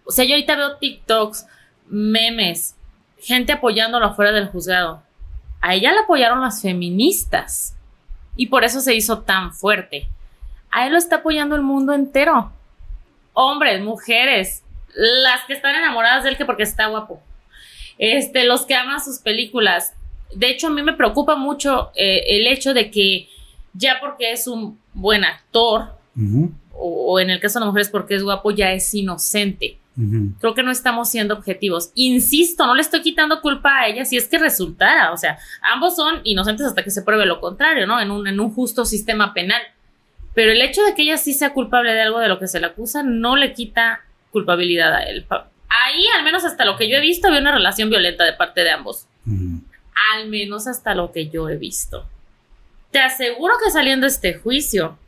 O 0.05 0.11
sea, 0.11 0.25
yo 0.25 0.35
ahorita 0.35 0.57
veo 0.57 0.77
TikToks, 0.77 1.47
memes, 1.88 2.77
gente 3.18 3.53
apoyándolo 3.53 4.07
afuera 4.07 4.33
del 4.33 4.49
juzgado. 4.49 5.03
A 5.61 5.75
ella 5.75 5.92
la 5.92 6.03
apoyaron 6.03 6.40
las 6.40 6.61
feministas 6.61 7.77
y 8.37 8.47
por 8.47 8.64
eso 8.64 8.81
se 8.81 8.95
hizo 8.95 9.21
tan 9.21 9.53
fuerte. 9.55 10.09
A 10.71 10.87
él 10.87 10.92
lo 10.92 10.99
está 10.99 11.16
apoyando 11.16 11.55
el 11.55 11.62
mundo 11.62 11.92
entero. 11.92 12.53
Hombres, 13.35 13.81
mujeres, 13.83 14.62
las 14.94 15.44
que 15.46 15.55
están 15.55 15.74
enamoradas 15.74 16.24
de 16.24 16.31
él 16.31 16.37
que 16.37 16.44
porque 16.44 16.62
está 16.62 16.87
guapo. 16.87 17.22
Este, 17.98 18.44
los 18.44 18.66
que 18.66 18.74
aman 18.74 19.02
sus 19.02 19.18
películas. 19.18 19.94
De 20.35 20.50
hecho, 20.50 20.68
a 20.68 20.70
mí 20.70 20.83
me 20.83 20.94
preocupa 20.94 21.37
mucho 21.37 21.90
eh, 21.94 22.24
el 22.28 22.46
hecho 22.46 22.74
de 22.74 22.90
que 22.90 23.28
ya 23.74 23.98
porque 24.00 24.33
es 24.33 24.46
un 24.46 24.78
buen 24.92 25.24
actor, 25.24 25.94
o, 26.72 27.20
en 27.20 27.31
el 27.31 27.40
caso 27.40 27.59
de 27.59 27.61
las 27.61 27.68
mujeres 27.68 27.88
porque 27.90 28.14
es 28.14 28.22
guapo, 28.22 28.50
ya 28.50 28.72
es 28.72 28.92
inocente. 28.94 29.78
Creo 30.40 30.55
que 30.55 30.62
no 30.62 30.70
estamos 30.70 31.11
siendo 31.11 31.35
objetivos. 31.35 31.90
Insisto, 31.94 32.66
no 32.66 32.74
le 32.74 32.81
estoy 32.81 33.02
quitando 33.02 33.42
culpa 33.42 33.81
a 33.81 33.88
ella 33.88 34.07
si 34.07 34.16
es 34.16 34.26
que 34.26 34.38
resultara. 34.38 35.12
O 35.12 35.18
sea, 35.18 35.38
ambos 35.61 35.96
son 35.96 36.22
inocentes 36.24 36.66
hasta 36.66 36.83
que 36.83 36.90
se 36.90 37.02
pruebe 37.02 37.26
lo 37.26 37.40
contrario, 37.40 37.87
¿no? 37.87 38.00
En 38.00 38.11
un, 38.11 38.26
en 38.26 38.40
un 38.40 38.55
justo 38.55 38.87
sistema 38.87 39.35
penal. 39.35 39.61
Pero 40.35 40.50
el 40.50 40.62
hecho 40.62 40.83
de 40.83 40.94
que 40.94 41.02
ella 41.02 41.18
sí 41.18 41.35
sea 41.35 41.52
culpable 41.52 41.92
de 41.92 42.00
algo 42.00 42.20
de 42.20 42.28
lo 42.28 42.38
que 42.38 42.48
se 42.48 42.59
le 42.59 42.66
acusa 42.68 43.02
no 43.02 43.37
le 43.37 43.52
quita 43.52 44.00
culpabilidad 44.33 44.92
a 44.95 45.05
él. 45.05 45.25
Ahí, 45.31 46.05
al 46.18 46.25
menos 46.25 46.45
hasta 46.45 46.64
lo 46.64 46.77
que 46.77 46.88
yo 46.88 46.97
he 46.97 47.01
visto, 47.01 47.29
había 47.29 47.40
una 47.40 47.55
relación 47.55 47.90
violenta 47.90 48.25
de 48.25 48.33
parte 48.33 48.62
de 48.64 48.71
ambos. 48.71 49.07
Al 50.14 50.29
menos 50.29 50.66
hasta 50.66 50.95
lo 50.95 51.12
que 51.12 51.29
yo 51.29 51.49
he 51.49 51.57
visto. 51.57 52.09
Te 52.90 52.99
aseguro 53.01 53.55
que 53.62 53.71
saliendo 53.71 54.07
este 54.07 54.35
juicio, 54.35 54.99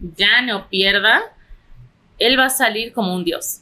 gane 0.00 0.52
o 0.52 0.68
pierda, 0.68 1.22
él 2.18 2.38
va 2.38 2.46
a 2.46 2.50
salir 2.50 2.92
como 2.92 3.14
un 3.14 3.24
dios. 3.24 3.60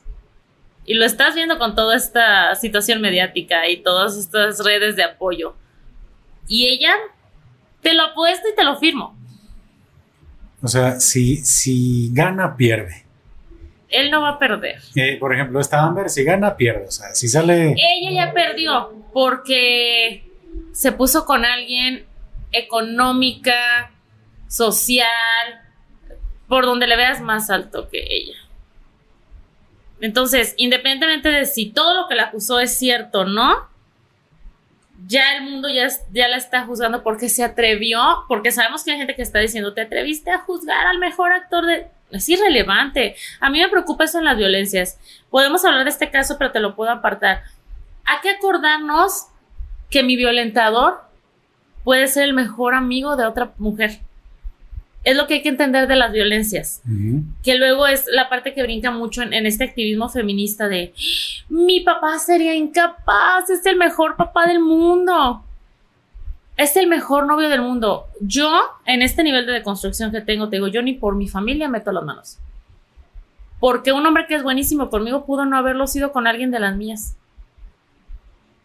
Y 0.85 0.95
lo 0.95 1.05
estás 1.05 1.35
viendo 1.35 1.59
con 1.59 1.77
toda 1.77 1.97
esta 1.97 2.55
situación 2.57 3.01
mediática 3.01 3.69
y 3.69 3.83
todas 3.83 4.17
estas 4.17 4.65
redes 4.65 4.97
de 4.97 5.05
apoyo. 5.05 5.55
Y 6.49 6.67
ella, 6.67 6.95
te 7.81 7.95
lo 7.95 8.03
apuesto 8.03 8.49
y 8.53 8.57
te 8.57 8.65
lo 8.65 8.77
firmo. 8.77 9.17
O 10.61 10.69
sea, 10.69 10.99
si, 10.99 11.37
si 11.37 12.11
gana, 12.13 12.57
pierde. 12.57 13.02
Él 13.93 14.11
no 14.11 14.23
va 14.23 14.31
a 14.31 14.39
perder. 14.39 14.81
Eh, 14.97 15.17
por 15.19 15.33
ejemplo, 15.33 15.61
esta 15.61 15.83
Amber, 15.83 16.11
si 16.11 16.25
gana, 16.25 16.57
pierde. 16.57 16.87
O 16.87 16.91
sea, 16.91 17.15
si 17.15 17.29
sale. 17.29 17.75
Ella 17.77 18.11
ya 18.11 18.33
perdió 18.33 18.93
porque 19.13 20.25
se 20.73 20.93
puso 20.93 21.25
con 21.25 21.45
alguien 21.45 22.07
económica, 22.53 23.91
social, 24.49 25.07
por 26.49 26.67
donde 26.67 26.87
le 26.87 26.97
veas 26.97 27.21
más 27.21 27.51
alto 27.51 27.89
que 27.89 28.01
ella. 28.01 28.37
Entonces, 30.01 30.55
independientemente 30.57 31.29
de 31.31 31.47
si 31.47 31.71
todo 31.71 31.95
lo 31.95 32.09
que 32.09 32.15
la 32.15 32.25
acusó 32.25 32.61
es 32.61 32.77
cierto 32.77 33.21
o 33.21 33.25
no, 33.25 33.69
ya 35.07 35.37
el 35.37 35.45
mundo 35.45 35.69
ya, 35.69 35.89
ya 36.13 36.29
la 36.29 36.37
está 36.37 36.65
juzgando 36.67 37.03
porque 37.03 37.29
se 37.29 37.45
atrevió, 37.45 38.01
porque 38.29 38.53
sabemos 38.53 38.85
que 38.85 38.93
hay 38.93 38.99
gente 38.99 39.15
que 39.15 39.23
está 39.23 39.39
diciendo, 39.39 39.75
te 39.75 39.83
atreviste 39.83 40.31
a 40.31 40.39
juzgar 40.39 40.87
al 40.87 40.99
mejor 40.99 41.33
actor 41.33 41.67
de... 41.67 41.87
Es 42.13 42.29
irrelevante. 42.29 43.17
A 43.41 43.51
mí 43.51 43.61
me 43.61 43.69
preocupa 43.69 44.05
eso 44.05 44.19
en 44.19 44.25
las 44.25 44.37
violencias. 44.37 44.99
Podemos 45.31 45.65
hablar 45.65 45.85
de 45.85 45.91
este 45.91 46.11
caso, 46.11 46.37
pero 46.39 46.53
te 46.53 46.61
lo 46.61 46.77
puedo 46.77 46.91
apartar. 46.91 47.43
Hay 48.05 48.19
que 48.23 48.31
acordarnos 48.31 49.27
que 49.91 50.03
mi 50.03 50.17
violentador 50.17 51.03
puede 51.85 52.07
ser 52.07 52.25
el 52.25 52.35
mejor 52.35 52.75
amigo 52.75 53.17
de 53.17 53.27
otra 53.27 53.53
mujer 53.59 54.01
es 55.05 55.17
lo 55.17 55.27
que 55.27 55.35
hay 55.35 55.43
que 55.43 55.49
entender 55.49 55.89
de 55.89 55.97
las 55.97 56.13
violencias, 56.13 56.81
que 57.43 57.57
luego 57.57 57.87
es 57.87 58.07
la 58.07 58.29
parte 58.29 58.55
que 58.55 58.63
brinca 58.63 58.91
mucho 58.91 59.23
en, 59.23 59.47
este 59.47 59.65
activismo 59.65 60.09
feminista 60.09 60.69
de 60.69 60.95
mi 61.49 61.81
papá 61.81 62.19
sería 62.19 62.55
incapaz, 62.55 63.51
es 63.51 63.67
el 63.67 63.77
mejor 63.77 64.17
papá 64.17 64.47
del 64.47 64.61
mundo, 64.61 65.45
es 66.63 66.77
el 66.77 66.87
mejor 66.87 67.27
novio 67.27 67.49
del 67.49 67.63
mundo. 67.63 68.07
Yo, 68.21 68.51
en 68.87 69.03
este 69.03 69.23
nivel 69.23 69.47
de 69.47 69.53
deconstrucción 69.53 70.13
que 70.13 70.21
tengo, 70.21 70.49
te 70.49 70.57
digo, 70.57 70.69
yo 70.69 70.83
ni 70.83 70.95
por 70.95 71.15
mi 71.15 71.29
familia 71.29 71.69
meto 71.69 71.93
las 71.93 72.05
manos. 72.05 72.39
Porque 73.61 73.93
un 73.93 74.05
hombre 74.07 74.27
que 74.27 74.35
es 74.35 74.43
buenísimo 74.43 74.91
conmigo 74.91 75.25
pudo 75.25 75.45
no 75.45 75.57
haberlo 75.57 75.87
sido 75.87 76.13
con 76.13 76.27
alguien 76.27 76.51
de 76.51 76.61
las 76.61 76.77
mías. 76.77 77.15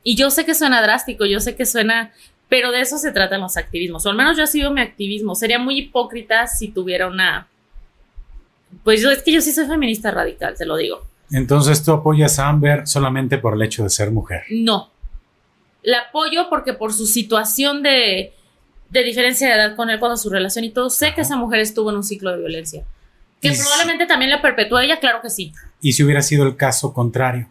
Y 0.03 0.15
yo 0.15 0.29
sé 0.29 0.45
que 0.45 0.55
suena 0.55 0.81
drástico, 0.81 1.25
yo 1.25 1.39
sé 1.39 1.55
que 1.55 1.65
suena 1.65 2.11
pero 2.49 2.71
de 2.71 2.81
eso 2.81 2.97
se 2.97 3.11
tratan 3.11 3.41
los 3.41 3.57
activismos, 3.57 4.05
o 4.05 4.09
al 4.09 4.15
menos 4.15 4.37
yo 4.37 4.43
he 4.43 4.47
sido 4.47 4.71
mi 4.71 4.81
activismo. 4.81 5.35
Sería 5.35 5.59
muy 5.59 5.77
hipócrita 5.79 6.47
si 6.47 6.69
tuviera 6.69 7.07
una... 7.07 7.47
Pues 8.83 9.01
yo 9.01 9.11
es 9.11 9.21
que 9.23 9.31
yo 9.31 9.41
sí 9.41 9.51
soy 9.51 9.65
feminista 9.65 10.11
radical, 10.11 10.55
te 10.57 10.65
lo 10.65 10.77
digo. 10.77 11.01
Entonces 11.31 11.83
tú 11.83 11.91
apoyas 11.91 12.39
a 12.39 12.47
Amber 12.47 12.87
solamente 12.87 13.37
por 13.37 13.55
el 13.55 13.61
hecho 13.61 13.83
de 13.83 13.89
ser 13.89 14.11
mujer. 14.11 14.43
No. 14.49 14.89
La 15.87 15.99
apoyo 16.09 16.49
porque 16.49 16.73
por 16.73 16.91
su 16.91 17.05
situación 17.05 17.81
de, 17.81 18.33
de 18.89 19.03
diferencia 19.03 19.47
de 19.47 19.53
edad 19.53 19.75
con 19.77 19.89
él, 19.89 19.99
cuando 19.99 20.17
su 20.17 20.29
relación 20.29 20.65
y 20.65 20.69
todo, 20.71 20.89
sé 20.89 21.13
que 21.13 21.21
esa 21.21 21.37
mujer 21.37 21.61
estuvo 21.61 21.89
en 21.91 21.95
un 21.95 22.03
ciclo 22.03 22.31
de 22.31 22.39
violencia. 22.39 22.83
Que 23.41 23.53
probablemente 23.53 24.05
también 24.05 24.29
la 24.29 24.41
perpetuó 24.41 24.79
ella, 24.79 24.99
claro 24.99 25.21
que 25.21 25.29
sí. 25.29 25.53
¿Y 25.81 25.93
si 25.93 26.03
hubiera 26.03 26.21
sido 26.21 26.45
el 26.45 26.57
caso 26.57 26.93
contrario? 26.93 27.47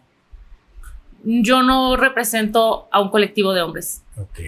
Yo 1.23 1.63
no 1.63 1.95
represento 1.95 2.87
a 2.91 3.01
un 3.01 3.09
colectivo 3.09 3.53
de 3.53 3.63
hombres. 3.63 4.03
Ok. 4.17 4.39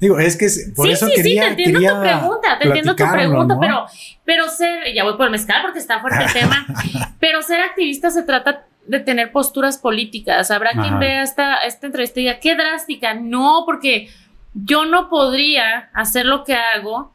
Digo, 0.00 0.18
es 0.18 0.38
que 0.38 0.48
por 0.74 0.86
sí, 0.86 0.92
eso 0.92 1.08
sí, 1.08 1.12
quería, 1.14 1.50
sí, 1.50 1.56
te 1.56 1.62
entiendo 1.64 1.94
tu 1.94 2.00
pregunta, 2.00 2.58
te 2.58 2.66
entiendo 2.68 2.96
tu 2.96 3.04
pregunta, 3.12 3.58
pero, 3.60 3.86
pero 4.24 4.48
ser, 4.48 4.94
ya 4.94 5.04
voy 5.04 5.16
por 5.18 5.26
el 5.26 5.32
mezcal 5.32 5.60
porque 5.60 5.80
está 5.80 6.00
fuerte 6.00 6.24
el 6.24 6.32
tema, 6.32 6.66
pero 7.20 7.42
ser 7.42 7.60
activista 7.60 8.08
se 8.10 8.22
trata 8.22 8.64
de 8.88 9.00
tener 9.00 9.30
posturas 9.30 9.78
políticas. 9.78 10.50
Habrá 10.50 10.72
quien 10.72 10.98
vea 10.98 11.22
esta, 11.22 11.58
esta 11.58 11.86
entrevista 11.86 12.18
y 12.18 12.24
diga, 12.24 12.40
qué 12.40 12.56
drástica. 12.56 13.14
No, 13.14 13.62
porque 13.66 14.08
yo 14.54 14.86
no 14.86 15.10
podría 15.10 15.90
hacer 15.92 16.24
lo 16.24 16.42
que 16.42 16.54
hago 16.54 17.12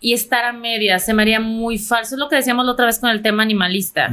y 0.00 0.14
estar 0.14 0.44
a 0.44 0.52
medias. 0.52 1.04
Se 1.04 1.14
me 1.14 1.22
haría 1.22 1.38
muy 1.38 1.78
falso. 1.78 2.16
Es 2.16 2.18
lo 2.18 2.28
que 2.28 2.36
decíamos 2.36 2.66
la 2.66 2.72
otra 2.72 2.86
vez 2.86 2.98
con 2.98 3.08
el 3.08 3.22
tema 3.22 3.44
animalista. 3.44 4.10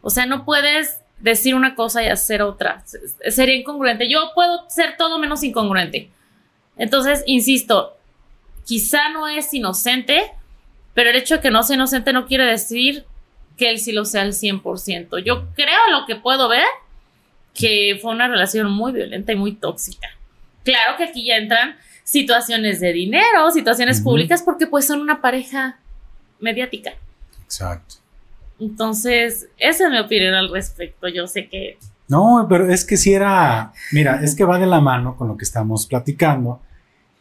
O 0.00 0.08
sea, 0.08 0.24
no 0.24 0.46
puedes 0.46 1.00
decir 1.20 1.54
una 1.54 1.74
cosa 1.74 2.02
y 2.02 2.06
hacer 2.06 2.40
otra. 2.40 2.82
Sería 3.28 3.54
incongruente. 3.54 4.08
Yo 4.08 4.30
puedo 4.34 4.68
ser 4.70 4.96
todo 4.96 5.18
menos 5.18 5.44
incongruente. 5.44 6.10
Entonces, 6.78 7.22
insisto, 7.26 7.94
quizá 8.64 9.10
no 9.10 9.28
es 9.28 9.52
inocente, 9.52 10.32
pero 10.94 11.10
el 11.10 11.16
hecho 11.16 11.36
de 11.36 11.40
que 11.42 11.50
no 11.50 11.62
sea 11.62 11.76
inocente 11.76 12.14
no 12.14 12.26
quiere 12.26 12.46
decir 12.46 13.04
que 13.56 13.70
él 13.70 13.78
sí 13.78 13.92
lo 13.92 14.04
sea 14.04 14.22
al 14.22 14.32
100%. 14.32 15.22
Yo 15.24 15.48
creo 15.54 15.90
lo 15.90 16.06
que 16.06 16.16
puedo 16.16 16.48
ver 16.48 16.64
que 17.54 17.98
fue 18.00 18.12
una 18.12 18.28
relación 18.28 18.70
muy 18.70 18.92
violenta 18.92 19.32
y 19.32 19.36
muy 19.36 19.52
tóxica. 19.52 20.08
Claro 20.64 20.96
que 20.96 21.04
aquí 21.04 21.26
ya 21.26 21.36
entran 21.36 21.76
situaciones 22.04 22.80
de 22.80 22.92
dinero, 22.92 23.50
situaciones 23.50 24.00
públicas, 24.00 24.42
porque 24.42 24.66
pues 24.66 24.86
son 24.86 25.00
una 25.00 25.20
pareja 25.20 25.78
mediática. 26.40 26.92
Exacto. 27.44 27.96
Entonces, 28.58 29.48
esa 29.58 29.84
es 29.84 29.90
mi 29.90 29.98
opinión 29.98 30.34
al 30.34 30.50
respecto. 30.50 31.08
Yo 31.08 31.26
sé 31.26 31.48
que 31.48 31.78
no, 32.08 32.46
pero 32.46 32.70
es 32.70 32.84
que 32.84 32.98
si 32.98 33.14
era, 33.14 33.72
mira, 33.90 34.20
es 34.22 34.34
que 34.34 34.44
va 34.44 34.58
de 34.58 34.66
la 34.66 34.80
mano 34.82 35.16
con 35.16 35.28
lo 35.28 35.36
que 35.36 35.44
estamos 35.44 35.86
platicando 35.86 36.60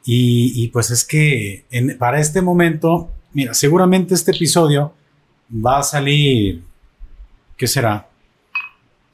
y, 0.04 0.68
pues 0.70 0.92
es 0.92 1.06
que 1.06 1.66
para 1.98 2.20
este 2.20 2.42
momento, 2.42 3.10
mira, 3.32 3.54
seguramente 3.54 4.14
este 4.14 4.32
episodio 4.32 4.94
va 5.54 5.80
a 5.80 5.84
salir, 5.84 6.64
¿qué 7.58 7.68
será? 7.68 8.08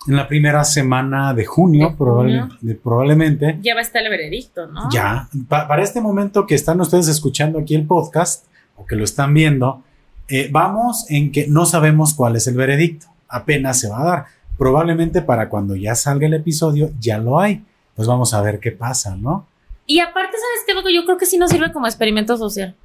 En 0.07 0.15
la 0.15 0.27
primera 0.27 0.63
semana 0.63 1.33
de 1.33 1.45
junio, 1.45 1.95
probablemente. 1.97 3.57
Ya 3.61 3.73
va 3.73 3.81
a 3.81 3.83
estar 3.83 4.01
el 4.01 4.09
veredicto, 4.09 4.67
¿no? 4.67 4.89
Ya, 4.89 5.27
para 5.49 5.83
este 5.83 5.99
momento 5.99 6.45
que 6.45 6.55
están 6.55 6.79
ustedes 6.79 7.07
escuchando 7.07 7.59
aquí 7.59 7.75
el 7.75 7.85
podcast 7.85 8.45
o 8.77 8.85
que 8.85 8.95
lo 8.95 9.03
están 9.03 9.33
viendo, 9.33 9.83
eh, 10.29 10.49
vamos 10.51 11.05
en 11.09 11.31
que 11.31 11.47
no 11.47 11.65
sabemos 11.65 12.13
cuál 12.13 12.37
es 12.37 12.47
el 12.47 12.55
veredicto, 12.55 13.07
apenas 13.27 13.79
se 13.79 13.89
va 13.89 14.01
a 14.01 14.05
dar 14.05 14.25
probablemente 14.57 15.21
para 15.21 15.49
cuando 15.49 15.75
ya 15.75 15.95
salga 15.95 16.27
el 16.27 16.33
episodio 16.33 16.91
ya 16.99 17.17
lo 17.17 17.39
hay. 17.39 17.63
Pues 17.95 18.07
vamos 18.07 18.33
a 18.33 18.41
ver 18.41 18.59
qué 18.59 18.71
pasa, 18.71 19.15
¿no? 19.15 19.47
Y 19.85 19.99
aparte, 19.99 20.37
¿sabes 20.37 20.83
qué? 20.85 20.93
Yo 20.93 21.05
creo 21.05 21.17
que 21.17 21.25
sí 21.25 21.37
nos 21.37 21.49
sirve 21.49 21.71
como 21.71 21.87
experimento 21.87 22.37
social. 22.37 22.75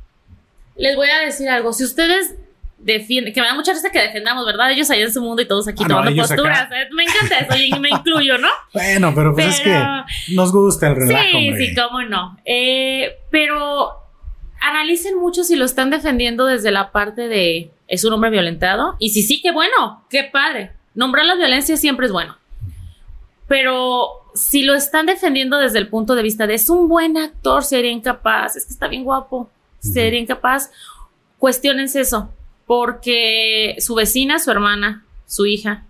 Les 0.77 0.97
voy 0.97 1.09
a 1.09 1.25
decir 1.25 1.49
algo. 1.49 1.73
Si 1.73 1.85
ustedes 1.85 2.35
defienden, 2.83 3.33
que 3.33 3.41
me 3.41 3.47
da 3.47 3.55
mucha 3.55 3.73
risa 3.73 3.91
que 3.91 4.01
defendamos, 4.01 4.45
¿verdad? 4.45 4.73
Ellos 4.73 4.91
allá 4.91 5.05
en 5.05 5.13
su 5.13 5.23
mundo 5.23 5.43
y 5.43 5.47
todos 5.47 5.69
aquí 5.69 5.85
ah, 5.85 5.89
tomando 5.89 6.15
posturas. 6.15 6.69
¿eh? 6.73 6.89
Me 6.93 7.05
encanta 7.05 7.39
eso 7.39 7.57
y 7.57 7.79
me 7.79 7.91
incluyo, 7.91 8.39
¿no? 8.39 8.49
Bueno, 8.73 9.13
pero 9.15 9.35
pues 9.35 9.47
es 9.47 9.61
que 9.61 10.35
nos 10.35 10.53
gusta 10.53 10.89
el 10.89 10.97
relajo. 10.97 11.25
Sí, 11.31 11.53
sí, 11.57 11.75
cómo 11.75 12.03
no. 12.03 12.39
Eh, 12.45 13.17
pero 13.31 13.93
analicen 14.61 15.19
mucho 15.19 15.45
si 15.45 15.57
lo 15.57 15.65
están 15.65 15.91
defendiendo 15.91 16.47
desde 16.47 16.71
la 16.71 16.93
parte 16.93 17.29
de 17.29 17.71
es 17.89 18.05
un 18.05 18.13
hombre 18.13 18.31
violentado. 18.31 18.97
Y 18.99 19.11
si 19.11 19.23
sí, 19.23 19.41
qué 19.43 19.53
bueno, 19.53 20.05
qué 20.09 20.25
padre. 20.25 20.73
Nombrar 20.95 21.27
la 21.27 21.37
violencia 21.37 21.77
siempre 21.77 22.07
es 22.07 22.13
bueno. 22.13 22.37
Pero 23.47 24.23
si 24.35 24.63
lo 24.63 24.75
están 24.75 25.07
defendiendo 25.07 25.59
desde 25.59 25.79
el 25.79 25.89
punto 25.89 26.15
de 26.15 26.23
vista 26.23 26.47
de 26.47 26.55
es 26.55 26.71
un 26.71 26.89
buen 26.89 27.17
actor, 27.19 27.65
sería 27.65 27.91
incapaz, 27.91 28.57
es 28.57 28.65
que 28.65 28.73
está 28.73 28.89
bien 28.89 29.05
guapo, 29.05 29.51
sería 29.79 30.19
incapaz, 30.19 30.71
cuestionense 31.39 32.01
eso, 32.01 32.31
porque 32.73 33.77
su 33.81 33.95
vecina, 33.95 34.39
su 34.39 34.51
hermana, 34.51 35.05
su 35.27 35.45
hija, 35.45 35.85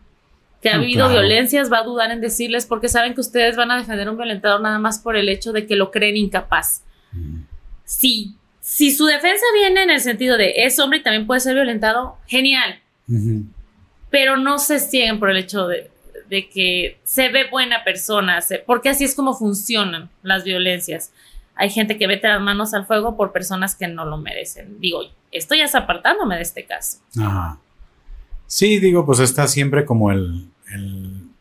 que 0.60 0.68
ha 0.68 0.74
habido 0.74 1.08
violencias, 1.08 1.72
va 1.72 1.78
a 1.78 1.84
dudar 1.84 2.10
en 2.10 2.20
decirles 2.20 2.66
porque 2.66 2.88
saben 2.88 3.14
que 3.14 3.20
ustedes 3.20 3.54
van 3.54 3.70
a 3.70 3.76
defender 3.78 4.08
a 4.08 4.10
un 4.10 4.16
violentador 4.16 4.60
nada 4.60 4.80
más 4.80 4.98
por 4.98 5.16
el 5.16 5.28
hecho 5.28 5.52
de 5.52 5.64
que 5.64 5.76
lo 5.76 5.92
creen 5.92 6.16
incapaz. 6.16 6.82
Sí, 7.84 8.34
si 8.58 8.90
su 8.90 9.06
defensa 9.06 9.44
viene 9.54 9.84
en 9.84 9.90
el 9.90 10.00
sentido 10.00 10.36
de 10.36 10.54
es 10.56 10.76
hombre 10.80 10.98
y 10.98 11.02
también 11.04 11.24
puede 11.24 11.38
ser 11.38 11.54
violentado, 11.54 12.16
genial 12.26 12.80
pero 14.10 14.36
no 14.36 14.58
se 14.58 14.80
cieguen 14.80 15.20
por 15.20 15.30
el 15.30 15.36
hecho 15.36 15.68
de, 15.68 15.88
que 16.28 16.98
se 17.04 17.28
ve 17.28 17.44
buena 17.48 17.84
persona, 17.84 18.40
porque 18.66 18.88
así 18.88 19.04
es 19.04 19.14
como 19.14 19.34
funcionan 19.34 20.10
las 20.24 20.42
violencias. 20.42 21.12
Hay 21.62 21.70
gente 21.70 21.96
que 21.96 22.08
mete 22.08 22.26
las 22.26 22.40
manos 22.40 22.74
al 22.74 22.86
fuego 22.86 23.16
por 23.16 23.30
personas 23.30 23.76
que 23.76 23.86
no 23.86 24.04
lo 24.04 24.16
merecen. 24.16 24.80
Digo, 24.80 25.02
estoy 25.30 25.58
ya 25.58 25.78
apartándome 25.78 26.34
de 26.34 26.42
este 26.42 26.64
caso. 26.64 26.98
Ajá. 27.16 27.60
Sí, 28.48 28.80
digo, 28.80 29.06
pues 29.06 29.20
está 29.20 29.46
siempre 29.46 29.84
como 29.84 30.10
el, 30.10 30.50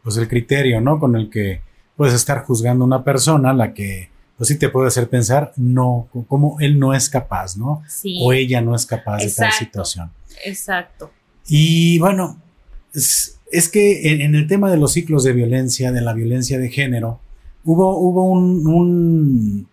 pues 0.04 0.18
el 0.18 0.28
criterio, 0.28 0.80
¿no? 0.80 1.00
Con 1.00 1.16
el 1.16 1.32
que 1.32 1.62
puedes 1.96 2.14
estar 2.14 2.44
juzgando 2.44 2.84
a 2.84 2.86
una 2.88 3.04
persona, 3.04 3.52
la 3.52 3.74
que, 3.74 4.12
pues 4.38 4.50
sí 4.50 4.60
te 4.60 4.70
puede 4.70 4.90
hacer 4.90 5.10
pensar, 5.10 5.54
no, 5.56 6.08
como 6.28 6.60
él 6.60 6.78
no 6.78 6.94
es 6.94 7.10
capaz, 7.10 7.58
¿no? 7.58 7.82
Sí. 7.88 8.20
O 8.22 8.32
ella 8.32 8.62
no 8.62 8.76
es 8.76 8.86
capaz 8.86 9.24
de 9.24 9.32
tal 9.32 9.52
situación. 9.52 10.12
Exacto. 10.46 11.10
Y 11.48 11.98
bueno, 11.98 12.40
es 12.94 13.70
que 13.72 14.12
en, 14.24 14.36
el 14.36 14.46
tema 14.46 14.70
de 14.70 14.78
los 14.78 14.94
ciclos 14.94 15.24
de 15.24 15.34
violencia, 15.34 15.92
de 15.92 16.02
la 16.02 16.14
violencia 16.14 16.60
de 16.60 16.70
género, 16.70 17.20
hubo, 17.64 17.98
hubo 17.98 18.30
un, 18.30 18.68
un, 18.68 19.68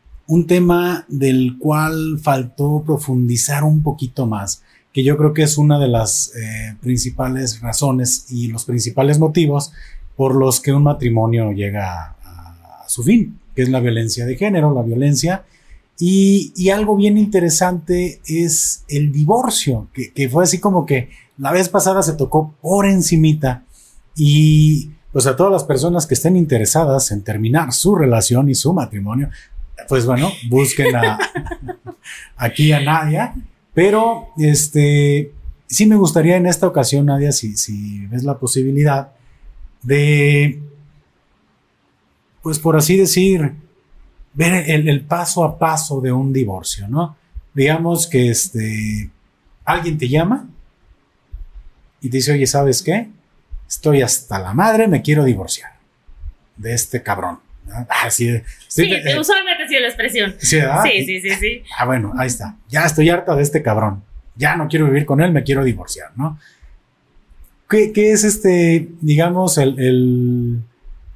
tema 0.47 1.07
del 1.09 1.57
cual 1.59 2.19
faltó 2.23 2.83
profundizar 2.85 3.65
un 3.65 3.83
poquito 3.83 4.27
más, 4.27 4.63
que 4.93 5.03
yo 5.03 5.17
creo 5.17 5.33
que 5.33 5.43
es 5.43 5.59
una 5.59 5.79
de 5.79 5.89
las 5.89 6.33
eh, 6.37 6.77
principales 6.81 7.61
razones 7.61 8.27
y 8.31 8.49
los 8.49 8.65
principales 8.65 9.19
motivos 9.19 9.73
por 10.17 10.35
los 10.35 10.61
que 10.61 10.73
un 10.73 10.83
matrimonio 10.83 11.53
llega 11.53 12.17
a, 12.23 12.85
su 12.87 13.03
fin, 13.03 13.39
que 13.55 13.63
es 13.63 13.69
la 13.71 13.81
violencia 13.81 14.27
de 14.27 14.37
género, 14.37 14.75
la 14.75 14.83
violencia. 14.83 15.45
Y, 15.99 16.53
y 16.57 16.71
algo 16.71 16.97
bien 16.97 17.17
interesante 17.19 18.21
es 18.27 18.85
el 18.89 19.13
divorcio, 19.13 19.89
que, 19.93 20.13
que 20.13 20.29
fue 20.29 20.45
así 20.45 20.59
como 20.59 20.87
que 20.87 21.11
la 21.39 21.53
vez 21.53 21.69
pasada 21.69 22.03
se 22.03 22.15
tocó 22.15 22.55
por 22.61 22.87
encimita 22.87 23.65
y 24.15 24.91
pues 25.13 25.27
a 25.27 25.37
todas 25.37 25.53
las 25.53 25.65
personas 25.65 26.07
que 26.07 26.15
estén 26.15 26.37
interesadas 26.37 27.11
en 27.13 27.23
terminar 27.23 27.73
su 27.73 27.95
relación 27.95 28.49
y 28.49 28.55
su 28.55 28.73
matrimonio, 28.75 29.31
pues 29.87 30.07
bueno, 30.07 30.33
busquen 30.49 30.95
aquí 32.37 32.73
a 32.73 32.81
Nadia. 32.81 33.35
Pero 33.75 34.29
este, 34.39 35.33
sí 35.67 35.87
me 35.87 35.97
gustaría 35.97 36.37
en 36.37 36.47
esta 36.47 36.67
ocasión, 36.67 37.07
Nadia, 37.07 37.31
si, 37.33 38.07
ves 38.07 38.25
la 38.25 38.39
posibilidad 38.39 39.13
de, 39.83 40.61
pues 42.43 42.59
por 42.59 42.77
así 42.77 42.97
decir, 42.97 43.53
ver 44.35 44.71
el, 44.71 44.89
el, 44.89 45.03
paso 45.03 45.45
a 45.45 45.59
paso 45.59 46.01
de 46.01 46.11
un 46.11 46.33
divorcio, 46.33 46.89
¿no? 46.89 47.17
Digamos 47.55 48.07
que 48.07 48.31
este, 48.31 49.11
alguien 49.65 49.99
te 49.99 50.09
llama 50.09 50.49
y 52.01 52.09
dice, 52.09 52.33
oye, 52.33 52.47
¿sabes 52.47 52.83
qué? 52.83 53.09
estoy 53.69 54.03
hasta 54.03 54.39
la 54.39 54.55
madre, 54.55 54.89
me 54.89 55.03
quiero 55.03 55.25
divorciar 55.25 55.73
de 56.57 56.73
este 56.73 57.03
cabrón. 57.03 57.39
Así 58.05 58.29
ah, 58.29 58.43
sí, 58.69 58.83
eh, 58.83 59.19
usualmente 59.19 59.69
sí 59.69 59.79
la 59.81 59.89
expresión. 59.89 60.35
¿Sí, 60.39 60.61
sí, 61.05 61.21
sí, 61.21 61.31
sí, 61.31 61.63
Ah, 61.79 61.85
bueno, 61.85 62.13
ahí 62.17 62.27
está. 62.27 62.57
Ya 62.69 62.85
estoy 62.85 63.11
harta 63.11 63.35
de 63.35 63.43
este 63.43 63.63
cabrón. 63.63 64.03
Ya 64.37 64.57
no 64.57 64.69
quiero 64.69 64.87
vivir 64.87 65.05
con 65.05 65.21
él, 65.21 65.33
me 65.33 65.43
quiero 65.43 65.65
divorciar, 65.65 66.11
¿no? 66.17 66.39
¿Qué, 67.69 67.93
es 67.95 68.25
este, 68.25 68.89
digamos, 69.01 69.59
el, 69.59 70.63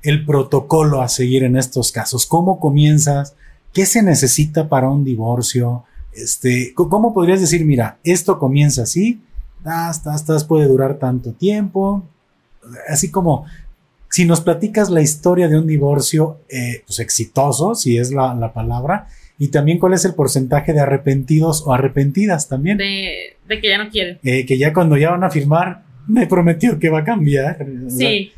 el, 0.03 0.27
protocolo 0.27 1.01
a 1.01 1.09
seguir 1.09 1.45
en 1.45 1.57
estos 1.57 1.93
casos? 1.93 2.27
¿Cómo 2.27 2.61
comienzas? 2.61 3.35
¿Qué 3.73 3.87
se 3.87 4.03
necesita 4.03 4.69
para 4.69 4.91
un 4.91 5.03
divorcio? 5.03 5.85
Este, 6.13 6.75
¿Cómo 6.75 7.15
podrías 7.15 7.41
decir, 7.41 7.65
mira, 7.65 7.97
esto 8.05 8.39
comienza 8.39 8.83
así, 8.83 9.23
hasta, 9.65 10.13
hasta 10.13 10.39
puede 10.47 10.67
durar 10.67 10.99
tanto 10.99 11.33
tiempo, 11.33 12.03
así 12.89 13.11
como 13.11 13.47
si 14.13 14.27
nos 14.27 14.43
platicas 14.43 14.91
la 14.91 15.01
historia 15.01 15.49
de 15.49 15.57
un 15.57 15.67
divorcio 15.67 16.43
eh, 16.51 16.83
pues 16.87 16.99
exitoso, 16.99 17.75
si 17.75 17.97
es 17.97 18.13
la, 18.13 18.53
palabra, 18.53 19.09
y 19.39 19.49
también 19.49 19.79
cuál 19.79 19.95
es 19.95 20.05
el 20.05 20.15
porcentaje 20.15 20.75
de 20.75 20.81
arrepentidos 20.81 21.63
o 21.67 21.73
arrepentidas 21.73 22.47
también. 22.47 22.77
De, 22.77 23.37
que 23.49 23.69
ya 23.71 23.79
no 23.79 23.89
quieren. 23.89 24.19
Eh, 24.23 24.45
que 24.45 24.59
ya 24.59 24.75
cuando 24.75 24.99
ya 24.99 25.13
van 25.13 25.25
a 25.25 25.31
firmar, 25.31 25.85
me 26.07 26.27
prometió 26.27 26.79
que 26.79 26.91
va 26.91 26.99
a 26.99 27.05
cambiar. 27.05 27.57
Sí. 27.89 28.35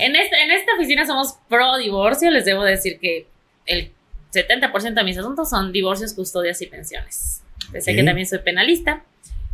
en, 0.00 0.16
esta, 0.16 0.42
en 0.42 0.50
esta 0.50 0.74
oficina 0.76 1.06
somos 1.06 1.36
pro 1.48 1.78
divorcio, 1.78 2.32
les 2.32 2.44
debo 2.44 2.64
decir 2.64 2.98
que 2.98 3.28
el 3.66 3.92
70% 4.34 4.94
de 4.94 5.04
mis 5.04 5.16
asuntos 5.16 5.48
son 5.48 5.70
divorcios, 5.70 6.12
custodias 6.12 6.60
y 6.60 6.66
pensiones. 6.66 7.44
Pensé 7.70 7.94
que 7.94 8.02
también 8.02 8.26
soy 8.26 8.40
penalista. 8.40 9.04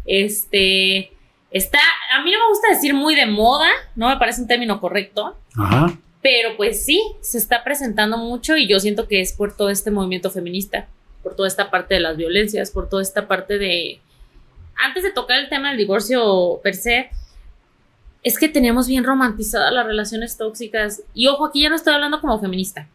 Este, 0.07 1.11
Está, 1.55 1.78
a 2.12 2.20
mí 2.24 2.32
no 2.32 2.40
me 2.40 2.48
gusta 2.48 2.68
decir 2.68 2.94
muy 2.94 3.14
de 3.14 3.26
moda, 3.26 3.68
no 3.94 4.09
me 4.09 4.16
parece 4.16 4.42
un 4.42 4.48
término 4.48 4.80
correcto. 4.80 5.38
Ajá. 5.57 5.96
Pero 6.20 6.57
pues 6.57 6.84
sí, 6.84 7.00
se 7.20 7.38
está 7.38 7.62
presentando 7.62 8.18
mucho 8.18 8.57
y 8.57 8.66
yo 8.66 8.80
siento 8.80 9.07
que 9.07 9.20
es 9.20 9.32
por 9.32 9.57
todo 9.57 9.70
este 9.70 9.92
movimiento 9.92 10.32
feminista, 10.32 10.88
por 11.22 11.36
toda 11.36 11.46
esta 11.46 11.70
parte 11.70 11.94
de 11.94 12.00
las 12.00 12.16
violencias, 12.16 12.72
por 12.72 12.88
toda 12.88 13.02
esta 13.02 13.28
parte 13.28 13.59
de... 13.59 14.00
Antes 14.74 15.05
de 15.05 15.12
tocar 15.12 15.38
el 15.38 15.48
tema 15.48 15.68
del 15.68 15.78
divorcio 15.78 16.59
per 16.61 16.74
se, 16.74 17.11
es 18.24 18.36
que 18.36 18.48
teníamos 18.48 18.88
bien 18.88 19.05
romantizadas 19.05 19.72
las 19.72 19.86
relaciones 19.86 20.36
tóxicas. 20.36 21.02
Y 21.14 21.28
ojo, 21.28 21.46
aquí 21.46 21.62
ya 21.62 21.68
no 21.68 21.76
estoy 21.76 21.94
hablando 21.94 22.20
como 22.20 22.40
feminista. 22.40 22.88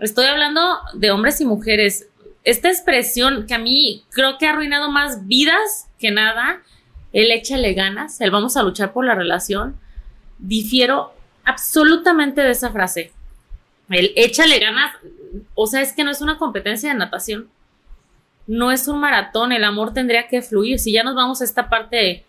Estoy 0.00 0.26
hablando 0.26 0.80
de 0.94 1.12
hombres 1.12 1.40
y 1.40 1.44
mujeres. 1.44 2.08
Esta 2.42 2.70
expresión 2.70 3.46
que 3.46 3.54
a 3.54 3.58
mí 3.58 4.02
creo 4.10 4.36
que 4.36 4.48
ha 4.48 4.50
arruinado 4.50 4.90
más 4.90 5.28
vidas 5.28 5.88
que 6.00 6.10
nada 6.10 6.60
el 7.14 7.30
échale 7.30 7.72
ganas, 7.74 8.20
el 8.20 8.32
vamos 8.32 8.56
a 8.56 8.62
luchar 8.64 8.92
por 8.92 9.06
la 9.06 9.14
relación, 9.14 9.76
difiero 10.38 11.14
absolutamente 11.44 12.42
de 12.42 12.50
esa 12.50 12.70
frase. 12.70 13.12
El 13.88 14.12
échale 14.16 14.58
ganas, 14.58 14.96
o 15.54 15.66
sea, 15.68 15.80
es 15.80 15.92
que 15.92 16.02
no 16.02 16.10
es 16.10 16.20
una 16.20 16.38
competencia 16.38 16.92
de 16.92 16.98
natación, 16.98 17.48
no 18.48 18.72
es 18.72 18.88
un 18.88 18.98
maratón, 18.98 19.52
el 19.52 19.62
amor 19.62 19.94
tendría 19.94 20.26
que 20.26 20.42
fluir. 20.42 20.80
Si 20.80 20.92
ya 20.92 21.04
nos 21.04 21.14
vamos 21.14 21.40
a 21.40 21.44
esta 21.44 21.68
parte 21.68 22.24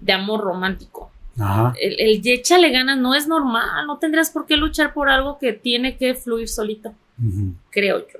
de, 0.00 0.12
amor 0.12 0.42
romántico. 0.42 1.10
El, 1.80 1.98
el, 1.98 2.20
échale 2.22 2.70
ganas 2.70 2.98
no 2.98 3.14
es 3.14 3.26
normal, 3.26 3.86
no 3.86 3.96
tendrías 3.98 4.30
por 4.30 4.46
qué 4.46 4.58
luchar 4.58 4.92
por 4.92 5.08
algo 5.08 5.38
que 5.38 5.54
tiene 5.54 5.96
que 5.96 6.14
fluir 6.14 6.48
solito, 6.48 6.92
creo 7.70 8.00
yo. 8.00 8.18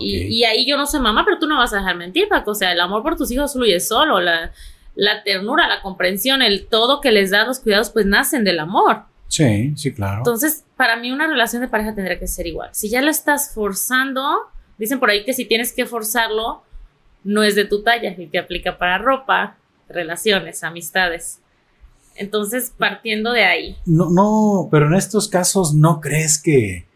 Y, 0.00 0.16
y, 0.16 0.44
ahí 0.44 0.66
yo 0.66 0.76
no 0.76 0.84
sé 0.84 0.98
mamá, 0.98 1.24
pero 1.24 1.38
tú 1.38 1.46
no 1.46 1.56
vas 1.56 1.72
a 1.72 1.78
dejar 1.78 1.96
mentir, 1.96 2.28
Paco. 2.28 2.50
O 2.50 2.54
sea, 2.54 2.72
el 2.72 2.80
amor 2.80 3.02
por 3.02 3.16
tus 3.16 3.30
hijos 3.30 3.54
fluye 3.54 3.80
solo. 3.80 4.20
La, 4.20 4.52
la 4.98 5.22
ternura, 5.22 5.68
la 5.68 5.80
comprensión, 5.80 6.42
el 6.42 6.66
todo 6.66 7.00
que 7.00 7.12
les 7.12 7.30
da 7.30 7.44
los 7.44 7.60
cuidados, 7.60 7.90
pues 7.90 8.04
nacen 8.04 8.42
del 8.42 8.58
amor. 8.58 9.04
Sí, 9.28 9.72
sí, 9.76 9.92
claro. 9.92 10.18
Entonces, 10.18 10.64
para 10.76 10.96
mí 10.96 11.12
una 11.12 11.28
relación 11.28 11.62
de 11.62 11.68
pareja 11.68 11.94
tendría 11.94 12.18
que 12.18 12.26
ser 12.26 12.48
igual. 12.48 12.70
Si 12.72 12.88
ya 12.88 13.00
la 13.00 13.12
estás 13.12 13.52
forzando, 13.54 14.22
dicen 14.76 14.98
por 14.98 15.10
ahí 15.10 15.24
que 15.24 15.34
si 15.34 15.44
tienes 15.44 15.72
que 15.72 15.86
forzarlo, 15.86 16.64
no 17.22 17.44
es 17.44 17.54
de 17.54 17.64
tu 17.64 17.84
talla 17.84 18.12
y 18.18 18.26
te 18.26 18.40
aplica 18.40 18.76
para 18.76 18.98
ropa, 18.98 19.56
relaciones, 19.88 20.64
amistades. 20.64 21.38
Entonces, 22.16 22.72
partiendo 22.76 23.32
de 23.32 23.44
ahí. 23.44 23.76
No, 23.86 24.10
no, 24.10 24.68
pero 24.68 24.88
en 24.88 24.94
estos 24.94 25.28
casos, 25.28 25.74
¿no 25.74 26.00
crees 26.00 26.42
que, 26.42 26.86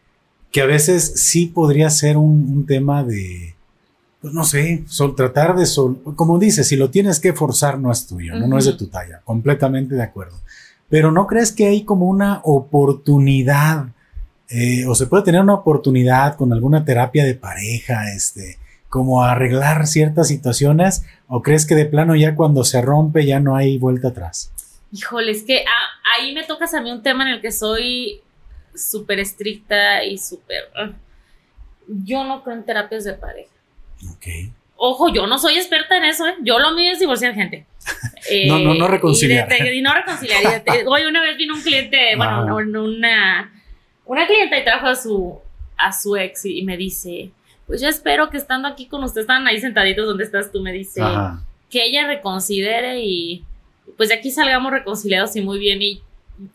que 0.50 0.61
a 0.61 0.66
veces 0.66 1.22
sí 1.22 1.46
podría 1.46 1.88
ser 1.88 2.16
un 2.16 2.66
tema 2.66 3.05
de, 3.05 3.55
pues 4.22 4.32
no 4.32 4.44
sé, 4.44 4.84
sol, 4.86 5.16
tratar 5.16 5.56
de, 5.56 5.66
sol, 5.66 6.00
como 6.14 6.38
dices, 6.38 6.68
si 6.68 6.76
lo 6.76 6.90
tienes 6.90 7.18
que 7.18 7.32
forzar 7.32 7.80
no 7.80 7.90
es 7.90 8.06
tuyo, 8.06 8.36
¿no? 8.36 8.46
no 8.46 8.56
es 8.56 8.66
de 8.66 8.74
tu 8.74 8.86
talla, 8.86 9.20
completamente 9.24 9.96
de 9.96 10.02
acuerdo. 10.02 10.38
Pero 10.88 11.10
¿no 11.10 11.26
crees 11.26 11.50
que 11.50 11.66
hay 11.66 11.84
como 11.84 12.06
una 12.06 12.40
oportunidad 12.44 13.86
eh, 14.48 14.86
o 14.86 14.94
se 14.94 15.06
puede 15.06 15.24
tener 15.24 15.40
una 15.40 15.54
oportunidad 15.54 16.36
con 16.36 16.52
alguna 16.52 16.84
terapia 16.84 17.24
de 17.24 17.34
pareja, 17.34 18.12
este, 18.14 18.58
como 18.88 19.24
arreglar 19.24 19.88
ciertas 19.88 20.28
situaciones 20.28 21.02
o 21.26 21.42
crees 21.42 21.66
que 21.66 21.74
de 21.74 21.86
plano 21.86 22.14
ya 22.14 22.36
cuando 22.36 22.62
se 22.62 22.80
rompe 22.80 23.26
ya 23.26 23.40
no 23.40 23.56
hay 23.56 23.76
vuelta 23.78 24.08
atrás? 24.08 24.52
Híjole, 24.92 25.32
es 25.32 25.42
que 25.42 25.64
ah, 25.64 26.20
ahí 26.20 26.32
me 26.32 26.44
tocas 26.44 26.74
a 26.74 26.80
mí 26.80 26.92
un 26.92 27.02
tema 27.02 27.24
en 27.24 27.36
el 27.36 27.40
que 27.40 27.50
soy 27.50 28.20
súper 28.72 29.18
estricta 29.18 30.04
y 30.04 30.16
súper... 30.18 30.64
Ah, 30.76 30.92
yo 31.88 32.22
no 32.22 32.44
creo 32.44 32.56
en 32.56 32.64
terapias 32.64 33.02
de 33.04 33.14
pareja. 33.14 33.51
Ojo, 34.76 35.12
yo 35.12 35.26
no 35.26 35.38
soy 35.38 35.55
experta 35.55 35.96
en 35.96 36.05
eso, 36.05 36.26
¿eh? 36.26 36.34
Yo 36.42 36.59
lo 36.59 36.72
mío 36.72 36.92
es 36.92 36.98
divorciar 36.98 37.34
gente. 37.34 37.66
no, 38.48 38.59
no, 38.59 38.74
no 38.74 38.88
reconciliar. 38.88 39.48
Y, 39.72 39.80
no 39.80 39.94
reconciliar. 39.94 40.64
hoy 40.86 41.05
una 41.05 41.20
vez 41.20 41.36
vino 41.36 41.55
un 41.55 41.62
cliente, 41.62 42.14
bueno, 42.16 42.57
una, 42.57 43.53
una 44.05 44.26
clienta 44.26 44.59
y 44.59 44.64
trajo 44.64 44.86
a 44.86 44.96
su, 44.96 45.38
a 45.76 45.92
su 45.92 46.16
ex 46.16 46.44
y, 46.46 46.62
me 46.62 46.76
dice, 46.76 47.30
pues 47.66 47.80
yo 47.80 47.88
espero 47.88 48.30
que 48.30 48.36
estando 48.36 48.68
aquí 48.68 48.86
con 48.86 49.05
usted, 49.05 49.20
están 49.20 49.46
ahí 49.46 49.61
sentaditos 49.61 50.07
donde 50.07 50.24
estás 50.24 50.50
tú, 50.50 50.61
me 50.61 50.72
dice, 50.72 51.00
que 51.70 51.84
ella 51.84 52.07
reconsidere 52.07 53.00
y 53.00 53.44
pues 53.96 54.09
de 54.09 54.16
aquí 54.16 54.30
salgamos 54.30 54.72
reconciliados 54.72 55.34
y 55.36 55.40
muy 55.40 55.59
bien. 55.59 55.80
Y 55.80 56.03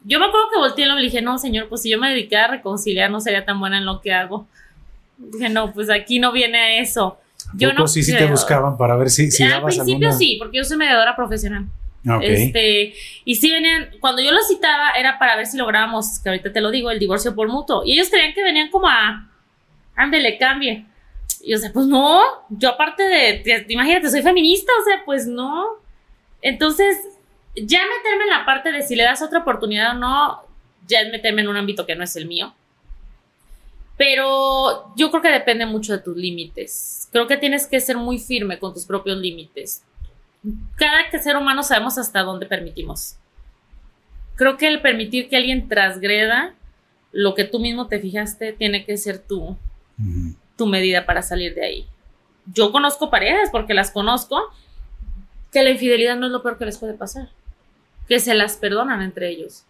yo 0.06 0.20
me 0.20 0.26
acuerdo 0.26 0.50
que 0.52 0.60
volteé 0.60 0.86
y 0.86 0.90
le 0.90 1.02
dije, 1.02 1.22
no, 1.22 1.38
señor, 1.38 1.70
pues 1.70 1.82
si 1.82 1.90
yo 1.90 2.00
me 2.00 2.10
dedicara 2.10 2.46
a 2.46 2.52
reconciliar 2.58 3.10
no 3.10 3.22
sería 3.22 3.46
tan 3.46 3.60
buena 3.60 3.78
en 3.78 3.86
lo 3.86 4.02
que 4.02 4.14
hago. 4.14 4.48
Dije, 5.18 5.50
no, 5.50 5.74
pues 5.74 5.90
aquí 5.90 6.20
no 6.20 6.32
viene 6.32 6.80
eso. 6.80 7.18
Yo 7.54 7.74
no 7.74 7.88
sí, 7.88 8.04
sí 8.04 8.16
te 8.16 8.26
buscaban 8.26 8.78
para 8.78 8.96
ver 8.98 9.10
si, 9.10 9.32
si 9.32 9.44
Al 9.44 9.64
principio 9.64 10.12
sí, 10.12 10.36
porque 10.40 10.58
yo 10.58 10.64
soy 10.64 10.78
mediadora 10.78 11.16
profesional. 11.16 11.66
Este, 12.22 12.94
y 13.26 13.36
sí 13.36 13.52
venían, 13.52 13.90
cuando 14.00 14.22
yo 14.22 14.32
los 14.32 14.48
citaba 14.48 14.92
era 14.92 15.20
para 15.20 15.36
ver 15.36 15.46
si 15.46 15.58
lográbamos, 15.58 16.20
que 16.20 16.30
ahorita 16.30 16.54
te 16.54 16.62
lo 16.62 16.72
digo, 16.72 16.90
el 16.90 17.00
divorcio 17.00 17.36
por 17.36 17.50
mutuo. 17.50 17.84
Y 17.86 17.94
ellos 17.94 18.10
creían 18.10 18.34
que 18.34 18.44
venían 18.44 18.70
como 18.70 18.88
a, 18.88 19.30
ándele, 19.96 20.38
cambie. 20.38 20.86
Y 21.42 21.52
yo, 21.52 21.58
sea, 21.58 21.72
pues 21.74 21.86
no, 21.86 22.22
yo 22.50 22.70
aparte 22.70 23.04
de, 23.04 23.66
imagínate, 23.68 24.10
soy 24.10 24.22
feminista, 24.22 24.72
o 24.80 24.84
sea, 24.86 25.04
pues 25.06 25.28
no. 25.28 25.66
Entonces, 26.42 26.98
ya 27.56 27.80
meterme 27.80 28.24
en 28.24 28.30
la 28.30 28.46
parte 28.46 28.72
de 28.72 28.84
si 28.84 28.96
le 28.96 29.04
das 29.04 29.22
otra 29.22 29.40
oportunidad 29.40 29.96
o 29.96 30.00
no, 30.00 30.44
ya 30.88 31.02
es 31.02 31.12
meterme 31.12 31.42
en 31.42 31.50
un 31.50 31.58
ámbito 31.58 31.86
que 31.86 31.96
no 31.96 32.04
es 32.04 32.16
el 32.16 32.26
mío. 32.26 32.54
Pero 33.98 34.94
yo 34.96 35.10
creo 35.10 35.24
que 35.24 35.30
depende 35.30 35.66
mucho 35.66 35.92
de 35.92 36.00
tus 36.00 36.16
límites. 36.16 37.10
Creo 37.12 37.28
que 37.28 37.38
tienes 37.38 37.66
que 37.68 37.80
ser 37.80 37.98
muy 37.98 38.20
firme 38.20 38.60
con 38.60 38.74
tus 38.74 38.86
propios 38.86 39.18
límites. 39.18 39.84
Cada 40.76 41.10
ser 41.20 41.36
humano 41.36 41.64
sabemos 41.64 41.98
hasta 41.98 42.22
dónde 42.22 42.46
permitimos. 42.46 43.18
creo 44.36 44.56
que 44.56 44.68
el 44.68 44.82
permitir 44.82 45.30
que 45.30 45.36
alguien 45.36 45.68
transgreda 45.68 46.54
lo 47.12 47.34
que 47.34 47.44
tú 47.44 47.60
mismo 47.60 47.88
te 47.88 48.00
fijaste 48.00 48.54
tiene 48.54 48.86
que 48.86 48.98
ser 48.98 49.18
tu, 49.18 49.58
tu 50.56 50.68
medida 50.68 51.08
para 51.08 51.24
salir 51.24 51.56
de 51.56 51.66
ahí. 51.66 51.88
Yo 52.54 52.72
conozco 52.72 53.10
parejas, 53.10 53.50
porque 53.52 53.74
las 53.74 53.90
conozco, 53.90 54.40
que 55.52 55.64
la 55.64 55.72
infidelidad 55.72 56.16
no 56.16 56.28
es 56.28 56.32
lo 56.32 56.44
peor 56.44 56.58
que 56.60 56.66
les 56.66 56.78
puede 56.78 56.94
pasar, 56.94 57.30
que 58.08 58.20
se 58.20 58.36
las 58.36 58.58
perdonan 58.58 59.02
entre 59.02 59.30
ellos. 59.30 59.66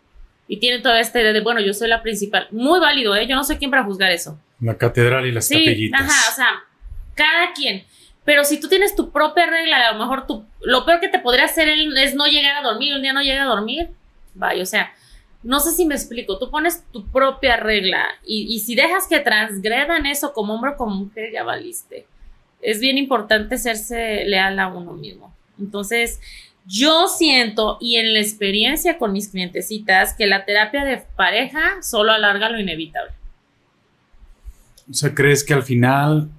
Y 0.48 0.60
tienen 0.60 0.82
toda 0.82 1.00
esta 1.00 1.20
idea 1.20 1.34
de, 1.34 1.42
bueno, 1.42 1.60
yo 1.60 1.74
soy 1.74 1.90
la 1.90 2.02
principal. 2.02 2.48
Muy 2.52 2.80
válido, 2.80 3.16
¿eh? 3.16 3.28
Yo 3.28 3.36
no 3.36 3.44
sé 3.44 3.58
quién 3.58 3.70
para 3.70 3.84
juzgar 3.84 4.12
eso. 4.12 4.40
La 4.60 4.78
catedral 4.78 5.26
y 5.26 5.32
las 5.32 5.48
sí, 5.48 5.92
Ajá, 5.94 6.32
o 6.32 6.36
sea, 6.36 6.64
cada 7.16 7.54
quien. 7.54 7.84
Pero 8.24 8.44
si 8.44 8.60
tú 8.60 8.68
tienes 8.68 8.96
tu 8.96 9.12
propia 9.12 9.46
regla, 9.46 9.88
a 9.88 9.94
lo 9.94 10.00
mejor 10.00 10.28
tú, 10.28 10.46
lo 10.62 10.86
peor 10.86 11.00
que 11.00 11.10
te 11.10 11.20
podría 11.20 11.46
hacer 11.46 11.70
es 11.70 12.16
no 12.16 12.28
llegar 12.28 12.58
a 12.58 12.62
dormir, 12.62 12.94
un 12.94 13.02
día 13.02 13.14
no 13.14 13.22
llega 13.22 13.44
a 13.44 13.48
dormir, 13.48 13.90
vaya, 14.34 14.62
o 14.62 14.66
sea, 14.66 14.94
no 15.44 15.62
sé 15.62 15.72
si 15.72 15.86
me 15.86 15.96
explico, 15.96 16.38
tú 16.38 16.50
pones 16.50 16.84
tu 16.92 17.10
propia 17.10 17.56
regla 17.56 18.06
y, 18.26 18.60
si 18.60 18.76
dejas 18.76 19.08
que 19.08 19.20
transgredan 19.20 20.06
eso 20.06 20.34
como 20.34 20.56
hombre 20.56 20.72
o 20.72 20.78
como 20.78 20.96
mujer, 20.96 21.32
ya 21.32 21.44
valiste. 21.44 22.06
Es 22.62 22.82
bien 22.82 22.98
importante 22.98 23.58
serse 23.58 24.26
leal 24.26 24.60
a 24.60 24.68
uno 24.68 24.92
mismo. 24.94 25.34
Entonces, 25.58 26.20
yo 26.68 27.08
siento 27.08 27.78
y 27.80 27.96
en 27.96 28.14
la 28.14 28.20
experiencia 28.20 28.98
con 28.98 29.14
mis 29.14 29.30
clientecitas 29.30 30.14
que 30.14 30.28
la 30.28 30.46
terapia 30.46 30.86
de 30.86 31.04
pareja 31.16 31.82
solo 31.82 32.12
alarga 32.12 32.50
lo 32.50 32.60
inevitable. 32.60 33.14
O 34.90 34.94
sea, 34.94 35.16
¿crees 35.16 35.44
que 35.44 35.54
al 35.54 35.64
final 35.64 36.30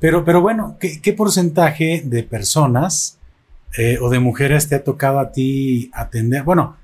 pero, 0.00 0.24
pero 0.24 0.40
bueno, 0.40 0.76
¿qué, 0.78 1.12
porcentaje 1.12 2.02
de 2.04 2.22
personas 2.22 3.18
eh, 3.76 3.98
o 4.00 4.10
de 4.10 4.20
mujeres 4.20 4.68
te 4.68 4.76
ha 4.76 4.84
tocado 4.84 5.18
a 5.18 5.32
ti 5.32 5.90
atender? 5.92 6.44
Bueno, 6.44 6.76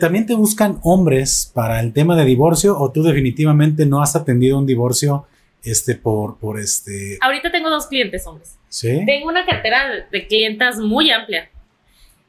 ¿también 0.00 0.24
te 0.24 0.34
buscan 0.34 0.78
hombres 0.82 1.50
para 1.52 1.80
el 1.80 1.92
tema 1.92 2.16
de 2.16 2.24
divorcio 2.24 2.78
o 2.78 2.90
tú 2.90 3.02
definitivamente 3.02 3.84
no 3.84 4.00
has 4.00 4.16
atendido 4.16 4.58
un 4.58 4.66
divorcio 4.66 5.26
este, 5.62 5.96
por, 5.96 6.38
por 6.38 6.58
este... 6.58 7.18
Ahorita 7.20 7.50
tengo 7.50 7.68
dos 7.68 7.88
clientes 7.88 8.26
hombres. 8.26 8.56
Sí. 8.70 9.02
Tengo 9.04 9.28
una 9.28 9.44
cartera 9.44 10.06
de 10.10 10.26
clientas 10.26 10.78
muy 10.78 11.10
amplia. 11.10 11.50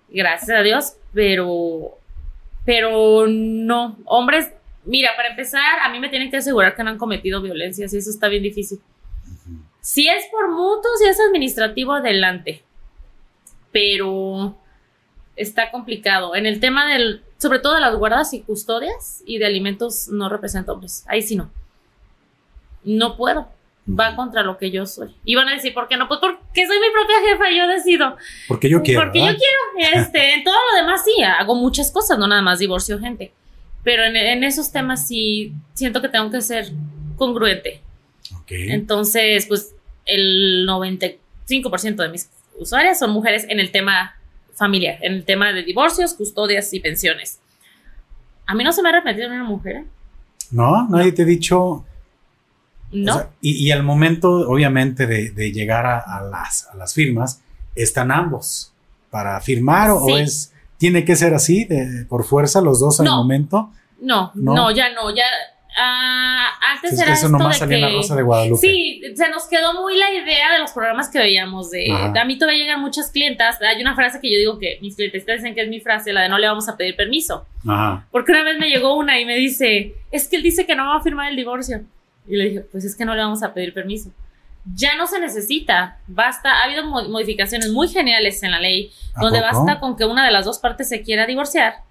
Gracias 0.10 0.50
a 0.50 0.62
Dios, 0.62 0.94
pero, 1.14 1.98
pero 2.66 3.28
no, 3.28 3.98
hombres, 4.06 4.50
mira, 4.86 5.12
para 5.16 5.30
empezar, 5.30 5.80
a 5.84 5.90
mí 5.90 6.00
me 6.00 6.10
tienen 6.10 6.32
que 6.32 6.38
asegurar 6.38 6.76
que 6.76 6.84
no 6.84 6.92
han 6.92 6.98
cometido 6.98 7.42
violencia, 7.42 7.88
y 7.92 7.98
eso 7.98 8.10
está 8.10 8.28
bien 8.28 8.44
difícil. 8.44 8.80
Si 9.82 10.08
es 10.08 10.26
por 10.32 10.50
mutuos 10.50 11.02
y 11.06 11.10
es 11.10 11.18
administrativo, 11.20 11.94
adelante. 11.94 12.64
Pero 13.72 14.58
está 15.38 15.72
complicado. 15.72 16.36
En 16.36 16.46
el 16.46 16.60
tema 16.60 16.86
del, 16.92 17.24
sobre 17.38 17.60
todo 17.60 17.76
de 17.76 17.82
las 17.82 17.96
guardas 17.96 18.34
y 18.34 18.42
custodias 18.42 19.24
y 19.26 19.38
de 19.38 19.46
alimentos 19.46 20.10
no 20.10 20.28
representa 20.28 20.74
hombres. 20.74 21.06
Ahí 21.08 21.22
sí 21.22 21.36
no. 21.36 21.50
No 22.84 23.16
puedo. 23.16 23.48
Va 23.88 24.16
contra 24.16 24.44
lo 24.44 24.58
que 24.58 24.70
yo 24.70 24.86
soy. 24.86 25.16
Y 25.24 25.36
van 25.36 25.48
a 25.48 25.54
decir, 25.54 25.74
¿por 25.74 25.88
qué 25.88 25.96
no? 25.96 26.08
Pues 26.08 26.20
porque 26.20 26.68
soy 26.68 26.78
mi 26.80 26.92
propia 26.92 27.16
jefa, 27.30 27.46
yo 27.52 27.68
decido. 27.68 28.18
Porque 28.48 28.70
yo 28.70 28.82
quiero. 28.82 29.02
Porque 29.02 29.20
yo 29.20 29.26
quiero. 29.26 29.58
Este, 30.02 30.34
en 30.34 30.44
todo 30.44 30.56
lo 30.72 30.78
demás 30.78 31.04
sí, 31.06 31.24
hago 31.24 31.56
muchas 31.56 31.92
cosas, 31.92 32.18
no 32.18 32.28
nada 32.28 32.42
más 32.42 32.60
divorcio 32.60 33.00
gente. 33.00 33.32
Pero 33.84 34.04
en, 34.04 34.16
en 34.16 34.44
esos 34.44 34.72
temas 34.72 35.08
sí 35.08 35.54
siento 35.74 36.02
que 36.02 36.10
tengo 36.10 36.30
que 36.32 36.42
ser 36.42 36.72
congruente. 37.16 37.82
Okay. 38.42 38.72
Entonces, 38.72 39.46
pues 39.46 39.76
el 40.06 40.68
95% 40.68 41.96
de 41.96 42.10
mis 42.10 42.30
usuarias 42.58 43.00
son 43.00 43.12
mujeres 43.12 43.46
en 43.50 43.60
el 43.60 43.72
tema 43.72 44.16
familiar, 44.56 44.98
en 45.02 45.14
el 45.14 45.24
tema 45.24 45.54
de 45.54 45.64
divorcios, 45.64 46.14
custodias 46.14 46.74
y 46.74 46.80
pensiones. 46.80 47.40
A 48.46 48.56
mí 48.56 48.64
no 48.64 48.72
se 48.72 48.82
me 48.82 48.90
ha 48.90 48.94
repetido 48.94 49.28
una 49.28 49.44
mujer. 49.44 49.84
No, 50.52 50.88
nadie 50.90 51.12
te 51.12 51.24
ha 51.24 51.26
dicho. 51.26 51.86
No. 52.92 53.30
y, 53.42 53.70
al 53.72 53.84
momento, 53.84 54.30
obviamente, 54.50 55.08
de, 55.08 55.52
llegar 55.52 55.86
a, 55.86 56.22
las, 56.32 56.70
las, 56.78 56.94
firmas, 56.94 57.42
están 57.76 58.12
ambos 58.12 58.72
para 59.10 59.40
firmar 59.42 59.92
o, 59.92 60.18
es. 60.18 60.54
¿Tiene 60.78 61.04
que 61.06 61.16
ser 61.16 61.34
así, 61.34 61.66
de, 61.66 62.06
por 62.06 62.24
fuerza, 62.24 62.62
los 62.62 62.80
dos 62.80 63.00
al 63.00 63.08
momento? 63.08 63.72
No, 64.00 64.32
no, 64.36 64.54
no, 64.54 64.72
ya 64.72 64.94
no, 64.94 65.14
ya 65.14 65.26
Ah, 65.80 66.50
antes 66.74 67.00
era 67.00 67.14
eso 67.14 67.30
nomás 67.30 67.60
salía 67.60 67.78
la 67.78 67.90
Rosa 67.90 68.16
de 68.16 68.24
Guadalupe. 68.24 68.60
Sí, 68.60 69.00
se 69.16 69.30
nos 69.30 69.46
quedó 69.46 69.80
muy 69.80 69.96
la 69.96 70.12
idea 70.12 70.52
de 70.54 70.60
los 70.60 70.72
programas 70.72 71.08
que 71.08 71.20
veíamos. 71.20 71.70
De, 71.70 71.92
a 71.92 72.26
mí 72.26 72.40
todavía 72.40 72.64
llegan 72.64 72.82
muchas 72.82 73.12
clientas. 73.12 73.62
Hay 73.62 73.80
una 73.80 73.94
frase 73.94 74.20
que 74.20 74.32
yo 74.32 74.40
digo 74.40 74.58
que 74.58 74.80
mis 74.82 74.96
clientes 74.96 75.24
dicen 75.24 75.54
que 75.54 75.62
es 75.62 75.70
mi 75.70 75.80
frase, 75.80 76.14
la 76.14 76.24
de 76.24 76.30
no 76.30 76.40
le 76.40 76.48
vamos 76.48 76.68
a 76.68 76.76
pedir 76.78 76.96
permiso. 76.96 77.46
Porque 78.12 78.32
una 78.32 78.44
vez 78.44 78.58
me 78.58 78.70
llegó 78.70 78.98
una 78.98 79.20
y 79.20 79.26
me 79.26 79.36
dice, 79.36 79.94
es 80.12 80.28
que 80.28 80.38
él 80.38 80.44
dice 80.44 80.66
que 80.66 80.76
no 80.76 80.88
va 80.88 80.98
a 80.98 81.04
firmar 81.04 81.30
el 81.30 81.36
divorcio. 81.36 81.82
Y 82.28 82.36
le 82.36 82.50
dije, 82.50 82.60
pues 82.62 82.84
es 82.86 82.96
que 82.96 83.06
no 83.06 83.16
le 83.16 83.22
vamos 83.22 83.44
a 83.44 83.54
pedir 83.54 83.74
permiso. 83.74 84.12
Ya 84.76 84.96
no 84.98 85.08
se 85.08 85.20
necesita, 85.20 86.00
basta, 86.08 86.52
ha 86.52 86.66
habido 86.66 86.86
modificaciones 86.86 87.72
muy 87.72 87.88
geniales 87.88 88.44
en 88.44 88.52
la 88.52 88.60
ley, 88.60 88.92
donde 89.20 89.40
basta 89.40 89.80
con 89.80 89.96
que 89.96 90.04
una 90.04 90.26
de 90.26 90.32
las 90.32 90.44
dos 90.44 90.60
partes 90.60 90.90
se 90.90 91.02
quiera 91.02 91.26
divorciar 91.26 91.84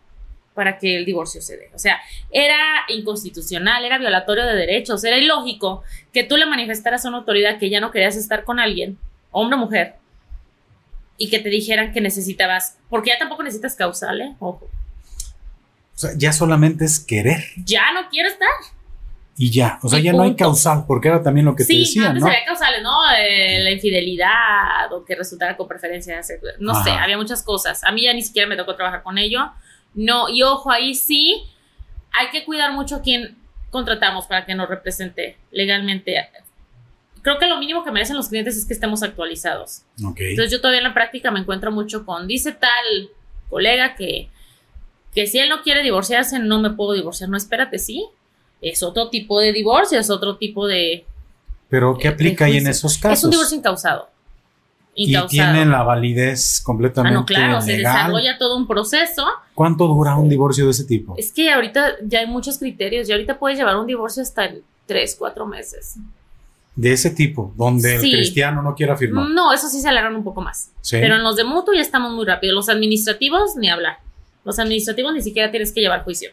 para 0.57 0.78
que 0.78 0.97
el 0.97 1.05
divorcio 1.05 1.41
se 1.41 1.57
dé. 1.57 1.70
O 1.74 1.78
sea, 1.78 2.01
era 2.30 2.57
inconstitucional, 2.89 3.84
era 3.84 3.99
violatorio 3.99 4.45
de 4.47 4.55
derechos, 4.55 5.05
era 5.05 5.16
ilógico 5.16 5.84
que 6.12 6.24
tú 6.24 6.37
le 6.37 6.47
manifestaras 6.47 7.05
a 7.05 7.09
una 7.09 7.18
autoridad 7.18 7.59
que 7.59 7.70
ya 7.70 7.80
no 7.80 7.91
querías 7.91 8.16
estar 8.16 8.45
con 8.45 8.59
alguien, 8.59 8.99
hombre 9.30 9.57
o 9.57 9.61
mujer, 9.61 9.97
y 11.18 11.30
que 11.30 11.39
te 11.39 11.49
dijeran 11.51 11.93
que 11.93 12.01
necesitabas, 12.01 12.78
porque 12.89 13.11
ya 13.11 13.18
tampoco 13.18 13.43
necesitas 13.43 13.74
causal, 13.74 14.20
¿eh? 14.20 14.34
Ojo. 14.39 14.68
O 15.95 15.99
sea, 15.99 16.11
ya 16.16 16.32
solamente 16.32 16.84
es 16.84 17.01
querer. 17.01 17.43
Ya 17.57 17.93
no 17.93 18.09
quiero 18.11 18.28
estar. 18.28 18.49
Y 19.39 19.51
ya, 19.51 19.78
o 19.82 19.89
sea, 19.89 19.99
ya 19.99 20.12
no 20.12 20.22
hay 20.22 20.34
causal, 20.34 20.84
porque 20.87 21.09
era 21.09 21.22
también 21.22 21.45
lo 21.45 21.55
que 21.55 21.64
te 21.64 21.74
decía, 21.74 22.09
antes 22.09 22.22
¿no? 22.22 22.28
había 22.28 22.45
causales, 22.45 22.82
¿no? 22.82 22.91
Eh, 23.18 23.61
la 23.61 23.70
infidelidad 23.70 24.91
o 24.93 25.05
que 25.05 25.14
resultara 25.14 25.57
con 25.57 25.68
preferencias, 25.68 26.32
no 26.59 26.82
sé, 26.82 26.91
había 26.91 27.18
muchas 27.18 27.43
cosas. 27.43 27.84
A 27.84 27.93
mí 27.93 28.03
ya 28.03 28.14
ni 28.14 28.22
siquiera 28.22 28.49
me 28.49 28.57
tocó 28.57 28.74
trabajar 28.74 29.03
con 29.03 29.18
ello 29.18 29.51
no, 29.97 30.28
y 30.28 30.43
ojo, 30.43 30.70
ahí 30.70 30.95
sí 30.95 31.43
hay 32.12 32.28
que 32.30 32.45
cuidar 32.45 32.72
mucho 32.72 32.97
a 32.97 33.03
quién 33.03 33.34
contratamos 33.70 34.26
para 34.26 34.45
que 34.45 34.55
nos 34.55 34.68
represente 34.68 35.39
legalmente. 35.51 36.28
Creo 37.22 37.39
que 37.39 37.47
lo 37.47 37.59
mínimo 37.59 37.82
que 37.82 37.91
merecen 37.91 38.14
los 38.14 38.28
clientes 38.28 38.57
es 38.57 38.66
que 38.66 38.74
estemos 38.74 39.03
actualizados. 39.03 39.82
Entonces 39.99 40.51
yo 40.51 40.61
todavía 40.61 40.80
en 40.80 40.84
la 40.84 40.95
práctica 40.95 41.30
me 41.30 41.41
encuentro 41.41 41.72
mucho 41.72 42.05
con, 42.05 42.28
dice 42.28 42.53
tal 42.53 43.09
colega 43.49 43.95
que, 43.95 44.28
que 45.14 45.26
si 45.26 45.39
él 45.39 45.49
no 45.49 45.62
quiere 45.62 45.82
divorciarse, 45.82 46.39
no 46.39 46.61
me 46.61 46.70
puedo 46.70 46.93
divorciar. 46.93 47.30
No, 47.30 47.39
espérate, 47.39 47.78
sí. 47.78 48.07
Es 48.61 48.82
otro 48.82 49.09
tipo 49.09 49.40
de 49.40 49.52
divorcio, 49.52 49.98
es 49.98 50.11
otro 50.11 50.36
tipo 50.36 50.66
de... 50.66 51.04
Pero 51.68 51.96
¿qué 51.98 52.09
aplica 52.09 52.46
ahí 52.46 52.57
en 52.59 52.66
esos 52.68 52.98
casos? 52.98 53.18
Es 53.18 53.24
un 53.24 53.30
divorcio 53.30 53.57
incausado. 53.59 54.09
Y 54.98 55.14
tienen 55.28 55.70
la 55.70 55.82
validez 55.82 56.62
completamente. 56.64 57.16
Ah, 57.16 57.20
no, 57.20 57.26
claro, 57.26 57.61
se 57.61 57.76
desarrolla 57.76 58.38
todo 58.38 58.57
un 58.57 58.66
proceso. 58.66 59.26
¿Cuánto 59.54 59.86
dura 59.86 60.16
un 60.16 60.28
divorcio 60.28 60.64
de 60.64 60.70
ese 60.70 60.84
tipo? 60.84 61.14
Es 61.18 61.30
que 61.32 61.52
ahorita 61.52 61.96
ya 62.02 62.20
hay 62.20 62.26
muchos 62.26 62.59
criterios 62.59 63.07
y 63.09 63.12
ahorita 63.12 63.38
puedes 63.38 63.59
llevar 63.59 63.76
un 63.76 63.86
divorcio 63.86 64.22
hasta 64.22 64.50
tres, 64.86 65.14
cuatro 65.18 65.46
meses. 65.46 65.96
De 66.74 66.92
ese 66.92 67.11
tipo, 67.11 67.52
donde 67.57 67.96
el 67.96 68.00
cristiano 68.00 68.62
no 68.62 68.74
quiera 68.74 68.96
firmar. 68.96 69.28
No, 69.28 69.52
eso 69.52 69.68
sí 69.68 69.82
se 69.82 69.88
alargan 69.88 70.16
un 70.16 70.24
poco 70.24 70.40
más. 70.40 70.70
Pero 70.90 71.16
en 71.16 71.22
los 71.22 71.36
de 71.36 71.44
mutuo 71.44 71.74
ya 71.74 71.82
estamos 71.82 72.12
muy 72.12 72.24
rápido. 72.24 72.54
Los 72.54 72.70
administrativos, 72.70 73.54
ni 73.57 73.68
hablar. 73.68 73.98
Los 74.44 74.59
administrativos 74.59 75.12
ni 75.12 75.20
siquiera 75.20 75.50
tienes 75.50 75.72
que 75.72 75.80
llevar 75.82 76.04
juicio. 76.04 76.30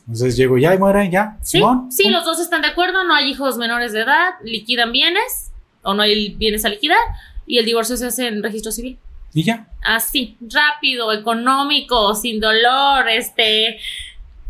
Entonces 0.00 0.36
llego 0.36 0.58
ya 0.58 0.74
y 0.74 0.78
muere 0.78 1.10
ya. 1.10 1.36
Sí, 1.42 1.62
sí, 1.90 2.08
los 2.08 2.24
dos 2.24 2.40
están 2.40 2.62
de 2.62 2.68
acuerdo, 2.68 3.04
no 3.04 3.14
hay 3.14 3.30
hijos 3.30 3.56
menores 3.56 3.92
de 3.92 4.00
edad, 4.00 4.34
liquidan 4.42 4.92
bienes 4.92 5.50
o 5.82 5.94
no 5.94 6.02
hay 6.02 6.34
bienes 6.34 6.64
a 6.64 6.68
liquidar 6.68 6.98
y 7.46 7.58
el 7.58 7.64
divorcio 7.64 7.96
se 7.96 8.06
hace 8.06 8.28
en 8.28 8.42
registro 8.42 8.70
civil. 8.72 8.98
¿Y 9.32 9.44
ya? 9.44 9.66
Así, 9.82 10.36
rápido, 10.40 11.12
económico, 11.12 12.14
sin 12.14 12.40
dolor, 12.40 13.08
este, 13.08 13.78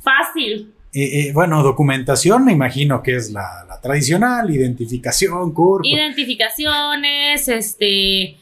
fácil. 0.01 0.73
Eh, 0.93 1.29
eh, 1.29 1.33
bueno, 1.33 1.63
documentación 1.63 2.45
me 2.45 2.53
imagino 2.53 3.03
que 3.03 3.17
es 3.17 3.31
la, 3.31 3.79
tradicional, 3.83 4.51
identificación, 4.51 5.53
curso. 5.53 5.89
Identificaciones, 5.89 7.49
este, 7.49 8.37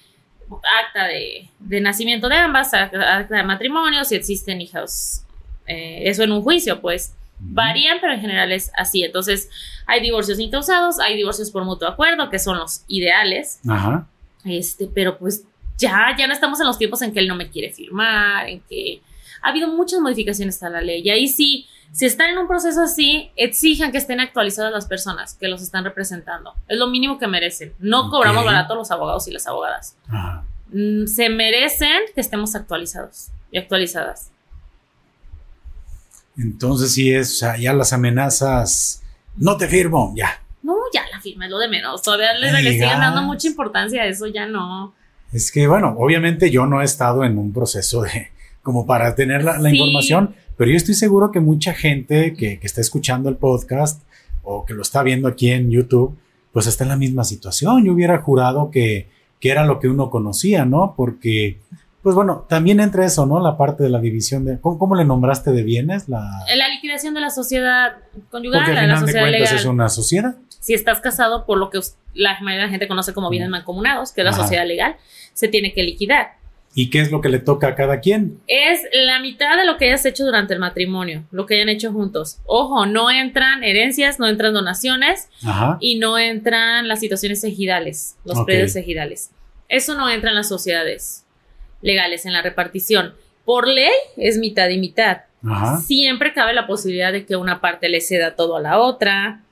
acta 0.88 1.06
de, 1.06 1.80
nacimiento 1.80 2.28
de 2.28 2.36
ambas, 2.36 2.72
acta 2.72 3.36
de 3.36 3.42
matrimonio, 3.42 4.04
si 4.04 4.14
existen 4.14 4.60
hijos, 4.60 5.22
eh, 5.66 6.02
eso 6.04 6.22
en 6.22 6.32
un 6.32 6.42
juicio, 6.42 6.80
pues. 6.80 7.14
Varían, 7.38 7.98
pero 8.00 8.14
en 8.14 8.20
general 8.20 8.50
es 8.50 8.70
así. 8.76 9.04
Entonces, 9.04 9.50
hay 9.86 10.00
divorcios 10.00 10.38
incausados, 10.38 10.98
hay 10.98 11.16
divorcios 11.16 11.50
por 11.50 11.64
mutuo 11.64 11.86
acuerdo, 11.86 12.30
que 12.30 12.38
son 12.38 12.58
los 12.58 12.82
ideales. 12.88 13.60
Ajá. 13.68 14.06
Este, 14.44 14.88
pero 14.92 15.18
pues 15.18 15.44
ya, 15.76 16.14
ya 16.16 16.26
no 16.26 16.32
estamos 16.32 16.60
en 16.60 16.66
los 16.66 16.78
tiempos 16.78 17.02
en 17.02 17.12
que 17.12 17.20
él 17.20 17.28
no 17.28 17.34
me 17.34 17.50
quiere 17.50 17.72
firmar, 17.72 18.48
en 18.48 18.60
que 18.60 19.02
ha 19.42 19.50
habido 19.50 19.68
muchas 19.68 20.00
modificaciones 20.00 20.62
a 20.62 20.70
la 20.70 20.80
ley. 20.80 21.02
Y 21.04 21.10
ahí 21.10 21.28
sí, 21.28 21.66
si 21.92 22.06
están 22.06 22.30
en 22.30 22.38
un 22.38 22.48
proceso 22.48 22.82
así, 22.82 23.30
exijan 23.36 23.92
que 23.92 23.98
estén 23.98 24.20
actualizadas 24.20 24.72
las 24.72 24.86
personas 24.86 25.34
que 25.34 25.48
los 25.48 25.62
están 25.62 25.84
representando. 25.84 26.54
Es 26.68 26.78
lo 26.78 26.86
mínimo 26.86 27.18
que 27.18 27.26
merecen. 27.26 27.74
No 27.78 28.10
cobramos 28.10 28.44
barato 28.44 28.74
los 28.74 28.90
abogados 28.90 29.28
y 29.28 29.32
las 29.32 29.46
abogadas. 29.46 29.96
Ajá. 30.08 30.44
Mm, 30.72 31.06
se 31.06 31.28
merecen 31.28 32.02
que 32.14 32.20
estemos 32.20 32.54
actualizados 32.54 33.28
y 33.50 33.58
actualizadas. 33.58 34.30
Entonces 36.38 36.92
sí 36.92 37.12
es, 37.12 37.32
o 37.32 37.36
sea, 37.36 37.56
ya 37.56 37.72
las 37.72 37.92
amenazas, 37.92 39.02
no 39.36 39.56
te 39.56 39.68
firmo, 39.68 40.12
ya. 40.16 40.42
No, 40.62 40.76
ya 40.92 41.02
la 41.12 41.20
firma 41.20 41.46
es 41.46 41.50
lo 41.50 41.58
de 41.58 41.68
menos. 41.68 42.02
Todavía 42.02 42.34
le, 42.34 42.52
le 42.62 42.72
siguen 42.72 43.00
dando 43.00 43.22
mucha 43.22 43.46
importancia 43.46 44.02
a 44.02 44.06
eso, 44.06 44.26
ya 44.26 44.46
no. 44.46 44.94
Es 45.32 45.50
que, 45.50 45.66
bueno, 45.66 45.94
obviamente 45.98 46.50
yo 46.50 46.66
no 46.66 46.82
he 46.82 46.84
estado 46.84 47.24
en 47.24 47.38
un 47.38 47.52
proceso 47.52 48.02
de 48.02 48.30
como 48.62 48.84
para 48.84 49.14
tener 49.14 49.44
la, 49.44 49.70
información, 49.70 50.34
pero 50.56 50.72
yo 50.72 50.76
estoy 50.76 50.94
seguro 50.94 51.30
que 51.30 51.38
mucha 51.38 51.72
gente 51.72 52.34
que, 52.34 52.58
que, 52.58 52.66
está 52.66 52.80
escuchando 52.80 53.28
el 53.28 53.36
podcast 53.36 54.02
o 54.42 54.64
que 54.64 54.74
lo 54.74 54.82
está 54.82 55.04
viendo 55.04 55.28
aquí 55.28 55.52
en 55.52 55.70
YouTube, 55.70 56.18
pues 56.52 56.66
está 56.66 56.82
en 56.82 56.90
la 56.90 56.96
misma 56.96 57.22
situación. 57.22 57.84
Yo 57.84 57.92
hubiera 57.92 58.18
jurado 58.18 58.72
que, 58.72 59.08
que 59.38 59.50
era 59.50 59.64
lo 59.64 59.78
que 59.78 59.86
uno 59.86 60.10
conocía, 60.10 60.64
¿no? 60.64 60.94
Porque 60.96 61.60
pues 62.06 62.14
bueno, 62.14 62.46
también 62.48 62.78
entra 62.78 63.04
eso, 63.04 63.26
¿no? 63.26 63.40
La 63.40 63.56
parte 63.56 63.82
de 63.82 63.90
la 63.90 63.98
división 63.98 64.44
de. 64.44 64.60
¿Cómo, 64.60 64.94
le 64.94 65.04
nombraste 65.04 65.50
de 65.50 65.64
bienes? 65.64 66.08
La, 66.08 66.44
la 66.54 66.68
liquidación 66.68 67.14
de 67.14 67.20
la 67.20 67.30
sociedad 67.30 67.96
conyugal, 68.30 68.62
Porque 68.64 68.78
al 68.78 68.88
la 68.88 68.94
final 68.94 69.12
de 69.12 69.20
cuentas 69.20 69.52
es 69.52 69.64
una 69.64 69.88
sociedad. 69.88 70.36
Si 70.60 70.72
estás 70.72 71.00
casado 71.00 71.46
por 71.46 71.58
lo 71.58 71.68
que 71.68 71.80
la 72.14 72.38
mayoría 72.42 72.60
de 72.60 72.66
la 72.66 72.70
gente 72.70 72.86
conoce 72.86 73.12
como 73.12 73.28
bienes 73.28 73.48
mancomunados, 73.48 74.12
que 74.12 74.20
es 74.20 74.24
la 74.24 74.32
sociedad 74.32 74.64
legal, 74.64 74.94
se 75.32 75.48
tiene 75.48 75.72
que 75.72 75.82
liquidar. 75.82 76.36
¿Y 76.76 76.90
qué 76.90 77.00
es 77.00 77.10
lo 77.10 77.20
que 77.20 77.28
le 77.28 77.40
toca 77.40 77.66
a 77.66 77.74
cada 77.74 77.98
quien? 77.98 78.38
Es 78.46 78.82
la 78.92 79.18
mitad 79.18 79.56
de 79.56 79.66
lo 79.66 79.76
que 79.76 79.86
hayas 79.86 80.06
hecho 80.06 80.24
durante 80.24 80.54
el 80.54 80.60
matrimonio, 80.60 81.24
lo 81.32 81.44
que 81.44 81.56
hayan 81.56 81.70
hecho 81.70 81.90
juntos. 81.90 82.38
Ojo, 82.44 82.86
no 82.86 83.10
entran 83.10 83.64
herencias, 83.64 84.20
no 84.20 84.28
entran 84.28 84.54
donaciones 84.54 85.28
y 85.80 85.98
no 85.98 86.18
entran 86.18 86.86
las 86.86 87.00
situaciones 87.00 87.42
ejidales, 87.42 88.14
los 88.24 88.44
predios 88.44 88.76
ejidales. 88.76 89.32
Eso 89.68 89.96
no 89.96 90.08
entra 90.08 90.30
en 90.30 90.36
las 90.36 90.48
sociedades 90.48 91.25
legales 91.86 92.26
en 92.26 92.32
la 92.32 92.42
repartición. 92.42 93.14
Por 93.44 93.68
ley 93.68 93.92
es 94.16 94.36
mitad 94.38 94.68
y 94.68 94.78
mitad. 94.78 95.18
Siempre 95.86 96.34
cabe 96.34 96.52
la 96.52 96.66
posibilidad 96.66 97.12
de 97.12 97.24
que 97.24 97.36
una 97.36 97.60
parte 97.60 97.88
le 97.88 98.00
ceda 98.00 98.34
todo 98.34 98.56
a 98.56 98.60
la 98.60 98.80
otra. 98.80 99.42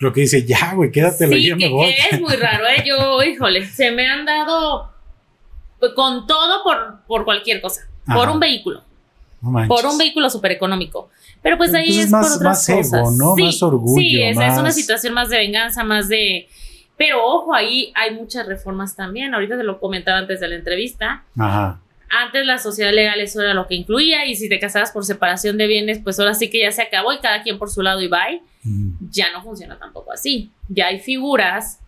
Lo 0.00 0.12
que 0.12 0.22
dice, 0.22 0.44
ya, 0.44 0.74
güey, 0.74 0.90
quédate 0.90 1.28
sí, 1.28 1.44
yo 1.44 1.56
me 1.56 1.68
voy. 1.68 1.94
es 2.10 2.20
muy 2.20 2.34
raro, 2.34 2.66
¿eh? 2.66 2.82
Yo, 2.84 3.22
híjole, 3.26 3.64
se 3.66 3.92
me 3.92 4.06
han 4.08 4.24
dado 4.24 4.90
con 5.94 6.26
todo 6.26 6.64
por, 6.64 7.04
por 7.06 7.24
cualquier 7.24 7.60
cosa. 7.60 7.88
Por 8.12 8.28
un 8.28 8.40
vehículo. 8.40 8.82
por 9.68 9.86
un 9.86 9.96
vehículo 9.96 10.28
súper 10.28 10.52
económico. 10.52 11.10
Pero 11.40 11.56
pues 11.56 11.72
ahí 11.74 11.98
es, 11.98 12.10
más, 12.10 12.26
por 12.26 12.36
otras 12.38 12.68
más 12.68 12.92
Ego, 12.92 13.10
¿no? 13.12 13.36
más 13.36 13.62
orgullo. 13.62 14.00
Sí, 14.00 14.20
es, 14.20 14.36
una 14.36 14.72
situación 14.72 15.14
más 15.14 15.28
de 15.28 15.38
venganza, 15.38 15.84
más 15.84 16.08
de. 16.08 16.48
Pero 16.96 17.24
ojo, 17.24 17.54
ahí 17.54 17.92
hay 17.94 18.14
muchas 18.14 18.46
reformas 18.46 18.96
también. 18.96 19.34
Ahorita 19.34 19.56
te 19.56 19.62
lo 19.62 19.78
comentaba 19.78 20.18
antes 20.18 20.40
de 20.40 20.48
la 20.48 20.54
entrevista. 20.56 21.22
Ajá. 21.38 21.80
Antes 22.22 22.46
la 22.46 22.58
sociedad 22.58 22.92
legal 22.92 23.20
eso 23.20 23.42
era 23.42 23.54
lo 23.54 23.66
que 23.66 23.74
incluía 23.74 24.24
y 24.26 24.36
si 24.36 24.48
te 24.48 24.60
casabas 24.60 24.92
por 24.92 25.04
separación 25.04 25.58
de 25.58 25.66
bienes, 25.66 25.98
pues 25.98 26.18
ahora 26.20 26.34
sí 26.34 26.48
que 26.48 26.60
ya 26.60 26.70
se 26.70 26.82
acabó 26.82 27.12
y 27.12 27.18
cada 27.18 27.42
quien 27.42 27.58
por 27.58 27.70
su 27.70 27.82
lado 27.82 28.00
y 28.00 28.08
bye. 28.08 28.42
Ya 29.10 29.32
no 29.32 29.42
funciona 29.42 29.78
tampoco 29.78 30.12
así. 30.12 30.50
Ya 30.68 30.86
hay 30.86 31.00
figuras 31.00 31.80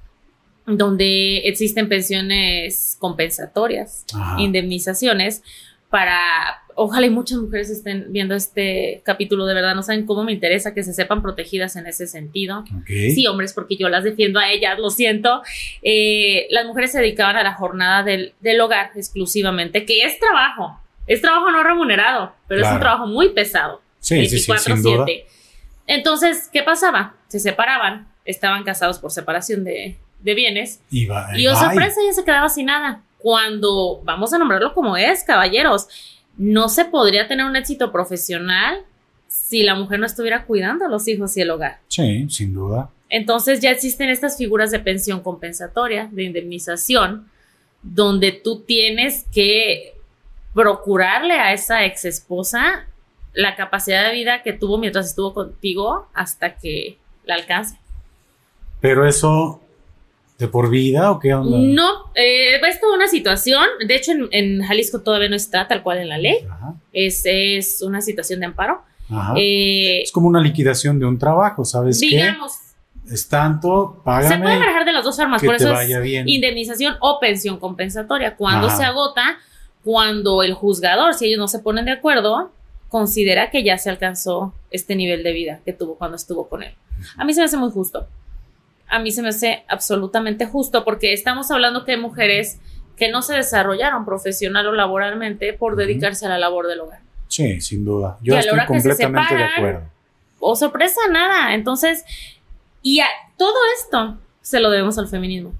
donde 0.66 1.38
existen 1.38 1.88
pensiones 1.88 2.96
compensatorias, 2.98 4.04
indemnizaciones 4.38 5.42
para 5.90 6.18
ojalá 6.76 7.06
y 7.06 7.10
muchas 7.10 7.38
mujeres 7.38 7.70
estén 7.70 8.06
viendo 8.10 8.34
este 8.34 9.00
capítulo 9.02 9.46
de 9.46 9.54
verdad, 9.54 9.74
no 9.74 9.82
saben 9.82 10.06
cómo 10.06 10.24
me 10.24 10.32
interesa 10.32 10.74
que 10.74 10.84
se 10.84 10.92
sepan 10.92 11.22
protegidas 11.22 11.74
en 11.76 11.86
ese 11.86 12.06
sentido. 12.06 12.64
Sí, 12.86 13.26
hombres, 13.26 13.54
porque 13.54 13.76
yo 13.76 13.88
las 13.88 14.04
defiendo 14.04 14.38
a 14.38 14.50
ellas, 14.52 14.78
lo 14.78 14.90
siento. 14.90 15.42
Eh, 15.82 16.46
las 16.50 16.66
mujeres 16.66 16.92
se 16.92 17.00
dedicaban 17.00 17.36
a 17.36 17.42
la 17.42 17.54
jornada 17.54 18.02
del, 18.02 18.34
hogar 18.60 18.90
exclusivamente, 18.94 19.84
que 19.84 20.02
es 20.02 20.18
trabajo, 20.18 20.78
es 21.06 21.20
trabajo 21.20 21.50
no 21.50 21.62
remunerado, 21.62 22.32
pero 22.46 22.62
es 22.62 22.70
un 22.70 22.78
trabajo 22.78 23.06
muy 23.06 23.30
pesado. 23.30 23.80
Sí, 23.98 24.14
24/7. 24.16 25.04
Sí, 25.06 25.22
Entonces, 25.86 26.48
¿qué 26.52 26.62
pasaba? 26.62 27.14
Se 27.28 27.40
separaban, 27.40 28.06
estaban 28.24 28.64
casados 28.64 28.98
por 28.98 29.10
separación 29.10 29.64
de, 29.64 29.96
bienes. 30.20 30.80
Y, 30.90 31.08
y 31.36 31.46
oh, 31.46 31.56
sorpresa, 31.56 32.00
ya 32.06 32.12
se 32.12 32.24
quedaba 32.24 32.48
sin 32.48 32.66
nada. 32.66 33.00
Cuando, 33.18 34.00
vamos 34.04 34.32
a 34.34 34.38
nombrarlo 34.38 34.74
como 34.74 34.96
es, 34.96 35.24
caballeros, 35.24 35.88
no 36.36 36.68
se 36.68 36.84
podría 36.84 37.28
tener 37.28 37.46
un 37.46 37.56
éxito 37.56 37.92
profesional 37.92 38.84
si 39.28 39.62
la 39.62 39.74
mujer 39.74 39.98
no 39.98 40.06
estuviera 40.06 40.44
cuidando 40.44 40.86
a 40.86 40.88
los 40.88 41.08
hijos 41.08 41.36
y 41.36 41.40
el 41.40 41.50
hogar. 41.50 41.80
Sí, 41.88 42.28
sin 42.30 42.54
duda. 42.54 42.90
Entonces 43.08 43.60
ya 43.60 43.70
existen 43.70 44.08
estas 44.08 44.36
figuras 44.36 44.70
de 44.70 44.80
pensión 44.80 45.20
compensatoria, 45.20 46.08
de 46.10 46.24
indemnización, 46.24 47.28
donde 47.82 48.32
tú 48.32 48.60
tienes 48.60 49.24
que 49.32 49.94
procurarle 50.54 51.34
a 51.34 51.52
esa 51.52 51.84
ex 51.84 52.04
esposa 52.04 52.86
la 53.32 53.54
capacidad 53.54 54.06
de 54.06 54.14
vida 54.14 54.42
que 54.42 54.54
tuvo 54.54 54.78
mientras 54.78 55.06
estuvo 55.06 55.34
contigo 55.34 56.08
hasta 56.14 56.56
que 56.56 56.98
la 57.24 57.34
alcance. 57.34 57.78
Pero 58.80 59.06
eso 59.06 59.60
¿De 60.38 60.48
por 60.48 60.68
vida 60.68 61.10
o 61.10 61.18
qué 61.18 61.32
onda? 61.32 61.56
No, 61.58 62.12
eh, 62.14 62.60
es 62.60 62.80
toda 62.80 62.94
una 62.94 63.08
situación. 63.08 63.64
De 63.86 63.96
hecho, 63.96 64.12
en, 64.30 64.62
Jalisco 64.62 65.00
todavía 65.00 65.30
no 65.30 65.36
está 65.36 65.66
tal 65.66 65.82
cual 65.82 65.98
en 65.98 66.10
la 66.10 66.18
ley. 66.18 66.46
Es, 66.92 67.22
es 67.24 67.80
una 67.80 68.02
situación 68.02 68.40
de 68.40 68.46
amparo. 68.46 68.82
Eh, 69.36 70.02
es 70.02 70.12
como 70.12 70.28
una 70.28 70.40
liquidación 70.40 70.98
de 70.98 71.06
un 71.06 71.18
trabajo, 71.18 71.64
¿sabes? 71.64 72.00
Digamos. 72.00 72.52
Es 73.10 73.28
tanto, 73.28 74.02
págame. 74.04 74.34
Se 74.34 74.42
puede 74.42 74.58
manejar 74.58 74.84
de 74.84 74.92
las 74.92 75.04
dos 75.04 75.16
formas, 75.16 75.42
por 75.42 75.54
eso 75.54 75.72
es 75.72 76.26
indemnización 76.26 76.96
o 77.00 77.18
pensión 77.20 77.58
compensatoria. 77.58 78.36
Cuando 78.36 78.68
se 78.68 78.84
agota, 78.84 79.38
cuando 79.84 80.42
el 80.42 80.52
juzgador, 80.52 81.14
si 81.14 81.26
ellos 81.26 81.38
no 81.38 81.48
se 81.48 81.60
ponen 81.60 81.84
de 81.84 81.92
acuerdo, 81.92 82.50
considera 82.88 83.50
que 83.50 83.62
ya 83.62 83.78
se 83.78 83.88
alcanzó 83.88 84.52
este 84.70 84.96
nivel 84.96 85.22
de 85.22 85.32
vida 85.32 85.60
que 85.64 85.72
tuvo 85.72 85.94
cuando 85.94 86.16
estuvo 86.16 86.48
con 86.48 86.62
él. 86.62 86.74
A 87.16 87.24
mí 87.24 87.32
se 87.32 87.40
me 87.40 87.44
hace 87.44 87.56
muy 87.56 87.70
justo 87.70 88.06
a 88.88 88.98
mí 88.98 89.10
se 89.10 89.22
me 89.22 89.28
hace 89.28 89.64
absolutamente 89.68 90.46
justo 90.46 90.84
porque 90.84 91.12
estamos 91.12 91.50
hablando 91.50 91.84
que 91.84 91.92
hay 91.92 92.00
mujeres 92.00 92.58
que 92.96 93.10
no 93.10 93.22
se 93.22 93.34
desarrollaron 93.34 94.04
profesional 94.04 94.66
o 94.66 94.72
laboralmente 94.72 95.52
por 95.52 95.76
dedicarse 95.76 96.26
a 96.26 96.30
la 96.30 96.38
labor 96.38 96.66
del 96.66 96.80
hogar. 96.80 97.00
Sí, 97.28 97.60
sin 97.60 97.84
duda. 97.84 98.18
Yo 98.22 98.36
estoy 98.36 98.58
completamente 98.66 99.34
de 99.34 99.44
acuerdo. 99.44 99.82
O 100.38 100.56
sorpresa, 100.56 101.00
nada. 101.10 101.54
Entonces, 101.54 102.04
y 102.82 103.00
a 103.00 103.06
todo 103.36 103.54
esto 103.76 104.16
se 104.40 104.60
lo 104.60 104.70
debemos 104.70 104.96
al 104.98 105.08
feminismo. 105.08 105.52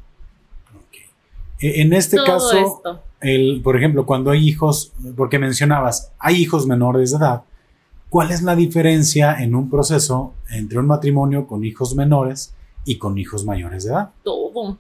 E, 1.58 1.82
en 1.82 1.92
este 1.92 2.16
caso, 2.24 3.02
el, 3.20 3.60
por 3.62 3.76
ejemplo, 3.76 4.06
cuando 4.06 4.30
hay 4.30 4.48
hijos, 4.48 4.92
porque 5.16 5.38
mencionabas, 5.38 6.12
hay 6.18 6.36
hijos 6.36 6.66
menores 6.66 7.10
de 7.10 7.18
edad, 7.18 7.42
¿cuál 8.08 8.30
es 8.30 8.42
la 8.42 8.54
diferencia 8.54 9.34
en 9.42 9.54
un 9.54 9.68
proceso 9.68 10.34
entre 10.50 10.78
un 10.78 10.86
matrimonio 10.86 11.46
con 11.46 11.64
hijos 11.64 11.94
menores 11.94 12.54
y 12.86 12.96
con 12.96 13.18
hijos 13.18 13.44
mayores 13.44 13.84
de 13.84 13.90
edad. 13.90 14.10
Todo. 14.24 14.78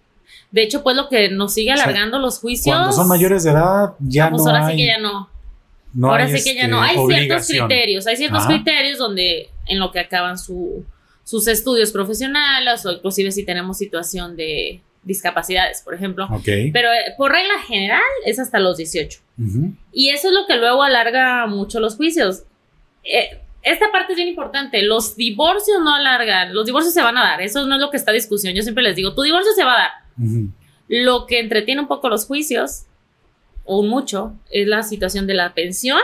De 0.50 0.62
hecho, 0.62 0.82
pues 0.82 0.96
lo 0.96 1.08
que 1.08 1.28
nos 1.28 1.52
sigue 1.52 1.72
alargando 1.72 2.18
los 2.18 2.38
juicios. 2.38 2.74
Cuando 2.74 2.92
son 2.92 3.08
mayores 3.08 3.42
de 3.44 3.50
edad, 3.50 3.92
ya 3.98 4.30
no. 4.30 4.36
Pues 4.36 4.46
ahora 4.46 4.70
sí 4.70 4.76
que 4.76 4.86
ya 4.86 4.98
no. 4.98 5.28
ahora 6.08 6.28
sí 6.28 6.44
que 6.44 6.54
ya 6.54 6.68
no. 6.68 6.80
Hay 6.80 6.96
ciertos 7.06 7.46
criterios. 7.48 8.06
Hay 8.06 8.16
ciertos 8.16 8.46
criterios 8.46 8.98
donde 8.98 9.50
en 9.66 9.78
lo 9.78 9.90
que 9.90 10.00
acaban 10.00 10.38
su, 10.38 10.84
sus 11.24 11.48
estudios 11.48 11.90
profesionales 11.90 12.86
o 12.86 12.92
inclusive 12.92 13.32
si 13.32 13.44
tenemos 13.44 13.76
situación 13.76 14.36
de 14.36 14.80
discapacidades, 15.02 15.82
por 15.82 15.94
ejemplo. 15.94 16.28
Pero 16.44 16.92
eh, 16.92 17.14
por 17.16 17.32
regla 17.32 17.58
general 17.66 18.00
es 18.24 18.38
hasta 18.38 18.58
los 18.60 18.76
18. 18.76 19.20
Y 19.92 20.08
eso 20.10 20.28
es 20.28 20.34
lo 20.34 20.46
que 20.46 20.56
luego 20.56 20.82
alarga 20.82 21.46
mucho 21.46 21.80
los 21.80 21.96
juicios. 21.96 22.44
Eh, 23.04 23.40
esta 23.66 23.90
parte 23.90 24.12
es 24.12 24.16
bien 24.16 24.28
importante. 24.28 24.80
Los 24.82 25.16
divorcios 25.16 25.78
no 25.82 25.92
alargan, 25.92 26.54
los 26.54 26.64
divorcios 26.66 26.94
se 26.94 27.02
van 27.02 27.18
a 27.18 27.24
dar. 27.24 27.40
Eso 27.40 27.66
no 27.66 27.74
es 27.74 27.80
lo 27.80 27.90
que 27.90 27.96
está 27.96 28.12
en 28.12 28.18
discusión. 28.18 28.54
Yo 28.54 28.62
siempre 28.62 28.84
les 28.84 28.94
digo, 28.94 29.12
tu 29.12 29.22
divorcio 29.22 29.52
se 29.54 29.64
va 29.64 29.74
a 29.74 29.78
dar. 29.78 29.90
Lo 30.88 31.26
que 31.26 31.40
entretiene 31.40 31.80
un 31.80 31.88
poco 31.88 32.08
los 32.08 32.26
juicios, 32.26 32.84
o 33.64 33.82
mucho, 33.82 34.34
es 34.50 34.68
la 34.68 34.84
situación 34.84 35.26
de 35.26 35.34
la 35.34 35.52
pensión 35.52 35.98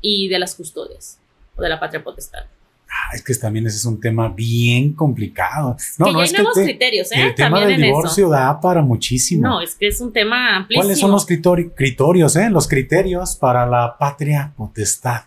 y 0.00 0.28
de 0.28 0.38
las 0.38 0.54
custodias, 0.54 1.20
o 1.54 1.62
de 1.62 1.68
la 1.68 1.78
patria 1.78 2.02
potestad. 2.02 2.46
Ah, 2.88 3.14
es 3.14 3.22
que 3.22 3.34
también 3.34 3.66
ese 3.66 3.76
es 3.76 3.84
un 3.84 4.00
tema 4.00 4.30
bien 4.30 4.94
complicado. 4.94 5.76
No, 5.98 6.12
no 6.12 6.20
hay 6.20 6.32
nuevos 6.32 6.54
criterios, 6.54 7.12
¿eh? 7.12 7.26
El 7.26 7.34
tema 7.34 7.66
del 7.66 7.82
divorcio 7.82 8.30
da 8.30 8.58
para 8.58 8.80
muchísimo. 8.80 9.46
No, 9.46 9.60
es 9.60 9.74
que 9.74 9.88
es 9.88 10.00
un 10.00 10.14
tema 10.14 10.56
amplísimo. 10.56 10.82
¿Cuáles 10.82 10.98
son 10.98 11.10
los 11.10 11.26
criterios, 11.26 12.36
eh? 12.36 12.48
Los 12.48 12.66
criterios 12.66 13.36
para 13.36 13.66
la 13.66 13.98
patria 13.98 14.54
potestad. 14.56 15.24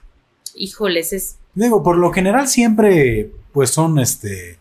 Híjoles, 0.56 1.14
es 1.14 1.39
Digo, 1.54 1.84
por 1.84 1.98
lo 1.98 2.12
general 2.12 2.48
siempre, 2.48 3.32
pues 3.54 3.72
son, 3.72 4.00
este, 4.00 4.60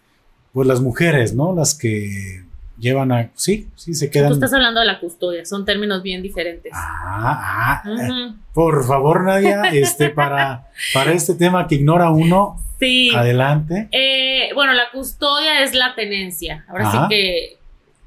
pues 0.52 0.66
las 0.66 0.80
mujeres, 0.80 1.34
¿no? 1.34 1.54
Las 1.54 1.74
que 1.74 2.42
llevan 2.78 3.12
a, 3.12 3.30
sí, 3.34 3.68
sí, 3.76 3.94
se 3.94 4.10
quedan. 4.10 4.28
Tú 4.28 4.34
estás 4.34 4.52
hablando 4.52 4.80
de 4.80 4.86
la 4.86 5.00
custodia, 5.00 5.44
son 5.44 5.64
términos 5.64 6.02
bien 6.02 6.22
diferentes. 6.22 6.72
Ah, 6.74 7.82
ah, 7.84 8.34
por 8.54 8.86
favor, 8.86 9.24
Nadia, 9.24 9.62
este, 9.72 10.10
para, 10.10 10.68
para 10.94 11.12
este 11.12 11.34
tema 11.34 11.66
que 11.66 11.76
ignora 11.76 12.10
uno, 12.10 12.60
sí. 12.78 13.10
adelante. 13.14 13.88
Eh, 13.92 14.50
bueno, 14.54 14.72
la 14.72 14.90
custodia 14.92 15.62
es 15.62 15.74
la 15.74 15.94
tenencia. 15.94 16.64
Ahora 16.68 16.90
sí 16.90 16.98
que, 17.08 17.58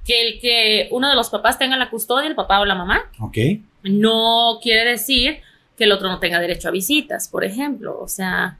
que 0.06 0.28
el 0.28 0.40
que 0.40 0.88
uno 0.92 1.10
de 1.10 1.16
los 1.16 1.30
papás 1.30 1.60
tenga 1.60 1.78
la 1.78 1.90
custodia, 1.90 2.28
el 2.28 2.36
papá 2.36 2.60
o 2.60 2.66
la 2.66 2.76
mamá. 2.76 3.02
Ok. 3.20 3.38
No 3.84 4.60
quiere 4.62 4.90
decir 4.92 5.40
que 5.78 5.86
el 5.86 5.92
otro 5.92 6.08
no 6.10 6.20
tenga 6.20 6.40
derecho 6.40 6.68
a 6.68 6.72
visitas, 6.72 7.28
por 7.28 7.44
ejemplo. 7.44 8.00
O 8.00 8.08
sea, 8.08 8.58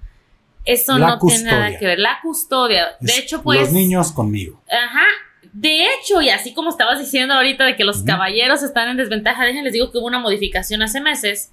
Eso 0.66 0.98
no 1.00 1.20
tiene 1.20 1.44
nada 1.44 1.78
que 1.78 1.86
ver. 1.86 2.00
La 2.00 2.20
custodia. 2.22 2.96
De 3.00 3.18
hecho, 3.18 3.42
pues. 3.42 3.60
Los 3.60 3.72
niños 3.72 4.12
conmigo. 4.12 4.62
Ajá. 4.70 5.06
De 5.54 5.86
hecho, 5.86 6.22
y 6.22 6.30
así 6.30 6.54
como 6.54 6.70
estabas 6.70 7.00
diciendo 7.00 7.34
ahorita 7.34 7.66
de 7.66 7.76
que 7.76 7.84
los 7.84 8.04
caballeros 8.04 8.64
están 8.64 8.90
en 8.90 8.98
desventaja, 8.98 9.44
déjenles 9.44 9.74
digo 9.74 9.92
que 9.92 9.98
hubo 9.98 10.08
una 10.08 10.20
modificación 10.20 10.82
hace 10.82 11.02
meses 11.02 11.52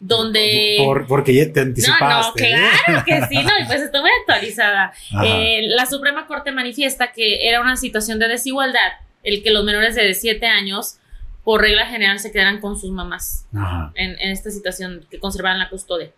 donde... 0.00 0.76
Por, 0.84 1.06
porque 1.06 1.34
ya 1.34 1.50
te 1.50 1.60
anticipaste. 1.60 2.04
No, 2.04 2.58
no, 2.58 2.74
claro 2.84 3.04
que 3.06 3.26
sí, 3.26 3.42
no, 3.42 3.50
pues 3.66 3.80
estoy 3.80 4.00
muy 4.02 4.10
actualizada. 4.20 4.92
Eh, 5.24 5.62
la 5.68 5.86
Suprema 5.86 6.26
Corte 6.26 6.52
manifiesta 6.52 7.12
que 7.12 7.48
era 7.48 7.60
una 7.60 7.76
situación 7.76 8.18
de 8.18 8.28
desigualdad 8.28 8.92
el 9.22 9.42
que 9.42 9.50
los 9.50 9.64
menores 9.64 9.94
de 9.94 10.14
7 10.14 10.46
años, 10.46 10.98
por 11.44 11.60
regla 11.60 11.86
general, 11.86 12.18
se 12.20 12.30
quedaran 12.30 12.60
con 12.60 12.78
sus 12.78 12.90
mamás 12.90 13.46
en, 13.94 14.18
en, 14.20 14.30
esta 14.30 14.50
situación, 14.50 15.06
que 15.10 15.18
conservaran 15.18 15.58
la 15.58 15.68
custodia. 15.68 16.10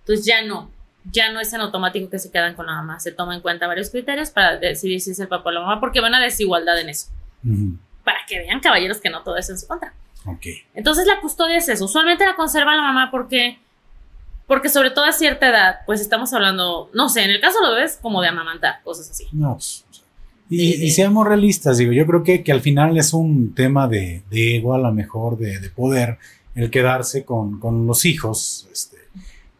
Entonces 0.00 0.26
ya 0.26 0.42
no, 0.42 0.70
ya 1.10 1.32
no 1.32 1.40
es 1.40 1.52
en 1.52 1.60
automático 1.60 2.08
que 2.08 2.18
se 2.18 2.30
quedan 2.30 2.54
con 2.54 2.66
la 2.66 2.74
mamá, 2.74 3.00
se 3.00 3.12
toma 3.12 3.34
en 3.34 3.40
cuenta 3.40 3.66
varios 3.66 3.90
criterios 3.90 4.30
para 4.30 4.56
decidir 4.56 5.00
si 5.00 5.10
es 5.10 5.18
el 5.18 5.28
papá 5.28 5.48
o 5.50 5.52
la 5.52 5.60
mamá, 5.60 5.80
porque 5.80 6.00
van 6.00 6.14
a 6.14 6.20
desigualdad 6.20 6.78
en 6.80 6.88
eso. 6.88 7.08
Para 8.04 8.18
que 8.28 8.38
vean, 8.38 8.60
caballeros, 8.60 9.00
que 9.00 9.10
no 9.10 9.22
todo 9.22 9.36
es 9.36 9.48
en 9.50 9.58
su 9.58 9.66
contra. 9.66 9.94
Entonces 10.74 11.06
la 11.06 11.20
custodia 11.20 11.56
es 11.56 11.68
eso. 11.68 11.84
Usualmente 11.84 12.24
la 12.24 12.36
conserva 12.36 12.76
la 12.76 12.82
mamá 12.82 13.10
porque, 13.10 13.58
porque 14.46 14.68
sobre 14.68 14.90
todo 14.90 15.04
a 15.04 15.12
cierta 15.12 15.48
edad, 15.48 15.80
pues 15.86 16.00
estamos 16.00 16.32
hablando, 16.32 16.90
no 16.94 17.08
sé, 17.08 17.24
en 17.24 17.30
el 17.30 17.40
caso 17.40 17.58
lo 17.62 17.74
ves 17.74 17.98
como 18.00 18.22
de 18.22 18.28
amamantar, 18.28 18.80
cosas 18.84 19.10
así. 19.10 19.26
No, 19.32 19.54
pues, 19.54 19.84
y, 20.48 20.90
seamos 20.90 21.26
realistas, 21.26 21.78
digo, 21.78 21.92
yo 21.92 22.06
creo 22.06 22.22
que, 22.22 22.44
que, 22.44 22.52
al 22.52 22.60
final 22.60 22.96
es 22.98 23.14
un 23.14 23.54
tema 23.54 23.88
de, 23.88 24.22
de 24.28 24.56
ego, 24.56 24.74
a 24.74 24.78
lo 24.78 24.92
mejor, 24.92 25.38
de, 25.38 25.58
de 25.58 25.70
poder, 25.70 26.18
el 26.54 26.70
quedarse 26.70 27.24
con, 27.24 27.58
con 27.58 27.86
los 27.86 28.04
hijos. 28.04 28.68
Este. 28.70 29.01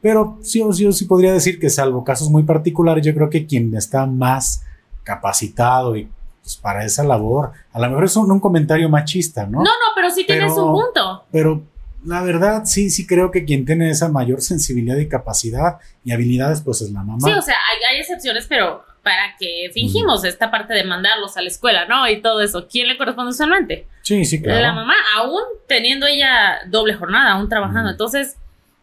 Pero 0.03 0.38
sí, 0.42 0.62
sí, 0.72 0.92
sí 0.92 1.05
podría 1.05 1.32
decir 1.32 1.59
que 1.61 1.70
salvo 1.70 2.05
casos 2.05 2.28
muy 2.28 2.42
particulares, 2.42 3.07
yo 3.07 3.14
creo 3.14 3.30
que 3.30 3.46
quien 3.46 3.74
está 3.76 4.05
más 4.05 4.64
capacitado 5.05 5.96
y 5.96 6.09
pues, 6.42 6.57
para 6.57 6.84
esa 6.84 7.05
labor. 7.05 7.53
A 7.72 7.78
lo 7.78 7.88
mejor 7.88 8.05
es 8.05 8.16
un, 8.16 8.40
comentario 8.40 8.88
machista, 8.88 9.46
¿no? 9.46 9.59
No, 9.59 9.64
no, 9.64 9.94
pero 9.94 10.11
sí 10.11 10.24
tienes 10.26 10.53
un 10.53 10.72
punto. 10.72 11.24
Pero 11.30 11.62
la 12.05 12.20
verdad, 12.22 12.62
sí, 12.64 12.90
sí 12.90 13.07
creo 13.07 13.30
que 13.30 13.44
quien 13.44 13.64
tiene 13.64 13.90
esa 13.90 14.09
mayor 14.09 14.42
sensibilidad 14.42 14.96
y 14.96 15.09
capacidad 15.09 15.78
y 16.05 16.12
habilidades, 16.12 16.61
pues 16.62 16.82
es 16.82 16.90
la 16.90 17.05
mamá. 17.05 17.20
Sí, 17.28 17.32
o 17.32 17.42
sea, 17.42 17.57
hay, 17.90 18.00
excepciones, 18.00 18.46
pero 18.48 18.84
para 19.05 19.36
que 19.38 19.70
fingimos 19.72 20.24
esta 20.24 20.50
parte 20.50 20.74
de 20.74 20.84
mandarlos 20.84 21.36
a 21.36 21.42
la 21.42 21.48
escuela, 21.48 21.86
¿no? 21.86 22.09
Y 22.09 22.20
todo 22.20 22.40
eso, 22.40 22.66
¿quién 22.68 22.88
le 22.88 22.96
corresponde 22.96 23.30
usualmente? 23.30 23.86
Sí, 24.03 24.24
sí, 24.24 24.42
claro. 24.42 24.61
La 24.61 24.72
mamá, 24.72 24.94
aún 25.16 25.42
teniendo 25.68 26.07
ella 26.07 26.61
doble 26.66 26.94
jornada, 26.94 27.32
aún 27.32 27.48
trabajando. 27.48 27.90
Entonces, 27.90 28.36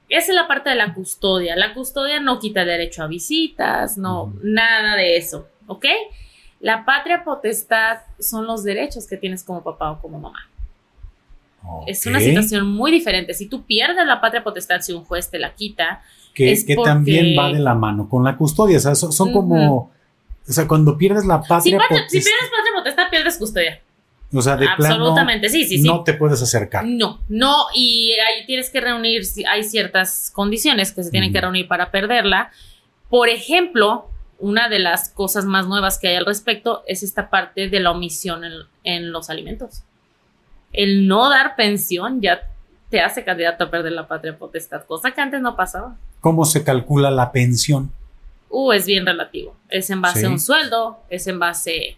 esa 0.10 0.32
es 0.32 0.36
la 0.36 0.47
parte 0.47 0.70
de 0.70 0.76
la 0.76 0.93
custodia. 0.93 1.55
La 1.55 1.74
custodia 1.74 2.20
no 2.20 2.39
quita 2.39 2.66
derecho 2.66 3.03
a 3.03 3.07
visitas, 3.07 3.97
no, 3.97 4.34
nada 4.41 4.95
de 4.95 5.18
eso, 5.18 5.47
¿ok? 5.68 5.86
La 6.60 6.84
patria 6.84 7.24
potestad 7.24 7.99
son 8.20 8.45
los 8.45 8.64
derechos 8.64 9.07
que 9.07 9.18
tienes 9.18 9.43
como 9.43 9.64
papá 9.64 9.91
o 9.91 10.01
como 10.01 10.20
mamá. 10.20 10.49
Es 11.88 12.05
una 12.05 12.20
situación 12.20 12.68
muy 12.72 12.91
diferente. 12.91 13.34
Si 13.34 13.47
tú 13.47 13.64
pierdes 13.64 14.05
la 14.05 14.20
patria 14.20 14.43
potestad, 14.43 14.82
si 14.82 14.93
un 14.93 15.03
juez 15.03 15.30
te 15.30 15.39
la 15.39 15.53
quita. 15.53 16.01
Que, 16.34 16.51
es 16.51 16.66
que 16.66 16.76
también 16.76 17.38
va 17.38 17.51
de 17.51 17.60
la 17.60 17.76
mano 17.76 18.10
con 18.10 18.24
la 18.24 18.38
custodia. 18.38 18.78
O 18.78 18.82
sea, 18.82 18.95
son, 18.95 19.32
como. 19.32 19.91
O 20.47 20.51
sea, 20.51 20.68
cuando 20.68 20.97
pierdes 20.97 21.26
la 21.26 21.41
patria, 21.41 21.78
potestad. 21.78 22.07
Si 22.07 22.20
pierdes 22.22 22.49
patria 22.49 22.74
potestad, 22.76 23.10
pierdes 23.10 23.38
custodia. 23.38 23.82
O 24.32 24.41
sea, 24.41 24.55
de 24.55 24.67
Absolutamente, 24.67 25.47
plano, 25.47 25.63
sí, 25.63 25.67
sí, 25.67 25.82
sí. 25.82 25.88
No 25.88 26.03
te 26.03 26.13
puedes 26.13 26.41
acercar. 26.41 26.86
No, 26.86 27.19
no, 27.30 27.65
y 27.73 28.11
ahí 28.11 28.45
tienes 28.45 28.69
que 28.69 28.80
reunir, 28.80 29.23
hay 29.49 29.63
ciertas 29.63 30.32
condiciones 30.34 30.91
que 30.91 31.03
se 31.03 31.09
tienen 31.09 31.34
que 31.34 31.41
reunir 31.41 31.67
para 31.67 31.89
perderla. 31.89 32.51
Por 33.09 33.27
ejemplo, 33.30 34.07
una 34.38 34.69
de 34.69 34.80
las 34.80 35.09
cosas 35.09 35.45
más 35.45 35.67
nuevas 35.67 35.97
que 35.97 36.09
hay 36.09 36.15
al 36.15 36.27
respecto 36.27 36.84
es 36.88 37.01
esta 37.01 37.30
parte 37.30 37.69
de 37.69 37.80
la 37.80 37.91
omisión 37.91 38.43
en, 38.84 39.11
los 39.11 39.32
alimentos. 39.32 39.84
El 40.73 41.07
no 41.07 41.30
dar 41.30 41.55
pensión 41.55 42.21
ya 42.21 42.47
te 42.89 43.01
hace 43.01 43.23
candidato 43.23 43.63
a 43.63 43.71
perder 43.71 43.93
la 43.93 44.07
patria 44.07 44.38
potestad, 44.38 44.84
cosa 44.86 45.11
que 45.11 45.21
antes 45.21 45.41
no 45.41 45.55
pasaba. 45.55 45.95
¿Cómo 46.21 46.45
se 46.45 46.63
calcula 46.63 47.09
la 47.09 47.32
pensión? 47.32 47.91
Uh, 48.49 48.73
es 48.73 48.86
bien 48.86 49.05
relativo. 49.05 49.55
Es 49.69 49.89
en 49.89 50.01
base 50.01 50.25
a 50.25 50.30
un 50.30 50.39
sueldo, 50.39 50.99
es 51.09 51.27
en 51.27 51.39
base 51.39 51.97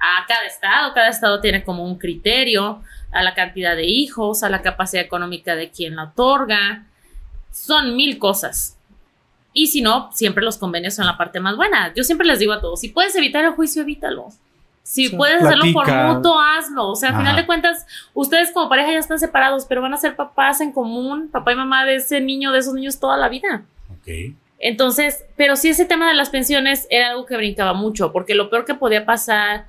a 0.00 0.26
cada 0.26 0.46
estado. 0.46 0.92
Cada 0.94 1.08
estado 1.08 1.40
tiene 1.40 1.62
como 1.62 1.84
un 1.84 1.98
criterio, 1.98 2.82
a 3.12 3.22
la 3.22 3.34
cantidad 3.34 3.76
de 3.76 3.86
hijos, 3.86 4.42
a 4.42 4.48
la 4.48 4.62
capacidad 4.62 5.04
económica 5.04 5.54
de 5.56 5.70
quien 5.70 5.96
la 5.96 6.04
otorga. 6.04 6.86
Son 7.52 7.96
mil 7.96 8.18
cosas. 8.18 8.76
Y 9.52 9.66
si 9.66 9.82
no, 9.82 10.10
siempre 10.12 10.44
los 10.44 10.58
convenios 10.58 10.94
son 10.94 11.06
la 11.06 11.16
parte 11.16 11.40
más 11.40 11.56
buena. 11.56 11.92
Yo 11.94 12.04
siempre 12.04 12.26
les 12.26 12.38
digo 12.38 12.52
a 12.52 12.60
todos, 12.60 12.80
si 12.80 12.88
puedes 12.88 13.14
evitar 13.16 13.44
el 13.44 13.52
juicio, 13.52 13.82
evítalo. 13.82 14.28
Si 14.82 15.08
puedes 15.10 15.42
hacerlo 15.42 15.66
por 15.72 15.92
mutuo, 15.92 16.40
hazlo. 16.40 16.88
O 16.88 16.96
sea, 16.96 17.10
a 17.10 17.18
final 17.18 17.36
de 17.36 17.46
cuentas, 17.46 17.86
ustedes 18.14 18.50
como 18.50 18.68
pareja 18.68 18.92
ya 18.92 18.98
están 18.98 19.20
separados, 19.20 19.66
pero 19.66 19.82
van 19.82 19.94
a 19.94 19.98
ser 19.98 20.16
papás 20.16 20.60
en 20.60 20.72
común, 20.72 21.28
papá 21.30 21.52
y 21.52 21.56
mamá 21.56 21.84
de 21.84 21.96
ese 21.96 22.20
niño, 22.20 22.50
de 22.50 22.58
esos 22.58 22.74
niños 22.74 22.98
toda 22.98 23.16
la 23.16 23.28
vida. 23.28 23.62
Ok. 23.92 24.34
Entonces, 24.58 25.24
pero 25.36 25.56
sí 25.56 25.68
ese 25.68 25.84
tema 25.84 26.08
de 26.08 26.14
las 26.14 26.30
pensiones 26.30 26.86
era 26.90 27.10
algo 27.10 27.24
que 27.24 27.36
brincaba 27.36 27.72
mucho, 27.72 28.12
porque 28.12 28.34
lo 28.34 28.50
peor 28.50 28.64
que 28.64 28.74
podía 28.74 29.04
pasar 29.06 29.66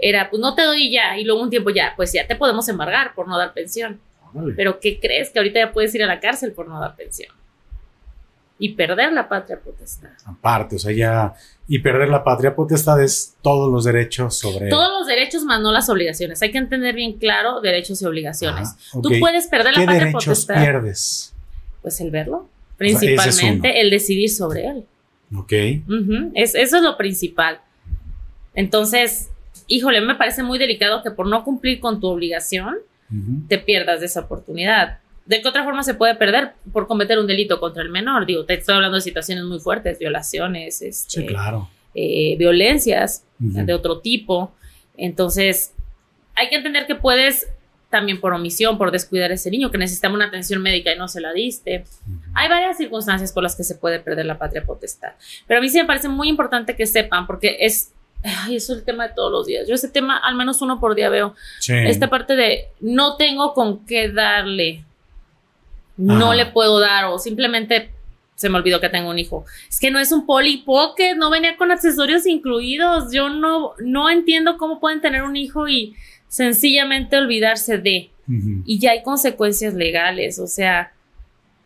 era, 0.00 0.30
pues 0.30 0.40
no 0.40 0.54
te 0.54 0.62
doy 0.62 0.90
ya, 0.90 1.18
y 1.18 1.24
luego 1.24 1.42
un 1.42 1.50
tiempo 1.50 1.70
ya, 1.70 1.94
pues 1.96 2.12
ya 2.12 2.26
te 2.26 2.36
podemos 2.36 2.68
embargar 2.68 3.14
por 3.14 3.28
no 3.28 3.38
dar 3.38 3.52
pensión. 3.52 4.00
Pero 4.56 4.78
¿qué 4.78 5.00
crees? 5.00 5.30
Que 5.30 5.40
ahorita 5.40 5.58
ya 5.58 5.72
puedes 5.72 5.94
ir 5.94 6.04
a 6.04 6.06
la 6.06 6.20
cárcel 6.20 6.52
por 6.52 6.68
no 6.68 6.80
dar 6.80 6.94
pensión 6.94 7.32
y 8.60 8.74
perder 8.74 9.12
la 9.12 9.26
patria 9.26 9.58
potestad. 9.58 10.10
Aparte, 10.26 10.76
o 10.76 10.78
sea, 10.78 10.92
ya. 10.92 11.32
Y 11.66 11.78
perder 11.78 12.10
la 12.10 12.22
patria 12.22 12.54
potestad 12.54 13.02
es 13.02 13.34
todos 13.40 13.72
los 13.72 13.84
derechos 13.84 14.36
sobre. 14.36 14.68
Todos 14.68 15.00
los 15.00 15.06
derechos 15.06 15.44
más 15.44 15.62
no 15.62 15.72
las 15.72 15.88
obligaciones. 15.88 16.42
Hay 16.42 16.52
que 16.52 16.58
entender 16.58 16.94
bien 16.94 17.14
claro 17.14 17.62
derechos 17.62 18.02
y 18.02 18.04
obligaciones. 18.04 18.76
Tú 18.92 19.10
puedes 19.18 19.46
perder 19.46 19.78
la 19.78 19.86
patria 19.86 20.04
derechos 20.04 20.46
pierdes? 20.46 21.34
Pues 21.80 22.00
el 22.02 22.10
verlo. 22.10 22.48
Principalmente 22.76 23.80
el 23.80 23.90
decidir 23.90 24.28
sobre 24.28 24.66
él. 24.66 24.84
Ok. 25.34 25.52
es, 26.34 26.54
eso 26.54 26.76
es 26.76 26.82
lo 26.82 26.98
principal. 26.98 27.62
Entonces, 28.54 29.30
híjole, 29.70 30.00
me 30.02 30.16
parece 30.16 30.42
muy 30.42 30.58
delicado 30.58 31.02
que 31.02 31.10
por 31.10 31.26
no 31.26 31.44
cumplir 31.44 31.80
con 31.80 32.00
tu 32.00 32.08
obligación 32.08 32.76
te 33.48 33.58
pierdas 33.58 34.00
de 34.00 34.06
esa 34.06 34.20
oportunidad. 34.20 34.98
¿De 35.26 35.40
qué 35.42 35.48
otra 35.48 35.64
forma 35.64 35.82
se 35.82 35.94
puede 35.94 36.14
perder? 36.14 36.52
Por 36.72 36.86
cometer 36.86 37.18
un 37.18 37.26
delito 37.26 37.58
contra 37.58 37.82
el 37.82 37.88
menor. 37.88 38.26
Digo, 38.26 38.44
te 38.44 38.54
estoy 38.54 38.76
hablando 38.76 38.96
de 38.96 39.00
situaciones 39.00 39.44
muy 39.44 39.58
fuertes, 39.58 39.98
violaciones, 39.98 40.82
este, 40.82 41.26
eh, 41.94 42.36
violencias 42.36 43.24
de 43.38 43.72
otro 43.72 44.00
tipo. 44.00 44.52
Entonces, 44.96 45.72
hay 46.34 46.48
que 46.48 46.56
entender 46.56 46.86
que 46.86 46.94
puedes 46.94 47.48
también 47.90 48.20
por 48.20 48.32
omisión, 48.32 48.78
por 48.78 48.92
descuidar 48.92 49.32
a 49.32 49.34
ese 49.34 49.50
niño 49.50 49.70
que 49.70 49.78
necesitaba 49.78 50.14
una 50.14 50.26
atención 50.26 50.62
médica 50.62 50.94
y 50.94 50.98
no 50.98 51.08
se 51.08 51.20
la 51.20 51.32
diste. 51.32 51.84
Hay 52.34 52.48
varias 52.48 52.76
circunstancias 52.76 53.32
por 53.32 53.42
las 53.42 53.56
que 53.56 53.64
se 53.64 53.74
puede 53.74 53.98
perder 53.98 54.26
la 54.26 54.38
patria 54.38 54.64
potestad. 54.64 55.12
Pero 55.46 55.58
a 55.58 55.60
mí 55.60 55.68
sí 55.68 55.78
me 55.78 55.84
parece 55.84 56.08
muy 56.08 56.28
importante 56.28 56.76
que 56.76 56.86
sepan, 56.86 57.26
porque 57.26 57.58
es, 57.60 57.92
ay, 58.22 58.56
eso 58.56 58.72
es 58.72 58.80
el 58.80 58.84
tema 58.84 59.08
de 59.08 59.14
todos 59.14 59.32
los 59.32 59.46
días. 59.46 59.66
Yo 59.68 59.74
ese 59.74 59.88
tema, 59.88 60.16
al 60.16 60.34
menos 60.34 60.62
uno 60.62 60.80
por 60.80 60.94
día 60.94 61.08
veo. 61.08 61.34
Esta 61.68 62.10
parte 62.10 62.36
de 62.36 62.68
no 62.80 63.16
tengo 63.16 63.54
con 63.54 63.84
qué 63.86 64.10
darle 64.10 64.84
no 66.00 66.32
le 66.32 66.46
puedo 66.46 66.80
dar 66.80 67.06
o 67.06 67.18
simplemente 67.18 67.90
se 68.34 68.48
me 68.48 68.56
olvidó 68.56 68.80
que 68.80 68.88
tengo 68.88 69.10
un 69.10 69.18
hijo. 69.18 69.44
Es 69.68 69.78
que 69.78 69.90
no 69.90 69.98
es 69.98 70.12
un 70.12 70.24
Polly 70.24 70.62
Pocket, 70.64 71.14
no 71.14 71.28
venía 71.28 71.58
con 71.58 71.70
accesorios 71.70 72.26
incluidos. 72.26 73.12
Yo 73.12 73.28
no, 73.28 73.74
no 73.80 74.08
entiendo 74.08 74.56
cómo 74.56 74.80
pueden 74.80 75.02
tener 75.02 75.24
un 75.24 75.36
hijo 75.36 75.68
y 75.68 75.94
sencillamente 76.26 77.18
olvidarse 77.18 77.76
de. 77.76 78.10
Y 78.64 78.78
ya 78.78 78.92
hay 78.92 79.02
consecuencias 79.02 79.74
legales, 79.74 80.38
o 80.38 80.46
sea. 80.46 80.92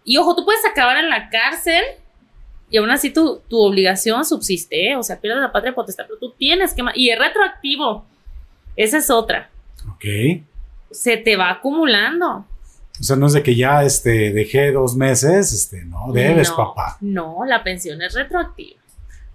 Y 0.03 0.17
ojo, 0.17 0.35
tú 0.35 0.45
puedes 0.45 0.65
acabar 0.65 0.97
en 0.97 1.11
la 1.11 1.29
cárcel 1.29 1.83
y 2.71 2.79
aún 2.79 2.91
así 2.91 3.11
tu, 3.11 3.41
tu 3.49 3.59
obligación 3.61 4.25
subsiste, 4.25 4.91
¿eh? 4.91 4.97
o 4.97 5.03
sea, 5.03 5.21
pierdes 5.21 5.43
la 5.43 5.53
patria 5.53 5.75
potestad, 5.75 6.05
pero 6.07 6.19
tú 6.19 6.33
tienes 6.37 6.75
que. 6.75 6.83
Y 6.95 7.11
es 7.11 7.19
retroactivo. 7.19 8.05
Esa 8.77 8.99
es 8.99 9.11
otra. 9.11 9.51
Ok. 9.89 10.05
Se 10.91 11.17
te 11.17 11.37
va 11.37 11.51
acumulando. 11.51 12.47
O 13.01 13.03
sea, 13.03 13.17
no 13.17 13.27
es 13.27 13.33
de 13.33 13.43
que 13.43 13.57
ya 13.57 13.83
este, 13.83 14.33
dejé 14.33 14.73
dos 14.73 14.97
meses, 14.97 15.53
este, 15.53 15.85
no, 15.85 16.12
debes, 16.12 16.51
papá. 16.51 16.97
No, 17.01 17.45
la 17.45 17.65
pensión 17.65 18.01
es 18.03 18.15
retroactiva. 18.15 18.81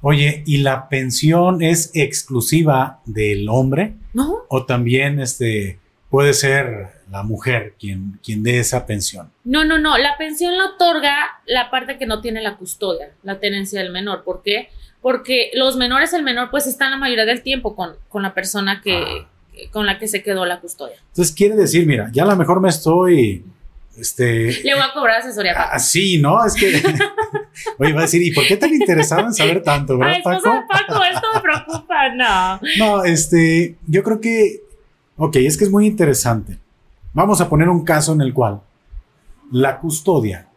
Oye, 0.01 0.43
¿y 0.45 0.57
la 0.59 0.87
pensión 0.87 1.61
es 1.61 1.91
exclusiva 1.93 3.01
del 3.05 3.49
hombre? 3.49 3.95
No. 4.13 4.43
¿O 4.47 4.65
también 4.65 5.19
este, 5.19 5.77
puede 6.09 6.33
ser 6.33 6.87
la 7.11 7.23
mujer 7.23 7.75
quien, 7.79 8.19
quien 8.23 8.43
dé 8.43 8.59
esa 8.59 8.85
pensión? 8.85 9.31
No, 9.43 9.65
no, 9.65 9.77
no. 9.77 9.97
La 9.97 10.17
pensión 10.17 10.57
la 10.57 10.65
otorga 10.65 11.15
la 11.45 11.69
parte 11.69 11.97
que 11.97 12.05
no 12.05 12.21
tiene 12.21 12.41
la 12.41 12.57
custodia, 12.57 13.11
la 13.23 13.39
tenencia 13.39 13.81
del 13.81 13.91
menor. 13.91 14.23
¿Por 14.23 14.41
qué? 14.43 14.69
Porque 15.01 15.51
los 15.53 15.77
menores, 15.77 16.13
el 16.13 16.23
menor, 16.23 16.49
pues 16.51 16.67
están 16.67 16.91
la 16.91 16.97
mayoría 16.97 17.25
del 17.25 17.41
tiempo 17.41 17.75
con, 17.75 17.95
con 18.09 18.21
la 18.21 18.33
persona 18.33 18.81
que, 18.83 18.97
ah 18.97 19.27
con 19.71 19.85
la 19.85 19.99
que 19.99 20.07
se 20.07 20.23
quedó 20.23 20.45
la 20.45 20.59
custodia. 20.59 20.95
Entonces 21.09 21.35
quiere 21.35 21.55
decir, 21.55 21.85
mira, 21.85 22.09
ya 22.11 22.23
a 22.23 22.27
lo 22.27 22.35
mejor 22.35 22.61
me 22.61 22.69
estoy 22.69 23.43
Este, 23.97 24.63
Le 24.63 24.73
voy 24.73 24.83
a 24.83 24.93
cobrar 24.93 25.19
asesoría. 25.19 25.53
Ah, 25.57 25.79
sí, 25.79 26.19
¿no? 26.19 26.45
Es 26.45 26.55
que. 26.55 26.67
Oye, 27.77 27.91
va 27.91 27.99
a 27.99 28.03
decir, 28.03 28.21
¿y 28.23 28.31
por 28.31 28.45
qué 28.47 28.55
tan 28.55 28.73
interesado 28.73 29.21
en 29.27 29.33
saber 29.33 29.61
tanto, 29.61 29.97
verdad, 29.97 30.15
Ay, 30.15 30.21
Paco? 30.23 30.63
Paco, 30.69 31.03
esto 31.03 31.27
me 31.33 31.41
preocupa, 31.41 32.09
no. 32.15 32.59
No, 32.77 33.03
este, 33.03 33.75
yo 33.87 34.03
creo 34.03 34.21
que. 34.21 34.61
Ok, 35.21 35.35
es 35.35 35.57
que 35.57 35.65
es 35.65 35.71
muy 35.71 35.85
interesante. 35.85 36.57
Vamos 37.13 37.41
a 37.41 37.49
poner 37.49 37.67
un 37.69 37.83
caso 37.83 38.13
en 38.13 38.21
el 38.21 38.33
cual 38.33 38.61
la 39.51 39.79
custodia 39.79 40.47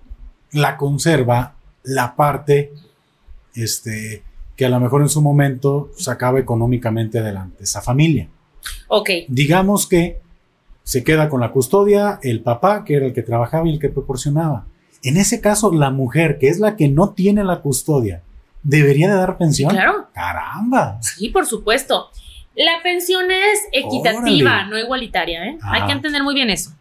la 0.52 0.76
conserva 0.76 1.54
la 1.82 2.14
parte 2.14 2.72
este, 3.54 4.22
que 4.54 4.64
a 4.64 4.68
lo 4.68 4.78
mejor 4.78 5.02
en 5.02 5.08
su 5.08 5.20
momento 5.20 5.90
sacaba 5.96 6.38
económicamente 6.38 7.18
adelante 7.18 7.64
esa 7.64 7.82
familia. 7.82 8.28
Ok. 8.86 9.10
Digamos 9.28 9.88
que 9.88 10.20
se 10.84 11.02
queda 11.02 11.28
con 11.28 11.40
la 11.40 11.50
custodia 11.50 12.20
el 12.22 12.40
papá, 12.40 12.84
que 12.84 12.94
era 12.94 13.06
el 13.06 13.12
que 13.12 13.22
trabajaba 13.22 13.66
y 13.66 13.72
el 13.72 13.80
que 13.80 13.88
proporcionaba. 13.88 14.66
En 15.02 15.16
ese 15.16 15.40
caso, 15.40 15.72
la 15.72 15.90
mujer, 15.90 16.38
que 16.38 16.48
es 16.48 16.60
la 16.60 16.76
que 16.76 16.88
no 16.88 17.10
tiene 17.10 17.42
la 17.42 17.60
custodia, 17.60 18.22
¿debería 18.62 19.10
de 19.10 19.16
dar 19.16 19.38
pensión? 19.38 19.72
claro. 19.72 20.06
Caramba. 20.14 21.00
Sí, 21.02 21.30
por 21.30 21.46
supuesto. 21.46 22.10
La 22.54 22.82
pensión 22.82 23.30
es 23.30 23.66
equitativa, 23.72 24.64
no 24.64 24.78
igualitaria, 24.78 25.46
¿eh? 25.46 25.58
Hay 25.62 25.86
que 25.86 25.92
entender 25.92 26.22
muy 26.22 26.34
bien 26.34 26.50
eso. 26.50 26.72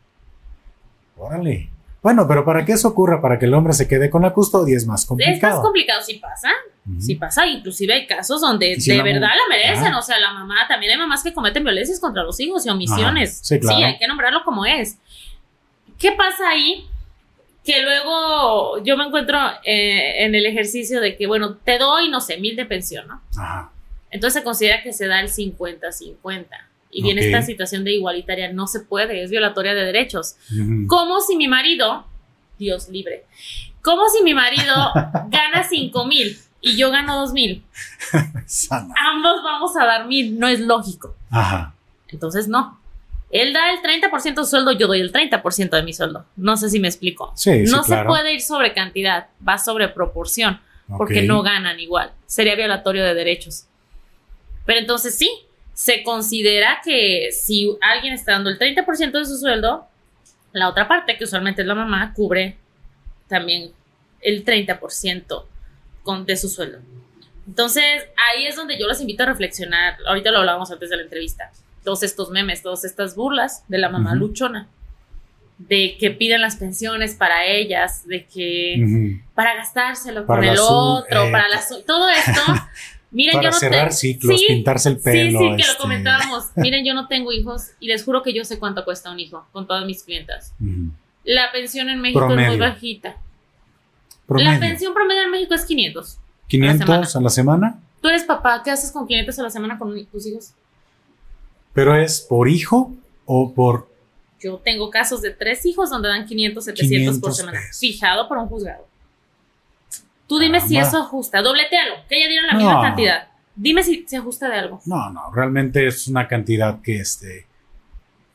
Órale. 1.17 1.69
Bueno, 2.01 2.28
pero 2.28 2.43
para 2.43 2.65
que 2.65 2.72
eso 2.72 2.88
ocurra, 2.88 3.22
para 3.22 3.38
que 3.38 3.45
el 3.45 3.53
hombre 3.53 3.74
se 3.74 3.88
quede 3.88 4.09
con 4.09 4.24
la 4.24 4.34
custodia, 4.34 4.76
es 4.76 4.88
más 4.88 5.05
complicado. 5.05 5.36
Es 5.36 5.43
más 5.43 5.63
complicado, 5.63 6.01
sí 6.01 6.15
pasa. 6.15 6.49
Sí 6.99 7.15
pasa. 7.15 7.45
Inclusive 7.45 7.93
hay 7.93 8.07
casos 8.07 8.41
donde 8.41 8.76
de 8.76 9.03
verdad 9.03 9.30
la 9.30 9.55
merecen. 9.55 9.93
O 9.93 10.01
sea, 10.01 10.19
la 10.19 10.34
mamá, 10.34 10.67
también 10.67 10.93
hay 10.93 10.97
mamás 10.97 11.24
que 11.24 11.32
cometen 11.32 11.63
violencias 11.63 11.99
contra 11.99 12.24
los 12.24 12.39
hijos 12.39 12.65
y 12.65 12.69
omisiones. 12.69 13.39
Sí, 13.43 13.59
claro. 13.59 13.78
sí, 13.78 13.84
hay 13.84 13.97
que 13.99 14.07
nombrarlo 14.07 14.43
como 14.43 14.65
es. 14.65 14.97
¿Qué 15.99 16.11
pasa 16.13 16.49
ahí? 16.49 16.88
Que 17.63 17.84
luego 17.84 18.84
yo 18.84 18.97
me 18.97 19.05
encuentro 19.05 19.38
eh, 19.63 20.26
en 20.26 20.34
el 20.34 20.47
ejercicio 20.47 20.99
de 21.01 21.15
que, 21.15 21.28
bueno, 21.28 21.57
te 21.57 21.78
doy, 21.78 22.09
no 22.09 22.19
sé, 22.19 22.38
mil 22.38 22.55
de 22.55 22.65
pensión, 22.65 23.07
¿no? 23.07 23.22
Ajá. 23.38 23.72
Entonces 24.12 24.41
se 24.41 24.43
considera 24.43 24.84
que 24.84 24.93
se 24.93 25.07
da 25.07 25.22
el 25.22 25.30
50-50 25.30 26.47
y 26.91 27.01
viene 27.01 27.26
esta 27.26 27.41
situación 27.41 27.84
de 27.84 27.93
igualitaria, 27.93 28.51
no 28.51 28.68
se 28.68 28.82
puede, 28.82 29.24
es 29.24 29.32
violatoria 29.32 29.74
de 29.74 29.86
derechos. 29.86 30.36
Como 30.88 31.22
si 31.22 31.38
mi 31.38 31.47
marido, 31.47 32.05
Dios 32.59 32.89
libre, 32.89 33.26
como 33.82 34.07
si 34.09 34.24
mi 34.24 34.34
marido 34.34 34.74
gana 35.30 35.64
5 35.68 36.05
mil 36.05 36.38
y 36.59 36.76
yo 36.76 36.91
gano 36.91 37.20
2 37.22 37.34
mil. 37.34 37.64
Ambos 38.70 39.43
vamos 39.43 39.76
a 39.78 39.86
dar 39.86 40.07
mil, 40.07 40.38
no 40.38 40.47
es 40.47 40.59
lógico. 40.59 41.16
Ajá. 41.30 41.74
Entonces, 42.09 42.47
no. 42.47 42.80
Él 43.32 43.53
da 43.53 43.72
el 43.72 43.80
30% 43.82 44.36
de 44.36 44.45
sueldo, 44.45 44.74
yo 44.74 44.88
doy 44.88 44.99
el 44.99 45.14
30% 45.14 45.70
de 45.70 45.84
mi 45.84 45.93
sueldo. 45.93 46.26
No 46.36 46.57
sé 46.57 46.70
si 46.70 46.80
me 46.80 46.89
explico. 46.89 47.32
Sí, 47.36 47.64
no 47.64 47.84
se 47.84 48.03
puede 48.03 48.34
ir 48.34 48.41
sobre 48.41 48.74
cantidad, 48.74 49.28
va 49.47 49.57
sobre 49.57 49.88
proporción, 49.88 50.59
porque 50.97 51.22
no 51.22 51.41
ganan 51.41 51.80
igual. 51.80 52.12
Sería 52.26 52.55
violatorio 52.55 53.05
de 53.05 53.14
derechos. 53.14 53.68
Pero 54.66 54.80
entonces 54.80 55.18
sí, 55.18 55.30
se 55.74 56.03
considera 56.03 56.82
que 56.84 57.30
si 57.32 57.76
alguien 57.82 58.14
está 58.14 58.34
dando 58.34 58.49
el 58.49 58.59
30% 58.59 59.12
de 59.12 59.26
su 59.26 59.38
sueldo, 59.38 59.88
la 60.53 60.70
otra 60.70 60.88
parte, 60.88 61.18
que 61.18 61.24
usualmente 61.24 61.62
es 61.62 61.68
la 61.68 61.76
mamá, 61.76 62.14
cubre 62.14 62.57
también 63.28 63.72
el 64.22 64.45
30% 64.45 65.45
con, 66.03 66.26
de 66.26 66.38
su 66.38 66.49
sueldo. 66.49 66.80
Entonces, 67.47 67.84
ahí 68.30 68.45
es 68.45 68.55
donde 68.55 68.78
yo 68.78 68.88
los 68.88 69.01
invito 69.01 69.24
a 69.24 69.26
reflexionar. 69.28 69.97
Ahorita 70.05 70.32
lo 70.32 70.39
hablábamos 70.39 70.72
antes 70.72 70.89
de 70.89 70.97
la 70.97 71.03
entrevista. 71.03 71.51
Todos 71.84 72.03
estos 72.03 72.30
memes, 72.30 72.62
todas 72.62 72.84
estas 72.84 73.16
burlas 73.16 73.64
de 73.68 73.80
la 73.80 73.89
mamá 73.89 74.14
luchona, 74.14 74.68
de 75.57 75.97
que 75.99 76.12
piden 76.12 76.41
las 76.41 76.55
pensiones 76.55 77.16
para 77.16 77.45
ellas, 77.45 78.07
de 78.07 78.26
que 78.26 79.20
para 79.34 79.55
gastárselo 79.55 80.26
con 80.26 80.43
el 80.43 80.57
otro, 80.59 81.32
para 81.32 81.47
la 81.49 81.62
todo 81.86 82.09
esto 82.09 82.41
Miren, 83.12 83.34
Para 83.34 83.43
yo 83.43 83.51
no 83.51 83.59
cerrar 83.59 83.91
ciclos, 83.91 84.41
pintarse 84.47 84.89
el 84.89 84.99
pelo. 84.99 85.39
Sí, 85.39 85.45
sí, 85.45 85.51
que 85.57 85.64
lo 85.64 85.72
este. 85.72 85.82
comentábamos. 85.82 86.45
Miren, 86.55 86.86
yo 86.86 86.93
no 86.93 87.07
tengo 87.07 87.32
hijos 87.34 87.72
y 87.80 87.88
les 87.88 88.03
juro 88.03 88.24
que 88.24 88.34
yo 88.34 88.45
sé 88.45 88.57
cuánto 88.57 88.86
cuesta 88.86 89.12
un 89.12 89.20
hijo 89.20 89.45
con 89.51 89.68
todas 89.68 89.86
mis 89.86 90.03
clientas. 90.03 90.53
La 91.26 91.51
pensión 91.51 91.89
en 91.89 91.99
México 91.99 92.34
es 92.34 92.47
muy 92.47 92.57
bajita. 92.57 93.18
La 94.28 94.59
pensión 94.59 94.93
promedio 94.93 95.24
en 95.24 95.32
México 95.32 95.53
es 95.53 95.66
500. 95.66 96.18
¿500 96.49 97.16
a 97.16 97.22
la, 97.22 97.30
semana? 97.30 97.80
Tú 98.01 98.07
eres 98.07 98.24
papá, 98.24 98.62
¿qué 98.64 98.72
haces 98.72 98.91
con 98.91 99.07
500 99.07 99.39
a 99.39 99.43
la 99.43 99.49
semana 99.49 99.78
con 99.78 100.05
tus 100.05 100.28
hijos? 100.28 100.51
¿Pero 101.74 101.95
es 101.95 102.22
por 102.22 102.49
hijo 102.49 102.93
o 103.26 103.53
por...? 103.53 103.89
Yo 104.41 104.57
tengo 104.57 104.89
casos 104.89 105.22
de 105.22 105.32
tres 105.32 105.66
hijos 105.66 105.89
donde 105.89 106.09
dan 106.09 106.26
500, 106.26 106.66
700 106.66 107.20
por 107.20 107.34
semana. 107.34 107.59
Fijado 107.78 108.28
por 108.28 108.38
un 108.38 108.47
juzgado. 108.47 108.88
Tú 110.32 110.40
dime 110.40 110.62
si 110.62 110.78
eso 110.78 110.98
ajusta, 110.98 111.42
dobletealo, 111.42 111.96
que 112.08 112.18
ella 112.18 112.30
diera 112.30 112.48
la 112.48 112.54
misma 112.54 112.82
cantidad. 112.82 113.28
Dime 113.54 113.84
si 113.84 114.06
se 114.08 114.16
ajusta 114.16 114.48
de 114.48 114.60
algo. 114.60 114.80
No, 114.86 115.10
no, 115.10 115.30
realmente 115.30 115.86
es 115.86 116.08
una 116.08 116.26
cantidad 116.26 116.80
que 116.82 117.02
este 117.02 117.48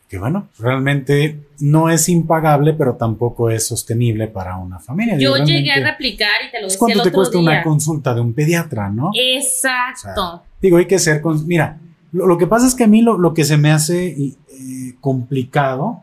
que 0.06 0.18
bueno, 0.18 0.50
realmente 0.58 1.40
no 1.60 1.88
es 1.88 2.10
impagable, 2.10 2.74
pero 2.74 2.96
tampoco 2.96 3.48
es 3.48 3.66
sostenible 3.66 4.28
para 4.28 4.58
una 4.58 4.78
familia. 4.78 5.16
Yo 5.16 5.38
llegué 5.38 5.72
a 5.72 5.92
replicar 5.92 6.32
y 6.46 6.50
te 6.50 6.60
lo 6.60 6.66
decía 6.66 6.78
¿Cuánto 6.78 7.02
te 7.02 7.10
cuesta 7.10 7.38
una 7.38 7.62
consulta 7.62 8.12
de 8.12 8.20
un 8.20 8.34
pediatra, 8.34 8.90
no? 8.90 9.10
Exacto. 9.14 10.42
digo, 10.60 10.76
hay 10.76 10.86
que 10.86 10.98
ser 10.98 11.22
con, 11.22 11.46
mira, 11.46 11.78
lo, 12.12 12.36
que 12.36 12.46
pasa 12.46 12.66
es 12.66 12.74
que 12.74 12.84
a 12.84 12.88
mí 12.88 13.00
lo, 13.00 13.32
que 13.32 13.44
se 13.44 13.56
me 13.56 13.72
hace 13.72 14.08
eh, 14.08 14.34
complicado 15.00 16.02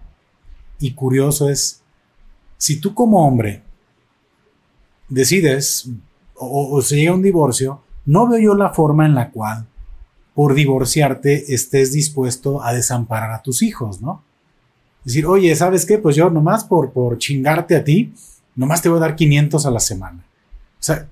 y 0.80 0.94
curioso 0.94 1.52
es 1.52 1.84
si 2.58 2.82
tú 2.82 2.96
como 2.96 3.28
hombre 3.28 3.62
decides 5.14 5.90
o, 6.36 6.82
se 6.82 6.96
llega 6.96 7.12
a 7.12 7.16
un 7.16 7.22
divorcio, 7.22 7.82
no 8.06 8.28
veo 8.28 8.40
yo 8.40 8.56
la 8.56 8.74
forma 8.74 9.06
en 9.06 9.16
la 9.16 9.30
cual 9.32 9.66
por 10.34 10.56
divorciarte 10.56 11.54
estés 11.54 11.94
dispuesto 11.94 12.64
a 12.64 12.74
desamparar 12.74 13.32
a 13.32 13.42
tus 13.42 13.62
hijos, 13.62 14.02
¿no? 14.02 14.24
Decir, 15.06 15.26
oye, 15.26 15.56
¿sabes 15.56 15.86
qué? 15.86 16.00
Pues 16.00 16.16
yo 16.16 16.30
nomás 16.30 16.64
por, 16.64 16.92
por 16.92 17.18
chingarte 17.18 17.76
a 17.76 17.84
ti, 17.84 18.14
nomás 18.56 18.82
te 18.82 18.90
voy 18.90 18.98
a 18.98 19.02
dar 19.02 19.16
500 19.16 19.66
a 19.66 19.72
la 19.72 19.80
semana. 19.80 20.26
O 20.80 20.84
sea, 20.84 21.08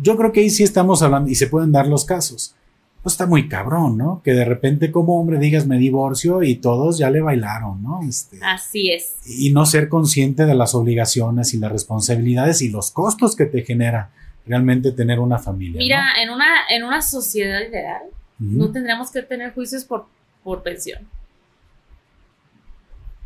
yo 0.00 0.16
creo 0.16 0.32
que 0.32 0.40
ahí 0.40 0.50
sí 0.50 0.62
estamos 0.62 1.02
hablando 1.02 1.30
y 1.30 1.34
se 1.34 1.46
pueden 1.46 1.72
dar 1.72 1.86
los 1.86 2.04
casos 2.04 2.54
pues 3.02 3.14
está 3.14 3.26
muy 3.26 3.48
cabrón, 3.48 3.96
¿no? 3.96 4.20
Que 4.22 4.32
de 4.32 4.44
repente 4.44 4.90
como 4.90 5.18
hombre 5.18 5.38
digas 5.38 5.66
me 5.66 5.78
divorcio 5.78 6.42
y 6.42 6.56
todos 6.56 6.98
ya 6.98 7.10
le 7.10 7.20
bailaron, 7.20 7.82
¿no? 7.82 8.00
Este, 8.06 8.38
Así 8.42 8.92
es. 8.92 9.16
Y 9.26 9.52
no 9.52 9.64
ser 9.64 9.88
consciente 9.88 10.44
de 10.44 10.54
las 10.54 10.74
obligaciones 10.74 11.54
y 11.54 11.58
las 11.58 11.72
responsabilidades 11.72 12.60
y 12.60 12.68
los 12.68 12.90
costos 12.90 13.36
que 13.36 13.46
te 13.46 13.62
genera 13.62 14.10
realmente 14.46 14.92
tener 14.92 15.18
una 15.18 15.38
familia. 15.38 15.78
Mira, 15.78 16.04
en, 16.22 16.30
una, 16.30 16.46
en 16.68 16.84
una 16.84 17.00
sociedad 17.00 17.60
ideal 17.60 18.02
no 18.38 18.70
tendríamos 18.70 19.10
que 19.10 19.22
tener 19.22 19.52
juicios 19.52 19.84
por, 19.84 20.06
por 20.42 20.62
pensión. 20.62 21.06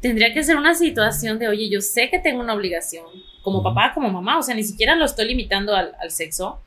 Tendría 0.01 0.35
que 0.35 0.43
ser 0.43 0.57
una 0.57 0.75
situación 0.75 1.39
de, 1.39 1.49
oye, 1.49 1.70
yo 1.70 1.81
sé 1.81 2.11
que 2.11 2.18
tengo 2.18 2.41
una 2.41 2.53
obligación, 2.53 3.07
como 3.43 3.62
papá, 3.62 3.93
como 3.95 4.11
mamá, 4.11 4.39
o 4.39 4.43
sea, 4.43 4.55
ni 4.55 4.64
siquiera 4.64 4.97
lo 4.97 5.05
estoy 5.05 5.29
limitando 5.29 5.75
al, 5.75 5.93
al 6.01 6.11
sexo. 6.11 6.61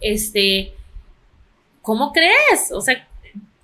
Este, 0.00 0.74
¿cómo 1.82 2.12
crees? 2.12 2.70
O 2.72 2.80
sea, 2.80 3.06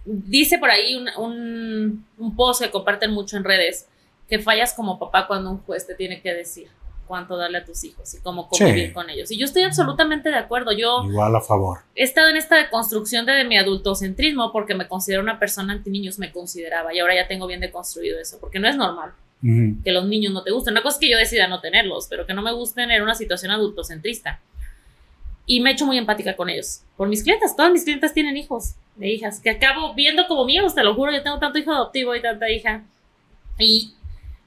dice 0.05 0.59
por 0.59 0.71
ahí 0.71 0.97
un, 0.97 2.05
un, 2.17 2.37
post 2.37 2.63
que 2.63 2.71
comparten 2.71 3.11
mucho 3.11 3.37
en 3.37 3.45
redes, 3.45 3.87
que 4.29 4.39
fallas 4.39 4.73
como 4.73 4.99
papá 4.99 5.27
cuando 5.27 5.51
un 5.51 5.59
juez 5.59 5.87
te 5.87 5.95
tiene 5.95 6.21
que 6.21 6.33
decir 6.33 6.69
cuánto 7.07 7.37
darle 7.37 7.59
a 7.59 7.65
tus 7.65 7.85
hijos 7.85 8.13
y 8.15 8.21
cómo 8.21 8.49
convivir 8.49 8.93
con 8.93 9.09
ellos. 9.11 9.31
Y 9.31 9.39
yo 9.39 9.45
estoy 9.45 9.63
absolutamente 9.63 10.29
de 10.29 10.37
acuerdo. 10.37 10.73
Yo 10.73 11.05
igual 11.05 11.37
a 11.37 11.41
favor. 11.41 11.79
He 11.95 12.03
estado 12.03 12.29
en 12.29 12.37
esta 12.37 12.69
construcción 12.69 13.27
de, 13.27 13.45
mi 13.45 13.57
adultocentrismo 13.57 14.53
porque 14.53 14.75
me 14.75 14.89
considero 14.89 15.23
una 15.23 15.39
persona 15.39 15.73
anti 15.73 15.91
niños, 15.91 16.19
me 16.19 16.33
consideraba 16.33 16.93
y 16.93 16.99
ahora 16.99 17.15
ya 17.15 17.29
tengo 17.29 17.47
bien 17.47 17.61
deconstruido 17.61 18.19
eso, 18.19 18.39
porque 18.41 18.59
no 18.59 18.69
es 18.69 18.77
normal 18.77 19.13
que 19.85 19.93
los 19.93 20.07
niños 20.07 20.33
no 20.33 20.43
te 20.43 20.51
gusten. 20.51 20.73
Una 20.73 20.83
cosa 20.83 20.97
es 20.97 21.01
que 21.01 21.11
yo 21.11 21.19
decida 21.19 21.47
no 21.47 21.61
tenerlos, 21.61 22.09
pero 22.09 22.27
que 22.27 22.35
no 22.35 22.43
me 22.43 22.53
gusten 22.53 22.91
en 22.91 23.03
una 23.03 23.15
situación 23.15 23.53
adultocentrista 23.53 24.41
y 25.47 25.61
me 25.61 25.71
he 25.71 25.73
hecho 25.75 25.87
muy 25.87 25.97
empática 25.97 26.37
con 26.37 26.51
ellos. 26.51 26.83
Por 26.97 27.09
mis 27.09 27.23
clientes, 27.23 27.55
todas 27.55 27.73
mis 27.73 27.85
clientes 27.85 28.13
tienen 28.13 28.37
hijos 28.37 28.75
de 28.97 29.09
hijas, 29.09 29.41
que 29.41 29.51
acabo 29.51 29.95
viendo 29.95 30.27
como 30.27 30.45
míos, 30.45 30.75
te 30.75 30.83
lo 30.83 30.95
juro, 30.95 31.13
yo 31.13 31.23
tengo 31.23 31.39
tanto 31.39 31.59
hijo 31.59 31.73
adoptivo 31.73 32.15
y 32.15 32.21
tanta 32.21 32.51
hija. 32.51 32.83
Y 33.59 33.95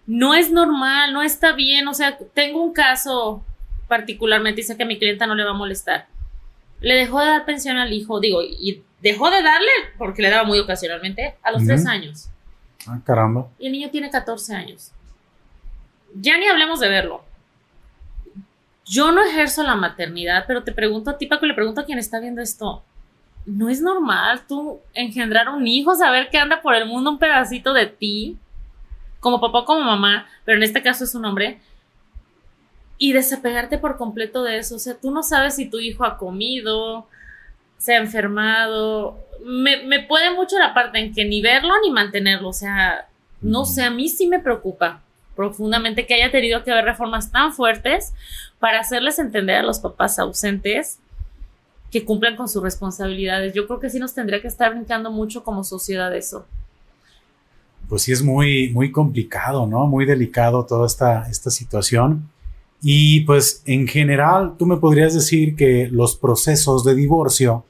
no 0.06 0.36
es 0.36 0.52
normal, 0.52 1.14
no 1.14 1.22
está 1.22 1.54
bien, 1.54 1.88
o 1.88 1.94
sea, 1.94 2.18
tengo 2.34 2.62
un 2.62 2.74
caso 2.74 3.44
particularmente, 3.88 4.62
dice 4.62 4.76
que 4.76 4.84
a 4.84 4.86
mi 4.86 5.00
clienta 5.00 5.26
no 5.26 5.36
le 5.36 5.46
va 5.46 5.52
a 5.52 5.54
molestar. 5.54 6.08
Le 6.82 6.96
dejó 6.96 7.20
de 7.22 7.28
dar 7.28 7.46
pensión 7.46 7.78
al 7.78 7.94
hijo, 7.94 8.20
digo, 8.20 8.42
y 8.44 8.84
dejó 9.02 9.32
de 9.32 9.42
darle, 9.42 9.72
porque 9.98 10.22
le 10.22 10.30
daba 10.30 10.44
muy 10.44 10.60
ocasionalmente, 10.60 11.36
a 11.42 11.52
los 11.52 11.66
tres 11.66 11.86
años. 11.86 12.30
Ah, 12.88 13.00
caramba. 13.06 13.48
Y 13.58 13.68
el 13.68 13.72
niño 13.72 13.90
tiene 13.90 14.10
14 14.10 14.56
años. 14.56 14.92
Ya 16.14 16.38
ni 16.38 16.48
hablemos 16.48 16.80
de 16.80 16.90
verlo 16.90 17.29
yo 18.90 19.12
no 19.12 19.24
ejerzo 19.24 19.64
la 19.64 19.76
maternidad, 19.76 20.46
pero 20.48 20.64
te 20.64 20.72
pregunto 20.72 21.12
a 21.12 21.18
ti, 21.18 21.28
Paco, 21.28 21.46
le 21.46 21.54
pregunto 21.54 21.82
a 21.82 21.86
quien 21.86 22.00
está 22.00 22.20
viendo 22.20 22.42
esto, 22.42 22.84
¿no 23.46 23.70
es 23.70 23.82
normal 23.82 24.42
tú 24.48 24.80
engendrar 24.94 25.48
un 25.50 25.66
hijo, 25.68 25.96
saber 25.96 26.30
que 26.30 26.38
anda 26.38 26.62
por 26.62 26.76
el 26.76 26.86
mundo 26.88 27.12
un 27.12 27.20
pedacito 27.20 27.74
de 27.74 27.86
ti? 27.86 28.38
como 29.20 29.42
papá 29.42 29.60
o 29.60 29.66
como 29.66 29.82
mamá, 29.82 30.28
pero 30.46 30.58
en 30.58 30.64
este 30.64 30.82
caso 30.82 31.04
es 31.04 31.16
un 31.16 31.26
hombre, 31.26 31.60
y 32.98 33.14
desapegarte 33.14 33.78
por 33.78 33.98
completo 33.98 34.44
de 34.44 34.58
eso. 34.58 34.76
O 34.76 34.80
sea, 34.80 34.96
tú 34.96 35.12
no 35.12 35.24
sabes 35.24 35.56
si 35.56 35.70
tu 35.70 35.80
hijo 35.80 36.04
ha 36.04 36.18
comido, 36.18 37.08
se 37.78 37.96
ha 37.96 37.98
enfermado. 37.98 39.18
Me, 39.42 39.84
me 39.84 40.04
puede 40.04 40.32
mucho 40.32 40.60
la 40.60 40.74
parte 40.74 41.00
en 41.00 41.14
que 41.14 41.24
ni 41.24 41.42
verlo 41.42 41.74
ni 41.82 41.92
mantenerlo. 41.92 42.50
O 42.50 42.54
sea, 42.54 43.08
no 43.40 43.64
sé, 43.64 43.84
a 43.84 43.90
mí 43.90 44.10
sí 44.10 44.28
me 44.28 44.40
preocupa 44.40 45.02
profundamente 45.34 46.06
que 46.06 46.16
haya 46.16 46.30
tenido 46.30 46.66
que 46.66 46.72
haber 46.72 46.84
reformas 46.84 47.32
tan 47.32 47.54
fuertes 47.54 48.14
para 48.60 48.80
hacerles 48.80 49.20
entender 49.20 49.58
a 49.58 49.64
los 49.64 49.80
papás 49.80 50.20
ausentes 50.20 51.00
que 51.92 52.06
cumplan 52.06 52.36
con 52.36 52.48
sus 52.48 52.62
responsabilidades. 52.62 53.54
Yo 53.54 53.66
creo 53.66 53.80
que 53.80 53.90
sí 53.90 54.00
nos 54.00 54.14
tendría 54.14 54.42
que 54.42 54.48
estar 54.48 54.74
brincando 54.74 55.12
mucho 55.12 55.44
como 55.44 55.64
sociedad 55.64 56.16
eso. 56.16 56.46
Pues 57.88 58.04
sí 58.04 58.12
es 58.12 58.22
muy, 58.22 58.70
muy 58.72 58.92
complicado, 58.92 59.66
¿no? 59.66 59.88
Muy 59.88 60.06
delicado 60.06 60.66
toda 60.66 60.86
esta, 60.86 61.28
esta 61.30 61.50
situación. 61.50 62.30
Y 62.82 63.22
pues 63.22 63.64
en 63.66 63.88
general, 63.88 64.56
tú 64.58 64.66
me 64.66 64.78
podrías 64.78 65.14
decir 65.14 65.56
que 65.56 65.90
los 65.92 66.16
procesos 66.16 66.84
de 66.84 66.94
divorcio 66.94 67.66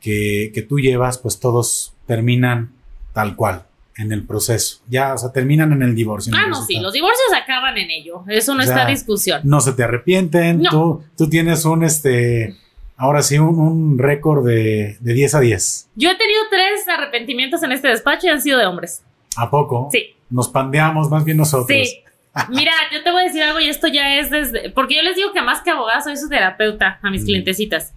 que, 0.00 0.50
que 0.52 0.62
tú 0.62 0.80
llevas, 0.80 1.18
pues 1.18 1.38
todos 1.38 1.94
terminan 2.06 2.72
tal 3.12 3.36
cual 3.36 3.66
en 4.00 4.12
el 4.12 4.26
proceso. 4.26 4.80
Ya, 4.88 5.14
o 5.14 5.18
sea, 5.18 5.30
terminan 5.30 5.72
en 5.72 5.82
el 5.82 5.94
divorcio. 5.94 6.32
ah, 6.36 6.46
no, 6.48 6.64
sí, 6.64 6.80
los 6.80 6.92
divorcios 6.92 7.28
acaban 7.40 7.76
en 7.76 7.90
ello. 7.90 8.24
Eso 8.28 8.54
no 8.54 8.62
está 8.62 8.86
discusión. 8.86 9.42
No 9.44 9.60
se 9.60 9.72
te 9.72 9.82
arrepienten. 9.82 10.62
Tú, 10.62 11.02
tú 11.16 11.28
tienes 11.28 11.64
un, 11.64 11.84
este, 11.84 12.56
ahora 12.96 13.22
sí, 13.22 13.38
un, 13.38 13.58
un 13.58 13.98
récord 13.98 14.46
de, 14.46 14.96
de 15.00 15.14
10 15.14 15.34
a 15.34 15.40
10. 15.40 15.88
Yo 15.96 16.10
he 16.10 16.16
tenido 16.16 16.40
tres 16.50 16.88
arrepentimientos 16.88 17.62
en 17.62 17.72
este 17.72 17.88
despacho 17.88 18.26
y 18.26 18.30
han 18.30 18.40
sido 18.40 18.58
de 18.58 18.66
hombres. 18.66 19.02
¿A 19.36 19.50
poco? 19.50 19.88
Sí. 19.92 20.14
Nos 20.30 20.48
pandeamos 20.48 21.10
más 21.10 21.24
bien 21.24 21.36
nosotros. 21.36 21.68
Sí. 21.68 22.02
Mira, 22.48 22.72
yo 22.92 23.02
te 23.02 23.10
voy 23.10 23.22
a 23.22 23.24
decir 23.24 23.42
algo 23.42 23.60
y 23.60 23.68
esto 23.68 23.88
ya 23.88 24.16
es 24.18 24.30
desde. 24.30 24.70
Porque 24.70 24.94
yo 24.94 25.02
les 25.02 25.16
digo 25.16 25.32
que 25.32 25.42
más 25.42 25.62
que 25.62 25.70
abogada 25.70 26.00
soy 26.00 26.16
su 26.16 26.28
terapeuta 26.28 26.98
a 27.02 27.10
mis 27.10 27.22
mm. 27.22 27.26
clientecitas. 27.26 27.92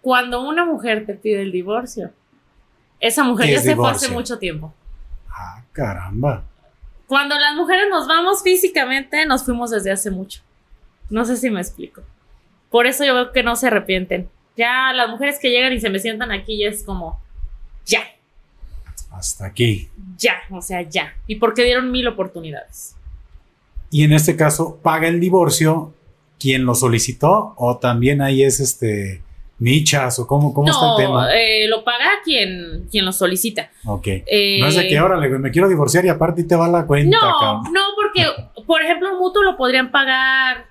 Cuando 0.00 0.46
una 0.46 0.64
mujer 0.64 1.06
te 1.06 1.14
pide 1.14 1.42
el 1.42 1.52
divorcio, 1.52 2.10
esa 3.06 3.22
mujer 3.22 3.50
ya 3.50 3.60
se 3.60 3.76
fue 3.76 3.90
hace 3.90 4.08
mucho 4.08 4.38
tiempo. 4.38 4.72
Ah, 5.28 5.62
caramba. 5.72 6.42
Cuando 7.06 7.38
las 7.38 7.54
mujeres 7.54 7.84
nos 7.90 8.08
vamos 8.08 8.42
físicamente, 8.42 9.26
nos 9.26 9.44
fuimos 9.44 9.70
desde 9.70 9.92
hace 9.92 10.10
mucho. 10.10 10.40
No 11.10 11.26
sé 11.26 11.36
si 11.36 11.50
me 11.50 11.60
explico. 11.60 12.02
Por 12.70 12.86
eso 12.86 13.04
yo 13.04 13.14
veo 13.14 13.30
que 13.30 13.42
no 13.42 13.56
se 13.56 13.66
arrepienten. 13.66 14.30
Ya 14.56 14.92
las 14.94 15.10
mujeres 15.10 15.38
que 15.38 15.50
llegan 15.50 15.74
y 15.74 15.80
se 15.80 15.90
me 15.90 15.98
sientan 15.98 16.32
aquí 16.32 16.58
ya 16.58 16.68
es 16.68 16.82
como, 16.82 17.20
ya. 17.84 18.00
Hasta 19.10 19.46
aquí. 19.46 19.90
Ya, 20.16 20.36
o 20.50 20.62
sea, 20.62 20.80
ya. 20.80 21.14
Y 21.26 21.36
porque 21.36 21.62
dieron 21.62 21.90
mil 21.90 22.08
oportunidades. 22.08 22.96
Y 23.90 24.04
en 24.04 24.14
este 24.14 24.34
caso, 24.34 24.80
¿paga 24.82 25.08
el 25.08 25.20
divorcio 25.20 25.92
quien 26.40 26.64
lo 26.64 26.74
solicitó 26.74 27.52
o 27.58 27.76
también 27.76 28.22
ahí 28.22 28.42
es 28.42 28.60
este 28.60 29.22
michas 29.58 30.18
o 30.18 30.26
cómo, 30.26 30.52
cómo 30.52 30.70
está 30.70 30.90
el 30.90 31.06
tema? 31.06 31.28
Eh, 31.34 31.68
lo 31.68 31.84
paga 31.84 32.10
quien, 32.24 32.86
quien 32.90 33.04
lo 33.04 33.12
solicita. 33.12 33.70
Ok. 33.86 34.06
Eh, 34.06 34.58
no 34.60 34.66
es 34.66 34.76
de 34.76 34.88
que 34.88 34.98
ahora 34.98 35.16
me 35.16 35.50
quiero 35.50 35.68
divorciar 35.68 36.04
y 36.04 36.08
aparte 36.08 36.44
te 36.44 36.56
va 36.56 36.68
la 36.68 36.86
cuenta. 36.86 37.16
No, 37.16 37.62
no, 37.62 37.80
porque, 37.96 38.26
por 38.66 38.82
ejemplo, 38.82 39.12
un 39.12 39.18
mutuo 39.18 39.42
lo 39.42 39.56
podrían 39.56 39.90
pagar 39.90 40.66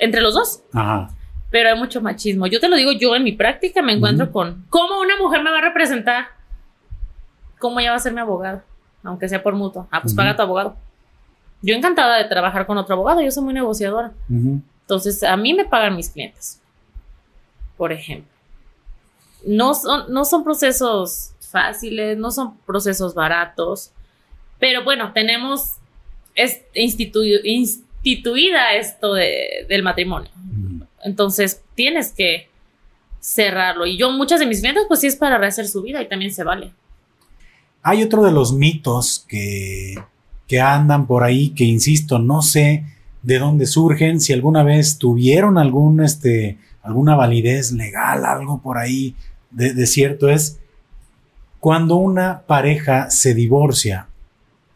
entre 0.00 0.20
los 0.20 0.34
dos. 0.34 0.62
Ajá. 0.72 1.10
Pero 1.50 1.68
hay 1.68 1.78
mucho 1.78 2.00
machismo. 2.00 2.46
Yo 2.46 2.60
te 2.60 2.68
lo 2.68 2.76
digo, 2.76 2.92
yo 2.92 3.14
en 3.14 3.24
mi 3.24 3.32
práctica 3.32 3.82
me 3.82 3.92
encuentro 3.92 4.32
con 4.32 4.64
cómo 4.70 5.00
una 5.00 5.18
mujer 5.18 5.42
me 5.42 5.50
va 5.50 5.58
a 5.58 5.62
representar. 5.62 6.28
¿Cómo 7.58 7.78
ella 7.78 7.90
va 7.90 7.96
a 7.96 8.00
ser 8.00 8.14
mi 8.14 8.20
abogado? 8.20 8.62
Aunque 9.04 9.28
sea 9.28 9.42
por 9.42 9.54
mutuo. 9.54 9.86
Ah, 9.90 10.00
pues 10.00 10.14
paga 10.14 10.34
tu 10.34 10.42
abogado. 10.42 10.76
Yo 11.60 11.74
encantada 11.74 12.16
de 12.16 12.24
trabajar 12.24 12.66
con 12.66 12.78
otro 12.78 12.94
abogado, 12.94 13.20
yo 13.20 13.30
soy 13.30 13.44
muy 13.44 13.52
negociadora. 13.52 14.12
Entonces, 14.30 15.22
a 15.22 15.36
mí 15.36 15.52
me 15.52 15.66
pagan 15.66 15.94
mis 15.94 16.08
clientes, 16.08 16.61
por 17.76 17.92
ejemplo. 17.92 18.30
No 19.46 19.74
son, 19.74 20.12
no 20.12 20.24
son 20.24 20.44
procesos 20.44 21.32
fáciles, 21.40 22.16
no 22.16 22.30
son 22.30 22.56
procesos 22.58 23.14
baratos, 23.14 23.90
pero 24.58 24.84
bueno, 24.84 25.12
tenemos 25.12 25.72
instituida 27.44 28.74
esto 28.74 29.14
del 29.14 29.82
matrimonio. 29.82 30.30
Entonces, 31.04 31.60
tienes 31.74 32.12
que 32.12 32.48
cerrarlo. 33.20 33.86
Y 33.86 33.98
yo, 33.98 34.10
muchas 34.12 34.38
de 34.40 34.46
mis 34.46 34.60
clientes, 34.60 34.84
pues 34.86 35.00
sí 35.00 35.08
es 35.08 35.16
para 35.16 35.38
rehacer 35.38 35.66
su 35.66 35.82
vida 35.82 36.00
y 36.00 36.08
también 36.08 36.32
se 36.32 36.44
vale. 36.44 36.72
Hay 37.82 38.02
otro 38.02 38.22
de 38.22 38.30
los 38.30 38.52
mitos 38.52 39.26
que 39.28 39.96
que 40.52 40.60
andan 40.60 41.06
por 41.06 41.24
ahí, 41.24 41.48
que 41.54 41.64
insisto, 41.64 42.18
no 42.18 42.42
sé 42.42 42.84
de 43.22 43.38
dónde 43.38 43.64
surgen, 43.64 44.20
si 44.20 44.34
alguna 44.34 44.62
vez 44.62 44.98
tuvieron 44.98 45.56
algún, 45.56 46.02
este, 46.02 46.58
alguna 46.82 47.14
validez 47.14 47.72
legal, 47.72 48.24
algo 48.24 48.60
por 48.60 48.78
ahí 48.78 49.14
de, 49.50 49.86
cierto, 49.86 50.28
es 50.28 50.58
cuando 51.60 51.96
una 51.96 52.42
pareja 52.46 53.10
se 53.10 53.34
divorcia 53.34 54.08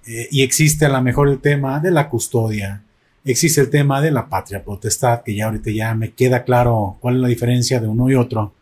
eh, 0.07 0.29
y 0.31 0.43
existe 0.43 0.85
a 0.85 0.91
lo 0.91 1.03
mejor 1.03 1.29
el 1.29 1.41
tema 1.41 1.81
de 1.81 1.91
la 1.91 2.09
custodia, 2.09 2.83
existe 3.25 3.61
el 3.61 3.71
tema 3.71 4.01
de 4.01 4.11
la 4.11 4.29
patria 4.29 4.63
potestad, 4.63 5.23
que 5.23 5.35
ya 5.35 5.47
ahorita 5.47 5.71
ya 5.71 5.95
me 5.95 6.13
queda 6.13 6.45
claro 6.45 6.97
cuál 7.01 7.17
es 7.17 7.23
la 7.23 7.29
diferencia 7.29 7.81
de 7.81 7.89
uno 7.89 8.09
y 8.11 8.15
otro. 8.15 8.53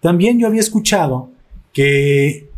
También 0.00 0.38
yo 0.38 0.46
había 0.46 0.60
escuchado 0.60 1.30
que 1.72 2.48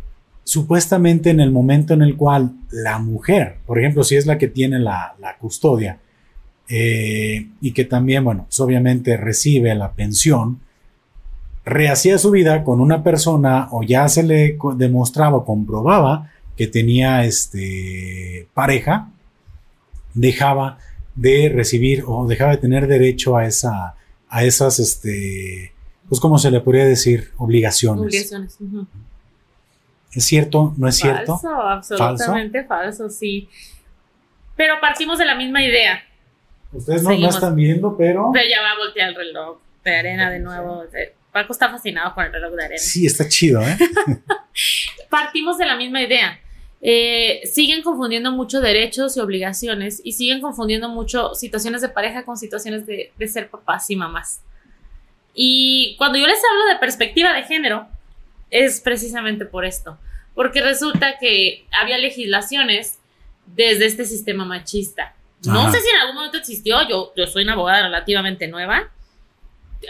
supuestamente 0.43 1.29
en 1.29 1.39
el 1.39 1.51
momento 1.51 1.93
en 1.93 2.01
el 2.01 2.17
cual 2.17 2.53
la 2.71 2.97
mujer, 2.99 3.57
por 3.65 3.79
ejemplo, 3.79 4.03
si 4.03 4.15
es 4.15 4.25
la 4.25 4.37
que 4.37 4.47
tiene 4.47 4.79
la, 4.79 5.15
custodia, 5.39 5.99
eh, 6.69 7.47
y 7.61 7.71
que 7.71 7.83
también, 7.83 8.23
bueno, 8.23 8.45
pues 8.45 8.59
obviamente 8.59 9.17
recibe 9.17 9.73
la 9.73 9.93
pensión, 9.93 10.59
rehacía 11.65 12.19
su 12.19 12.29
vida 12.29 12.63
con 12.63 12.79
una 12.79 13.03
persona 13.03 13.67
o 13.71 13.81
ya 13.83 14.07
se 14.07 14.23
le 14.23 14.57
demostraba 14.75 15.37
o 15.37 15.45
comprobaba 15.45 16.31
que 16.55 16.67
tenía 16.67 17.25
este, 17.25 18.47
pareja, 18.53 19.09
dejaba 20.13 20.77
de 21.15 21.49
recibir 21.49 22.03
o 22.05 22.27
dejaba 22.27 22.51
de 22.51 22.57
tener 22.57 22.87
derecho 22.87 23.35
a 23.35 23.45
esa, 23.45 23.95
a 24.29 24.43
esas, 24.43 24.79
este, 24.79 25.73
pues, 26.07 26.21
¿cómo 26.21 26.37
se 26.37 26.51
le 26.51 26.59
podría 26.59 26.85
decir? 26.85 27.31
Obligaciones. 27.37 28.03
Obligaciones. 28.03 28.57
¿Es 30.11 30.23
cierto? 30.23 30.73
¿No 30.77 30.87
es 30.87 30.97
cierto? 30.97 31.37
Falso, 31.37 31.61
absolutamente 31.61 32.63
falso, 32.63 33.09
sí. 33.09 33.47
Pero 34.55 34.75
partimos 34.81 35.17
de 35.17 35.25
la 35.25 35.35
misma 35.35 35.63
idea. 35.63 36.03
Ustedes 36.71 37.03
no, 37.03 37.17
no, 37.17 37.29
están 37.29 37.55
viendo, 37.55 37.97
pero. 37.97 38.29
Pero 38.33 38.47
ya 38.47 38.61
va 38.61 38.71
a 38.71 38.77
voltear 38.77 39.09
el 39.09 39.15
reloj 39.15 39.57
de 39.83 39.95
arena 39.95 40.29
de 40.29 40.39
nuevo. 40.39 40.83
Paco 41.31 41.53
está 41.53 41.69
fascinado 41.69 42.13
con 42.13 42.25
el 42.25 42.33
reloj 42.33 42.53
de 42.53 42.65
arena. 42.65 42.79
Sí, 42.79 43.05
está 43.05 43.27
chido, 43.27 43.61
¿eh? 43.61 43.77
Partimos 45.09 45.57
de 45.57 45.65
la 45.65 45.75
misma 45.75 46.01
idea. 46.01 46.39
Eh, 46.81 47.41
siguen 47.43 47.81
confundiendo 47.81 48.31
mucho 48.31 48.61
derechos 48.61 49.17
y 49.17 49.19
obligaciones 49.19 50.01
y 50.03 50.13
siguen 50.13 50.39
confundiendo 50.41 50.87
mucho 50.87 51.35
situaciones 51.35 51.81
de 51.81 51.89
pareja 51.89 52.23
con 52.23 52.37
situaciones 52.37 52.85
de, 52.85 53.11
de 53.17 53.27
ser 53.27 53.49
papás 53.49 53.89
y 53.89 53.95
mamás. 53.95 54.41
Y 55.33 55.95
cuando 55.97 56.17
yo 56.17 56.25
les 56.25 56.37
hablo 56.37 56.73
de 56.73 56.79
perspectiva 56.79 57.33
de 57.33 57.43
género, 57.43 57.87
es 58.49 58.81
precisamente 58.81 59.45
por 59.45 59.65
esto, 59.65 59.97
porque 60.33 60.61
resulta 60.61 61.17
que 61.19 61.65
había 61.71 61.97
legislaciones 61.97 62.99
desde 63.45 63.85
este 63.85 64.05
sistema 64.05 64.45
machista. 64.45 65.15
No 65.45 65.71
sé 65.71 65.79
si 65.79 65.89
en 65.89 66.01
algún 66.01 66.15
momento 66.15 66.37
existió, 66.37 66.87
yo, 66.87 67.13
yo 67.15 67.25
soy 67.27 67.43
una 67.43 67.53
abogada 67.53 67.83
relativamente 67.83 68.47
nueva. 68.47 68.89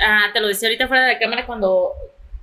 Ah, 0.01 0.27
te 0.31 0.39
lo 0.39 0.47
decía 0.47 0.69
ahorita 0.69 0.87
fuera 0.87 1.05
de 1.05 1.13
la 1.13 1.19
cámara 1.19 1.45
cuando 1.45 1.93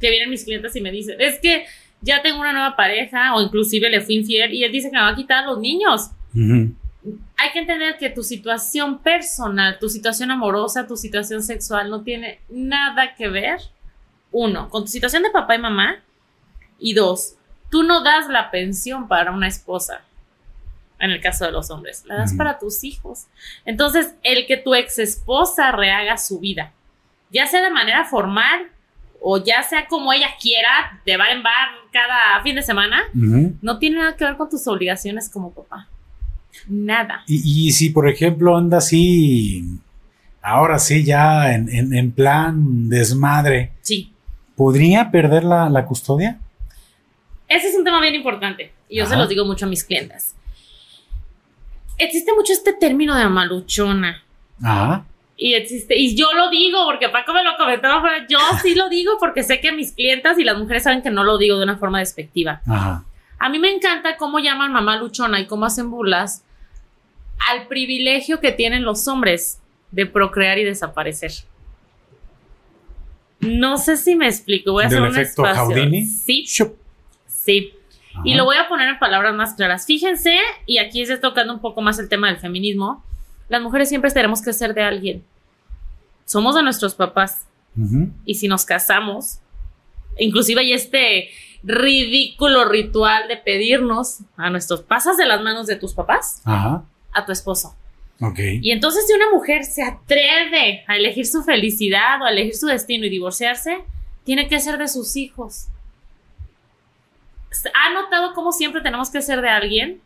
que 0.00 0.11
vienen 0.11 0.30
mis 0.30 0.44
clientes 0.44 0.74
y 0.76 0.80
me 0.80 0.90
dicen, 0.90 1.20
es 1.20 1.38
que 1.40 1.66
ya 2.00 2.22
tengo 2.22 2.40
una 2.40 2.52
nueva 2.52 2.76
pareja 2.76 3.34
o 3.34 3.42
inclusive 3.42 3.88
le 3.88 4.00
fui 4.00 4.16
infiel 4.16 4.52
y 4.52 4.64
él 4.64 4.72
dice 4.72 4.90
que 4.90 4.96
me 4.96 5.02
va 5.02 5.09
a 5.09 5.16
quitar 5.16 5.44
a 5.44 5.46
los 5.46 5.59
niños. 5.59 6.11
Hay 6.34 7.52
que 7.52 7.61
entender 7.61 7.96
que 7.98 8.11
tu 8.11 8.22
situación 8.22 8.98
personal, 8.98 9.78
tu 9.78 9.88
situación 9.88 10.30
amorosa, 10.30 10.86
tu 10.86 10.96
situación 10.96 11.42
sexual 11.42 11.88
no 11.88 12.02
tiene 12.02 12.40
nada 12.48 13.14
que 13.14 13.28
ver, 13.28 13.61
uno, 14.32 14.68
con 14.68 14.84
tu 14.84 14.88
situación 14.88 15.22
de 15.22 15.30
papá 15.30 15.54
y 15.54 15.59
mamá 15.59 16.02
y 16.78 16.94
dos, 16.94 17.36
tú 17.70 17.84
no 17.84 18.02
das 18.02 18.28
la 18.28 18.50
pensión 18.50 19.09
para 19.09 19.32
una 19.32 19.48
esposa, 19.48 20.02
en 20.99 21.11
el 21.11 21.20
caso 21.20 21.44
de 21.44 21.53
los 21.53 21.70
hombres, 21.70 22.05
la 22.07 22.16
das 22.16 22.34
para 22.34 22.59
tus 22.59 22.84
hijos. 22.84 23.26
Entonces, 23.64 24.14
el 24.22 24.47
que 24.47 24.57
tu 24.57 24.74
ex 24.74 24.99
esposa 24.99 25.72
rehaga 25.72 26.16
su 26.16 26.40
vida, 26.40 26.72
ya 27.30 27.47
sea 27.47 27.62
de 27.62 27.70
manera 27.70 28.05
formal 28.05 28.70
o 29.20 29.42
ya 29.42 29.62
sea 29.62 29.86
como 29.88 30.12
ella 30.12 30.28
quiera, 30.40 31.01
de 31.05 31.16
bar 31.16 31.30
en 31.30 31.42
bar 31.42 31.68
cada 31.92 32.42
fin 32.42 32.55
de 32.55 32.62
semana, 32.62 33.03
no 33.12 33.78
tiene 33.78 33.99
nada 33.99 34.16
que 34.16 34.24
ver 34.24 34.36
con 34.36 34.49
tus 34.49 34.66
obligaciones 34.68 35.28
como 35.28 35.53
papá. 35.53 35.88
Nada. 36.68 37.22
Y, 37.26 37.72
si, 37.72 37.90
por 37.90 38.09
ejemplo, 38.09 38.57
anda 38.57 38.78
así, 38.78 39.64
ahora 40.40 40.78
sí, 40.78 41.05
ya 41.05 41.53
en, 41.53 42.12
plan 42.12 42.88
desmadre. 42.88 43.72
Sí. 43.82 44.12
¿Podría 44.55 45.11
perder 45.11 45.44
la, 45.44 45.68
la 45.68 45.84
custodia? 45.84 46.38
Ese 47.49 47.68
es 47.68 47.74
un 47.76 47.84
tema 47.84 48.01
bien 48.01 48.14
importante 48.14 48.72
y 48.88 48.99
yo 48.99 49.07
se 49.07 49.16
los 49.16 49.28
digo 49.28 49.44
mucho 49.44 49.66
a 49.66 49.68
mis 49.68 49.84
clientes. 49.84 50.34
Existe 51.99 52.32
mucho 52.34 52.53
este 52.53 52.72
término 52.72 53.14
de 53.14 53.28
maluchona. 53.28 54.22
Ajá. 54.62 55.05
Y 55.36 55.53
existe, 55.55 55.97
y 55.97 56.16
yo 56.16 56.32
lo 56.32 56.49
digo 56.49 56.84
porque 56.86 57.11
Paco 57.11 57.34
me 57.34 57.44
lo 57.44 57.57
comentaba, 57.59 58.03
pero 58.03 58.26
yo 58.28 58.38
sí 58.62 58.74
lo 58.74 58.88
digo 58.88 59.18
porque 59.20 59.42
sé 59.42 59.61
que 59.61 59.72
mis 59.72 59.92
clientas 59.92 60.38
y 60.38 60.44
las 60.44 60.57
mujeres 60.57 60.82
saben 60.84 61.03
que 61.03 61.11
no 61.11 61.24
lo 61.24 61.36
digo 61.38 61.59
de 61.59 61.64
una 61.64 61.76
forma 61.76 61.99
despectiva. 61.99 62.62
Ajá. 62.66 63.05
A 63.38 63.49
mí 63.51 63.59
me 63.59 63.70
encanta 63.70 64.16
cómo 64.16 64.38
llaman 64.38 64.72
mamá 64.72 64.97
luchona 64.97 65.40
y 65.40 65.47
cómo 65.47 65.66
hacen 65.66 65.90
burlas 65.90 66.42
al 67.51 67.66
privilegio 67.66 68.40
que 68.40 68.53
tienen 68.53 68.84
los 68.84 69.07
hombres 69.09 69.61
de 69.90 70.07
procrear 70.07 70.59
y 70.59 70.64
desaparecer. 70.64 71.32
No 73.40 73.76
sé 73.76 73.97
si 73.97 74.16
me 74.16 74.26
explico. 74.26 74.72
Voy 74.72 74.84
a 74.84 74.86
hacer 74.86 75.03
un 75.03 75.09
efecto 75.09 75.47
espacio. 75.47 75.90
Sí. 76.24 76.47
Sí. 77.26 77.74
Y 78.24 78.34
lo 78.34 78.44
voy 78.44 78.56
a 78.56 78.68
poner 78.68 78.88
en 78.88 78.98
palabras 78.98 79.34
más 79.34 79.54
claras. 79.54 79.86
Fíjense, 79.86 80.36
y 80.66 80.78
aquí 80.78 81.04
se 81.06 81.18
tocando 81.18 81.52
un 81.54 81.60
poco 81.60 81.82
más 81.82 81.98
el 81.98 82.08
tema 82.08 82.28
del 82.28 82.38
feminismo. 82.38 83.04
Las 83.48 83.62
mujeres 83.62 83.88
siempre 83.88 84.10
tenemos 84.10 84.42
que 84.42 84.52
ser 84.52 84.74
de 84.74 84.82
alguien. 84.82 85.24
Somos 86.24 86.54
de 86.54 86.62
nuestros 86.62 86.94
papás. 86.94 87.46
Y 88.24 88.36
si 88.36 88.48
nos 88.48 88.64
casamos, 88.64 89.40
inclusive 90.18 90.62
hay 90.62 90.72
este 90.72 91.28
ridículo 91.62 92.64
ritual 92.64 93.28
de 93.28 93.36
pedirnos 93.36 94.20
a 94.36 94.50
nuestros 94.50 94.82
pasas 94.82 95.16
de 95.16 95.26
las 95.26 95.42
manos 95.42 95.66
de 95.66 95.76
tus 95.76 95.92
papás 95.94 96.42
a 97.12 97.24
tu 97.26 97.32
esposo. 97.32 97.74
Y 98.62 98.70
entonces 98.70 99.06
si 99.06 99.12
una 99.12 99.30
mujer 99.30 99.64
se 99.64 99.82
atreve 99.82 100.84
a 100.86 100.96
elegir 100.96 101.26
su 101.26 101.42
felicidad 101.42 102.22
o 102.22 102.24
a 102.24 102.30
elegir 102.30 102.54
su 102.54 102.66
destino 102.66 103.04
y 103.04 103.10
divorciarse, 103.10 103.84
tiene 104.24 104.48
que 104.48 104.58
ser 104.58 104.78
de 104.78 104.88
sus 104.88 105.16
hijos. 105.16 105.68
¿Ha 107.74 107.92
notado 107.92 108.34
cómo 108.34 108.52
siempre 108.52 108.80
tenemos 108.80 109.11
que 109.11 109.22
ser 109.22 109.40
de 109.40 109.48
alguien? 109.48 110.00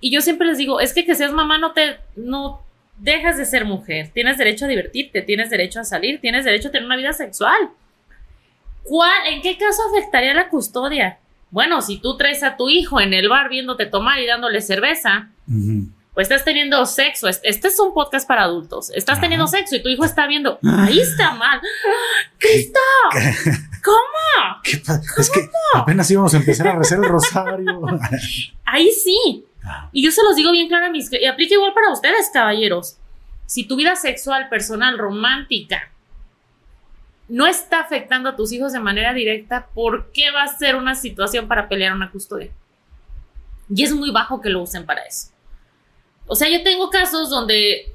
Y 0.00 0.10
yo 0.10 0.20
siempre 0.20 0.46
les 0.46 0.58
digo, 0.58 0.80
es 0.80 0.94
que 0.94 1.04
que 1.04 1.14
seas 1.14 1.32
mamá 1.32 1.58
no 1.58 1.72
te 1.72 1.98
no 2.16 2.62
dejas 2.96 3.36
de 3.36 3.44
ser 3.44 3.64
mujer. 3.64 4.10
Tienes 4.12 4.38
derecho 4.38 4.64
a 4.64 4.68
divertirte, 4.68 5.22
tienes 5.22 5.50
derecho 5.50 5.80
a 5.80 5.84
salir, 5.84 6.20
tienes 6.20 6.44
derecho 6.44 6.68
a 6.68 6.70
tener 6.70 6.86
una 6.86 6.96
vida 6.96 7.12
sexual. 7.12 7.70
¿Cuál, 8.84 9.26
¿En 9.26 9.42
qué 9.42 9.56
caso 9.56 9.82
afectaría 9.90 10.34
la 10.34 10.48
custodia? 10.48 11.18
Bueno, 11.50 11.82
si 11.82 11.98
tú 11.98 12.16
traes 12.16 12.42
a 12.42 12.56
tu 12.56 12.68
hijo 12.68 13.00
en 13.00 13.12
el 13.12 13.28
bar 13.28 13.48
viéndote 13.48 13.86
tomar 13.86 14.20
y 14.20 14.26
dándole 14.26 14.60
cerveza, 14.60 15.30
pues 16.14 16.28
estás 16.28 16.44
teniendo 16.44 16.84
sexo. 16.86 17.28
Este 17.28 17.68
es 17.68 17.78
un 17.78 17.94
podcast 17.94 18.26
para 18.26 18.42
adultos. 18.42 18.90
Estás 18.90 19.20
teniendo 19.20 19.46
sexo 19.46 19.76
y 19.76 19.82
tu 19.82 19.88
hijo 19.88 20.04
está 20.04 20.26
viendo. 20.26 20.58
Ahí 20.64 21.00
está 21.00 21.34
mal. 21.34 21.60
¿Qué 22.38 22.70
¿Cómo? 23.84 24.60
¿Qué 24.62 24.82
Es 25.18 25.30
que 25.30 25.48
apenas 25.74 26.10
íbamos 26.10 26.34
a 26.34 26.38
empezar 26.38 26.68
a 26.68 26.76
rezar 26.76 26.98
el 26.98 27.08
rosario. 27.08 27.80
Ahí 28.64 28.90
sí. 28.90 29.46
Ah. 29.64 29.88
Y 29.92 30.04
yo 30.04 30.10
se 30.10 30.22
los 30.24 30.34
digo 30.34 30.50
bien 30.52 30.68
claro 30.68 30.86
a 30.86 30.90
mis. 30.90 31.12
Y 31.12 31.26
aplica 31.26 31.54
igual 31.54 31.72
para 31.72 31.92
ustedes, 31.92 32.30
caballeros. 32.32 32.96
Si 33.46 33.64
tu 33.64 33.76
vida 33.76 33.94
sexual, 33.96 34.48
personal, 34.48 34.98
romántica, 34.98 35.90
no 37.28 37.46
está 37.46 37.80
afectando 37.80 38.28
a 38.28 38.36
tus 38.36 38.52
hijos 38.52 38.72
de 38.72 38.80
manera 38.80 39.14
directa, 39.14 39.68
¿por 39.72 40.10
qué 40.12 40.32
va 40.32 40.42
a 40.42 40.48
ser 40.58 40.74
una 40.74 40.96
situación 40.96 41.46
para 41.46 41.68
pelear 41.68 41.92
una 41.92 42.10
custodia? 42.10 42.50
Y 43.72 43.84
es 43.84 43.92
muy 43.92 44.10
bajo 44.10 44.40
que 44.40 44.50
lo 44.50 44.62
usen 44.62 44.84
para 44.84 45.02
eso. 45.02 45.28
O 46.30 46.36
sea, 46.36 46.48
yo 46.48 46.62
tengo 46.62 46.90
casos 46.90 47.28
donde 47.28 47.92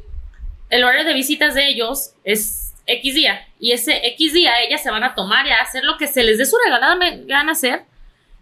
el 0.70 0.84
horario 0.84 1.06
de 1.06 1.14
visitas 1.14 1.56
de 1.56 1.70
ellos 1.70 2.12
es 2.24 2.74
X 2.86 3.16
día 3.16 3.48
y 3.60 3.72
ese 3.72 4.06
X 4.10 4.34
día 4.34 4.62
ellas 4.62 4.84
se 4.84 4.92
van 4.92 5.04
a 5.04 5.16
tomar 5.16 5.48
y 5.48 5.52
a 5.52 5.62
hacer 5.62 5.84
lo 5.86 5.98
que 5.98 6.08
se 6.08 6.22
les 6.22 6.38
dé 6.38 6.46
su 6.46 6.58
regalada 6.64 6.98
gana 7.26 7.54
hacer 7.54 7.86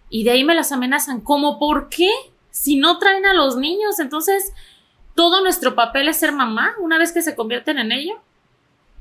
y 0.09 0.23
de 0.23 0.31
ahí 0.31 0.43
me 0.43 0.55
las 0.55 0.71
amenazan. 0.71 1.21
¿Cómo 1.21 1.59
por 1.59 1.89
qué? 1.89 2.09
Si 2.49 2.75
no 2.75 2.97
traen 2.97 3.25
a 3.25 3.33
los 3.33 3.55
niños, 3.55 3.99
entonces 3.99 4.51
todo 5.15 5.41
nuestro 5.41 5.75
papel 5.75 6.07
es 6.07 6.17
ser 6.17 6.31
mamá 6.31 6.73
una 6.79 6.97
vez 6.97 7.11
que 7.11 7.21
se 7.21 7.35
convierten 7.35 7.77
en 7.77 7.91
ello 7.91 8.19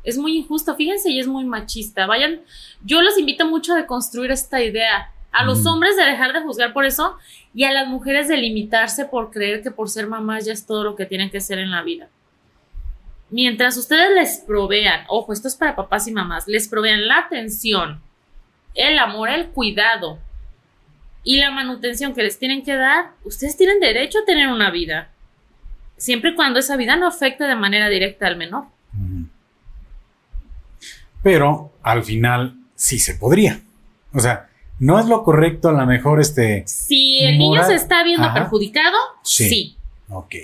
es 0.05 0.19
muy 0.19 0.37
injusto, 0.37 0.75
fíjense, 0.75 1.11
y 1.11 1.21
es 1.21 1.27
muy 1.27 1.45
machista. 1.45 2.07
Vayan, 2.07 2.41
yo 2.85 3.03
los 3.03 3.19
invito 3.19 3.47
mucho 3.47 3.73
a 3.73 3.77
deconstruir 3.77 4.31
esta 4.31 4.63
idea. 4.63 5.13
A 5.33 5.45
los 5.45 5.65
hombres 5.67 5.97
de 5.97 6.05
dejar 6.05 6.33
de 6.33 6.43
juzgar 6.43 6.73
por 6.73 6.85
eso 6.85 7.17
y 7.55 7.65
a 7.65 7.73
las 7.73 7.89
mujeres 7.89 8.29
de 8.29 8.37
limitarse 8.37 9.07
por 9.07 9.31
creer 9.31 9.63
que 9.63 9.71
por 9.71 9.89
ser 9.89 10.07
mamás 10.07 10.45
ya 10.45 10.53
es 10.53 10.67
todo 10.67 10.85
lo 10.85 10.95
que 10.95 11.07
tienen 11.07 11.31
que 11.31 11.41
ser 11.41 11.59
en 11.59 11.71
la 11.71 11.83
vida. 11.83 12.09
Mientras 13.31 13.77
ustedes 13.79 14.15
les 14.15 14.39
provean, 14.47 15.05
ojo, 15.09 15.33
esto 15.33 15.49
es 15.49 15.57
para 15.57 15.75
papás 15.75 16.07
y 16.07 16.13
mamás, 16.13 16.47
les 16.47 16.69
provean 16.69 17.09
la 17.09 17.19
atención, 17.19 18.03
el 18.75 18.99
amor, 18.99 19.31
el 19.31 19.49
cuidado 19.49 20.19
y 21.25 21.39
la 21.39 21.51
manutención 21.51 22.15
que 22.15 22.23
les 22.23 22.39
tienen 22.39 22.63
que 22.63 22.77
dar, 22.77 23.13
ustedes 23.25 23.57
tienen 23.57 23.81
derecho 23.81 24.19
a 24.19 24.25
tener 24.27 24.49
una 24.49 24.71
vida, 24.71 25.11
siempre 25.97 26.31
y 26.31 26.35
cuando 26.35 26.59
esa 26.59 26.77
vida 26.77 26.97
no 26.97 27.07
afecte 27.07 27.45
de 27.45 27.57
manera 27.57 27.89
directa 27.89 28.27
al 28.27 28.37
menor 28.37 28.67
pero 31.23 31.73
al 31.83 32.03
final 32.03 32.57
sí 32.75 32.99
se 32.99 33.15
podría. 33.15 33.61
O 34.13 34.21
sea, 34.21 34.49
no 34.83 34.99
es 34.99 35.07
lo 35.07 35.23
correcto 35.23 35.69
a 35.69 35.73
lo 35.73 35.87
mejor 35.87 36.21
este... 36.21 36.65
Si 36.67 37.23
el 37.23 37.39
niño 37.39 37.65
se 37.65 37.77
está 37.77 38.03
viendo 38.03 38.33
perjudicado, 38.35 38.99
sí. 39.23 39.77
Ok. 40.09 40.35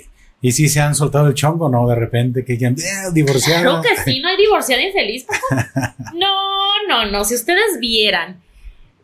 ¿Y 0.41 0.53
si 0.53 0.69
se 0.69 0.79
han 0.79 0.95
soltado 0.95 1.27
el 1.27 1.33
chongo, 1.33 1.67
no? 1.67 1.85
De 1.89 1.95
repente 1.95 2.45
que 2.45 2.57
ya 2.57 2.69
eh, 2.69 2.75
divorciado. 3.11 3.81
Creo 3.81 3.81
que 3.81 4.01
sí, 4.01 4.19
no 4.21 4.29
hay 4.29 4.37
divorciado 4.37 4.81
infeliz. 4.81 5.27
no, 6.13 6.87
no, 6.87 7.11
no. 7.11 7.25
Si 7.25 7.35
ustedes 7.35 7.79
vieran, 7.81 8.41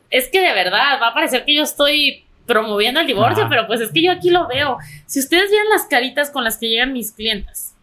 es 0.09 0.29
que 0.29 0.39
de 0.39 0.53
verdad 0.53 1.01
va 1.01 1.09
a 1.09 1.13
parecer 1.13 1.43
que 1.43 1.53
yo 1.53 1.63
estoy 1.63 2.23
promoviendo 2.45 3.01
el 3.01 3.07
divorcio, 3.07 3.47
pero 3.49 3.67
pues 3.67 3.81
es 3.81 3.91
que 3.91 4.03
yo 4.03 4.13
aquí 4.13 4.29
lo 4.29 4.47
veo. 4.47 4.77
Si 5.05 5.19
ustedes 5.19 5.49
vieran 5.49 5.67
las 5.67 5.83
caritas 5.87 6.29
con 6.29 6.45
las 6.45 6.57
que 6.57 6.69
llegan 6.69 6.93
mis 6.93 7.11
clientes 7.11 7.73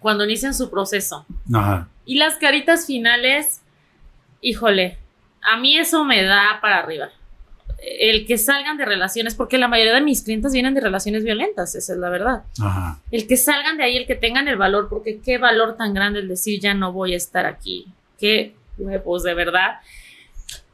cuando 0.00 0.24
inician 0.24 0.52
su 0.52 0.68
proceso, 0.68 1.24
Ajá. 1.50 1.88
Y 2.04 2.16
las 2.16 2.34
caritas 2.34 2.84
finales, 2.84 3.62
híjole, 4.42 4.98
a 5.48 5.56
mí 5.58 5.78
eso 5.78 6.04
me 6.04 6.22
da 6.22 6.58
para 6.60 6.78
arriba. 6.78 7.10
El 7.80 8.26
que 8.26 8.38
salgan 8.38 8.76
de 8.76 8.84
relaciones, 8.84 9.34
porque 9.34 9.56
la 9.56 9.68
mayoría 9.68 9.94
de 9.94 10.00
mis 10.00 10.22
clientes 10.22 10.52
vienen 10.52 10.74
de 10.74 10.80
relaciones 10.80 11.24
violentas, 11.24 11.74
esa 11.74 11.92
es 11.92 11.98
la 11.98 12.10
verdad. 12.10 12.42
El 13.10 13.26
que 13.26 13.36
salgan 13.36 13.76
de 13.76 13.84
ahí, 13.84 13.96
el 13.96 14.06
que 14.06 14.16
tengan 14.16 14.48
el 14.48 14.56
valor, 14.56 14.88
porque 14.88 15.20
qué 15.20 15.38
valor 15.38 15.76
tan 15.76 15.94
grande 15.94 16.20
el 16.20 16.28
decir 16.28 16.60
ya 16.60 16.74
no 16.74 16.92
voy 16.92 17.14
a 17.14 17.16
estar 17.16 17.46
aquí. 17.46 17.86
Qué 18.18 18.54
huevos, 18.76 19.22
de 19.22 19.34
verdad. 19.34 19.76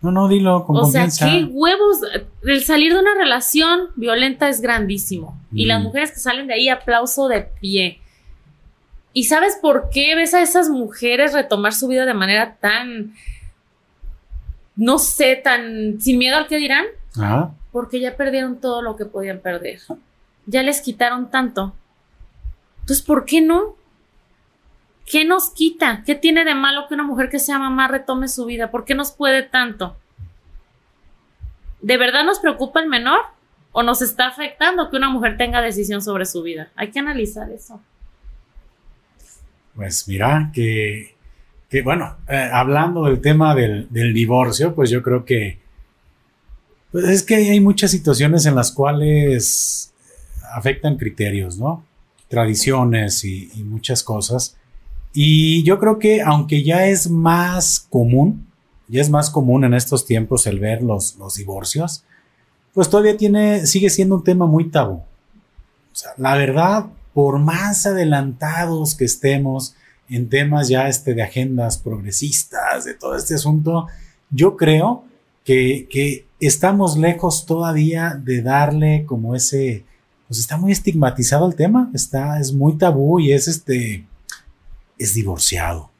No, 0.00 0.10
no, 0.10 0.28
dilo 0.28 0.64
con 0.64 0.76
O 0.76 0.84
sea, 0.86 1.08
qué 1.18 1.44
huevos. 1.44 1.98
El 2.42 2.64
salir 2.64 2.92
de 2.92 3.00
una 3.00 3.14
relación 3.14 3.88
violenta 3.96 4.48
es 4.48 4.60
grandísimo. 4.60 5.38
Y 5.52 5.66
las 5.66 5.82
mujeres 5.82 6.10
que 6.10 6.18
salen 6.18 6.46
de 6.46 6.54
ahí, 6.54 6.68
aplauso 6.68 7.28
de 7.28 7.42
pie. 7.60 8.00
¿Y 9.12 9.24
sabes 9.24 9.56
por 9.62 9.90
qué 9.90 10.14
ves 10.16 10.34
a 10.34 10.42
esas 10.42 10.68
mujeres 10.68 11.32
retomar 11.32 11.72
su 11.72 11.86
vida 11.86 12.04
de 12.04 12.14
manera 12.14 12.56
tan, 12.60 13.14
no 14.76 14.98
sé, 14.98 15.36
tan 15.36 16.00
sin 16.00 16.18
miedo 16.18 16.36
al 16.36 16.46
que 16.46 16.56
dirán? 16.56 16.86
Porque 17.72 18.00
ya 18.00 18.16
perdieron 18.16 18.60
todo 18.60 18.82
lo 18.82 18.96
que 18.96 19.04
podían 19.04 19.40
perder. 19.40 19.80
Ya 20.46 20.62
les 20.62 20.80
quitaron 20.80 21.30
tanto. 21.30 21.74
Entonces, 22.80 23.04
¿por 23.04 23.24
qué 23.24 23.40
no? 23.40 23.76
¿Qué 25.06 25.24
nos 25.24 25.50
quita? 25.50 26.02
¿Qué 26.04 26.14
tiene 26.14 26.44
de 26.44 26.54
malo 26.54 26.86
que 26.88 26.94
una 26.94 27.02
mujer 27.02 27.28
que 27.28 27.38
sea 27.38 27.58
mamá 27.58 27.88
retome 27.88 28.28
su 28.28 28.46
vida? 28.46 28.70
¿Por 28.70 28.84
qué 28.84 28.94
nos 28.94 29.12
puede 29.12 29.42
tanto? 29.42 29.96
¿De 31.80 31.96
verdad 31.98 32.24
nos 32.24 32.40
preocupa 32.40 32.80
el 32.80 32.88
menor? 32.88 33.20
¿O 33.72 33.82
nos 33.82 34.02
está 34.02 34.28
afectando 34.28 34.88
que 34.88 34.96
una 34.96 35.10
mujer 35.10 35.36
tenga 35.36 35.60
decisión 35.60 36.00
sobre 36.00 36.26
su 36.26 36.42
vida? 36.42 36.70
Hay 36.76 36.90
que 36.90 37.00
analizar 37.00 37.50
eso. 37.50 37.80
Pues 39.74 40.06
mira, 40.06 40.50
que, 40.54 41.13
bueno, 41.82 42.16
eh, 42.28 42.50
hablando 42.52 43.04
del 43.04 43.20
tema 43.20 43.54
del, 43.54 43.88
divorcio, 43.90 44.74
pues 44.74 44.90
yo 44.90 45.02
creo 45.02 45.24
que 45.24 45.58
pues 46.92 47.06
es 47.06 47.22
que 47.22 47.34
hay 47.34 47.60
muchas 47.60 47.90
situaciones 47.90 48.46
en 48.46 48.54
las 48.54 48.70
cuales 48.70 49.92
afectan 50.52 50.96
criterios, 50.96 51.58
¿no? 51.58 51.84
Tradiciones 52.28 53.24
y, 53.24 53.50
muchas 53.64 54.04
cosas. 54.04 54.56
Y 55.12 55.64
yo 55.64 55.78
creo 55.78 55.98
que 55.98 56.22
aunque 56.22 56.62
ya 56.62 56.86
es 56.86 57.10
más 57.10 57.86
común, 57.90 58.46
ya 58.86 59.00
es 59.00 59.10
más 59.10 59.30
común 59.30 59.64
en 59.64 59.74
estos 59.74 60.06
tiempos 60.06 60.46
el 60.46 60.60
ver 60.60 60.82
los, 60.82 61.16
los 61.16 61.34
divorcios, 61.34 62.04
pues 62.74 62.88
todavía 62.88 63.16
tiene, 63.16 63.66
sigue 63.66 63.90
siendo 63.90 64.16
un 64.16 64.24
tema 64.24 64.46
muy 64.46 64.70
tabú. 64.70 64.96
O 64.96 65.96
sea, 65.96 66.12
la 66.16 66.36
verdad, 66.36 66.86
por 67.12 67.38
más 67.38 67.86
adelantados 67.86 68.94
que 68.94 69.04
estemos 69.04 69.74
en 70.08 70.28
temas 70.28 70.68
ya 70.68 70.88
este 70.88 71.14
de 71.14 71.22
agendas 71.22 71.78
progresistas, 71.78 72.84
de 72.84 72.94
todo 72.94 73.16
este 73.16 73.34
asunto, 73.34 73.86
yo 74.30 74.56
creo 74.56 75.04
que, 75.44 76.26
estamos 76.40 76.98
lejos 76.98 77.46
todavía 77.46 78.18
de 78.22 78.42
darle 78.42 79.04
como 79.06 79.34
ese, 79.34 79.84
pues 80.28 80.40
está 80.40 80.58
muy 80.58 80.72
estigmatizado 80.72 81.46
el 81.46 81.54
tema, 81.54 81.90
está, 81.94 82.38
es 82.38 82.52
muy 82.52 82.76
tabú 82.76 83.18
y 83.18 83.32
es 83.32 83.48
este, 83.48 84.04
es 84.98 85.14
divorciado. 85.14 85.90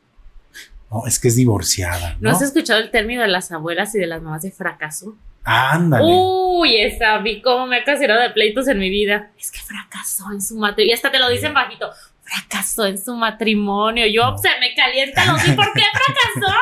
No, 0.91 1.07
es 1.07 1.19
que 1.19 1.29
es 1.29 1.37
divorciada. 1.37 2.17
¿No, 2.21 2.31
has 2.31 2.43
escuchado 2.43 2.81
el 2.81 2.91
término 2.91 3.23
de 3.23 3.29
las 3.29 3.51
abuelas 3.53 3.95
y 3.95 3.99
de 3.99 4.07
las 4.07 4.23
mamás 4.23 4.43
de 4.43 4.51
fracaso? 4.51 5.17
Ándale. 5.43 6.05
Uy, 6.07 6.77
esa 6.77 7.19
vi 7.19 7.43
cómo 7.43 7.67
me 7.67 7.79
ha 7.79 7.83
ocasionado 7.83 8.21
de 8.21 8.31
pleitos 8.31 8.69
en 8.69 8.79
mi 8.79 8.91
vida. 8.91 9.31
Es 9.39 9.51
que 9.51 9.61
fracasó 9.61 10.31
en 10.33 10.41
su 10.41 10.57
matrimonio. 10.57 10.93
Y 10.93 10.95
hasta 10.95 11.11
te 11.11 11.19
lo 11.19 11.29
dicen 11.29 11.53
bajito. 11.53 11.91
Fracasó 12.25 12.87
en 12.87 12.99
su 12.99 13.15
matrimonio. 13.15 14.07
Yo 14.07 14.37
se 14.39 14.49
me 14.61 14.75
calienta 14.75 15.25
los 15.27 15.43
¿Por 15.55 15.73
qué 15.73 15.83
fracasó? 15.93 16.55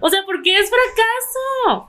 O 0.00 0.10
sea, 0.10 0.20
¿por 0.26 0.42
qué 0.42 0.56
es 0.58 0.68
fracaso? 0.68 1.88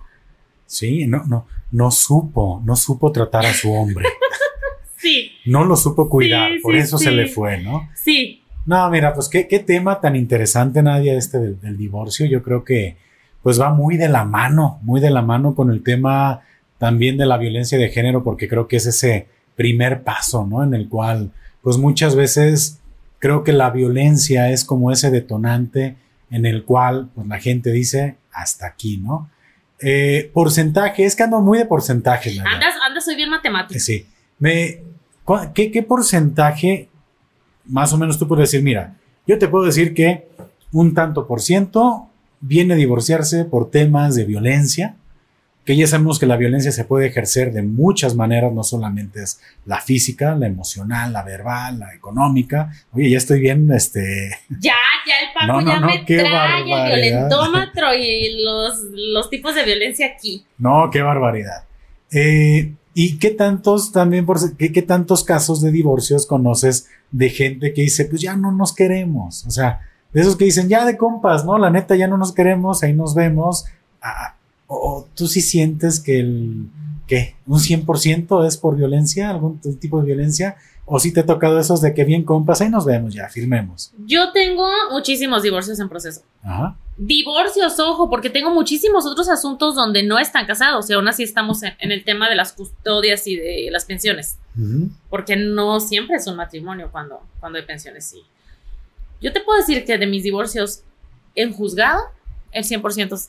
Sí, 0.65 1.07
no, 1.07 1.23
no, 1.25 1.45
no 1.71 1.91
supo, 1.91 2.61
no 2.63 2.75
supo 2.75 3.11
tratar 3.11 3.45
a 3.45 3.53
su 3.53 3.71
hombre. 3.71 4.07
sí. 4.95 5.31
No 5.45 5.65
lo 5.65 5.75
supo 5.75 6.09
cuidar, 6.09 6.51
por 6.61 6.75
eso 6.75 6.97
se 6.97 7.11
le 7.11 7.27
fue, 7.27 7.57
¿no? 7.57 7.89
Sí. 7.95 8.43
No, 8.65 8.89
mira, 8.89 9.13
pues 9.13 9.29
qué, 9.29 9.47
qué 9.47 9.59
tema 9.59 9.99
tan 10.01 10.15
interesante, 10.15 10.81
Nadia, 10.81 11.13
este 11.13 11.37
del 11.39 11.77
divorcio. 11.77 12.25
Yo 12.25 12.43
creo 12.43 12.63
que 12.63 12.97
pues 13.41 13.61
va 13.61 13.73
muy 13.73 13.95
de 13.95 14.09
la 14.09 14.25
mano, 14.25 14.79
muy 14.81 14.99
de 14.99 15.09
la 15.09 15.21
mano 15.21 15.55
con 15.55 15.71
el 15.71 15.83
tema 15.83 16.41
también 16.77 17.17
de 17.17 17.25
la 17.25 17.37
violencia 17.37 17.77
de 17.77 17.89
género, 17.89 18.23
porque 18.23 18.49
creo 18.49 18.67
que 18.67 18.75
es 18.75 18.85
ese 18.85 19.27
primer 19.55 20.03
paso, 20.03 20.45
¿no? 20.45 20.63
En 20.63 20.73
el 20.73 20.89
cual, 20.89 21.31
pues 21.61 21.77
muchas 21.77 22.15
veces 22.15 22.81
creo 23.27 23.43
que 23.43 23.51
la 23.51 23.71
violencia 23.71 24.51
es 24.51 24.63
como 24.63 24.89
ese 24.89 25.11
detonante 25.11 25.97
en 26.31 26.45
el 26.45 26.63
cual, 26.63 27.09
pues 27.13 27.27
la 27.27 27.39
gente 27.39 27.73
dice, 27.73 28.15
hasta 28.31 28.67
aquí, 28.67 28.99
¿no? 28.99 29.29
Eh, 29.81 30.31
porcentaje, 30.33 31.03
es 31.03 31.13
que 31.13 31.23
ando 31.23 31.41
muy 31.41 31.57
de 31.57 31.65
porcentajes. 31.65 32.39
Andas, 32.39 32.75
andas, 32.81 33.03
soy 33.03 33.17
bien 33.17 33.29
matemático. 33.29 33.77
Sí. 33.81 34.07
Me, 34.39 34.81
¿qué, 35.53 35.71
¿Qué 35.71 35.83
porcentaje, 35.83 36.87
más 37.65 37.91
o 37.91 37.97
menos 37.97 38.17
tú 38.17 38.29
puedes 38.29 38.49
decir, 38.49 38.63
mira, 38.63 38.95
yo 39.25 39.37
te 39.37 39.49
puedo 39.49 39.65
decir 39.65 39.93
que 39.93 40.29
un 40.71 40.93
tanto 40.93 41.27
por 41.27 41.41
ciento 41.41 42.07
viene 42.39 42.75
a 42.75 42.77
divorciarse 42.77 43.43
por 43.43 43.69
temas 43.69 44.15
de 44.15 44.23
violencia, 44.23 44.95
que 45.67 45.75
ya 45.75 45.85
sabemos 45.85 46.17
que 46.17 46.25
la 46.25 46.37
violencia 46.37 46.71
se 46.71 46.85
puede 46.85 47.07
ejercer 47.07 47.51
de 47.51 47.61
muchas 47.61 48.15
maneras, 48.15 48.53
no 48.53 48.63
solamente 48.63 49.21
es 49.21 49.41
la 49.65 49.81
física, 49.81 50.33
la 50.33 50.47
emocional, 50.47 51.11
la 51.11 51.23
verbal, 51.23 51.79
la 51.79 51.93
económica. 51.93 52.71
Oye, 52.93 53.09
ya 53.09 53.17
estoy 53.17 53.41
bien, 53.41 53.69
este... 53.73 54.29
Ya, 54.61 54.75
ya 55.05 55.19
el 55.19 55.33
Paco 55.33 55.59
ya 55.59 55.81
me 55.81 56.05
trae 56.05 56.59
el 56.59 56.63
violentómetro 56.63 57.93
y 57.95 58.41
los, 58.45 58.75
los, 58.93 59.29
tipos 59.29 59.55
de 59.55 59.65
violencia 59.65 60.07
aquí. 60.07 60.45
No, 60.57 60.89
qué 60.89 61.01
barbaridad. 61.01 61.65
Eh, 62.13 62.73
¿Y 62.93 63.17
qué 63.17 63.31
tantos 63.31 63.91
también, 63.91 64.25
por, 64.25 64.37
qué, 64.55 64.71
qué 64.71 64.81
tantos 64.81 65.25
casos 65.25 65.61
de 65.61 65.73
divorcios 65.73 66.25
conoces 66.25 66.87
de 67.11 67.29
gente 67.29 67.73
que 67.73 67.81
dice, 67.81 68.05
pues 68.05 68.21
ya 68.21 68.37
no 68.37 68.53
nos 68.53 68.73
queremos? 68.73 69.45
O 69.45 69.51
sea, 69.51 69.81
de 70.13 70.21
esos 70.21 70.37
que 70.37 70.45
dicen, 70.45 70.69
ya 70.69 70.85
de 70.85 70.95
compas, 70.95 71.43
¿no? 71.43 71.57
La 71.57 71.69
neta, 71.69 71.97
ya 71.97 72.07
no 72.07 72.17
nos 72.17 72.31
queremos, 72.33 72.83
ahí 72.83 72.93
nos 72.93 73.13
vemos. 73.13 73.65
Ah, 74.01 74.36
o, 74.67 75.07
tú 75.15 75.27
sí 75.27 75.41
sientes 75.41 75.99
que 75.99 76.19
el, 76.19 76.69
¿qué? 77.07 77.35
¿Un 77.45 77.59
100% 77.59 78.45
es 78.45 78.57
por 78.57 78.75
violencia, 78.75 79.29
algún 79.29 79.59
tipo 79.79 79.99
de 79.99 80.05
violencia? 80.05 80.57
¿O 80.85 80.99
si 80.99 81.11
te 81.11 81.21
ha 81.21 81.25
tocado 81.25 81.59
esos 81.59 81.81
de 81.81 81.93
que 81.93 82.05
bien 82.05 82.23
compas, 82.23 82.61
ahí 82.61 82.69
nos 82.69 82.85
vemos 82.85 83.13
ya, 83.13 83.27
firmemos? 83.27 83.91
Yo 84.05 84.31
tengo 84.31 84.67
muchísimos 84.91 85.43
divorcios 85.43 85.79
en 85.79 85.89
proceso. 85.89 86.21
Ajá. 86.43 86.77
Divorcios, 86.97 87.79
ojo, 87.79 88.09
porque 88.09 88.29
tengo 88.29 88.53
muchísimos 88.53 89.05
otros 89.05 89.29
asuntos 89.29 89.75
donde 89.75 90.01
no 90.03 90.17
están 90.17 90.47
casados 90.47 90.89
y 90.89 90.93
aún 90.93 91.07
así 91.07 91.23
estamos 91.23 91.61
en, 91.61 91.75
el 91.79 92.03
tema 92.03 92.29
de 92.29 92.35
las 92.35 92.53
custodias 92.53 93.27
y 93.27 93.35
de 93.35 93.67
las 93.69 93.85
pensiones. 93.85 94.37
Porque 95.09 95.35
no 95.35 95.79
siempre 95.79 96.15
es 96.15 96.25
un 96.25 96.37
matrimonio 96.37 96.89
cuando, 96.91 97.21
cuando 97.39 97.59
hay 97.59 97.65
pensiones, 97.65 98.05
sí. 98.05 98.23
Yo 99.21 99.31
te 99.31 99.41
puedo 99.41 99.59
decir 99.59 99.85
que 99.85 99.97
de 99.97 100.07
mis 100.07 100.23
divorcios 100.23 100.81
en 101.35 101.53
juzgado, 101.53 102.01
el 102.51 102.63
100% 102.63 103.27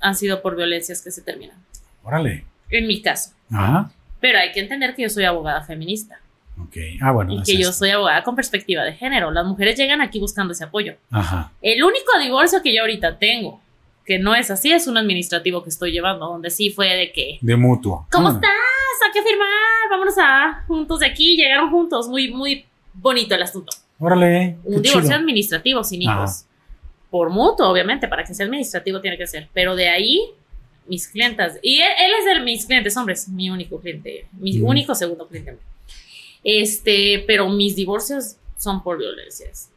han 0.00 0.14
sido 0.14 0.42
por 0.42 0.56
violencias 0.56 1.02
que 1.02 1.10
se 1.10 1.22
terminan. 1.22 1.56
Órale. 2.02 2.44
En 2.70 2.86
mi 2.86 3.02
caso. 3.02 3.30
Ajá. 3.50 3.90
Pero 4.20 4.38
hay 4.38 4.52
que 4.52 4.60
entender 4.60 4.94
que 4.94 5.02
yo 5.02 5.10
soy 5.10 5.24
abogada 5.24 5.62
feminista. 5.62 6.18
Ok. 6.60 6.76
Ah, 7.00 7.12
bueno. 7.12 7.34
Y 7.34 7.42
que 7.42 7.56
yo 7.56 7.72
soy 7.72 7.90
abogada 7.90 8.22
con 8.24 8.34
perspectiva 8.34 8.82
de 8.82 8.94
género. 8.94 9.30
Las 9.30 9.44
mujeres 9.44 9.76
llegan 9.76 10.00
aquí 10.00 10.18
buscando 10.18 10.52
ese 10.52 10.64
apoyo. 10.64 10.94
Ajá. 11.10 11.52
El 11.60 11.82
único 11.84 12.18
divorcio 12.20 12.62
que 12.62 12.74
yo 12.74 12.82
ahorita 12.82 13.18
tengo, 13.18 13.60
que 14.04 14.18
no 14.18 14.34
es 14.34 14.50
así, 14.50 14.72
es 14.72 14.86
un 14.86 14.96
administrativo 14.96 15.62
que 15.62 15.68
estoy 15.68 15.92
llevando, 15.92 16.26
donde 16.26 16.50
sí 16.50 16.70
fue 16.70 16.88
de 16.94 17.12
que. 17.12 17.38
De 17.40 17.56
mutuo. 17.56 18.06
¿Cómo 18.10 18.28
ah. 18.28 18.32
estás? 18.32 18.50
Hay 19.04 19.12
que 19.12 19.22
firmar. 19.22 19.90
Vámonos 19.90 20.14
a 20.18 20.64
juntos 20.66 21.00
de 21.00 21.06
aquí. 21.06 21.36
Llegaron 21.36 21.70
juntos. 21.70 22.08
Muy, 22.08 22.32
muy 22.32 22.64
bonito 22.94 23.34
el 23.34 23.42
asunto. 23.42 23.76
Órale. 23.98 24.56
Un 24.64 24.80
divorcio 24.80 25.14
administrativo 25.14 25.84
sin 25.84 26.02
hijos. 26.02 26.45
Por 27.16 27.30
mutuo, 27.30 27.70
obviamente, 27.70 28.08
para 28.08 28.24
que 28.24 28.34
sea 28.34 28.44
administrativo 28.44 29.00
tiene 29.00 29.16
que 29.16 29.26
ser. 29.26 29.48
Pero 29.54 29.74
de 29.74 29.88
ahí, 29.88 30.20
mis 30.86 31.08
clientas. 31.08 31.58
Y 31.62 31.78
él, 31.78 32.12
es 32.18 32.24
de 32.26 32.44
mis 32.44 32.66
clientes 32.66 32.94
hombres, 32.94 33.26
mi 33.26 33.48
único 33.48 33.80
cliente, 33.80 34.26
mi 34.32 34.60
único 34.60 34.94
segundo 34.94 35.26
cliente. 35.26 35.56
Este, 36.44 37.24
pero 37.26 37.48
mis 37.48 37.74
divorcios 37.74 38.36
son 38.58 38.82
por 38.82 38.98
violencias. 38.98 39.70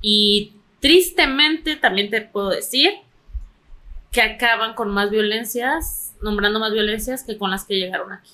Y 0.00 0.54
tristemente 0.80 1.76
también 1.76 2.08
te 2.08 2.22
puedo 2.22 2.48
decir 2.48 2.90
que 4.10 4.22
acaban 4.22 4.72
con 4.72 4.88
más 4.88 5.10
violencias, 5.10 6.14
nombrando 6.22 6.58
más 6.58 6.72
violencias 6.72 7.22
que 7.22 7.36
con 7.36 7.50
las 7.50 7.64
que 7.64 7.74
llegaron 7.74 8.14
aquí. 8.14 8.30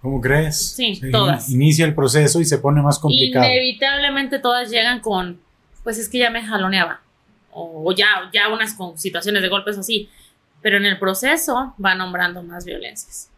¿Cómo 0.00 0.20
crees? 0.20 0.72
Sí, 0.74 1.00
todas. 1.12 1.48
Inicia 1.48 1.84
el 1.84 1.94
proceso 1.94 2.40
y 2.40 2.44
se 2.44 2.58
pone 2.58 2.82
más 2.82 2.98
complicado. 2.98 3.46
Inevitablemente 3.46 4.40
todas 4.40 4.68
llegan 4.68 4.98
con, 4.98 5.40
pues 5.82 5.98
es 5.98 6.08
que 6.08 6.18
ya 6.18 6.30
me 6.30 6.42
jaloneaba. 6.42 7.00
O 7.50 7.92
ya, 7.92 8.30
ya 8.32 8.48
unas 8.48 8.74
con 8.74 8.98
situaciones 8.98 9.42
de 9.42 9.48
golpes 9.48 9.76
así. 9.78 10.08
Pero 10.62 10.76
en 10.76 10.86
el 10.86 10.98
proceso 10.98 11.74
va 11.84 11.94
nombrando 11.94 12.42
más 12.42 12.64
violencias. 12.64 13.30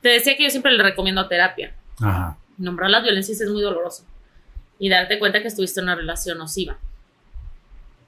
Te 0.00 0.10
decía 0.10 0.36
que 0.36 0.44
yo 0.44 0.50
siempre 0.50 0.72
le 0.72 0.82
recomiendo 0.82 1.26
terapia. 1.26 1.74
Ajá. 2.00 2.36
Nombrar 2.58 2.90
las 2.90 3.02
violencias 3.02 3.40
es 3.40 3.50
muy 3.50 3.62
doloroso. 3.62 4.04
Y 4.78 4.88
darte 4.88 5.18
cuenta 5.18 5.40
que 5.40 5.48
estuviste 5.48 5.80
en 5.80 5.84
una 5.84 5.94
relación 5.96 6.38
nociva. 6.38 6.78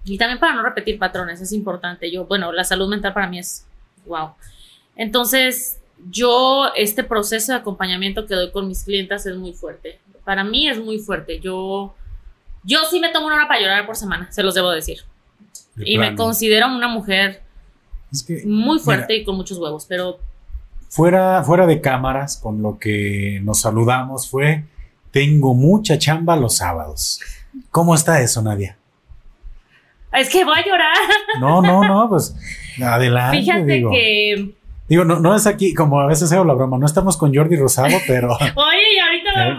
Y 0.05 0.17
también 0.19 0.39
para 0.39 0.55
no 0.55 0.63
repetir 0.63 0.99
patrones, 0.99 1.41
es 1.41 1.53
importante. 1.53 2.11
Yo, 2.11 2.27
bueno, 2.27 2.53
la 2.53 2.65
salud 2.65 2.89
mental 2.89 3.13
para 3.13 3.27
mí 3.27 3.39
es 3.39 3.67
wow. 4.07 4.33
Entonces, 4.97 5.81
yo 6.11 6.73
este 6.77 7.05
proceso 7.05 7.53
de 7.53 7.59
acompañamiento 7.59 8.27
que 8.27 8.35
doy 8.35 8.51
con 8.51 8.69
mis 8.69 8.85
clientas 8.85 9.27
es 9.27 9.37
muy 9.37 9.53
fuerte. 9.53 9.99
Para 10.25 10.45
mí 10.45 10.69
es 10.69 10.79
muy 10.79 10.99
fuerte. 10.99 11.41
Yo, 11.41 11.95
yo 12.69 12.81
sí 12.91 13.01
me 13.01 13.11
tomo 13.11 13.27
una 13.27 13.37
hora 13.37 13.49
para 13.49 13.61
llorar 13.61 13.87
por 13.87 13.97
semana, 13.97 14.31
se 14.31 14.43
los 14.43 14.55
debo 14.55 14.71
decir. 14.71 14.99
y 15.79 15.97
me 15.97 16.15
considero 16.15 16.67
una 16.67 16.87
mujer 16.87 17.43
muy 18.45 18.79
fuerte 18.79 19.17
y 19.17 19.25
con 19.25 19.37
muchos 19.37 19.59
huevos, 19.59 19.87
pero... 19.89 20.19
Fuera, 20.91 21.43
fuera 21.45 21.67
de 21.67 21.81
cámaras, 21.81 22.37
con 22.37 22.63
lo 22.63 22.79
que 22.79 23.41
nos 23.43 23.61
saludamos 23.61 24.29
fue, 24.29 24.65
tengo 25.11 25.55
mucha 25.55 25.99
chamba 25.99 26.37
los 26.37 26.57
sábados. 26.57 27.21
¿Cómo 27.71 27.95
está 27.95 28.21
eso, 28.21 28.43
Nadia? 28.43 28.77
Es 30.13 30.29
que 30.29 30.45
voy 30.45 30.59
a 30.59 30.67
llorar. 30.67 30.97
No, 31.41 31.63
no, 31.63 31.85
no, 31.85 32.09
pues 32.09 32.35
adelante. 32.83 33.39
Fíjate 33.39 33.83
que 33.91 34.55
Digo, 34.89 35.05
no, 35.05 35.21
no 35.21 35.37
es 35.37 35.47
aquí, 35.47 35.75
como 35.75 36.01
a 36.01 36.07
veces 36.07 36.33
hago 36.33 36.45
la 36.45 36.55
broma, 36.55 36.79
no 36.79 36.87
estamos 36.87 37.17
con 37.17 37.35
Jordi 37.35 37.57
Rosado, 37.57 37.97
pero. 38.07 38.33
Oye, 38.33 38.95
y 38.95 38.99
ahorita 38.99 39.49
¿Eh? 39.49 39.55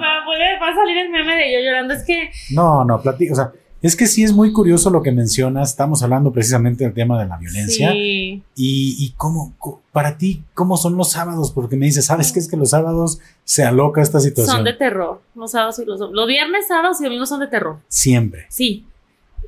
va, 0.60 0.69
a 0.69 0.76
salir 0.76 0.97
el 0.97 1.10
meme 1.10 1.35
de 1.35 1.53
yo 1.53 1.60
llorando, 1.60 1.93
es 1.93 2.03
que. 2.03 2.31
No, 2.51 2.84
no, 2.84 2.99
platico, 3.01 3.34
o 3.34 3.35
sea, 3.35 3.51
es 3.81 3.95
que 3.95 4.07
sí 4.07 4.23
es 4.23 4.34
muy 4.34 4.51
curioso 4.51 4.89
lo 4.89 5.03
que 5.03 5.11
mencionas. 5.11 5.69
Estamos 5.69 6.01
hablando 6.03 6.34
precisamente 6.34 6.84
del 6.84 6.93
tema 6.93 7.19
de 7.22 7.27
la 7.27 7.38
violencia. 7.38 7.91
Sí. 7.91 8.43
Y, 8.56 8.95
y 8.97 9.14
cómo, 9.15 9.56
para 9.93 10.18
ti, 10.18 10.43
¿cómo 10.53 10.76
son 10.77 10.97
los 10.97 11.11
sábados? 11.11 11.51
Porque 11.51 11.77
me 11.77 11.85
dices, 11.85 12.06
¿sabes 12.06 12.31
qué 12.34 12.39
es 12.39 12.49
que 12.49 12.57
los 12.57 12.72
sábados 12.72 13.19
se 13.43 13.64
aloca 13.64 14.01
esta 14.01 14.19
situación? 14.19 14.57
Son 14.57 14.65
de 14.65 14.73
terror. 14.73 15.22
Los 15.35 15.51
sábados 15.51 15.80
y 15.80 15.85
los 15.85 15.99
Los 15.99 16.27
viernes, 16.27 16.68
sábados 16.68 16.99
y 16.99 17.06
domingos 17.06 17.30
son 17.30 17.39
de 17.39 17.47
terror. 17.47 17.77
Siempre. 17.88 18.47
Sí. 18.49 18.85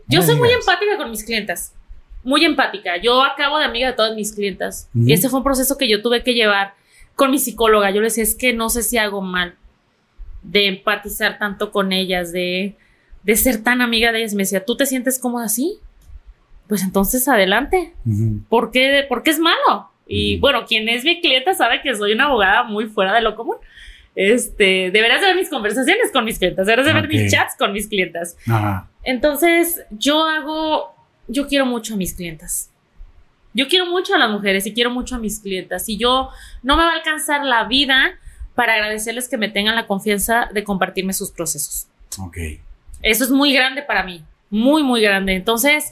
Yo 0.07 0.21
soy 0.21 0.35
muy 0.35 0.49
empática 0.49 0.97
con 0.97 1.09
mis 1.09 1.23
clientes 1.23 1.73
muy 2.23 2.45
empática. 2.45 2.97
Yo 2.97 3.23
acabo 3.23 3.57
de 3.57 3.65
amiga 3.65 3.87
de 3.87 3.93
todas 3.93 4.15
mis 4.15 4.33
clientas. 4.33 4.89
Y 4.95 5.13
ese 5.13 5.29
fue 5.29 5.39
un 5.39 5.43
proceso 5.43 5.77
que 5.77 5.89
yo 5.89 6.01
tuve 6.01 6.23
que 6.23 6.33
llevar 6.33 6.73
con 7.15 7.31
mi 7.31 7.39
psicóloga. 7.39 7.91
Yo 7.91 8.01
le 8.01 8.07
decía, 8.07 8.23
es 8.23 8.35
que 8.35 8.53
no 8.53 8.69
sé 8.69 8.83
si 8.83 8.97
hago 8.97 9.21
mal 9.21 9.55
de 10.43 10.67
empatizar 10.67 11.37
tanto 11.37 11.71
con 11.71 11.91
ellas, 11.91 12.31
de, 12.31 12.75
de 13.23 13.35
ser 13.35 13.63
tan 13.63 13.81
amiga 13.81 14.11
de 14.11 14.19
ellas. 14.19 14.33
Me 14.33 14.43
decía, 14.43 14.65
¿tú 14.65 14.75
te 14.75 14.85
sientes 14.85 15.19
cómoda 15.19 15.45
así? 15.45 15.79
Pues 16.67 16.83
entonces 16.83 17.27
adelante. 17.27 17.93
¿Por, 18.49 18.71
qué, 18.71 19.07
es 19.25 19.39
malo? 19.39 19.89
Y 20.07 20.39
bueno, 20.39 20.65
quien 20.65 20.87
es 20.89 21.03
mi 21.03 21.21
clienta 21.21 21.53
sabe 21.53 21.81
que 21.81 21.95
soy 21.95 22.13
una 22.13 22.25
abogada 22.25 22.63
muy 22.63 22.85
fuera 22.85 23.13
de 23.13 23.21
lo 23.21 23.35
común. 23.35 23.57
Este, 24.13 24.91
deberás 24.91 25.21
de 25.21 25.27
ver 25.27 25.35
mis 25.37 25.49
conversaciones 25.49 26.11
con 26.11 26.25
mis 26.25 26.37
clientas, 26.37 26.67
deberás 26.67 26.85
de 26.85 26.93
ver 26.93 27.07
mis 27.07 27.31
chats 27.31 27.55
con 27.57 27.71
mis 27.71 27.87
clientas. 27.87 28.37
Entonces, 29.03 29.83
yo 29.91 30.25
hago 30.25 30.93
yo 31.31 31.47
quiero 31.47 31.65
mucho 31.65 31.93
a 31.93 31.97
mis 31.97 32.13
clientas. 32.13 32.69
Yo 33.53 33.67
quiero 33.67 33.85
mucho 33.85 34.15
a 34.15 34.17
las 34.17 34.29
mujeres 34.29 34.65
y 34.65 34.73
quiero 34.73 34.91
mucho 34.91 35.15
a 35.15 35.19
mis 35.19 35.39
clientas. 35.39 35.89
Y 35.89 35.97
yo 35.97 36.29
no 36.63 36.77
me 36.77 36.83
va 36.83 36.91
a 36.91 36.95
alcanzar 36.95 37.43
la 37.43 37.65
vida 37.65 38.17
para 38.55 38.73
agradecerles 38.75 39.27
que 39.27 39.37
me 39.37 39.49
tengan 39.49 39.75
la 39.75 39.87
confianza 39.87 40.49
de 40.53 40.63
compartirme 40.63 41.13
sus 41.13 41.31
procesos. 41.31 41.87
Ok. 42.19 42.37
Eso 43.01 43.23
es 43.23 43.29
muy 43.29 43.53
grande 43.53 43.81
para 43.81 44.03
mí. 44.03 44.23
Muy, 44.49 44.83
muy 44.83 45.01
grande. 45.01 45.33
Entonces, 45.35 45.91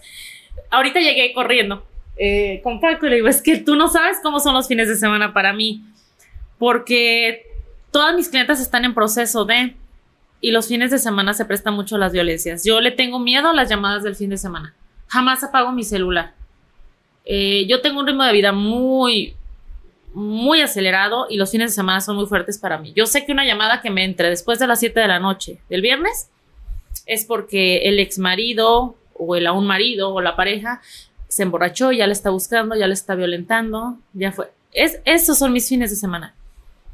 ahorita 0.70 0.99
llegué 0.99 1.34
corriendo. 1.34 1.86
eh, 2.22 2.60
con 2.64 2.82
Paco 2.82 3.07
y 3.07 3.10
le 3.10 3.16
digo, 3.16 3.30
es 3.30 3.41
que 3.41 3.57
tú 3.57 3.76
no 3.78 3.88
sabes 3.88 4.18
cómo 4.22 4.40
son 4.41 4.53
los 4.53 4.68
fines 4.68 4.90
de 4.90 4.95
semana 4.98 5.34
para 5.34 5.53
mí, 5.53 5.82
porque 6.57 7.44
todas 7.91 8.14
mis 8.14 8.28
clientes 8.28 8.60
están 8.60 8.84
en 8.84 8.94
proceso 8.94 9.45
de, 9.45 9.76
y 10.41 10.52
los 10.52 10.68
fines 10.68 10.91
de 10.91 10.99
semana 10.99 11.34
se 11.34 11.45
prestan 11.45 11.74
mucho 11.74 11.98
las 11.98 12.11
violencias. 12.11 12.64
Yo 12.66 12.82
le 12.82 12.91
tengo 12.91 13.20
miedo 13.20 13.49
a 13.49 13.53
las 13.53 13.70
llamadas 13.70 14.03
del 14.03 14.16
fin 14.16 14.30
de 14.30 14.38
semana. 14.38 14.76
Jamás 15.10 15.44
apago 15.44 15.72
mi 15.72 15.84
celular. 15.84 16.34
Eh, 17.26 17.65
yo 17.68 17.81
tengo 17.81 17.99
un 17.99 18.07
ritmo 18.07 18.23
de 18.23 18.34
vida 18.34 18.52
muy, 18.53 19.36
muy 20.14 20.61
acelerado 20.61 21.27
y 21.30 21.38
los 21.38 21.52
fines 21.52 21.72
de 21.72 21.76
semana 21.76 22.02
son 22.02 22.15
muy 22.15 22.26
fuertes 22.26 22.57
para 22.57 22.77
mí. 22.77 22.94
Yo 22.95 23.06
sé 23.06 23.26
que 23.26 23.31
una 23.31 23.45
llamada 23.45 23.81
que 23.81 23.90
me 23.90 24.03
entre 24.03 24.30
después 24.30 24.60
de 24.60 24.68
las 24.68 24.80
7 24.80 24.99
de 24.99 25.07
la 25.07 25.19
noche 25.19 25.60
del 25.69 25.81
viernes 25.81 26.30
es 27.06 27.26
porque 27.26 27.90
el 27.90 27.99
ex 27.99 28.18
marido 28.18 28.95
o 29.15 29.36
el 29.36 29.48
aún 29.48 29.68
marido 29.68 30.14
o 30.14 30.22
la 30.22 30.36
pareja 30.36 30.81
se 31.27 31.44
emborrachó, 31.44 31.91
ya 31.91 32.07
le 32.07 32.14
está 32.14 32.30
buscando, 32.31 32.76
ya 32.76 32.88
le 32.88 32.94
está 32.94 33.15
violentando, 33.15 33.98
ya 34.14 34.31
fue. 34.31 34.52
Es, 34.72 34.99
esos 35.06 35.38
son 35.38 35.53
mis 35.53 35.68
fines 35.68 35.91
de 35.91 35.95
semana. 35.95 36.34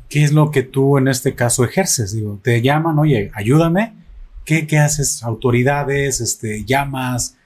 ¿Qué 0.10 0.24
es 0.24 0.34
lo 0.34 0.52
que 0.52 0.64
tú 0.64 0.98
en 0.98 1.08
este 1.08 1.36
caso 1.36 1.64
ejerces? 1.64 2.14
Digo, 2.14 2.40
te 2.42 2.62
llaman, 2.62 3.00
oye, 3.00 3.32
ayúdame. 3.34 3.94
¿Qué, 4.44 4.68
qué 4.68 4.78
haces? 4.78 5.24
¿Autoridades? 5.24 6.22
Este, 6.22 6.64
¿Llamas? 6.66 7.38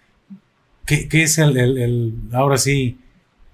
¿Qué, 0.90 1.08
qué 1.08 1.22
es 1.22 1.38
el, 1.38 1.56
el, 1.56 1.78
el, 1.78 2.14
ahora 2.34 2.58
sí, 2.58 2.98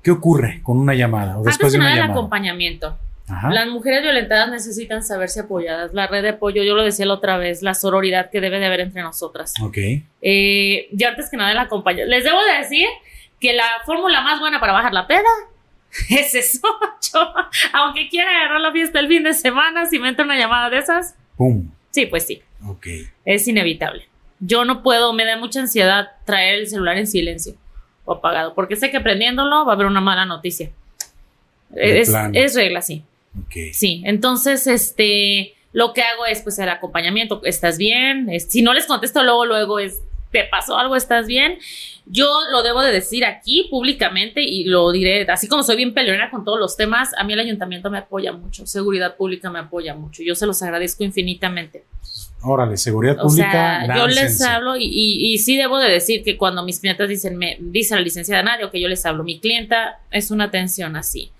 qué 0.01 0.11
ocurre 0.11 0.61
con 0.63 0.77
una 0.77 0.93
llamada 0.93 1.37
o 1.37 1.43
después 1.43 1.73
de 1.73 1.79
una 1.79 1.89
nada, 1.89 1.97
llamada? 1.97 2.13
el 2.13 2.17
acompañamiento. 2.17 2.97
Ajá. 3.27 3.49
Las 3.51 3.67
mujeres 3.67 4.03
violentadas 4.03 4.49
necesitan 4.49 5.03
saberse 5.03 5.41
apoyadas. 5.41 5.93
La 5.93 6.07
red 6.07 6.21
de 6.21 6.29
apoyo, 6.29 6.63
yo 6.63 6.75
lo 6.75 6.83
decía 6.83 7.05
la 7.05 7.15
otra 7.15 7.37
vez, 7.37 7.61
la 7.61 7.73
sororidad 7.73 8.29
que 8.29 8.39
debe 8.39 8.59
de 8.59 8.67
haber 8.67 8.79
entre 8.79 9.01
nosotras. 9.01 9.53
Ok. 9.61 9.77
Eh, 10.21 10.87
yo 10.93 11.09
antes 11.09 11.29
que 11.29 11.35
nada 11.35 11.51
el 11.51 11.57
acompañamiento. 11.57 12.09
Les 12.09 12.23
debo 12.23 12.41
de 12.41 12.59
decir 12.59 12.87
que 13.41 13.51
la 13.51 13.65
fórmula 13.85 14.21
más 14.21 14.39
buena 14.39 14.61
para 14.61 14.71
bajar 14.71 14.93
la 14.93 15.05
peda 15.05 15.27
es 16.09 16.35
eso. 16.35 16.65
Yo, 17.11 17.33
aunque 17.73 18.07
quiera 18.07 18.29
agarrar 18.29 18.61
la 18.61 18.71
fiesta 18.71 19.01
el 19.01 19.09
fin 19.09 19.23
de 19.23 19.33
semana, 19.33 19.87
si 19.87 19.99
me 19.99 20.07
entra 20.07 20.23
una 20.23 20.37
llamada 20.37 20.69
de 20.69 20.77
esas. 20.77 21.15
¡Pum! 21.35 21.69
Sí, 21.91 22.05
pues 22.05 22.25
sí. 22.25 22.41
Ok. 22.65 22.87
Es 23.25 23.45
inevitable. 23.45 24.07
Yo 24.39 24.65
no 24.65 24.83
puedo, 24.83 25.13
me 25.13 25.25
da 25.25 25.37
mucha 25.37 25.61
ansiedad 25.61 26.09
traer 26.25 26.55
el 26.55 26.67
celular 26.67 26.97
en 26.97 27.07
silencio 27.07 27.55
o 28.05 28.13
apagado, 28.13 28.53
porque 28.53 28.75
sé 28.75 28.91
que 28.91 28.99
prendiéndolo 28.99 29.65
va 29.65 29.71
a 29.71 29.75
haber 29.75 29.87
una 29.87 30.01
mala 30.01 30.25
noticia. 30.25 30.71
Es, 31.75 32.13
es, 32.33 32.55
regla, 32.55 32.81
sí. 32.81 33.03
Okay. 33.45 33.73
Sí, 33.73 34.01
entonces, 34.05 34.67
este, 34.67 35.55
lo 35.73 35.93
que 35.93 36.01
hago 36.01 36.25
es, 36.25 36.41
pues, 36.41 36.57
el 36.59 36.69
acompañamiento. 36.69 37.41
¿Estás 37.43 37.77
bien? 37.77 38.29
Es, 38.29 38.45
si 38.45 38.61
no 38.61 38.73
les 38.73 38.85
contesto 38.85 39.23
luego, 39.23 39.45
luego 39.45 39.79
es, 39.79 40.01
¿te 40.31 40.43
pasó 40.45 40.77
algo? 40.77 40.95
¿Estás 40.95 41.27
bien? 41.27 41.57
Yo 42.05 42.29
lo 42.51 42.61
debo 42.61 42.81
de 42.81 42.91
decir 42.91 43.25
aquí 43.25 43.67
públicamente 43.69 44.41
y 44.41 44.65
lo 44.65 44.91
diré, 44.91 45.25
así 45.29 45.47
como 45.47 45.63
soy 45.63 45.75
bien 45.75 45.93
peleonera 45.93 46.29
con 46.29 46.45
todos 46.45 46.59
los 46.59 46.77
temas, 46.77 47.11
a 47.17 47.23
mí 47.23 47.33
el 47.33 47.39
ayuntamiento 47.39 47.89
me 47.89 47.97
apoya 47.97 48.31
mucho, 48.31 48.67
seguridad 48.67 49.15
pública 49.15 49.49
me 49.49 49.57
apoya 49.57 49.95
mucho, 49.95 50.21
yo 50.21 50.35
se 50.35 50.45
los 50.45 50.61
agradezco 50.61 51.03
infinitamente. 51.03 51.83
Órale, 52.45 52.77
seguridad 52.77 53.17
pública. 53.17 53.81
O 53.83 53.85
sea, 53.85 53.97
yo 53.97 54.07
les 54.07 54.41
hablo 54.41 54.77
y, 54.77 54.83
y, 54.83 55.33
y, 55.33 55.37
sí 55.39 55.57
debo 55.57 55.79
de 55.79 55.89
decir 55.89 56.23
que 56.23 56.37
cuando 56.37 56.63
mis 56.63 56.79
clientes 56.79 57.09
dicen, 57.09 57.37
me 57.37 57.57
dice 57.59 57.95
la 57.95 58.01
licenciada 58.01 58.43
Nario 58.43 58.69
que 58.69 58.79
yo 58.79 58.87
les 58.87 59.05
hablo, 59.05 59.23
mi 59.23 59.39
clienta 59.39 59.99
es 60.11 60.29
una 60.29 60.45
atención 60.45 60.95
así. 60.95 61.31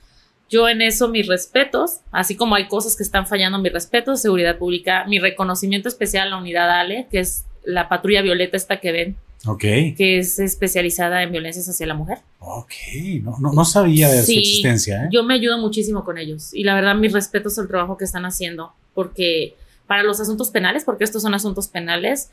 Yo 0.50 0.68
en 0.70 0.82
eso 0.82 1.08
mis 1.10 1.28
respetos, 1.28 2.00
así 2.12 2.36
como 2.36 2.56
hay 2.56 2.68
cosas 2.68 2.96
que 2.96 3.04
están 3.04 3.28
fallando, 3.28 3.60
mis 3.60 3.74
respetos, 3.74 4.22
seguridad 4.22 4.58
pública, 4.58 5.06
mi 5.08 5.20
reconocimiento 5.20 5.90
especial 5.90 6.28
a 6.28 6.30
la 6.32 6.38
unidad 6.38 6.70
ALE, 6.70 7.08
que 7.12 7.20
es 7.20 7.46
la 7.64 7.90
patrulla 7.90 8.22
violeta 8.22 8.58
esta 8.58 8.80
que 8.80 8.92
ven, 8.92 9.18
Ok. 9.48 9.62
que 9.62 10.20
es 10.20 10.40
especializada 10.40 11.24
en 11.24 11.32
violencias 11.32 11.68
hacia 11.68 11.88
la 11.88 11.96
mujer. 11.96 12.20
Ok, 12.40 12.72
no, 13.22 13.38
no, 13.40 13.54
no 13.54 13.66
sabía 13.66 14.10
de 14.10 14.22
sí, 14.22 14.34
su 14.34 14.40
existencia. 14.40 15.06
¿eh? 15.06 15.10
Yo 15.12 15.24
me 15.24 15.34
ayudo 15.34 15.58
muchísimo 15.58 16.04
con 16.04 16.18
ellos 16.18 16.54
y 16.54 16.64
la 16.64 16.76
verdad 16.76 16.96
mis 16.96 17.12
respetos 17.12 17.58
al 17.58 17.68
trabajo 17.68 17.98
que 17.98 18.06
están 18.06 18.26
haciendo, 18.26 18.74
porque 18.94 19.56
para 19.88 20.04
los 20.04 20.20
asuntos 20.20 20.50
penales, 20.50 20.84
porque 20.84 21.04
estos 21.04 21.22
son 21.22 21.34
asuntos 21.34 21.68
penales, 21.68 22.32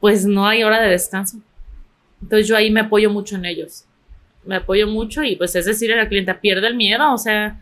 pues 0.00 0.26
no 0.26 0.46
hay 0.46 0.62
hora 0.62 0.80
de 0.80 0.90
descanso. 0.90 1.38
Entonces 2.22 2.48
yo 2.48 2.56
ahí 2.56 2.70
me 2.70 2.80
apoyo 2.80 3.10
mucho 3.10 3.36
en 3.36 3.44
ellos. 3.44 3.84
Me 4.44 4.56
apoyo 4.56 4.86
mucho 4.86 5.22
y 5.24 5.36
pues 5.36 5.54
es 5.56 5.64
decir 5.64 5.92
a 5.92 5.96
la 5.96 6.08
clienta, 6.08 6.40
pierde 6.40 6.68
el 6.68 6.76
miedo, 6.76 7.12
o 7.12 7.18
sea, 7.18 7.60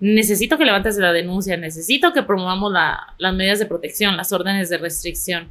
necesito 0.00 0.56
que 0.58 0.64
levantes 0.64 0.96
la 0.96 1.12
denuncia, 1.12 1.56
necesito 1.56 2.12
que 2.12 2.22
promovamos 2.22 2.72
la, 2.72 3.14
las 3.18 3.34
medidas 3.34 3.58
de 3.58 3.66
protección, 3.66 4.16
las 4.16 4.32
órdenes 4.32 4.68
de 4.70 4.78
restricción 4.78 5.50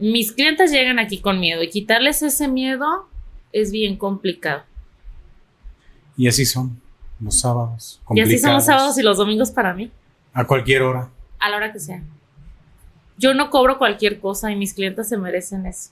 mis 0.00 0.32
clientes 0.32 0.72
llegan 0.72 0.98
aquí 0.98 1.18
con 1.18 1.38
miedo 1.38 1.62
y 1.62 1.68
quitarles 1.68 2.22
ese 2.22 2.48
miedo 2.48 3.06
es 3.52 3.70
bien 3.70 3.96
complicado. 3.96 4.62
Y 6.16 6.26
así 6.26 6.44
son 6.44 6.80
los 7.20 7.38
sábados. 7.38 8.00
Y 8.14 8.20
así 8.20 8.38
son 8.38 8.54
los 8.54 8.64
sábados 8.64 8.98
y 8.98 9.02
los 9.02 9.18
domingos 9.18 9.50
para 9.50 9.74
mí. 9.74 9.90
A 10.32 10.46
cualquier 10.46 10.82
hora. 10.82 11.10
A 11.40 11.50
la 11.50 11.56
hora 11.56 11.72
que 11.72 11.80
sea. 11.80 12.02
Yo 13.18 13.34
no 13.34 13.50
cobro 13.50 13.78
cualquier 13.78 14.20
cosa 14.20 14.50
y 14.50 14.56
mis 14.56 14.72
clientes 14.74 15.08
se 15.08 15.16
merecen 15.16 15.66
eso. 15.66 15.90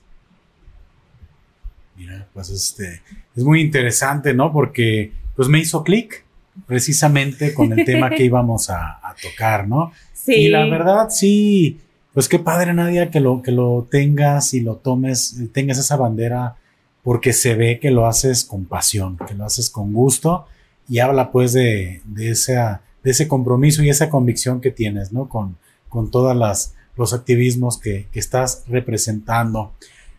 Mira, 1.95 2.27
pues 2.33 2.49
este 2.49 3.01
es 3.35 3.43
muy 3.43 3.61
interesante, 3.61 4.33
¿no? 4.33 4.53
Porque 4.53 5.11
pues 5.35 5.47
me 5.47 5.59
hizo 5.59 5.83
clic 5.83 6.23
precisamente 6.65 7.53
con 7.53 7.77
el 7.77 7.85
tema 7.85 8.09
que 8.09 8.23
íbamos 8.25 8.69
a, 8.69 8.99
a 9.03 9.15
tocar, 9.21 9.67
¿no? 9.67 9.91
Sí. 10.13 10.33
Y 10.35 10.47
la 10.49 10.65
verdad, 10.65 11.09
sí, 11.09 11.79
pues 12.13 12.27
qué 12.27 12.39
padre, 12.39 12.73
Nadia, 12.73 13.11
que 13.11 13.19
lo, 13.19 13.41
que 13.41 13.51
lo 13.51 13.87
tengas 13.89 14.53
y 14.53 14.61
lo 14.61 14.75
tomes, 14.75 15.37
tengas 15.53 15.77
esa 15.77 15.95
bandera, 15.95 16.55
porque 17.03 17.33
se 17.33 17.55
ve 17.55 17.79
que 17.79 17.91
lo 17.91 18.07
haces 18.07 18.43
con 18.43 18.65
pasión, 18.65 19.17
que 19.27 19.33
lo 19.35 19.45
haces 19.45 19.69
con 19.69 19.93
gusto 19.93 20.45
y 20.87 20.99
habla 20.99 21.31
pues 21.31 21.53
de, 21.53 22.01
de, 22.05 22.31
esa, 22.31 22.81
de 23.09 23.13
ese 23.13 23.27
compromiso 23.27 23.81
y 23.81 23.89
esa 23.89 24.07
convicción 24.07 24.61
que 24.61 24.69
tienes, 24.69 25.11
¿no? 25.11 25.27
Con, 25.27 25.57
con 25.87 26.11
todas 26.11 26.37
las, 26.37 26.75
los 26.95 27.11
activismos 27.11 27.79
que, 27.79 28.05
que 28.11 28.19
estás 28.19 28.65
representando. 28.67 29.73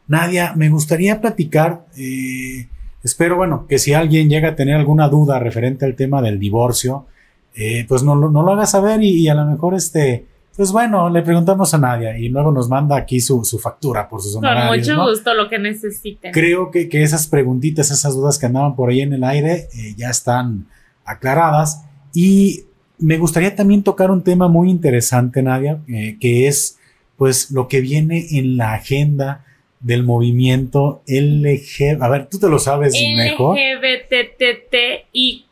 Nadia, 0.08 0.54
me 0.56 0.70
gustaría 0.70 1.20
platicar, 1.20 1.86
eh, 1.96 2.66
espero, 3.04 3.36
bueno, 3.36 3.68
que 3.68 3.78
si 3.78 3.92
alguien 3.92 4.28
llega 4.28 4.48
a 4.48 4.56
tener 4.56 4.74
alguna 4.74 5.08
duda 5.08 5.38
referente 5.38 5.84
al 5.84 5.94
tema 5.94 6.20
del 6.20 6.40
divorcio, 6.40 7.06
eh, 7.54 7.86
pues 7.88 8.02
no, 8.02 8.16
no, 8.16 8.42
lo 8.42 8.50
haga 8.50 8.66
saber 8.66 9.04
y, 9.04 9.22
y 9.22 9.28
a 9.28 9.36
lo 9.36 9.46
mejor 9.46 9.74
este, 9.74 10.26
pues 10.56 10.72
bueno, 10.72 11.08
le 11.10 11.22
preguntamos 11.22 11.72
a 11.74 11.78
Nadia 11.78 12.18
y 12.18 12.28
luego 12.28 12.50
nos 12.50 12.68
manda 12.68 12.96
aquí 12.96 13.20
su, 13.20 13.44
su 13.44 13.60
factura 13.60 14.08
por 14.08 14.20
sus 14.20 14.34
honorarios. 14.34 14.66
Con 14.68 14.78
mucho 14.78 14.96
¿no? 14.96 15.08
gusto, 15.10 15.32
lo 15.32 15.48
que 15.48 15.60
necesiten. 15.60 16.32
Creo 16.32 16.72
que, 16.72 16.88
que, 16.88 17.04
esas 17.04 17.28
preguntitas, 17.28 17.92
esas 17.92 18.16
dudas 18.16 18.36
que 18.36 18.46
andaban 18.46 18.74
por 18.74 18.90
ahí 18.90 19.00
en 19.00 19.12
el 19.12 19.22
aire 19.22 19.68
eh, 19.78 19.94
ya 19.96 20.10
están 20.10 20.66
aclaradas. 21.04 21.84
Y 22.12 22.64
me 23.00 23.18
gustaría 23.18 23.56
también 23.56 23.82
tocar 23.82 24.10
un 24.10 24.22
tema 24.22 24.48
muy 24.48 24.70
interesante, 24.70 25.42
Nadia, 25.42 25.80
eh, 25.88 26.16
que 26.20 26.46
es 26.46 26.78
pues 27.16 27.50
lo 27.50 27.68
que 27.68 27.80
viene 27.80 28.26
en 28.32 28.56
la 28.56 28.74
agenda 28.74 29.44
del 29.80 30.04
movimiento 30.04 31.02
LG. 31.06 31.98
A 32.00 32.08
ver, 32.08 32.28
tú 32.28 32.38
te 32.38 32.48
lo 32.48 32.58
sabes 32.58 32.94
mejor. 33.16 33.58
LGBTTIQ. 33.58 35.46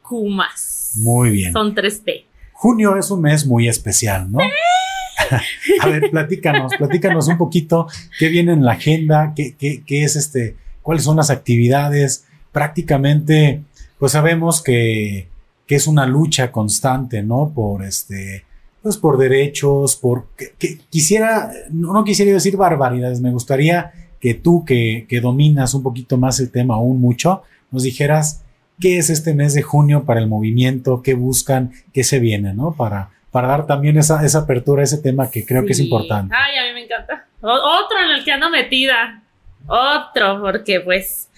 Muy 0.96 1.30
bien. 1.30 1.52
Son 1.52 1.74
3T. 1.74 2.24
Junio 2.52 2.96
es 2.96 3.10
un 3.10 3.22
mes 3.22 3.46
muy 3.46 3.68
especial, 3.68 4.30
¿no? 4.30 4.38
a 5.80 5.88
ver, 5.88 6.10
platícanos, 6.10 6.74
platícanos 6.76 7.28
un 7.28 7.38
poquito 7.38 7.86
qué 8.18 8.28
viene 8.28 8.52
en 8.52 8.64
la 8.64 8.72
agenda, 8.72 9.32
qué, 9.36 9.54
qué, 9.58 9.82
qué, 9.86 10.04
es 10.04 10.16
este, 10.16 10.56
cuáles 10.82 11.04
son 11.04 11.16
las 11.16 11.30
actividades. 11.30 12.24
Prácticamente, 12.52 13.62
pues 13.98 14.12
sabemos 14.12 14.62
que, 14.62 15.28
que 15.68 15.76
es 15.76 15.86
una 15.86 16.06
lucha 16.06 16.50
constante, 16.50 17.22
¿no? 17.22 17.52
Por 17.54 17.84
este, 17.84 18.46
pues 18.82 18.96
por 18.96 19.18
derechos, 19.18 19.96
por 19.96 20.28
que, 20.34 20.54
que 20.58 20.78
quisiera, 20.88 21.52
no, 21.70 21.92
no, 21.92 22.04
quisiera 22.04 22.32
decir 22.32 22.56
barbaridades, 22.56 23.20
me 23.20 23.30
gustaría 23.30 23.92
que 24.18 24.32
tú 24.32 24.64
que, 24.64 25.06
que 25.08 25.20
dominas 25.20 25.74
un 25.74 25.82
poquito 25.82 26.16
más 26.16 26.40
el 26.40 26.50
tema 26.50 26.76
aún 26.76 27.00
mucho, 27.00 27.42
nos 27.70 27.82
dijeras 27.82 28.42
qué 28.80 28.96
es 28.96 29.10
este 29.10 29.34
mes 29.34 29.52
de 29.52 29.60
junio 29.60 30.04
para 30.04 30.20
el 30.20 30.26
movimiento, 30.26 31.02
qué 31.02 31.12
buscan, 31.12 31.72
qué 31.92 32.02
se 32.02 32.18
viene, 32.18 32.54
¿no? 32.54 32.74
Para, 32.74 33.10
para 33.30 33.48
dar 33.48 33.66
también 33.66 33.98
esa, 33.98 34.24
esa 34.24 34.40
apertura 34.40 34.80
a 34.80 34.84
ese 34.84 34.98
tema 34.98 35.30
que 35.30 35.44
creo 35.44 35.60
sí. 35.60 35.66
que 35.66 35.72
es 35.74 35.80
importante. 35.80 36.34
Ay, 36.34 36.56
a 36.56 36.62
mí 36.66 36.72
me 36.72 36.84
encanta. 36.84 37.26
O 37.42 37.50
otro 37.50 37.98
en 38.02 38.10
el 38.16 38.24
que 38.24 38.32
ando 38.32 38.48
metida. 38.48 39.22
Otro, 39.66 40.40
porque 40.40 40.80
pues 40.80 41.28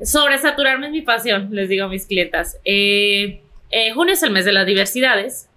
sobresaturarme 0.00 0.86
es 0.86 0.92
mi 0.92 1.02
pasión, 1.02 1.48
les 1.50 1.68
digo 1.68 1.86
a 1.86 1.88
mis 1.88 2.06
clientas. 2.06 2.58
Eh, 2.64 3.42
eh, 3.72 3.92
junio 3.92 4.14
es 4.14 4.22
el 4.22 4.30
mes 4.30 4.44
de 4.44 4.52
las 4.52 4.66
diversidades 4.66 5.48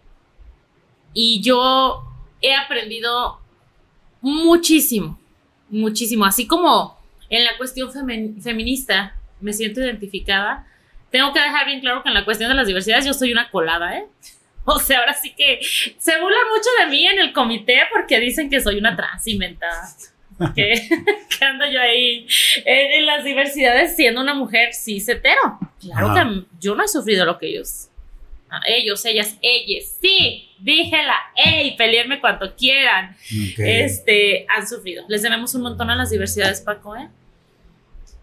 y 1.14 1.42
yo 1.42 2.04
he 2.42 2.56
aprendido 2.56 3.40
muchísimo, 4.22 5.20
muchísimo. 5.70 6.26
Así 6.26 6.48
como 6.48 6.98
en 7.30 7.44
la 7.44 7.58
cuestión 7.58 7.92
fem 7.92 8.42
feminista 8.42 9.16
me 9.42 9.54
siento 9.54 9.82
identificada, 9.82 10.66
tengo 11.12 11.34
que 11.34 11.42
dejar 11.42 11.66
bien 11.66 11.82
claro 11.82 12.04
que 12.04 12.10
en 12.10 12.16
la 12.16 12.26
cuestión 12.26 12.50
de 12.50 12.56
las 12.56 12.68
diversidades 12.68 13.06
yo 13.06 13.14
soy 13.14 13.32
una 13.32 13.50
colada, 13.52 13.98
¿eh? 13.98 14.06
O 14.68 14.80
sea, 14.80 15.00
ahora 15.00 15.14
sí 15.14 15.32
que 15.38 15.60
se 15.62 16.20
burlan 16.20 16.50
mucho 16.50 16.70
de 16.80 16.88
mí 16.88 17.06
en 17.06 17.20
el 17.20 17.34
comité 17.34 17.82
porque 17.94 18.20
dicen 18.20 18.50
que 18.50 18.60
soy 18.62 18.80
una 18.80 18.96
trans 18.96 19.28
inventada. 19.28 19.90
que, 20.56 20.74
ando 21.42 21.66
yo 21.70 21.80
ahí 21.80 22.28
en, 22.66 23.06
las 23.06 23.24
diversidades 23.24 23.96
siendo 23.96 24.22
una 24.22 24.34
mujer 24.34 24.74
cis 24.74 25.08
hetero. 25.08 25.60
Claro 25.80 26.14
que 26.14 26.46
yo 26.60 26.76
no 26.76 26.84
he 26.84 26.88
sufrido 26.88 27.26
lo 27.26 27.38
que 27.38 27.48
ellos. 27.48 27.90
Ellos, 28.68 29.04
ellas, 29.06 29.38
ellas, 29.42 29.98
sí, 30.00 30.50
díjela, 30.60 31.16
ey, 31.36 31.76
pelearme 31.76 32.22
cuanto 32.22 32.56
quieran. 32.56 33.16
Este, 33.58 34.46
han 34.48 34.68
sufrido. 34.68 35.04
Les 35.08 35.22
debemos 35.22 35.54
un 35.56 35.64
montón 35.64 35.90
a 35.90 35.96
las 35.96 36.10
diversidades, 36.10 36.62
Paco, 36.62 36.96
¿eh? 36.96 37.10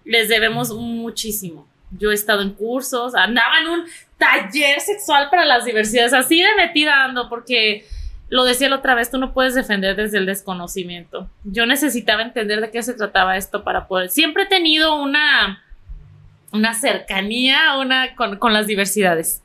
Les 0.04 0.28
debemos 0.28 0.70
muchísimo. 0.70 1.68
Yo 1.90 2.10
he 2.10 2.14
estado 2.14 2.42
en 2.42 2.52
cursos, 2.54 3.14
andaba 3.14 3.58
en 3.60 3.68
un 3.68 3.84
taller 4.16 4.80
sexual 4.80 5.28
para 5.30 5.44
las 5.44 5.64
diversidades, 5.64 6.14
así 6.14 6.40
de 6.40 6.54
metida 6.56 7.04
ando, 7.04 7.28
porque 7.28 7.84
lo 8.32 8.44
decía 8.44 8.70
la 8.70 8.76
otra 8.76 8.94
vez, 8.94 9.10
tú 9.10 9.18
no 9.18 9.34
puedes 9.34 9.54
defender 9.54 9.94
desde 9.94 10.16
el 10.16 10.24
desconocimiento. 10.24 11.28
Yo 11.44 11.66
necesitaba 11.66 12.22
entender 12.22 12.62
de 12.62 12.70
qué 12.70 12.82
se 12.82 12.94
trataba 12.94 13.36
esto 13.36 13.62
para 13.62 13.86
poder. 13.86 14.08
Siempre 14.08 14.44
he 14.44 14.46
tenido 14.46 14.94
una, 14.96 15.62
una 16.50 16.72
cercanía 16.72 17.76
una, 17.76 18.14
con, 18.14 18.52
las 18.54 18.66
diversidades, 18.66 19.42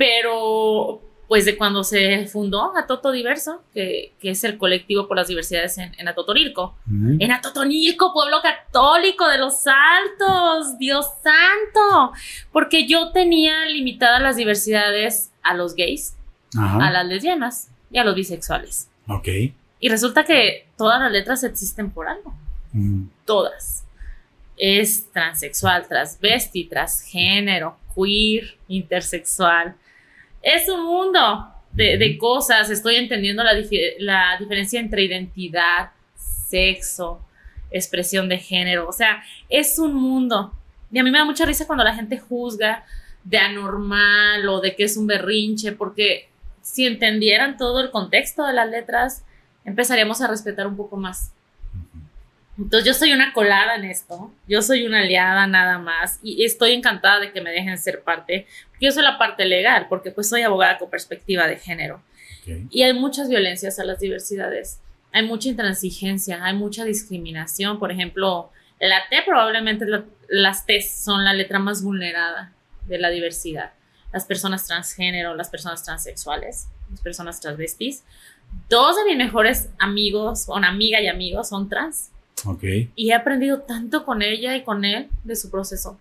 pero 0.00 1.02
pues 1.28 1.44
de 1.44 1.58
cuando 1.58 1.84
se 1.84 2.26
fundó 2.26 2.74
Atoto 2.74 3.12
Diverso, 3.12 3.62
que, 3.74 4.14
es 4.22 4.44
el 4.44 4.56
colectivo 4.56 5.06
por 5.06 5.18
las 5.18 5.28
diversidades 5.28 5.76
en, 5.76 5.94
en 5.98 6.08
Atotonilco. 6.08 6.74
En 6.88 7.30
Atotonilco, 7.30 8.14
pueblo 8.14 8.38
católico 8.42 9.28
de 9.28 9.36
los 9.36 9.66
Altos, 9.66 10.78
Dios 10.78 11.06
santo, 11.22 12.12
porque 12.50 12.88
yo 12.88 13.12
tenía 13.12 13.66
limitadas 13.66 14.22
las 14.22 14.36
diversidades 14.36 15.30
a 15.42 15.54
los 15.54 15.74
gays, 15.74 16.16
a 16.56 16.90
las 16.90 17.06
lesbianas, 17.06 17.68
y 17.90 17.98
a 17.98 18.04
los 18.04 18.14
bisexuales. 18.14 18.88
Ok. 19.06 19.28
Y 19.80 19.88
resulta 19.88 20.24
que 20.24 20.66
todas 20.78 20.98
las 21.00 21.12
letras 21.12 21.44
existen 21.44 21.90
por 21.90 22.08
algo. 22.08 22.34
Mm. 22.72 23.04
Todas. 23.26 23.84
Es 24.56 25.10
transexual, 25.12 25.86
transvesti, 25.88 26.64
transgénero, 26.64 27.76
queer, 27.94 28.56
intersexual. 28.68 29.74
Es 30.42 30.68
un 30.68 30.84
mundo 30.84 31.52
de, 31.72 32.18
cosas. 32.18 32.70
Estoy 32.70 32.96
entendiendo 32.96 33.42
la, 33.42 33.52
la 33.98 34.36
diferencia 34.38 34.80
entre 34.80 35.04
identidad, 35.04 35.90
sexo, 36.16 37.20
expresión 37.70 38.28
de 38.28 38.38
género. 38.38 38.88
O 38.88 38.92
sea, 38.92 39.22
es 39.48 39.78
un 39.78 39.94
mundo. 39.94 40.52
Y 40.90 40.98
a 40.98 41.04
mí 41.04 41.10
me 41.10 41.18
da 41.18 41.24
mucha 41.24 41.44
risa 41.44 41.66
cuando 41.66 41.84
la 41.84 41.94
gente 41.94 42.18
juzga 42.18 42.84
de 43.24 43.38
anormal 43.38 44.48
o 44.48 44.60
de 44.60 44.74
que 44.74 44.84
es 44.84 44.96
un 44.96 45.06
berrinche, 45.06 45.72
porque 45.72 46.28
si 46.62 46.86
entendieran 46.86 47.56
todo 47.56 47.80
el 47.80 47.90
contexto 47.90 48.44
de 48.44 48.54
las 48.54 48.68
letras, 48.68 49.24
empezaríamos 49.64 50.20
a 50.20 50.26
respetar 50.26 50.66
un 50.66 50.76
poco 50.76 50.96
más. 50.96 51.32
Entonces 52.60 52.86
yo 52.86 52.94
soy 52.94 53.12
una 53.12 53.32
colada 53.32 53.76
en 53.76 53.84
esto, 53.84 54.32
yo 54.46 54.60
soy 54.62 54.86
una 54.86 55.00
aliada 55.00 55.46
nada 55.46 55.78
más 55.78 56.18
y 56.22 56.44
estoy 56.44 56.72
encantada 56.72 57.18
de 57.20 57.32
que 57.32 57.40
me 57.40 57.50
dejen 57.50 57.78
ser 57.78 58.02
parte, 58.02 58.46
yo 58.80 58.92
soy 58.92 59.02
la 59.02 59.18
parte 59.18 59.44
legal, 59.46 59.86
porque 59.88 60.10
pues 60.10 60.28
soy 60.28 60.42
abogada 60.42 60.78
con 60.78 60.90
perspectiva 60.90 61.46
de 61.46 61.56
género. 61.56 62.02
Y 62.70 62.82
hay 62.82 62.92
muchas 62.92 63.28
violencias 63.28 63.78
a 63.78 63.84
las 63.84 64.00
diversidades, 64.00 64.80
hay 65.12 65.24
mucha 65.24 65.48
intransigencia, 65.48 66.44
hay 66.44 66.54
mucha 66.54 66.84
discriminación, 66.84 67.78
por 67.78 67.92
ejemplo, 67.92 68.50
la 68.80 69.08
T 69.08 69.22
probablemente 69.24 69.86
las 70.28 70.66
T 70.66 70.82
son 70.82 71.24
la 71.24 71.32
letra 71.32 71.58
más 71.58 71.82
vulnerada 71.82 72.52
de 72.86 72.98
la 72.98 73.10
diversidad 73.10 73.72
las 74.12 74.24
personas 74.24 74.66
transgénero, 74.66 75.34
las 75.34 75.50
personas 75.50 75.84
transexuales, 75.84 76.68
las 76.90 77.00
personas 77.00 77.40
transvestis. 77.40 78.02
Dos 78.68 78.96
de 78.96 79.04
mis 79.04 79.16
mejores 79.16 79.70
amigos, 79.78 80.46
una 80.48 80.68
amiga 80.68 81.00
y 81.00 81.06
amigos, 81.06 81.48
son 81.48 81.68
trans. 81.68 82.10
Ok. 82.46 82.64
Y 82.96 83.10
he 83.10 83.14
aprendido 83.14 83.60
tanto 83.60 84.04
con 84.04 84.22
ella 84.22 84.56
y 84.56 84.62
con 84.62 84.84
él 84.84 85.08
de 85.24 85.36
su 85.36 85.50
proceso. 85.50 85.98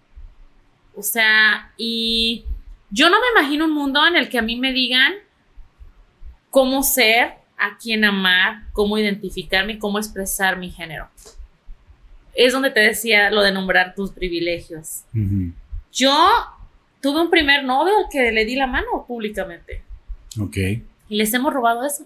O 0.96 1.04
sea, 1.04 1.72
y 1.78 2.46
yo 2.90 3.10
no 3.10 3.18
me 3.20 3.42
imagino 3.42 3.66
un 3.66 3.74
mundo 3.74 4.06
en 4.06 4.16
el 4.16 4.30
que 4.30 4.40
a 4.40 4.42
mí 4.42 4.58
me 4.58 4.74
digan 4.74 5.14
cómo 6.50 6.84
ser, 6.84 7.34
a 7.58 7.78
quién 7.78 8.06
amar, 8.06 8.64
cómo 8.74 8.98
identificarme 8.98 9.74
y 9.74 9.80
cómo 9.80 10.00
expresar 10.00 10.58
mi 10.58 10.72
género. 10.72 11.08
Es 12.34 12.54
donde 12.54 12.72
te 12.72 12.80
decía 12.80 13.32
lo 13.32 13.42
de 13.42 13.52
nombrar 13.52 13.96
tus 13.96 14.12
privilegios. 14.12 15.04
Yo 15.92 16.16
tuve 17.02 17.22
un 17.22 17.30
primer 17.30 17.64
novio 17.64 17.94
al 17.98 18.06
que 18.10 18.32
le 18.32 18.46
di 18.46 18.56
la 18.56 18.68
mano 18.68 19.06
públicamente. 19.08 19.84
Ok. 20.40 20.58
Y 21.10 21.16
les 21.18 21.34
hemos 21.34 21.54
robado 21.54 21.86
eso. 21.86 22.06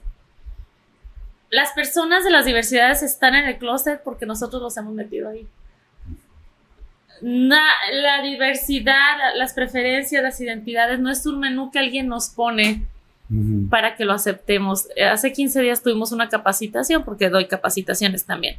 Las 1.53 1.71
personas 1.73 2.23
de 2.23 2.31
las 2.31 2.45
diversidades 2.45 3.03
están 3.03 3.35
en 3.35 3.45
el 3.45 3.57
closet 3.57 4.01
porque 4.03 4.25
nosotros 4.25 4.61
los 4.61 4.75
hemos 4.77 4.93
metido 4.93 5.29
ahí. 5.29 5.47
la 7.21 8.21
diversidad, 8.23 9.35
las 9.35 9.53
preferencias, 9.53 10.23
las 10.23 10.41
identidades 10.41 10.99
no 10.99 11.11
es 11.11 11.25
un 11.25 11.39
menú 11.39 11.69
que 11.71 11.79
alguien 11.79 12.07
nos 12.07 12.29
pone 12.29 12.85
para 13.69 13.95
que 13.95 14.03
lo 14.03 14.13
aceptemos. 14.13 14.87
Hace 14.99 15.31
15 15.31 15.61
días 15.61 15.83
tuvimos 15.83 16.11
una 16.11 16.27
capacitación 16.27 17.03
porque 17.03 17.29
doy 17.29 17.45
capacitaciones 17.45 18.25
también. 18.25 18.57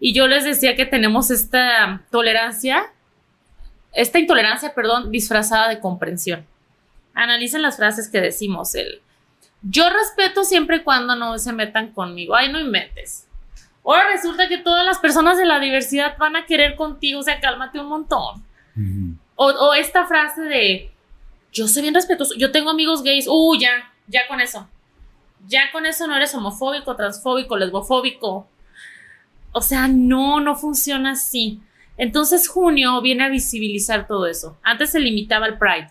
Y 0.00 0.14
yo 0.14 0.26
les 0.26 0.44
decía 0.44 0.76
que 0.76 0.86
tenemos 0.86 1.30
esta 1.30 2.02
tolerancia 2.10 2.90
esta 3.94 4.18
intolerancia, 4.18 4.74
perdón, 4.74 5.10
disfrazada 5.10 5.68
de 5.68 5.78
comprensión. 5.78 6.44
Analicen 7.14 7.62
las 7.62 7.76
frases 7.76 8.08
que 8.08 8.20
decimos. 8.20 8.74
El, 8.74 9.00
yo 9.64 9.88
respeto 9.90 10.44
siempre 10.44 10.76
y 10.76 10.82
cuando 10.82 11.16
no 11.16 11.38
se 11.38 11.52
metan 11.52 11.92
conmigo. 11.92 12.34
Ay, 12.34 12.52
no 12.52 12.60
inventes. 12.60 13.26
Ahora 13.84 14.04
resulta 14.12 14.48
que 14.48 14.58
todas 14.58 14.84
las 14.84 14.98
personas 14.98 15.36
de 15.36 15.44
la 15.44 15.58
diversidad 15.58 16.16
van 16.18 16.36
a 16.36 16.46
querer 16.46 16.76
contigo, 16.76 17.20
o 17.20 17.22
sea, 17.22 17.40
cálmate 17.40 17.80
un 17.80 17.88
montón. 17.88 18.44
o, 19.36 19.46
o, 19.46 19.74
esta 19.74 20.06
frase 20.06 20.42
de, 20.42 20.90
yo 21.52 21.68
soy 21.68 21.82
bien 21.82 21.94
respetuoso, 21.94 22.34
yo 22.36 22.50
tengo 22.50 22.70
amigos 22.70 23.02
gays, 23.02 23.26
uh, 23.28 23.58
ya, 23.58 23.92
ya 24.06 24.26
con 24.28 24.40
eso. 24.40 24.68
Ya 25.46 25.70
con 25.72 25.84
eso 25.84 26.06
no 26.06 26.16
eres 26.16 26.34
homofóbico, 26.34 26.96
transfóbico, 26.96 27.56
lesbofóbico. 27.56 28.48
O 29.52 29.60
sea, 29.60 29.86
no, 29.86 30.40
no 30.40 30.56
funciona 30.56 31.12
así. 31.12 31.60
Entonces 31.96 32.48
junio 32.48 33.00
viene 33.02 33.24
a 33.24 33.28
visibilizar 33.28 34.06
todo 34.06 34.26
eso. 34.26 34.56
Antes 34.62 34.90
se 34.90 35.00
limitaba 35.00 35.46
al 35.46 35.58
Pride. 35.58 35.90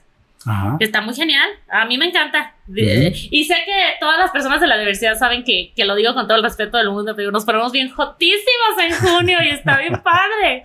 Que 0.78 0.86
está 0.86 1.02
muy 1.02 1.14
genial. 1.14 1.49
A 1.70 1.86
mí 1.86 1.98
me 1.98 2.07
encanta. 2.07 2.56
Y 2.68 3.45
sé 3.45 3.56
que 3.65 3.99
todas 3.99 4.18
las 4.20 4.32
personas 4.32 4.60
de 4.61 4.68
la 4.68 4.78
diversidad 4.78 5.18
saben 5.18 5.44
que, 5.44 5.72
lo 5.78 5.95
digo 5.95 6.14
con 6.14 6.28
todo 6.28 6.38
el 6.38 6.44
respeto 6.44 6.78
del 6.78 6.90
mundo, 6.90 7.15
pero 7.15 7.32
nos 7.32 7.45
ponemos 7.45 7.72
bien 7.72 7.90
jotísimos 7.90 8.78
en 8.82 8.94
junio 8.94 9.38
y 9.44 9.49
está 9.49 9.78
bien 9.80 10.02
padre. 10.03 10.64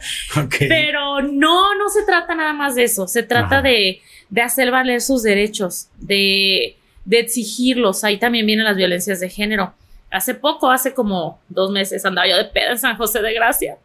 Pero 0.59 1.23
no, 1.23 1.75
no 1.75 1.89
se 1.89 2.05
trata 2.05 2.35
nada 2.35 2.53
más 2.53 2.75
de 2.75 2.85
eso. 2.85 3.07
Se 3.07 3.23
trata 3.23 3.63
de, 3.63 4.01
hacer 4.43 4.71
valer 4.71 5.01
sus 5.01 5.23
derechos, 5.23 5.89
de, 5.97 6.77
de 7.05 7.19
exigirlos. 7.21 8.05
Ahí 8.05 8.19
también 8.19 8.47
vienen 8.47 8.65
las 8.65 8.77
violencias 8.77 9.21
de 9.21 9.29
género. 9.29 9.75
Hace 10.11 10.35
poco, 10.35 10.71
hace 10.71 10.95
como 10.95 11.39
dos 11.49 11.71
meses, 11.71 12.05
andaba 12.05 12.27
yo 12.27 12.37
de 12.37 12.45
pedo 12.45 12.71
en 12.73 12.79
San 12.79 12.97
José 12.97 13.21
de 13.21 13.35
Gracia 13.35 13.77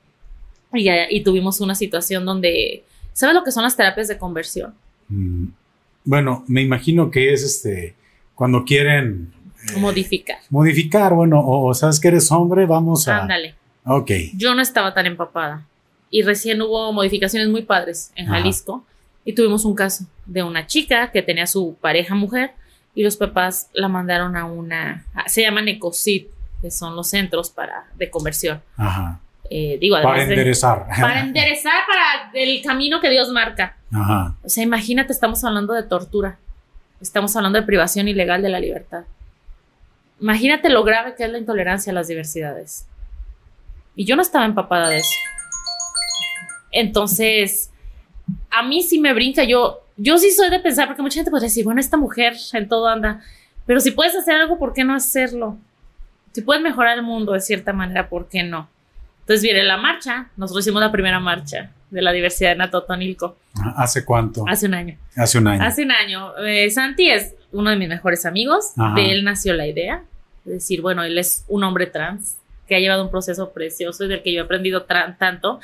y, 0.73 1.23
tuvimos 1.23 1.61
una 1.61 1.75
situación 1.75 2.25
donde, 2.25 2.83
¿sabes 3.13 3.35
lo 3.35 3.43
que 3.43 3.51
son 3.51 3.63
las 3.63 3.75
terapias 3.75 4.07
de 4.07 4.17
conversión? 4.17 4.73
Mm, 5.07 5.47
bueno, 6.05 6.43
me 6.47 6.61
imagino 6.61 7.11
que 7.11 7.33
es 7.33 7.43
este, 7.43 7.95
cuando 8.35 8.65
quieren... 8.65 9.33
Eh, 9.69 9.79
modificar. 9.79 10.39
Modificar, 10.49 11.13
bueno, 11.13 11.41
o, 11.45 11.73
sabes 11.73 11.99
que 11.99 12.09
eres 12.09 12.31
hombre, 12.31 12.65
vamos 12.65 13.07
a... 13.07 13.21
Ándale. 13.21 13.55
Ok. 13.85 14.11
Yo 14.35 14.55
no 14.55 14.61
estaba 14.61 14.93
tan 14.93 15.05
empapada. 15.05 15.65
Y 16.09 16.21
recién 16.21 16.61
hubo 16.61 16.91
modificaciones 16.93 17.49
muy 17.49 17.63
padres 17.63 18.11
en 18.15 18.27
Jalisco. 18.27 18.85
Y 19.25 19.33
tuvimos 19.33 19.65
un 19.65 19.73
caso 19.73 20.05
de 20.25 20.43
una 20.43 20.67
chica 20.67 21.11
que 21.11 21.21
tenía 21.21 21.47
su 21.47 21.75
pareja 21.79 22.13
mujer 22.13 22.51
y 22.95 23.03
los 23.03 23.17
papás 23.17 23.69
la 23.73 23.87
mandaron 23.87 24.35
a 24.35 24.45
una, 24.45 25.05
se 25.27 25.41
llaman 25.41 25.67
ECOSID, 25.67 26.25
que 26.61 26.71
son 26.71 26.95
los 26.95 27.09
centros 27.09 27.49
para, 27.49 27.87
de 27.97 28.09
conversión. 28.09 28.61
Ajá. 28.77 29.19
Eh, 29.49 29.77
digo, 29.79 30.01
para 30.01 30.23
enderezar. 30.23 30.87
para 30.87 31.21
enderezar 31.21 31.83
para 31.85 32.31
el 32.33 32.61
camino 32.61 32.99
que 32.99 33.09
Dios 33.09 33.29
marca. 33.29 33.77
O 34.43 34.49
sea, 34.49 34.63
imagínate, 34.63 35.13
estamos 35.13 35.43
hablando 35.43 35.73
de 35.73 35.83
tortura. 35.83 36.37
Estamos 37.01 37.35
hablando 37.35 37.59
de 37.59 37.65
privación 37.65 38.07
ilegal 38.07 38.41
de 38.41 38.49
la 38.49 38.59
libertad. 38.59 39.03
Imagínate 40.19 40.69
lo 40.69 40.83
grave 40.83 41.15
que 41.15 41.25
es 41.25 41.31
la 41.31 41.37
intolerancia 41.37 41.91
a 41.91 41.93
las 41.93 42.07
diversidades. 42.07 42.87
Y 43.95 44.05
yo 44.05 44.15
no 44.15 44.21
estaba 44.21 44.45
empapada 44.45 44.89
de 44.89 44.97
eso. 44.97 45.15
Entonces, 46.71 47.69
a 48.49 48.63
mí 48.63 48.81
sí 48.81 48.99
me 48.99 49.13
brinca. 49.13 49.43
Yo, 49.43 49.81
yo 49.97 50.17
sí 50.17 50.31
soy 50.31 50.49
de 50.49 50.59
pensar, 50.59 50.87
porque 50.87 51.01
mucha 51.01 51.15
gente 51.15 51.29
puede 51.29 51.45
decir, 51.45 51.65
bueno, 51.65 51.79
esta 51.79 51.97
mujer 51.97 52.35
en 52.53 52.67
todo 52.67 52.87
anda. 52.87 53.21
Pero 53.65 53.79
si 53.79 53.91
puedes 53.91 54.15
hacer 54.15 54.35
algo, 54.35 54.57
¿por 54.57 54.73
qué 54.73 54.83
no 54.83 54.95
hacerlo? 54.95 55.57
Si 56.31 56.41
puedes 56.41 56.63
mejorar 56.63 56.97
el 56.97 57.03
mundo 57.03 57.33
de 57.33 57.41
cierta 57.41 57.73
manera, 57.73 58.09
¿por 58.09 58.27
qué 58.27 58.43
no? 58.43 58.67
Entonces 59.23 59.41
viene 59.41 59.63
la 59.63 59.77
marcha, 59.77 60.27
nosotros 60.35 60.65
hicimos 60.65 60.81
la 60.81 60.91
primera 60.91 61.19
marcha 61.19 61.71
de 61.89 62.01
la 62.01 62.11
diversidad 62.11 62.51
en 62.51 62.61
Atotonilco. 62.61 63.37
Ah, 63.55 63.75
¿Hace 63.77 64.03
cuánto? 64.03 64.43
Hace 64.47 64.65
un 64.65 64.73
año. 64.73 64.97
Hace 65.15 65.37
un 65.37 65.47
año. 65.47 65.63
Hace 65.63 65.83
un 65.83 65.91
año. 65.91 66.37
Eh, 66.39 66.69
Santi 66.71 67.09
es 67.09 67.33
uno 67.53 67.69
de 67.69 67.77
mis 67.77 67.87
mejores 67.87 68.25
amigos, 68.25 68.73
de 68.95 69.11
él 69.11 69.23
nació 69.23 69.53
la 69.53 69.65
idea, 69.67 70.03
de 70.43 70.55
decir, 70.55 70.81
bueno, 70.81 71.03
él 71.03 71.17
es 71.17 71.45
un 71.47 71.63
hombre 71.63 71.85
trans, 71.85 72.37
que 72.67 72.75
ha 72.75 72.79
llevado 72.79 73.03
un 73.03 73.11
proceso 73.11 73.51
precioso 73.51 74.03
y 74.03 74.07
del 74.09 74.23
que 74.23 74.33
yo 74.33 74.41
he 74.41 74.43
aprendido 74.43 74.83
tanto. 74.83 75.61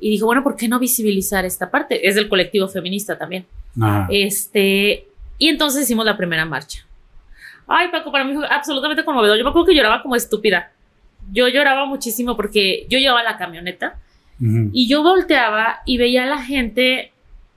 Y 0.00 0.10
dijo, 0.10 0.26
bueno, 0.26 0.42
¿por 0.42 0.56
qué 0.56 0.68
no 0.68 0.78
visibilizar 0.78 1.44
esta 1.44 1.70
parte? 1.70 2.06
Es 2.06 2.16
del 2.16 2.28
colectivo 2.28 2.68
feminista 2.68 3.16
también. 3.16 3.46
Este, 4.10 5.06
y 5.38 5.48
entonces 5.48 5.84
hicimos 5.84 6.04
la 6.04 6.16
primera 6.16 6.44
marcha. 6.44 6.84
Ay, 7.68 7.88
Paco, 7.90 8.10
para 8.10 8.24
mí 8.24 8.34
fue 8.34 8.46
absolutamente 8.50 9.04
conmovedor. 9.04 9.38
Yo 9.38 9.44
me 9.44 9.50
acuerdo 9.50 9.66
que 9.66 9.74
lloraba 9.74 10.02
como 10.02 10.16
estúpida. 10.16 10.72
Yo 11.30 11.48
lloraba 11.48 11.86
muchísimo 11.86 12.36
porque 12.36 12.86
yo 12.88 12.98
llevaba 12.98 13.22
la 13.22 13.36
camioneta 13.36 13.98
y 14.72 14.88
yo 14.88 15.04
volteaba 15.04 15.82
y 15.86 15.98
veía 15.98 16.24
a 16.24 16.26
la 16.26 16.42
gente 16.42 17.12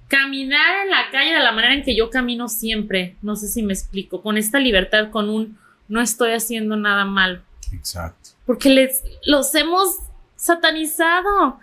caminar 0.08 0.84
en 0.84 0.92
la 0.92 1.10
calle 1.12 1.34
de 1.34 1.40
la 1.40 1.52
manera 1.52 1.74
en 1.74 1.84
que 1.84 1.96
yo 1.96 2.12
camino 2.12 2.48
siempre. 2.48 3.16
No 3.24 3.36
sé 3.36 3.48
si 3.48 3.64
me 3.64 3.74
explico. 3.74 4.22
Con 4.22 4.38
esta 4.38 4.60
libertad, 4.60 5.10
con 5.10 5.30
un 5.30 5.58
no 5.88 6.02
estoy 6.02 6.34
haciendo 6.34 6.78
nada 6.78 7.06
mal. 7.06 7.44
Exacto. 7.74 8.32
Porque 8.46 8.70
les, 8.70 9.04
los 9.26 9.54
hemos 9.56 9.98
satanizado. 10.36 11.60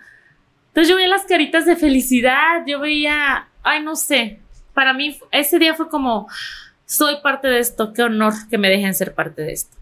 Entonces 0.67 0.89
yo 0.89 0.95
veía 0.95 1.07
las 1.07 1.25
caritas 1.25 1.65
de 1.65 1.75
felicidad, 1.75 2.63
yo 2.67 2.79
veía, 2.79 3.47
ay, 3.61 3.81
no 3.81 3.95
sé, 3.95 4.39
para 4.73 4.93
mí 4.93 5.19
ese 5.31 5.59
día 5.59 5.75
fue 5.75 5.87
como, 5.87 6.27
soy 6.85 7.17
parte 7.21 7.47
de 7.47 7.59
esto, 7.59 7.93
qué 7.93 8.03
honor 8.03 8.33
que 8.49 8.57
me 8.57 8.69
dejen 8.69 8.93
ser 8.93 9.13
parte 9.13 9.43
de 9.43 9.53
esto. 9.53 9.77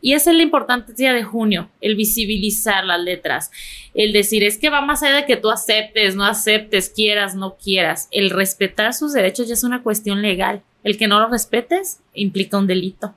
Y 0.00 0.12
esa 0.12 0.30
es 0.30 0.36
la 0.36 0.42
importante 0.44 0.92
día 0.92 1.12
de 1.12 1.24
junio, 1.24 1.68
el 1.80 1.96
visibilizar 1.96 2.84
las 2.84 3.00
letras, 3.00 3.50
el 3.94 4.12
decir, 4.12 4.44
es 4.44 4.56
que 4.56 4.70
va 4.70 4.80
más 4.80 5.02
allá 5.02 5.16
de 5.16 5.26
que 5.26 5.36
tú 5.36 5.50
aceptes, 5.50 6.14
no 6.14 6.24
aceptes, 6.24 6.88
quieras, 6.88 7.34
no 7.34 7.56
quieras. 7.56 8.06
El 8.12 8.30
respetar 8.30 8.94
sus 8.94 9.12
derechos 9.12 9.48
ya 9.48 9.54
es 9.54 9.64
una 9.64 9.82
cuestión 9.82 10.22
legal. 10.22 10.62
El 10.84 10.96
que 10.96 11.08
no 11.08 11.18
lo 11.18 11.28
respetes 11.28 11.98
implica 12.14 12.58
un 12.58 12.68
delito. 12.68 13.14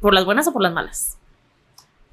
Por 0.00 0.14
las 0.14 0.24
buenas 0.24 0.48
o 0.48 0.52
por 0.52 0.62
las 0.62 0.72
malas. 0.72 1.18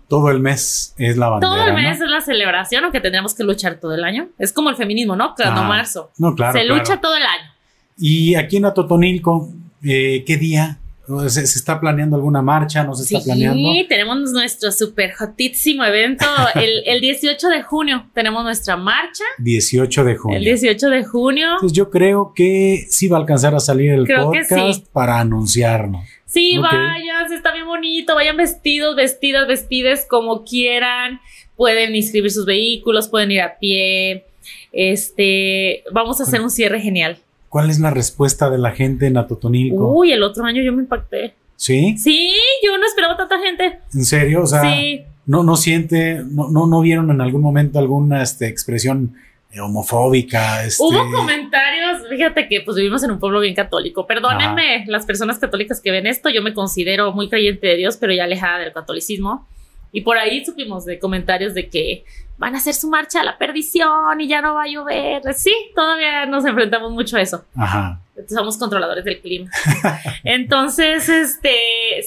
Todo 0.09 0.29
el 0.31 0.39
mes 0.39 0.93
es 0.97 1.17
la 1.17 1.29
bandera. 1.29 1.53
Todo 1.53 1.67
el 1.67 1.73
mes 1.75 2.01
es 2.01 2.09
la 2.09 2.19
celebración, 2.19 2.83
aunque 2.83 2.99
tendríamos 2.99 3.33
que 3.33 3.43
luchar 3.43 3.79
todo 3.79 3.93
el 3.93 4.03
año. 4.03 4.27
Es 4.39 4.51
como 4.51 4.69
el 4.71 4.75
feminismo, 4.75 5.15
¿no? 5.15 5.35
Cada 5.35 5.55
ah, 5.55 5.67
marzo. 5.67 6.11
No, 6.17 6.35
claro. 6.35 6.57
Se 6.57 6.65
lucha 6.65 6.99
todo 6.99 7.15
el 7.15 7.23
año. 7.23 7.51
Y 7.97 8.35
aquí 8.35 8.57
en 8.57 8.65
Atotonilco, 8.65 9.49
eh, 9.83 10.23
¿qué 10.25 10.37
día? 10.37 10.79
¿Se, 11.27 11.41
está 11.41 11.80
planeando 11.80 12.15
alguna 12.15 12.41
marcha? 12.41 12.84
¿No 12.84 12.94
se 12.94 13.03
está 13.03 13.23
planeando? 13.26 13.57
Sí, 13.57 13.86
tenemos 13.90 14.31
nuestro 14.31 14.72
super 14.72 15.14
hotísimo 15.19 15.84
evento. 15.84 16.26
el, 16.56 16.84
el, 16.86 17.02
18 17.02 17.48
de 17.49 17.64
junio 17.64 18.06
tenemos 18.14 18.44
nuestra 18.44 18.77
marcha. 18.77 19.23
18 19.40 20.03
de 20.03 20.15
junio. 20.15 20.38
El 20.38 20.44
18 20.44 20.90
de 20.90 21.03
junio. 21.03 21.48
Entonces 21.53 21.76
yo 21.76 21.90
creo 21.90 22.34
que 22.36 22.86
sí 22.90 23.07
va 23.07 23.18
a 23.18 23.22
alcanzar 23.22 23.56
a 23.56 23.60
salir 23.60 23.91
el 23.91 24.06
podcast 24.06 24.86
para 24.91 25.19
anunciarnos. 25.19 26.06
Sí, 26.26 26.60
vayan, 26.60 27.34
está 27.34 27.52
bien 27.53 27.65
bonito, 27.65 28.14
vayan 28.14 28.38
vestidos, 28.38 28.95
vestidas, 28.95 29.48
vestides 29.48 30.06
como 30.07 30.44
quieran, 30.44 31.22
pueden 31.56 31.95
inscribir 31.95 32.30
sus 32.30 32.45
vehículos, 32.45 33.07
pueden 33.07 33.31
ir 33.31 33.41
a 33.41 33.57
pie. 33.57 34.26
Este, 34.72 35.84
vamos 35.91 36.19
a 36.19 36.23
hacer 36.26 36.40
un 36.41 36.52
cierre 36.52 36.80
genial. 36.81 37.18
¿Cuál 37.49 37.69
es 37.69 37.80
la 37.80 37.89
respuesta 37.89 38.49
de 38.49 38.57
la 38.57 38.71
gente 38.71 39.07
en 39.07 39.17
Atotonilco? 39.17 39.91
Uy, 39.93 40.11
el 40.11 40.23
otro 40.23 40.45
año 40.45 40.61
yo 40.61 40.71
me 40.71 40.84
impacté. 40.84 41.34
¿Sí? 41.55 41.97
Sí, 41.97 42.31
yo 42.63 42.77
no 42.77 42.85
esperaba 42.85 43.17
tanta 43.17 43.39
gente. 43.39 43.80
¿En 43.93 44.05
serio? 44.05 44.43
O 44.43 44.47
sea, 44.47 44.63
no, 45.26 45.43
no 45.43 45.55
siente, 45.57 46.23
no, 46.26 46.49
no, 46.49 46.67
no 46.67 46.81
vieron 46.81 47.11
en 47.11 47.21
algún 47.21 47.41
momento 47.41 47.80
alguna 47.80 48.21
este, 48.21 48.47
expresión 48.47 49.15
homofóbica. 49.59 50.63
Este... 50.63 50.84
Hubo 50.84 51.11
comentarios, 51.11 52.07
fíjate 52.07 52.47
que 52.47 52.61
pues 52.61 52.77
vivimos 52.77 53.03
en 53.03 53.11
un 53.11 53.19
pueblo 53.19 53.39
bien 53.39 53.55
católico. 53.55 54.05
Perdónenme 54.05 54.85
las 54.88 55.05
personas 55.05 55.39
católicas 55.39 55.81
que 55.81 55.91
ven 55.91 56.05
esto, 56.05 56.30
yo 56.30 56.43
me 56.43 56.53
considero 56.53 57.11
muy 57.13 57.30
creyente 57.30 57.67
de 57.67 57.76
Dios, 57.76 57.97
pero 57.97 58.13
ya 58.13 58.26
alejada 58.26 58.59
del 58.59 58.73
catolicismo. 58.73 59.47
Y 59.91 60.02
por 60.02 60.18
ahí 60.18 60.45
supimos 60.45 60.86
de 60.86 60.99
comentarios 60.99 61.53
de 61.53 61.70
que 61.70 62.06
van 62.40 62.56
a 62.56 62.60
hacer 62.60 62.74
su 62.74 62.90
marcha 62.90 63.20
a 63.20 63.24
la 63.24 63.38
perdición 63.38 64.20
y 64.20 64.28
ya 64.28 64.41
no 64.41 64.56
va 64.56 64.64
a 64.64 64.68
llover. 64.68 65.22
Sí, 65.34 65.53
todavía 65.76 66.26
nos 66.26 66.45
enfrentamos 66.45 66.91
mucho 66.91 67.18
a 67.18 67.22
eso. 67.22 67.44
Ajá. 67.56 67.99
Somos 68.28 68.57
controladores 68.57 69.03
del 69.03 69.20
clima. 69.20 69.49
Entonces, 70.24 71.07
este, 71.10 71.52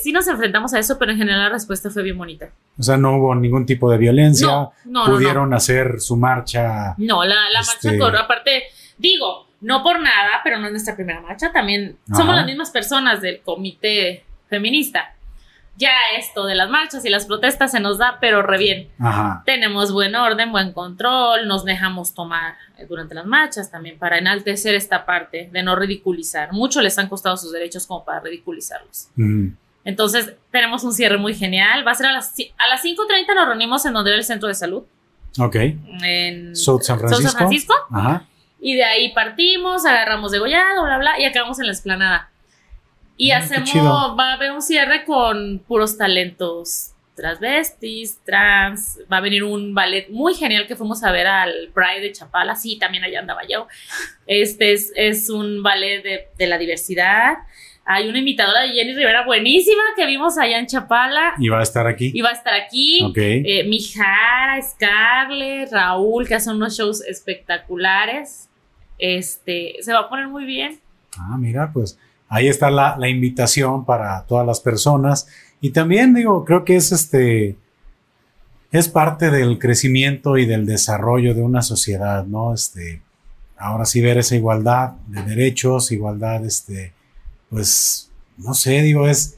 sí 0.03 0.13
nos 0.13 0.27
enfrentamos 0.29 0.73
a 0.75 0.79
eso, 0.79 0.99
pero 0.99 1.13
en 1.13 1.19
general 1.19 1.41
la 1.41 1.49
respuesta 1.51 1.91
fue 1.91 2.03
bien 2.03 2.17
bonita. 2.17 2.51
O 2.79 2.83
sea, 2.83 2.97
no 2.97 3.17
hubo 3.17 3.35
ningún 3.35 3.67
tipo 3.67 3.91
de 3.91 3.99
violencia. 3.99 4.47
No, 4.47 4.73
no, 4.85 5.05
Pudieron 5.05 5.53
hacer 5.55 6.01
su 6.01 6.17
marcha. 6.17 6.95
No, 6.97 7.25
la, 7.25 7.51
la 7.51 7.61
marcha, 7.61 7.93
este, 7.93 8.03
aparte, 8.19 8.63
digo, 8.97 9.49
no 9.61 9.83
por 9.83 10.01
nada, 10.01 10.41
pero 10.43 10.59
no 10.59 10.67
es 10.67 10.73
nuestra 10.73 10.95
primera 10.95 11.21
marcha. 11.21 11.53
También 11.53 11.97
somos 12.15 12.35
las 12.35 12.47
mismas 12.47 12.71
personas 12.71 13.21
del 13.21 13.41
comité 13.41 14.25
feminista 14.49 15.15
ya 15.77 15.93
esto 16.19 16.45
de 16.45 16.55
las 16.55 16.69
marchas 16.69 17.05
y 17.05 17.09
las 17.09 17.27
protestas 17.27 17.71
se 17.73 17.81
nos 17.81 17.99
da, 17.99 18.19
pero 18.21 18.43
re 18.43 18.59
bien. 18.59 18.89
Tenemos 19.45 19.93
buen 19.93 20.15
orden, 20.15 20.53
buen 20.53 20.73
control, 20.73 21.49
nos 21.49 21.65
dejamos 21.65 22.15
tomar 22.15 22.57
durante 22.89 23.15
las 23.15 23.27
marchas 23.27 23.71
también 23.71 23.99
para 23.99 24.19
enaltecer 24.19 24.75
esta 24.75 25.07
parte 25.07 25.49
de 25.53 25.63
no 25.63 25.75
ridiculizar. 25.77 26.53
Mucho 26.53 26.81
les 26.83 26.99
han 26.99 27.09
costado 27.09 27.37
sus 27.37 27.53
derechos 27.53 27.87
como 27.87 28.05
para 28.05 28.21
ridiculizarlos. 28.21 29.09
Entonces, 29.85 30.35
tenemos 30.51 30.85
un 30.85 30.93
cierre 30.93 31.19
muy 31.19 31.35
genial. 31.35 31.87
Va 31.87 31.93
a 31.93 31.95
ser 31.95 32.07
a 32.07 32.13
las, 32.13 32.35
a 32.59 32.69
las 32.69 32.85
5.30 32.85 33.35
nos 33.35 33.49
reunimos 33.49 33.85
en 33.85 33.95
donde 33.95 34.11
era 34.11 34.19
el 34.19 34.25
centro 34.25 34.49
de 34.49 34.55
salud. 34.55 34.85
Ok. 35.39 35.57
En 36.03 36.55
South 36.55 36.83
San 36.83 36.99
Francisco. 36.99 37.29
San 37.29 37.39
Francisco. 37.39 37.75
Y 38.61 38.77
de 38.77 38.85
ahí 38.85 39.13
partimos, 39.13 39.85
agarramos 39.85 40.31
de 40.31 40.39
gollado, 40.39 40.85
bla, 40.85 40.99
bla, 40.99 41.19
y 41.19 41.25
acabamos 41.25 41.59
en 41.59 41.67
la 41.67 41.73
esplanada. 41.73 42.31
Y 43.17 43.31
ah, 43.31 43.39
hacemos, 43.39 43.75
va 44.19 44.31
a 44.31 44.33
haber 44.35 44.53
un 44.53 44.63
cierre 44.63 45.05
con 45.05 45.61
puros 45.67 45.97
talentos 45.97 46.93
transvestis, 47.15 48.21
trans, 48.25 48.99
va 49.11 49.19
a 49.19 49.21
venir 49.21 49.45
un 49.45 49.75
ballet 49.75 50.09
muy 50.11 50.35
genial 50.35 50.67
que 50.67 50.77
fuimos 50.77 51.05
a 51.05 51.13
ver 51.13 51.27
al 51.27 51.71
Pride 51.75 52.01
de 52.01 52.13
Chapala, 52.13 52.57
sí, 52.57 52.79
también 52.79 53.05
allá 53.05 53.21
andaba 53.21 53.43
yo. 53.49 53.69
Este 54.27 54.73
es, 54.73 54.93
es 54.97 55.29
un 55.29 55.63
ballet 55.63 56.03
de, 56.03 56.29
de, 56.39 56.47
la 56.47 56.59
diversidad. 56.59 57.39
Hay 57.85 58.09
una 58.09 58.19
imitadora 58.19 58.63
de 58.63 58.69
Jenny 58.69 58.95
Rivera 58.95 59.25
buenísima 59.25 59.83
que 59.97 60.07
vimos 60.07 60.39
allá 60.39 60.59
en 60.59 60.67
Chapala. 60.67 61.35
Y 61.39 61.49
va 61.49 61.61
a 61.61 61.63
estar 61.63 61.87
aquí. 61.87 62.13
Y 62.15 62.21
va 62.23 62.31
a 62.31 62.33
estar 62.33 62.55
aquí. 62.55 63.03
Ok. 63.05 63.19
Eh, 63.19 63.65
Mijara, 63.69 64.61
Scarlett, 64.63 65.73
Raúl, 65.73 66.27
que 66.27 66.37
hacen 66.37 66.57
unos 66.57 66.77
shows 66.77 67.05
espectaculares. 67.05 68.49
Este, 68.99 69.75
se 69.81 69.93
va 69.93 70.01
a 70.01 70.09
poner 70.09 70.29
muy 70.29 70.45
bien. 70.45 70.81
Ah, 71.19 71.37
mira, 71.39 71.71
pues 71.73 71.99
ahí 72.33 72.49
está 72.49 72.71
la, 72.71 73.09
invitación 73.11 73.85
para 73.85 74.23
todas 74.23 74.47
las 74.47 74.59
personas. 74.59 75.27
Y 75.61 75.71
también 75.71 76.15
digo, 76.15 76.47
creo 76.47 76.65
que 76.65 76.77
es 76.77 76.91
este, 76.91 77.57
es 78.71 78.89
parte 78.89 79.31
del 79.31 79.59
crecimiento 79.59 80.39
y 80.39 80.47
del 80.47 80.65
desarrollo 80.65 81.35
de 81.35 81.43
una 81.43 81.61
sociedad, 81.61 82.25
¿no? 82.25 82.55
Este, 82.55 83.03
ahora 83.59 83.85
sí 83.85 84.01
ver 84.01 84.17
esa 84.17 84.35
igualdad 84.35 84.93
de 85.09 85.23
derechos, 85.25 85.93
igualdad, 85.93 86.43
este, 86.47 86.95
pues, 87.51 88.11
no 88.39 88.55
sé, 88.55 88.81
digo, 88.81 89.07
es, 89.07 89.37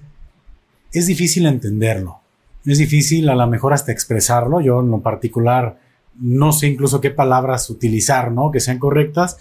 es 0.93 1.09
difícil 1.09 1.47
entenderlo. 1.47 2.21
Es 2.65 2.79
difícil 2.79 3.29
a 3.29 3.35
lo 3.35 3.47
mejor 3.49 3.75
hasta 3.75 3.91
expresarlo. 3.91 4.61
Yo 4.61 4.81
en 4.81 4.93
lo 4.93 5.01
particular 5.01 5.81
no 6.21 6.53
sé 6.53 6.69
incluso 6.69 7.01
qué 7.01 7.11
palabras 7.11 7.69
utilizar, 7.71 8.31
¿no? 8.31 8.53
Que 8.53 8.61
sean 8.61 8.79
correctas, 8.79 9.39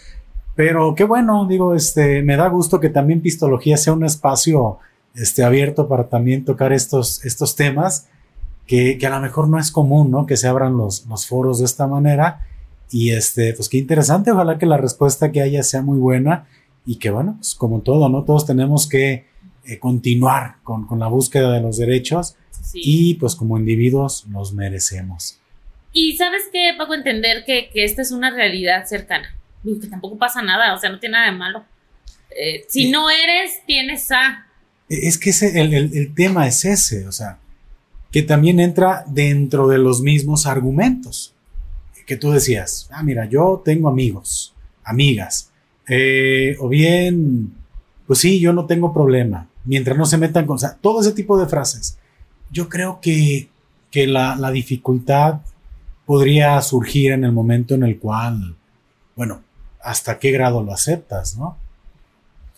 pero 0.55 0.93
qué 0.95 1.03
bueno, 1.03 1.47
digo, 1.47 1.73
este, 1.73 2.21
me 2.21 2.35
da 2.35 2.47
gusto 2.47 2.79
que 2.79 2.89
también 2.89 3.21
Pistología 3.21 3.77
sea 3.77 3.93
un 3.93 4.05
espacio 4.05 4.77
este, 5.15 5.43
abierto 5.43 5.87
para 5.87 6.09
también 6.09 6.45
tocar 6.45 6.73
estos, 6.73 7.25
estos 7.25 7.55
temas 7.55 8.07
que, 8.67 8.97
que 8.97 9.07
a 9.07 9.09
lo 9.09 9.19
mejor 9.19 9.47
no 9.47 9.59
es 9.59 9.71
común, 9.71 10.11
¿no? 10.11 10.25
Que 10.25 10.37
se 10.37 10.47
abran 10.47 10.77
los, 10.77 11.05
los 11.07 11.27
foros 11.27 11.59
de 11.59 11.65
esta 11.65 11.87
manera. 11.87 12.47
Y 12.91 13.11
este, 13.11 13.53
pues 13.53 13.67
qué 13.67 13.77
interesante, 13.77 14.31
ojalá 14.31 14.59
que 14.59 14.67
la 14.67 14.77
respuesta 14.77 15.31
que 15.31 15.41
haya 15.41 15.63
sea 15.63 15.81
muy 15.81 15.97
buena 15.97 16.45
y 16.85 16.97
que 16.97 17.09
bueno, 17.09 17.35
pues 17.37 17.55
como 17.55 17.81
todo, 17.81 18.07
¿no? 18.09 18.23
Todos 18.23 18.45
tenemos 18.45 18.87
que 18.87 19.25
eh, 19.65 19.79
continuar 19.79 20.57
con, 20.63 20.85
con, 20.85 20.99
la 20.99 21.07
búsqueda 21.07 21.51
de 21.51 21.61
los 21.61 21.77
derechos 21.77 22.35
y 22.73 23.15
pues 23.15 23.35
como 23.35 23.57
individuos 23.57 24.27
nos 24.27 24.53
merecemos. 24.53 25.39
Y 25.91 26.17
sabes 26.17 26.43
qué, 26.51 26.73
Paco, 26.77 26.93
entender 26.93 27.45
que, 27.45 27.69
que 27.73 27.83
esta 27.83 28.03
es 28.03 28.11
una 28.11 28.29
realidad 28.29 28.85
cercana 28.85 29.35
que 29.63 29.87
tampoco 29.87 30.17
pasa 30.17 30.41
nada, 30.41 30.73
o 30.73 30.79
sea, 30.79 30.89
no 30.89 30.99
tiene 30.99 31.13
nada 31.13 31.31
de 31.31 31.37
malo. 31.37 31.63
Eh, 32.29 32.65
si 32.67 32.91
no 32.91 33.09
eres, 33.09 33.61
tienes 33.65 34.11
a. 34.11 34.47
Es 34.89 35.17
que 35.17 35.29
ese, 35.29 35.59
el, 35.59 36.13
tema 36.13 36.47
es 36.47 36.65
ese, 36.65 37.07
o 37.07 37.11
sea, 37.11 37.39
que 38.11 38.21
también 38.23 38.59
entra 38.59 39.03
dentro 39.07 39.67
de 39.67 39.77
los 39.77 40.01
mismos 40.01 40.45
argumentos 40.45 41.33
que 42.05 42.17
tú 42.17 42.31
decías. 42.31 42.89
Ah, 42.91 43.03
mira, 43.03 43.25
yo 43.25 43.61
tengo 43.63 43.87
amigos, 43.87 44.53
amigas, 44.83 45.51
eh, 45.87 46.57
o 46.59 46.67
bien, 46.67 47.53
pues 48.05 48.19
sí, 48.19 48.39
yo 48.39 48.51
no 48.51 48.65
tengo 48.65 48.93
problema, 48.93 49.47
mientras 49.63 49.97
no 49.97 50.05
se 50.05 50.17
metan 50.17 50.45
con, 50.45 50.55
o 50.55 50.59
sea, 50.59 50.77
todo 50.79 51.01
ese 51.01 51.13
tipo 51.13 51.39
de 51.39 51.47
frases. 51.47 51.97
Yo 52.51 52.69
creo 52.69 52.99
que, 53.01 53.49
que 53.89 54.05
la, 54.05 54.35
la 54.35 54.51
dificultad 54.51 55.39
podría 56.05 56.61
surgir 56.61 57.13
en 57.13 57.23
el 57.23 57.31
momento 57.31 57.73
en 57.73 57.83
el 57.83 57.97
cual, 57.97 58.55
bueno, 59.15 59.41
hasta 59.83 60.19
qué 60.19 60.31
grado 60.31 60.63
lo 60.63 60.73
aceptas, 60.73 61.37
¿no? 61.37 61.57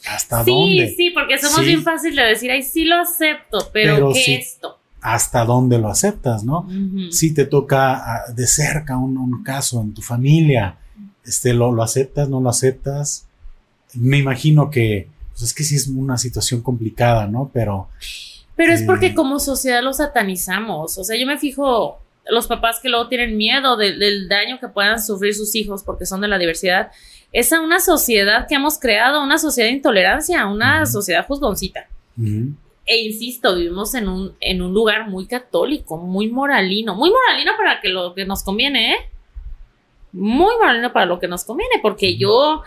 ¿Hasta 0.07 0.43
sí, 0.43 0.51
dónde? 0.51 0.89
Sí, 0.89 0.95
sí, 0.95 1.09
porque 1.11 1.37
somos 1.37 1.65
bien 1.65 1.83
fácil 1.83 2.15
de 2.15 2.23
decir, 2.23 2.51
ay, 2.51 2.63
sí 2.63 2.85
lo 2.85 2.97
acepto, 2.97 3.69
pero, 3.73 4.13
¿qué 4.13 4.35
esto? 4.35 4.77
hasta 5.05 5.45
dónde 5.45 5.77
lo 5.77 5.87
aceptas, 5.87 6.43
¿no? 6.43 6.67
Si 7.11 7.31
te 7.31 7.45
toca 7.45 7.93
ah, 7.93 8.31
de 8.33 8.47
cerca 8.47 8.97
un, 8.97 9.43
caso 9.43 9.79
en 9.79 9.93
tu 9.93 10.01
familia, 10.01 10.77
este, 11.23 11.53
lo, 11.53 11.71
lo 11.71 11.83
aceptas, 11.83 12.27
no 12.27 12.41
lo 12.41 12.49
aceptas. 12.49 13.27
Me 13.93 14.17
imagino 14.17 14.71
que, 14.71 15.07
pues 15.29 15.43
es 15.43 15.53
que 15.53 15.63
sí 15.63 15.75
es 15.75 15.87
una 15.89 16.17
situación 16.17 16.61
complicada, 16.61 17.27
¿no? 17.27 17.51
Pero... 17.53 17.87
Pero 18.55 18.73
es 18.73 18.81
porque 18.81 19.07
eh, 19.07 19.13
como 19.13 19.39
sociedad 19.39 19.83
lo 19.83 19.93
satanizamos. 19.93 20.97
O 20.97 21.03
sea, 21.03 21.15
yo 21.19 21.27
me 21.27 21.37
fijo, 21.37 21.99
los 22.27 22.47
papás 22.47 22.79
que 22.81 22.89
luego 22.89 23.07
tienen 23.07 23.37
miedo 23.37 23.77
del 23.77 24.27
daño 24.27 24.59
que 24.59 24.69
puedan 24.69 24.99
sufrir 24.99 25.35
sus 25.35 25.53
hijos 25.53 25.83
porque 25.83 26.07
son 26.07 26.19
de 26.21 26.29
la 26.29 26.39
diversidad, 26.39 26.89
es 27.35 27.51
a 27.51 27.59
una 27.59 27.81
sociedad 27.81 28.47
que 28.47 28.55
hemos 28.55 28.79
creado, 28.79 29.21
una 29.21 29.37
sociedad 29.37 29.67
de 29.67 29.75
intolerancia, 29.75 30.47
una 30.47 30.85
sociedad 30.85 31.27
juzgoncita. 31.27 31.85
E 32.85 33.01
insisto, 33.01 33.57
vivimos 33.57 33.93
en 33.93 34.07
un, 34.07 34.37
en 34.39 34.61
un 34.61 34.73
lugar 34.73 35.09
muy 35.09 35.27
católico, 35.27 35.97
muy 35.97 36.29
moralino, 36.29 36.95
muy 36.95 37.11
moralino 37.11 37.51
para 37.57 37.81
que 37.81 37.89
lo 37.89 38.15
que 38.15 38.23
nos 38.23 38.41
conviene, 38.41 38.93
¿eh? 38.93 38.97
Muy 40.13 40.55
moralino 40.55 40.93
para 40.93 41.05
lo 41.07 41.19
que 41.19 41.27
nos 41.27 41.43
conviene, 41.43 41.75
porque 41.81 42.15
yo, 42.15 42.63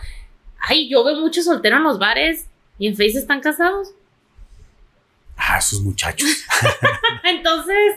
ay, 0.59 0.87
yo 0.87 1.03
veo 1.03 1.19
muchos 1.19 1.45
solteros 1.45 1.77
en 1.77 1.85
los 1.85 1.97
bares 1.97 2.47
y 2.77 2.85
en 2.85 2.93
Face 2.93 3.17
están 3.17 3.41
casados. 3.41 3.89
Ah, 5.41 5.57
esos 5.57 5.81
muchachos. 5.81 6.27
Entonces, 7.23 7.95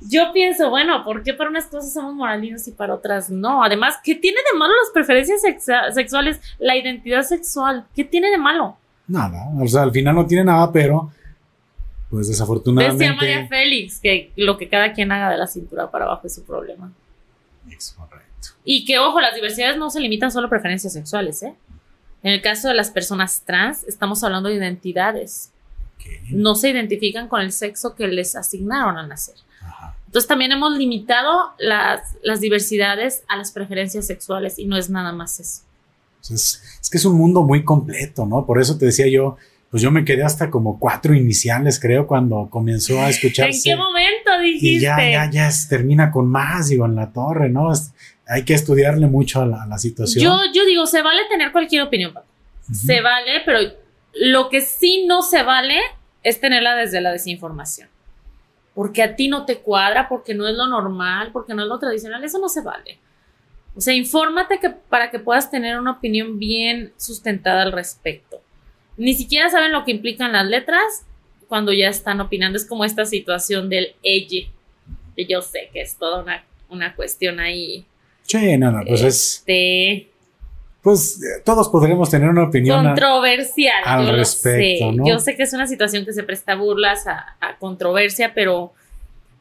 yo 0.00 0.32
pienso, 0.32 0.70
bueno, 0.70 1.02
¿por 1.04 1.24
qué 1.24 1.34
para 1.34 1.50
unas 1.50 1.66
cosas 1.66 1.92
somos 1.92 2.14
moralinos 2.14 2.66
y 2.68 2.72
para 2.72 2.94
otras 2.94 3.30
no? 3.30 3.64
Además, 3.64 3.96
¿qué 4.02 4.14
tiene 4.14 4.38
de 4.50 4.58
malo 4.58 4.72
las 4.74 4.90
preferencias 4.92 5.42
sexuales, 5.92 6.40
la 6.58 6.76
identidad 6.76 7.22
sexual? 7.22 7.84
¿Qué 7.96 8.04
tiene 8.04 8.30
de 8.30 8.38
malo? 8.38 8.76
Nada, 9.08 9.48
o 9.58 9.66
sea, 9.66 9.82
al 9.82 9.90
final 9.90 10.14
no 10.14 10.26
tiene 10.26 10.44
nada, 10.44 10.70
pero 10.70 11.10
pues 12.10 12.28
desafortunadamente. 12.28 13.04
Decía 13.04 13.16
María 13.16 13.48
Félix 13.48 14.00
que 14.00 14.32
lo 14.36 14.56
que 14.56 14.68
cada 14.68 14.92
quien 14.92 15.10
haga 15.10 15.30
de 15.30 15.38
la 15.38 15.46
cintura 15.46 15.90
para 15.90 16.04
abajo 16.04 16.26
es 16.26 16.34
su 16.34 16.44
problema. 16.44 16.92
Es 17.68 17.94
correcto. 17.98 18.48
Y 18.64 18.84
que, 18.84 18.98
ojo, 18.98 19.20
las 19.20 19.34
diversidades 19.34 19.76
no 19.78 19.90
se 19.90 20.00
limitan 20.00 20.30
solo 20.30 20.46
a 20.46 20.50
preferencias 20.50 20.92
sexuales, 20.92 21.42
¿eh? 21.42 21.54
En 22.22 22.32
el 22.32 22.42
caso 22.42 22.68
de 22.68 22.74
las 22.74 22.90
personas 22.90 23.42
trans, 23.44 23.84
estamos 23.84 24.22
hablando 24.24 24.48
de 24.48 24.56
identidades 24.56 25.52
no 26.30 26.54
se 26.54 26.70
identifican 26.70 27.28
con 27.28 27.40
el 27.40 27.52
sexo 27.52 27.94
que 27.94 28.08
les 28.08 28.36
asignaron 28.36 28.96
al 28.96 29.08
nacer. 29.08 29.34
Entonces 30.06 30.26
también 30.26 30.52
hemos 30.52 30.76
limitado 30.76 31.52
las, 31.58 32.40
diversidades 32.40 33.24
a 33.28 33.36
las 33.36 33.52
preferencias 33.52 34.06
sexuales 34.06 34.58
y 34.58 34.64
no 34.64 34.78
es 34.78 34.88
nada 34.88 35.12
más 35.12 35.38
eso. 35.38 35.62
Es, 36.32 36.62
que 36.90 36.96
es 36.96 37.04
un 37.04 37.16
mundo 37.16 37.42
muy 37.42 37.62
completo, 37.62 38.24
¿no? 38.24 38.46
Por 38.46 38.58
eso 38.58 38.78
te 38.78 38.86
decía 38.86 39.06
yo, 39.06 39.36
pues 39.70 39.82
yo 39.82 39.90
me 39.90 40.06
quedé 40.06 40.22
hasta 40.22 40.50
como 40.50 40.78
cuatro 40.78 41.14
iniciales, 41.14 41.78
creo, 41.78 42.06
cuando 42.06 42.48
comenzó 42.50 42.98
a 43.00 43.10
escucharse. 43.10 43.58
¿En 43.58 43.62
qué 43.62 43.76
momento 43.76 44.38
dijiste? 44.42 44.66
Y 44.66 44.80
ya, 44.80 44.96
ya, 44.98 45.30
ya 45.30 45.50
termina 45.68 46.10
con 46.10 46.26
más, 46.26 46.68
digo, 46.68 46.86
en 46.86 46.96
la 46.96 47.12
torre, 47.12 47.50
¿no? 47.50 47.70
hay 48.26 48.44
que 48.44 48.54
estudiarle 48.54 49.06
mucho 49.06 49.42
a 49.42 49.46
la, 49.46 49.78
situación. 49.78 50.24
Yo, 50.24 50.38
yo 50.54 50.64
digo, 50.64 50.86
se 50.86 51.02
vale 51.02 51.22
tener 51.28 51.52
cualquier 51.52 51.82
opinión, 51.82 52.14
Se 52.72 53.00
vale, 53.02 53.42
pero 53.44 53.60
lo 54.18 54.48
que 54.48 54.60
sí 54.60 55.04
no 55.06 55.22
se 55.22 55.42
vale 55.42 55.78
es 56.22 56.40
tenerla 56.40 56.74
desde 56.74 57.00
la 57.00 57.12
desinformación. 57.12 57.88
Porque 58.74 59.02
a 59.02 59.16
ti 59.16 59.28
no 59.28 59.44
te 59.44 59.58
cuadra, 59.58 60.08
porque 60.08 60.34
no 60.34 60.46
es 60.46 60.54
lo 60.54 60.66
normal, 60.66 61.30
porque 61.32 61.54
no 61.54 61.62
es 61.62 61.68
lo 61.68 61.78
tradicional, 61.78 62.22
eso 62.24 62.38
no 62.38 62.48
se 62.48 62.62
vale. 62.62 62.98
O 63.76 63.80
sea, 63.80 63.94
infórmate 63.94 64.58
que, 64.58 64.70
para 64.70 65.10
que 65.10 65.18
puedas 65.18 65.50
tener 65.50 65.78
una 65.78 65.92
opinión 65.92 66.38
bien 66.38 66.92
sustentada 66.96 67.62
al 67.62 67.72
respecto. 67.72 68.40
Ni 68.96 69.14
siquiera 69.14 69.48
saben 69.50 69.72
lo 69.72 69.84
que 69.84 69.92
implican 69.92 70.32
las 70.32 70.46
letras 70.46 71.06
cuando 71.46 71.72
ya 71.72 71.88
están 71.88 72.20
opinando. 72.20 72.58
Es 72.58 72.66
como 72.66 72.84
esta 72.84 73.04
situación 73.04 73.68
del 73.68 73.94
ella. 74.02 74.48
Que 75.16 75.26
yo 75.26 75.42
sé 75.42 75.70
que 75.72 75.80
es 75.80 75.96
toda 75.96 76.22
una, 76.22 76.44
una 76.68 76.94
cuestión 76.94 77.38
ahí. 77.38 77.86
Sí, 78.22 78.56
nada, 78.58 78.82
pues 78.86 79.02
este, 79.02 80.10
pues 80.82 81.20
todos 81.44 81.68
podremos 81.68 82.08
tener 82.08 82.28
una 82.28 82.44
opinión 82.44 82.84
controversial 82.84 83.82
al 83.84 84.08
respecto. 84.16 84.92
Yo 85.04 85.18
sé 85.18 85.36
que 85.36 85.42
es 85.42 85.52
una 85.52 85.66
situación 85.66 86.04
que 86.04 86.12
se 86.12 86.22
presta 86.22 86.54
burlas 86.54 87.06
a, 87.06 87.36
controversia, 87.58 88.32
pero 88.34 88.72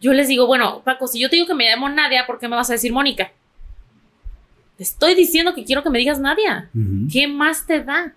yo 0.01 0.13
les 0.13 0.27
digo, 0.27 0.47
bueno, 0.47 0.81
Paco, 0.83 1.07
si 1.07 1.19
yo 1.19 1.29
te 1.29 1.35
digo 1.35 1.47
que 1.47 1.53
me 1.53 1.69
llamo 1.69 1.89
Nadia, 1.89 2.25
¿por 2.25 2.39
qué 2.39 2.47
me 2.47 2.55
vas 2.55 2.69
a 2.69 2.73
decir 2.73 2.91
Mónica? 2.91 3.31
Te 4.77 4.83
estoy 4.83 5.15
diciendo 5.15 5.53
que 5.53 5.63
quiero 5.63 5.83
que 5.83 5.89
me 5.89 5.99
digas 5.99 6.19
Nadia. 6.19 6.69
¿Qué 7.11 7.27
más 7.27 7.65
te 7.65 7.83
da? 7.83 8.13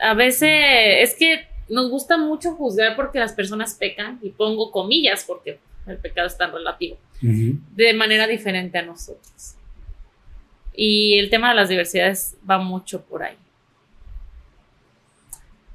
A 0.00 0.14
veces 0.14 0.50
es 0.50 1.14
que 1.14 1.46
nos 1.68 1.90
gusta 1.90 2.16
mucho 2.16 2.54
juzgar 2.54 2.96
porque 2.96 3.18
las 3.18 3.32
personas 3.32 3.74
pecan, 3.74 4.18
y 4.22 4.30
pongo 4.30 4.70
comillas 4.70 5.24
porque 5.26 5.58
el 5.86 5.98
pecado 5.98 6.26
es 6.26 6.36
tan 6.36 6.52
relativo, 6.52 6.96
de 7.20 7.94
manera 7.94 8.26
diferente 8.26 8.78
a 8.78 8.82
nosotros. 8.82 9.56
Y 10.82 11.18
el 11.18 11.28
tema 11.28 11.50
de 11.50 11.56
las 11.56 11.68
diversidades 11.68 12.36
va 12.48 12.56
mucho 12.56 13.02
por 13.02 13.22
ahí. 13.22 13.36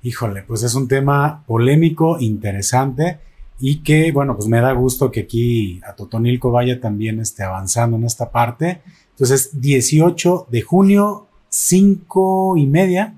Híjole, 0.02 0.42
pues 0.42 0.64
es 0.64 0.74
un 0.74 0.88
tema 0.88 1.44
polémico, 1.46 2.18
interesante 2.20 3.20
y 3.60 3.84
que, 3.84 4.12
bueno, 4.12 4.36
pues 4.36 4.48
me 4.48 4.60
da 4.60 4.72
gusto 4.72 5.12
que 5.12 5.20
aquí 5.20 5.80
a 5.88 5.94
Totonilco 5.94 6.50
vaya 6.50 6.82
también 6.82 7.20
este, 7.20 7.44
avanzando 7.44 7.98
en 7.98 8.06
esta 8.06 8.32
parte. 8.32 8.82
Entonces, 9.12 9.62
18 9.62 10.48
de 10.50 10.62
junio, 10.64 11.28
5 11.50 12.58
y 12.58 12.66
media, 12.66 13.14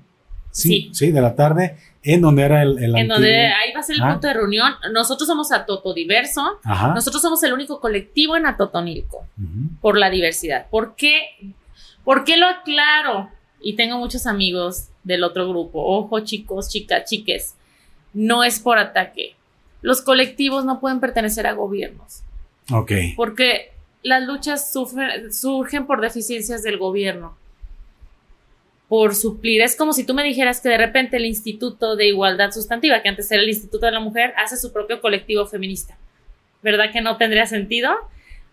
sí, 0.50 0.90
sí, 0.92 1.10
de 1.10 1.22
la 1.22 1.34
tarde, 1.34 1.78
en 2.02 2.20
donde 2.20 2.42
era 2.42 2.64
el, 2.64 2.84
el 2.84 2.98
En 2.98 3.08
donde 3.08 3.46
ahí 3.46 3.72
va 3.74 3.80
a 3.80 3.82
ser 3.82 3.96
el 3.96 4.02
ah. 4.02 4.12
punto 4.12 4.26
de 4.26 4.34
reunión. 4.34 4.74
Nosotros 4.92 5.26
somos 5.26 5.50
a 5.52 5.64
Diverso. 5.94 6.60
Nosotros 6.94 7.22
somos 7.22 7.42
el 7.44 7.54
único 7.54 7.80
colectivo 7.80 8.36
en 8.36 8.44
Atotonilco 8.44 9.26
por 9.80 9.96
la 9.96 10.10
diversidad. 10.10 10.66
¿Por 10.68 10.94
qué 10.94 11.22
¿Por 12.08 12.24
qué 12.24 12.38
lo 12.38 12.46
aclaro? 12.46 13.28
Y 13.60 13.76
tengo 13.76 13.98
muchos 13.98 14.26
amigos 14.26 14.88
del 15.04 15.24
otro 15.24 15.46
grupo. 15.46 15.84
Ojo, 15.84 16.20
chicos, 16.20 16.70
chicas, 16.70 17.04
chiques. 17.04 17.54
No 18.14 18.44
es 18.44 18.60
por 18.60 18.78
ataque. 18.78 19.36
Los 19.82 20.00
colectivos 20.00 20.64
no 20.64 20.80
pueden 20.80 21.00
pertenecer 21.00 21.46
a 21.46 21.52
gobiernos. 21.52 22.22
Ok. 22.72 22.92
Porque 23.14 23.72
las 24.02 24.22
luchas 24.22 24.72
surgen 24.72 25.86
por 25.86 26.00
deficiencias 26.00 26.62
del 26.62 26.78
gobierno. 26.78 27.36
Por 28.88 29.14
suplir. 29.14 29.60
Es 29.60 29.76
como 29.76 29.92
si 29.92 30.04
tú 30.04 30.14
me 30.14 30.24
dijeras 30.24 30.62
que 30.62 30.70
de 30.70 30.78
repente 30.78 31.18
el 31.18 31.26
Instituto 31.26 31.94
de 31.94 32.06
Igualdad 32.06 32.52
Sustantiva, 32.52 33.02
que 33.02 33.10
antes 33.10 33.30
era 33.30 33.42
el 33.42 33.50
Instituto 33.50 33.84
de 33.84 33.92
la 33.92 34.00
Mujer, 34.00 34.32
hace 34.38 34.56
su 34.56 34.72
propio 34.72 35.02
colectivo 35.02 35.44
feminista. 35.44 35.98
¿Verdad 36.62 36.90
que 36.90 37.02
no 37.02 37.18
tendría 37.18 37.44
sentido? 37.44 37.92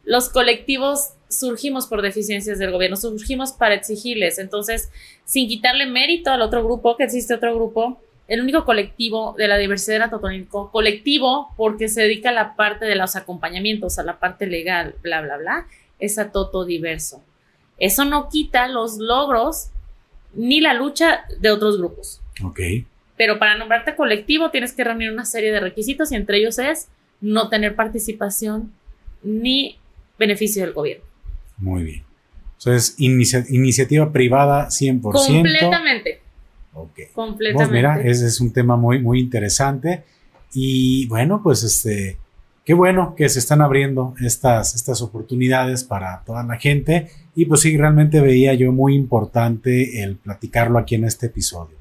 Los 0.04 0.28
colectivos 0.28 1.14
surgimos 1.30 1.88
por 1.88 2.02
deficiencias 2.02 2.60
del 2.60 2.72
gobierno, 2.72 2.98
surgimos 2.98 3.52
para 3.52 3.76
exigirles. 3.76 4.40
Entonces, 4.40 4.90
sin 5.26 5.48
quitarle 5.48 5.86
mérito 5.86 6.32
al 6.32 6.42
otro 6.42 6.64
grupo, 6.64 6.98
que 6.98 7.04
existe 7.04 7.34
otro 7.34 7.56
grupo, 7.56 8.00
el 8.28 8.42
único 8.42 8.66
colectivo 8.66 9.36
de 9.38 9.48
la 9.48 9.58
diversidad 9.58 9.98
era 9.98 10.10
Totonilco, 10.10 10.72
colectivo 10.72 11.54
porque 11.58 11.88
se 11.88 12.02
dedica 12.02 12.30
a 12.30 12.34
la 12.34 12.56
parte 12.56 12.86
de 12.86 12.96
los 12.96 13.16
acompañamientos, 13.16 14.00
a 14.00 14.04
la 14.04 14.20
parte 14.20 14.48
legal, 14.48 14.96
bla, 15.04 15.22
bla, 15.22 15.38
bla, 15.38 15.68
es 16.00 16.18
a 16.18 16.32
Toto 16.32 16.66
Diverso. 16.66 17.24
Eso 17.78 18.06
no 18.06 18.30
quita 18.30 18.68
los 18.68 18.98
logros 18.98 19.70
ni 20.34 20.60
la 20.60 20.74
lucha 20.74 21.26
de 21.40 21.52
otros 21.52 21.78
grupos. 21.78 22.22
Ok. 22.44 22.60
Pero 23.16 23.38
para 23.38 23.58
nombrarte 23.58 23.96
colectivo 23.96 24.50
tienes 24.50 24.74
que 24.74 24.84
reunir 24.84 25.12
una 25.12 25.26
serie 25.26 25.52
de 25.52 25.60
requisitos 25.60 26.12
y 26.12 26.16
entre 26.16 26.38
ellos 26.38 26.58
es 26.58 26.88
no 27.22 27.48
tener 27.50 27.76
participación 27.76 28.74
ni 29.24 29.78
beneficio 30.18 30.64
del 30.64 30.74
gobierno. 30.74 31.06
Muy 31.58 31.84
bien. 31.84 32.04
Entonces, 32.58 32.96
iniciativa 32.98 34.12
privada 34.12 34.68
100%. 34.68 35.02
Completamente. 35.02 36.22
Ok. 36.74 37.00
Completamente. 37.14 37.54
Pues 37.54 37.72
mira, 37.72 38.02
ese 38.02 38.26
es 38.28 38.42
un 38.42 38.52
tema 38.52 38.76
muy, 38.76 39.00
muy 39.00 39.20
interesante. 39.20 40.04
Y 40.54 41.06
bueno, 41.08 41.42
pues 41.44 41.64
este, 41.64 42.18
qué 42.64 42.74
bueno 42.74 43.14
que 43.16 43.30
se 43.30 43.40
están 43.40 43.62
abriendo 43.62 44.16
estas, 44.20 44.74
estas 44.76 45.02
oportunidades 45.02 45.84
para 45.84 46.24
toda 46.26 46.44
la 46.44 46.58
gente. 46.58 47.10
Y 47.36 47.46
pues 47.46 47.62
sí, 47.62 47.78
realmente 47.78 48.22
veía 48.22 48.54
yo 48.54 48.72
muy 48.72 48.96
importante 48.96 50.02
el 50.02 50.16
platicarlo 50.16 50.80
aquí 50.80 50.96
en 50.96 51.06
este 51.06 51.28
episodio. 51.28 51.76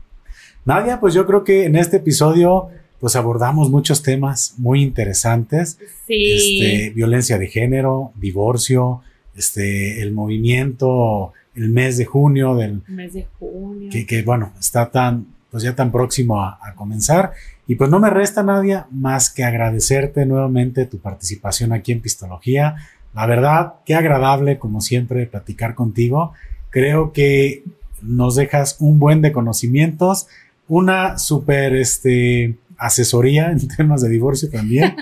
Nadia, 0.64 1.01
pues 1.01 1.14
yo 1.14 1.26
creo 1.26 1.44
que 1.44 1.64
en 1.64 1.76
este 1.76 1.98
episodio 1.98 2.68
pues 3.01 3.16
abordamos 3.16 3.70
muchos 3.70 4.02
temas 4.02 4.55
muy 4.56 4.82
interesantes. 4.82 5.78
Sí. 6.06 6.60
Este, 6.60 6.90
violencia 6.90 7.38
de 7.38 7.48
género, 7.48 8.12
divorcio, 8.16 9.02
este, 9.36 10.02
el 10.02 10.12
movimiento, 10.12 11.32
el 11.55 11.69
mes 11.69 11.98
de 11.98 12.05
junio 12.05 12.55
del... 12.55 12.82
Mes 12.89 13.12
de 13.12 13.27
junio. 13.39 13.90
Que, 13.90 14.23
bueno, 14.23 14.52
está 14.59 14.90
tan, 14.90 15.27
pues 15.51 15.62
ya 15.62 15.74
tan 15.74 15.93
próximo 15.93 16.43
a, 16.43 16.59
comenzar. 16.74 17.32
Y 17.66 17.77
pues 17.77 17.90
no 17.90 18.01
me 18.01 18.11
resta, 18.11 18.43
Nadia, 18.43 18.86
más 18.90 19.31
que 19.31 19.44
agradecerte 19.44 20.27
nuevamente 20.27 20.86
tu 20.86 20.98
participación 20.98 21.73
aquí 21.73 21.93
en 21.93 22.01
Pistología. 22.01 22.77
La 23.15 23.27
verdad, 23.27 23.74
qué 23.86 23.94
agradable, 23.94 24.59
como 24.59 24.81
siempre, 24.81 25.27
platicar 25.27 25.74
contigo. 25.74 26.32
Creo 26.70 27.12
que 27.12 27.62
nos 28.02 28.35
dejas 28.35 28.77
un 28.81 28.98
buen 28.98 29.23
de 29.23 29.32
conocimientos, 29.32 30.27
una 30.69 31.16
súper 31.19 31.74
este, 31.77 32.56
asesoría 32.77 33.51
en 33.52 33.66
temas 33.69 34.02
de 34.02 34.09
divorcio 34.09 34.51
también. 34.51 34.97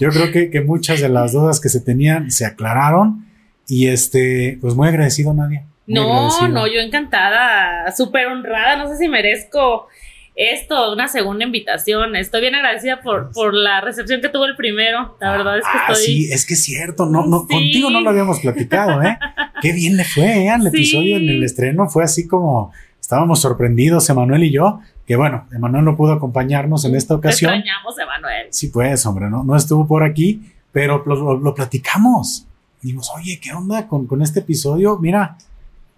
Yo 0.00 0.10
creo 0.10 0.32
que, 0.32 0.50
que 0.50 0.60
muchas 0.60 1.00
de 1.00 1.08
las 1.08 1.32
dudas 1.32 1.60
que 1.60 1.68
se 1.68 1.80
tenían 1.80 2.30
se 2.30 2.44
aclararon 2.44 3.31
y 3.68 3.88
este, 3.88 4.58
pues 4.60 4.74
muy 4.74 4.88
agradecido, 4.88 5.32
Nadia. 5.34 5.66
no, 5.86 6.48
no, 6.48 6.66
yo 6.66 6.80
encantada, 6.80 7.90
súper 7.92 8.26
honrada, 8.26 8.76
no 8.76 8.88
sé 8.88 8.98
si 8.98 9.08
merezco 9.08 9.88
esto, 10.34 10.92
una 10.92 11.08
segunda 11.08 11.44
invitación. 11.44 12.16
Estoy 12.16 12.40
bien 12.40 12.54
agradecida 12.54 13.02
por, 13.02 13.32
por 13.32 13.52
la 13.54 13.80
recepción 13.80 14.20
que 14.20 14.28
tuvo 14.28 14.46
el 14.46 14.56
primero. 14.56 15.16
La 15.20 15.32
verdad 15.32 15.58
es 15.58 15.64
que 15.64 15.70
ah, 15.78 15.86
estoy. 15.88 16.04
Sí, 16.04 16.32
es 16.32 16.46
que 16.46 16.54
es 16.54 16.62
cierto. 16.62 17.06
No, 17.06 17.26
no, 17.26 17.46
Contigo 17.46 17.90
no 17.90 18.00
lo 18.00 18.10
habíamos 18.10 18.40
platicado, 18.40 19.02
¿eh? 19.02 19.18
Qué 19.60 19.72
bien 19.72 19.96
le 19.96 20.04
fue, 20.04 20.46
¿eh? 20.46 20.54
El 20.54 20.66
episodio 20.68 21.16
en 21.16 21.28
el 21.28 21.42
estreno 21.42 21.88
fue 21.88 22.04
así 22.04 22.26
como 22.26 22.72
estábamos 23.00 23.40
sorprendidos, 23.40 24.08
Emanuel 24.08 24.44
y 24.44 24.52
yo. 24.52 24.80
Que 25.06 25.16
bueno, 25.16 25.46
Emanuel 25.52 25.84
no 25.84 25.96
pudo 25.96 26.12
acompañarnos 26.12 26.84
en 26.84 26.94
esta 26.94 27.14
ocasión. 27.14 27.52
extrañamos, 27.52 27.98
Emanuel. 27.98 28.46
Sí, 28.50 28.68
pues, 28.68 29.04
hombre, 29.04 29.28
no, 29.28 29.44
no 29.44 29.54
estuvo 29.56 29.86
por 29.86 30.02
aquí, 30.02 30.40
pero 30.70 31.02
lo, 31.04 31.36
lo, 31.38 31.54
platicamos. 31.54 32.46
Dijimos, 32.82 33.10
oye, 33.16 33.38
¿qué 33.40 33.52
onda 33.52 33.86
con, 33.86 34.06
con 34.06 34.20
este 34.22 34.40
episodio? 34.40 34.98
Mira, 34.98 35.38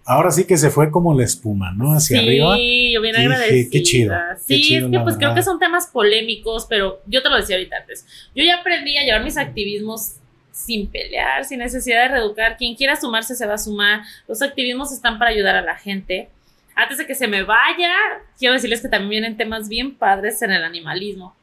ahora 0.05 0.29
sí 0.31 0.45
que 0.45 0.55
se 0.55 0.69
fue 0.69 0.91
como 0.91 1.13
la 1.13 1.25
espuma, 1.25 1.71
¿no? 1.73 1.93
Hacia 1.93 2.19
arriba. 2.19 2.55
Sí, 2.55 2.91
yo 2.93 3.01
bien 3.01 3.15
agradecida. 3.15 3.69
Qué 3.71 3.83
chido. 3.83 4.15
Sí, 4.45 4.75
es 4.75 4.85
que 4.85 4.99
pues 4.99 5.17
creo 5.17 5.33
que 5.33 5.43
son 5.43 5.59
temas 5.59 5.87
polémicos, 5.87 6.67
pero 6.69 7.01
yo 7.07 7.23
te 7.23 7.29
lo 7.29 7.37
decía 7.37 7.55
ahorita 7.55 7.77
antes. 7.77 8.05
Yo 8.35 8.43
ya 8.43 8.57
aprendí 8.57 8.97
a 8.97 9.03
llevar 9.03 9.23
mis 9.23 9.37
activismos 9.37 10.17
sin 10.51 10.87
pelear, 10.87 11.43
sin 11.43 11.59
necesidad 11.59 12.03
de 12.03 12.07
reeducar. 12.09 12.55
Quien 12.55 12.75
quiera 12.75 12.95
sumarse 12.95 13.35
se 13.35 13.47
va 13.47 13.55
a 13.55 13.57
sumar. 13.57 14.03
Los 14.27 14.41
activismos 14.41 14.91
están 14.91 15.17
para 15.17 15.31
ayudar 15.31 15.55
a 15.55 15.61
la 15.61 15.75
gente. 15.75 16.29
Antes 16.75 16.97
de 16.97 17.07
que 17.07 17.15
se 17.15 17.27
me 17.27 17.43
vaya, 17.43 17.91
quiero 18.37 18.53
decirles 18.53 18.81
que 18.81 18.89
también 18.89 19.09
vienen 19.09 19.37
temas 19.37 19.67
bien 19.69 19.95
padres 19.95 20.41
en 20.41 20.51
el 20.51 20.63
animalismo. 20.63 21.35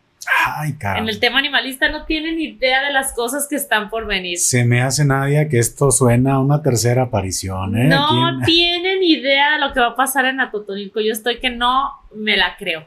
Ay, 0.46 0.76
En 0.96 1.08
el 1.08 1.18
tema 1.18 1.38
animalista 1.38 1.88
no 1.88 2.04
tienen 2.04 2.40
idea 2.40 2.82
de 2.84 2.92
las 2.92 3.12
cosas 3.12 3.48
que 3.48 3.56
están 3.56 3.90
por 3.90 4.06
venir. 4.06 4.38
Se 4.38 4.64
me 4.64 4.80
hace 4.80 5.04
nadie 5.04 5.48
que 5.48 5.58
esto 5.58 5.90
suena 5.90 6.34
a 6.34 6.38
una 6.38 6.62
tercera 6.62 7.04
aparición, 7.04 7.76
¿eh? 7.76 7.88
No 7.88 8.40
tienen 8.44 9.02
idea 9.02 9.52
de 9.52 9.58
lo 9.58 9.72
que 9.72 9.80
va 9.80 9.88
a 9.88 9.96
pasar 9.96 10.26
en 10.26 10.40
Atotonilco. 10.40 11.00
Yo 11.00 11.12
estoy 11.12 11.40
que 11.40 11.50
no 11.50 11.90
me 12.14 12.36
la 12.36 12.56
creo. 12.56 12.86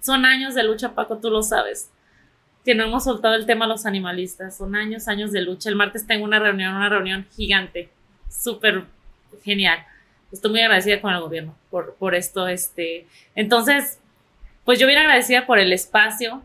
Son 0.00 0.24
años 0.24 0.54
de 0.54 0.64
lucha, 0.64 0.94
Paco, 0.94 1.18
tú 1.18 1.30
lo 1.30 1.42
sabes. 1.42 1.90
Que 2.64 2.74
no 2.74 2.84
hemos 2.84 3.04
soltado 3.04 3.34
el 3.34 3.44
tema 3.44 3.66
a 3.66 3.68
los 3.68 3.84
animalistas. 3.84 4.56
Son 4.56 4.74
años, 4.74 5.08
años 5.08 5.30
de 5.32 5.42
lucha. 5.42 5.68
El 5.68 5.76
martes 5.76 6.06
tengo 6.06 6.24
una 6.24 6.38
reunión, 6.38 6.74
una 6.74 6.88
reunión 6.88 7.26
gigante. 7.36 7.90
Súper 8.30 8.84
genial. 9.44 9.84
Estoy 10.32 10.50
muy 10.50 10.60
agradecida 10.60 11.00
con 11.00 11.12
el 11.12 11.20
gobierno 11.20 11.54
por, 11.70 11.94
por 11.96 12.14
esto. 12.14 12.48
Este. 12.48 13.06
Entonces, 13.34 13.98
pues 14.64 14.78
yo 14.78 14.86
bien 14.86 15.00
agradecida 15.00 15.44
por 15.44 15.58
el 15.58 15.72
espacio, 15.72 16.42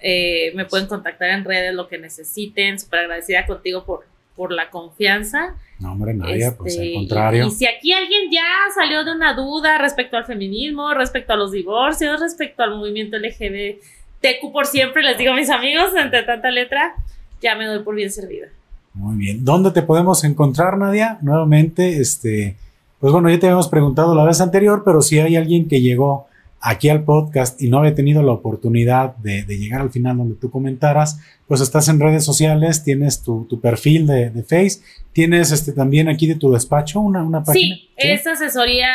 eh, 0.00 0.52
me 0.54 0.64
pueden 0.64 0.86
contactar 0.86 1.30
en 1.30 1.44
redes 1.44 1.74
lo 1.74 1.88
que 1.88 1.98
necesiten. 1.98 2.78
Súper 2.78 3.00
agradecida 3.00 3.46
contigo 3.46 3.84
por, 3.84 4.06
por 4.36 4.52
la 4.52 4.70
confianza. 4.70 5.54
No, 5.80 5.92
hombre, 5.92 6.14
nadie, 6.14 6.50
pues 6.52 6.76
al 6.76 6.84
este, 6.84 6.94
contrario. 6.94 7.46
Y, 7.46 7.50
si 7.50 7.66
aquí 7.66 7.92
alguien 7.92 8.30
ya 8.32 8.42
salió 8.74 9.04
de 9.04 9.12
una 9.12 9.34
duda 9.34 9.78
respecto 9.78 10.16
al 10.16 10.24
feminismo, 10.24 10.92
respecto 10.94 11.32
a 11.32 11.36
los 11.36 11.52
divorcios, 11.52 12.20
respecto 12.20 12.62
al 12.62 12.76
movimiento 12.76 13.16
LGBTQ 13.18 14.52
por 14.52 14.66
siempre, 14.66 15.02
les 15.02 15.18
digo 15.18 15.32
a 15.32 15.36
mis 15.36 15.50
amigos, 15.50 15.90
entre 15.96 16.22
tanta 16.22 16.50
letra, 16.50 16.94
ya 17.40 17.54
me 17.54 17.66
doy 17.66 17.82
por 17.84 17.94
bien 17.94 18.10
servida. 18.10 18.48
Muy 18.94 19.16
bien. 19.16 19.44
¿Dónde 19.44 19.70
te 19.70 19.82
podemos 19.82 20.24
encontrar, 20.24 20.76
Nadia? 20.76 21.18
Nuevamente, 21.22 22.00
este, 22.00 22.56
pues 22.98 23.12
bueno, 23.12 23.30
ya 23.30 23.38
te 23.38 23.46
habíamos 23.46 23.68
preguntado 23.68 24.14
la 24.14 24.24
vez 24.24 24.40
anterior, 24.40 24.82
pero 24.84 25.02
si 25.02 25.20
hay 25.20 25.36
alguien 25.36 25.68
que 25.68 25.80
llegó 25.80 26.26
aquí 26.60 26.88
al 26.88 27.04
podcast 27.04 27.60
y 27.60 27.68
no 27.68 27.78
había 27.78 27.94
tenido 27.94 28.22
la 28.22 28.32
oportunidad 28.32 29.16
de, 29.16 29.44
llegar 29.46 29.80
al 29.80 29.90
final 29.90 30.16
donde 30.16 30.34
tú 30.34 30.50
comentaras, 30.50 31.20
pues 31.48 31.62
estás 31.62 31.88
en 31.88 31.98
redes 31.98 32.26
sociales, 32.26 32.84
tienes 32.84 33.22
tu, 33.22 33.48
perfil 33.62 34.06
de, 34.06 34.28
de, 34.28 34.42
Face, 34.42 34.82
tienes 35.14 35.50
este 35.50 35.72
también 35.72 36.06
aquí 36.10 36.26
de 36.26 36.34
tu 36.34 36.52
despacho 36.52 37.00
una, 37.00 37.22
una 37.22 37.42
página. 37.42 37.74
Sí, 37.74 37.90
es 37.96 38.26
asesoría, 38.26 38.92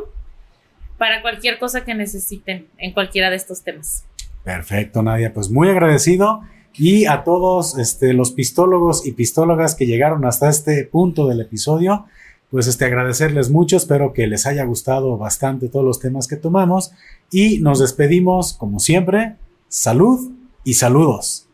para 0.97 1.21
cualquier 1.21 1.59
cosa 1.59 1.83
que 1.83 1.93
necesiten 1.93 2.69
en 2.77 2.93
cualquiera 2.93 3.29
de 3.29 3.35
estos 3.35 3.61
temas. 3.61 4.05
Perfecto, 4.45 5.03
Nadia. 5.03 5.33
Pues 5.33 5.49
muy 5.49 5.67
agradecido. 5.67 6.43
Y 6.75 7.07
a 7.07 7.25
todos 7.25 7.77
este, 7.77 8.13
los 8.13 8.31
pistólogos 8.31 9.05
y 9.05 9.11
pistólogas 9.11 9.75
que 9.75 9.85
llegaron 9.85 10.23
hasta 10.23 10.47
este 10.47 10.85
punto 10.85 11.27
del 11.27 11.41
episodio, 11.41 12.05
pues 12.51 12.67
este, 12.67 12.85
agradecerles 12.85 13.49
mucho. 13.49 13.75
Espero 13.75 14.13
que 14.13 14.27
les 14.27 14.45
haya 14.45 14.63
gustado 14.63 15.17
bastante 15.17 15.67
todos 15.67 15.83
los 15.83 15.99
temas 15.99 16.29
que 16.29 16.37
tomamos. 16.37 16.93
Y 17.31 17.59
nos 17.59 17.79
despedimos, 17.79 18.53
como 18.53 18.79
siempre. 18.79 19.35
Salud 19.67 20.31
y 20.63 20.75
saludos. 20.75 21.44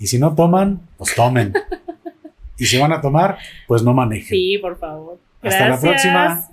Y 0.00 0.06
si 0.06 0.18
no 0.18 0.34
toman, 0.34 0.80
pues 0.96 1.14
tomen. 1.14 1.52
y 2.58 2.64
si 2.64 2.78
van 2.78 2.92
a 2.92 3.00
tomar, 3.02 3.36
pues 3.68 3.82
no 3.82 3.92
manejen. 3.92 4.28
Sí, 4.28 4.58
por 4.58 4.78
favor. 4.78 5.18
Hasta 5.42 5.68
la 5.68 5.78
próxima. 5.78 6.48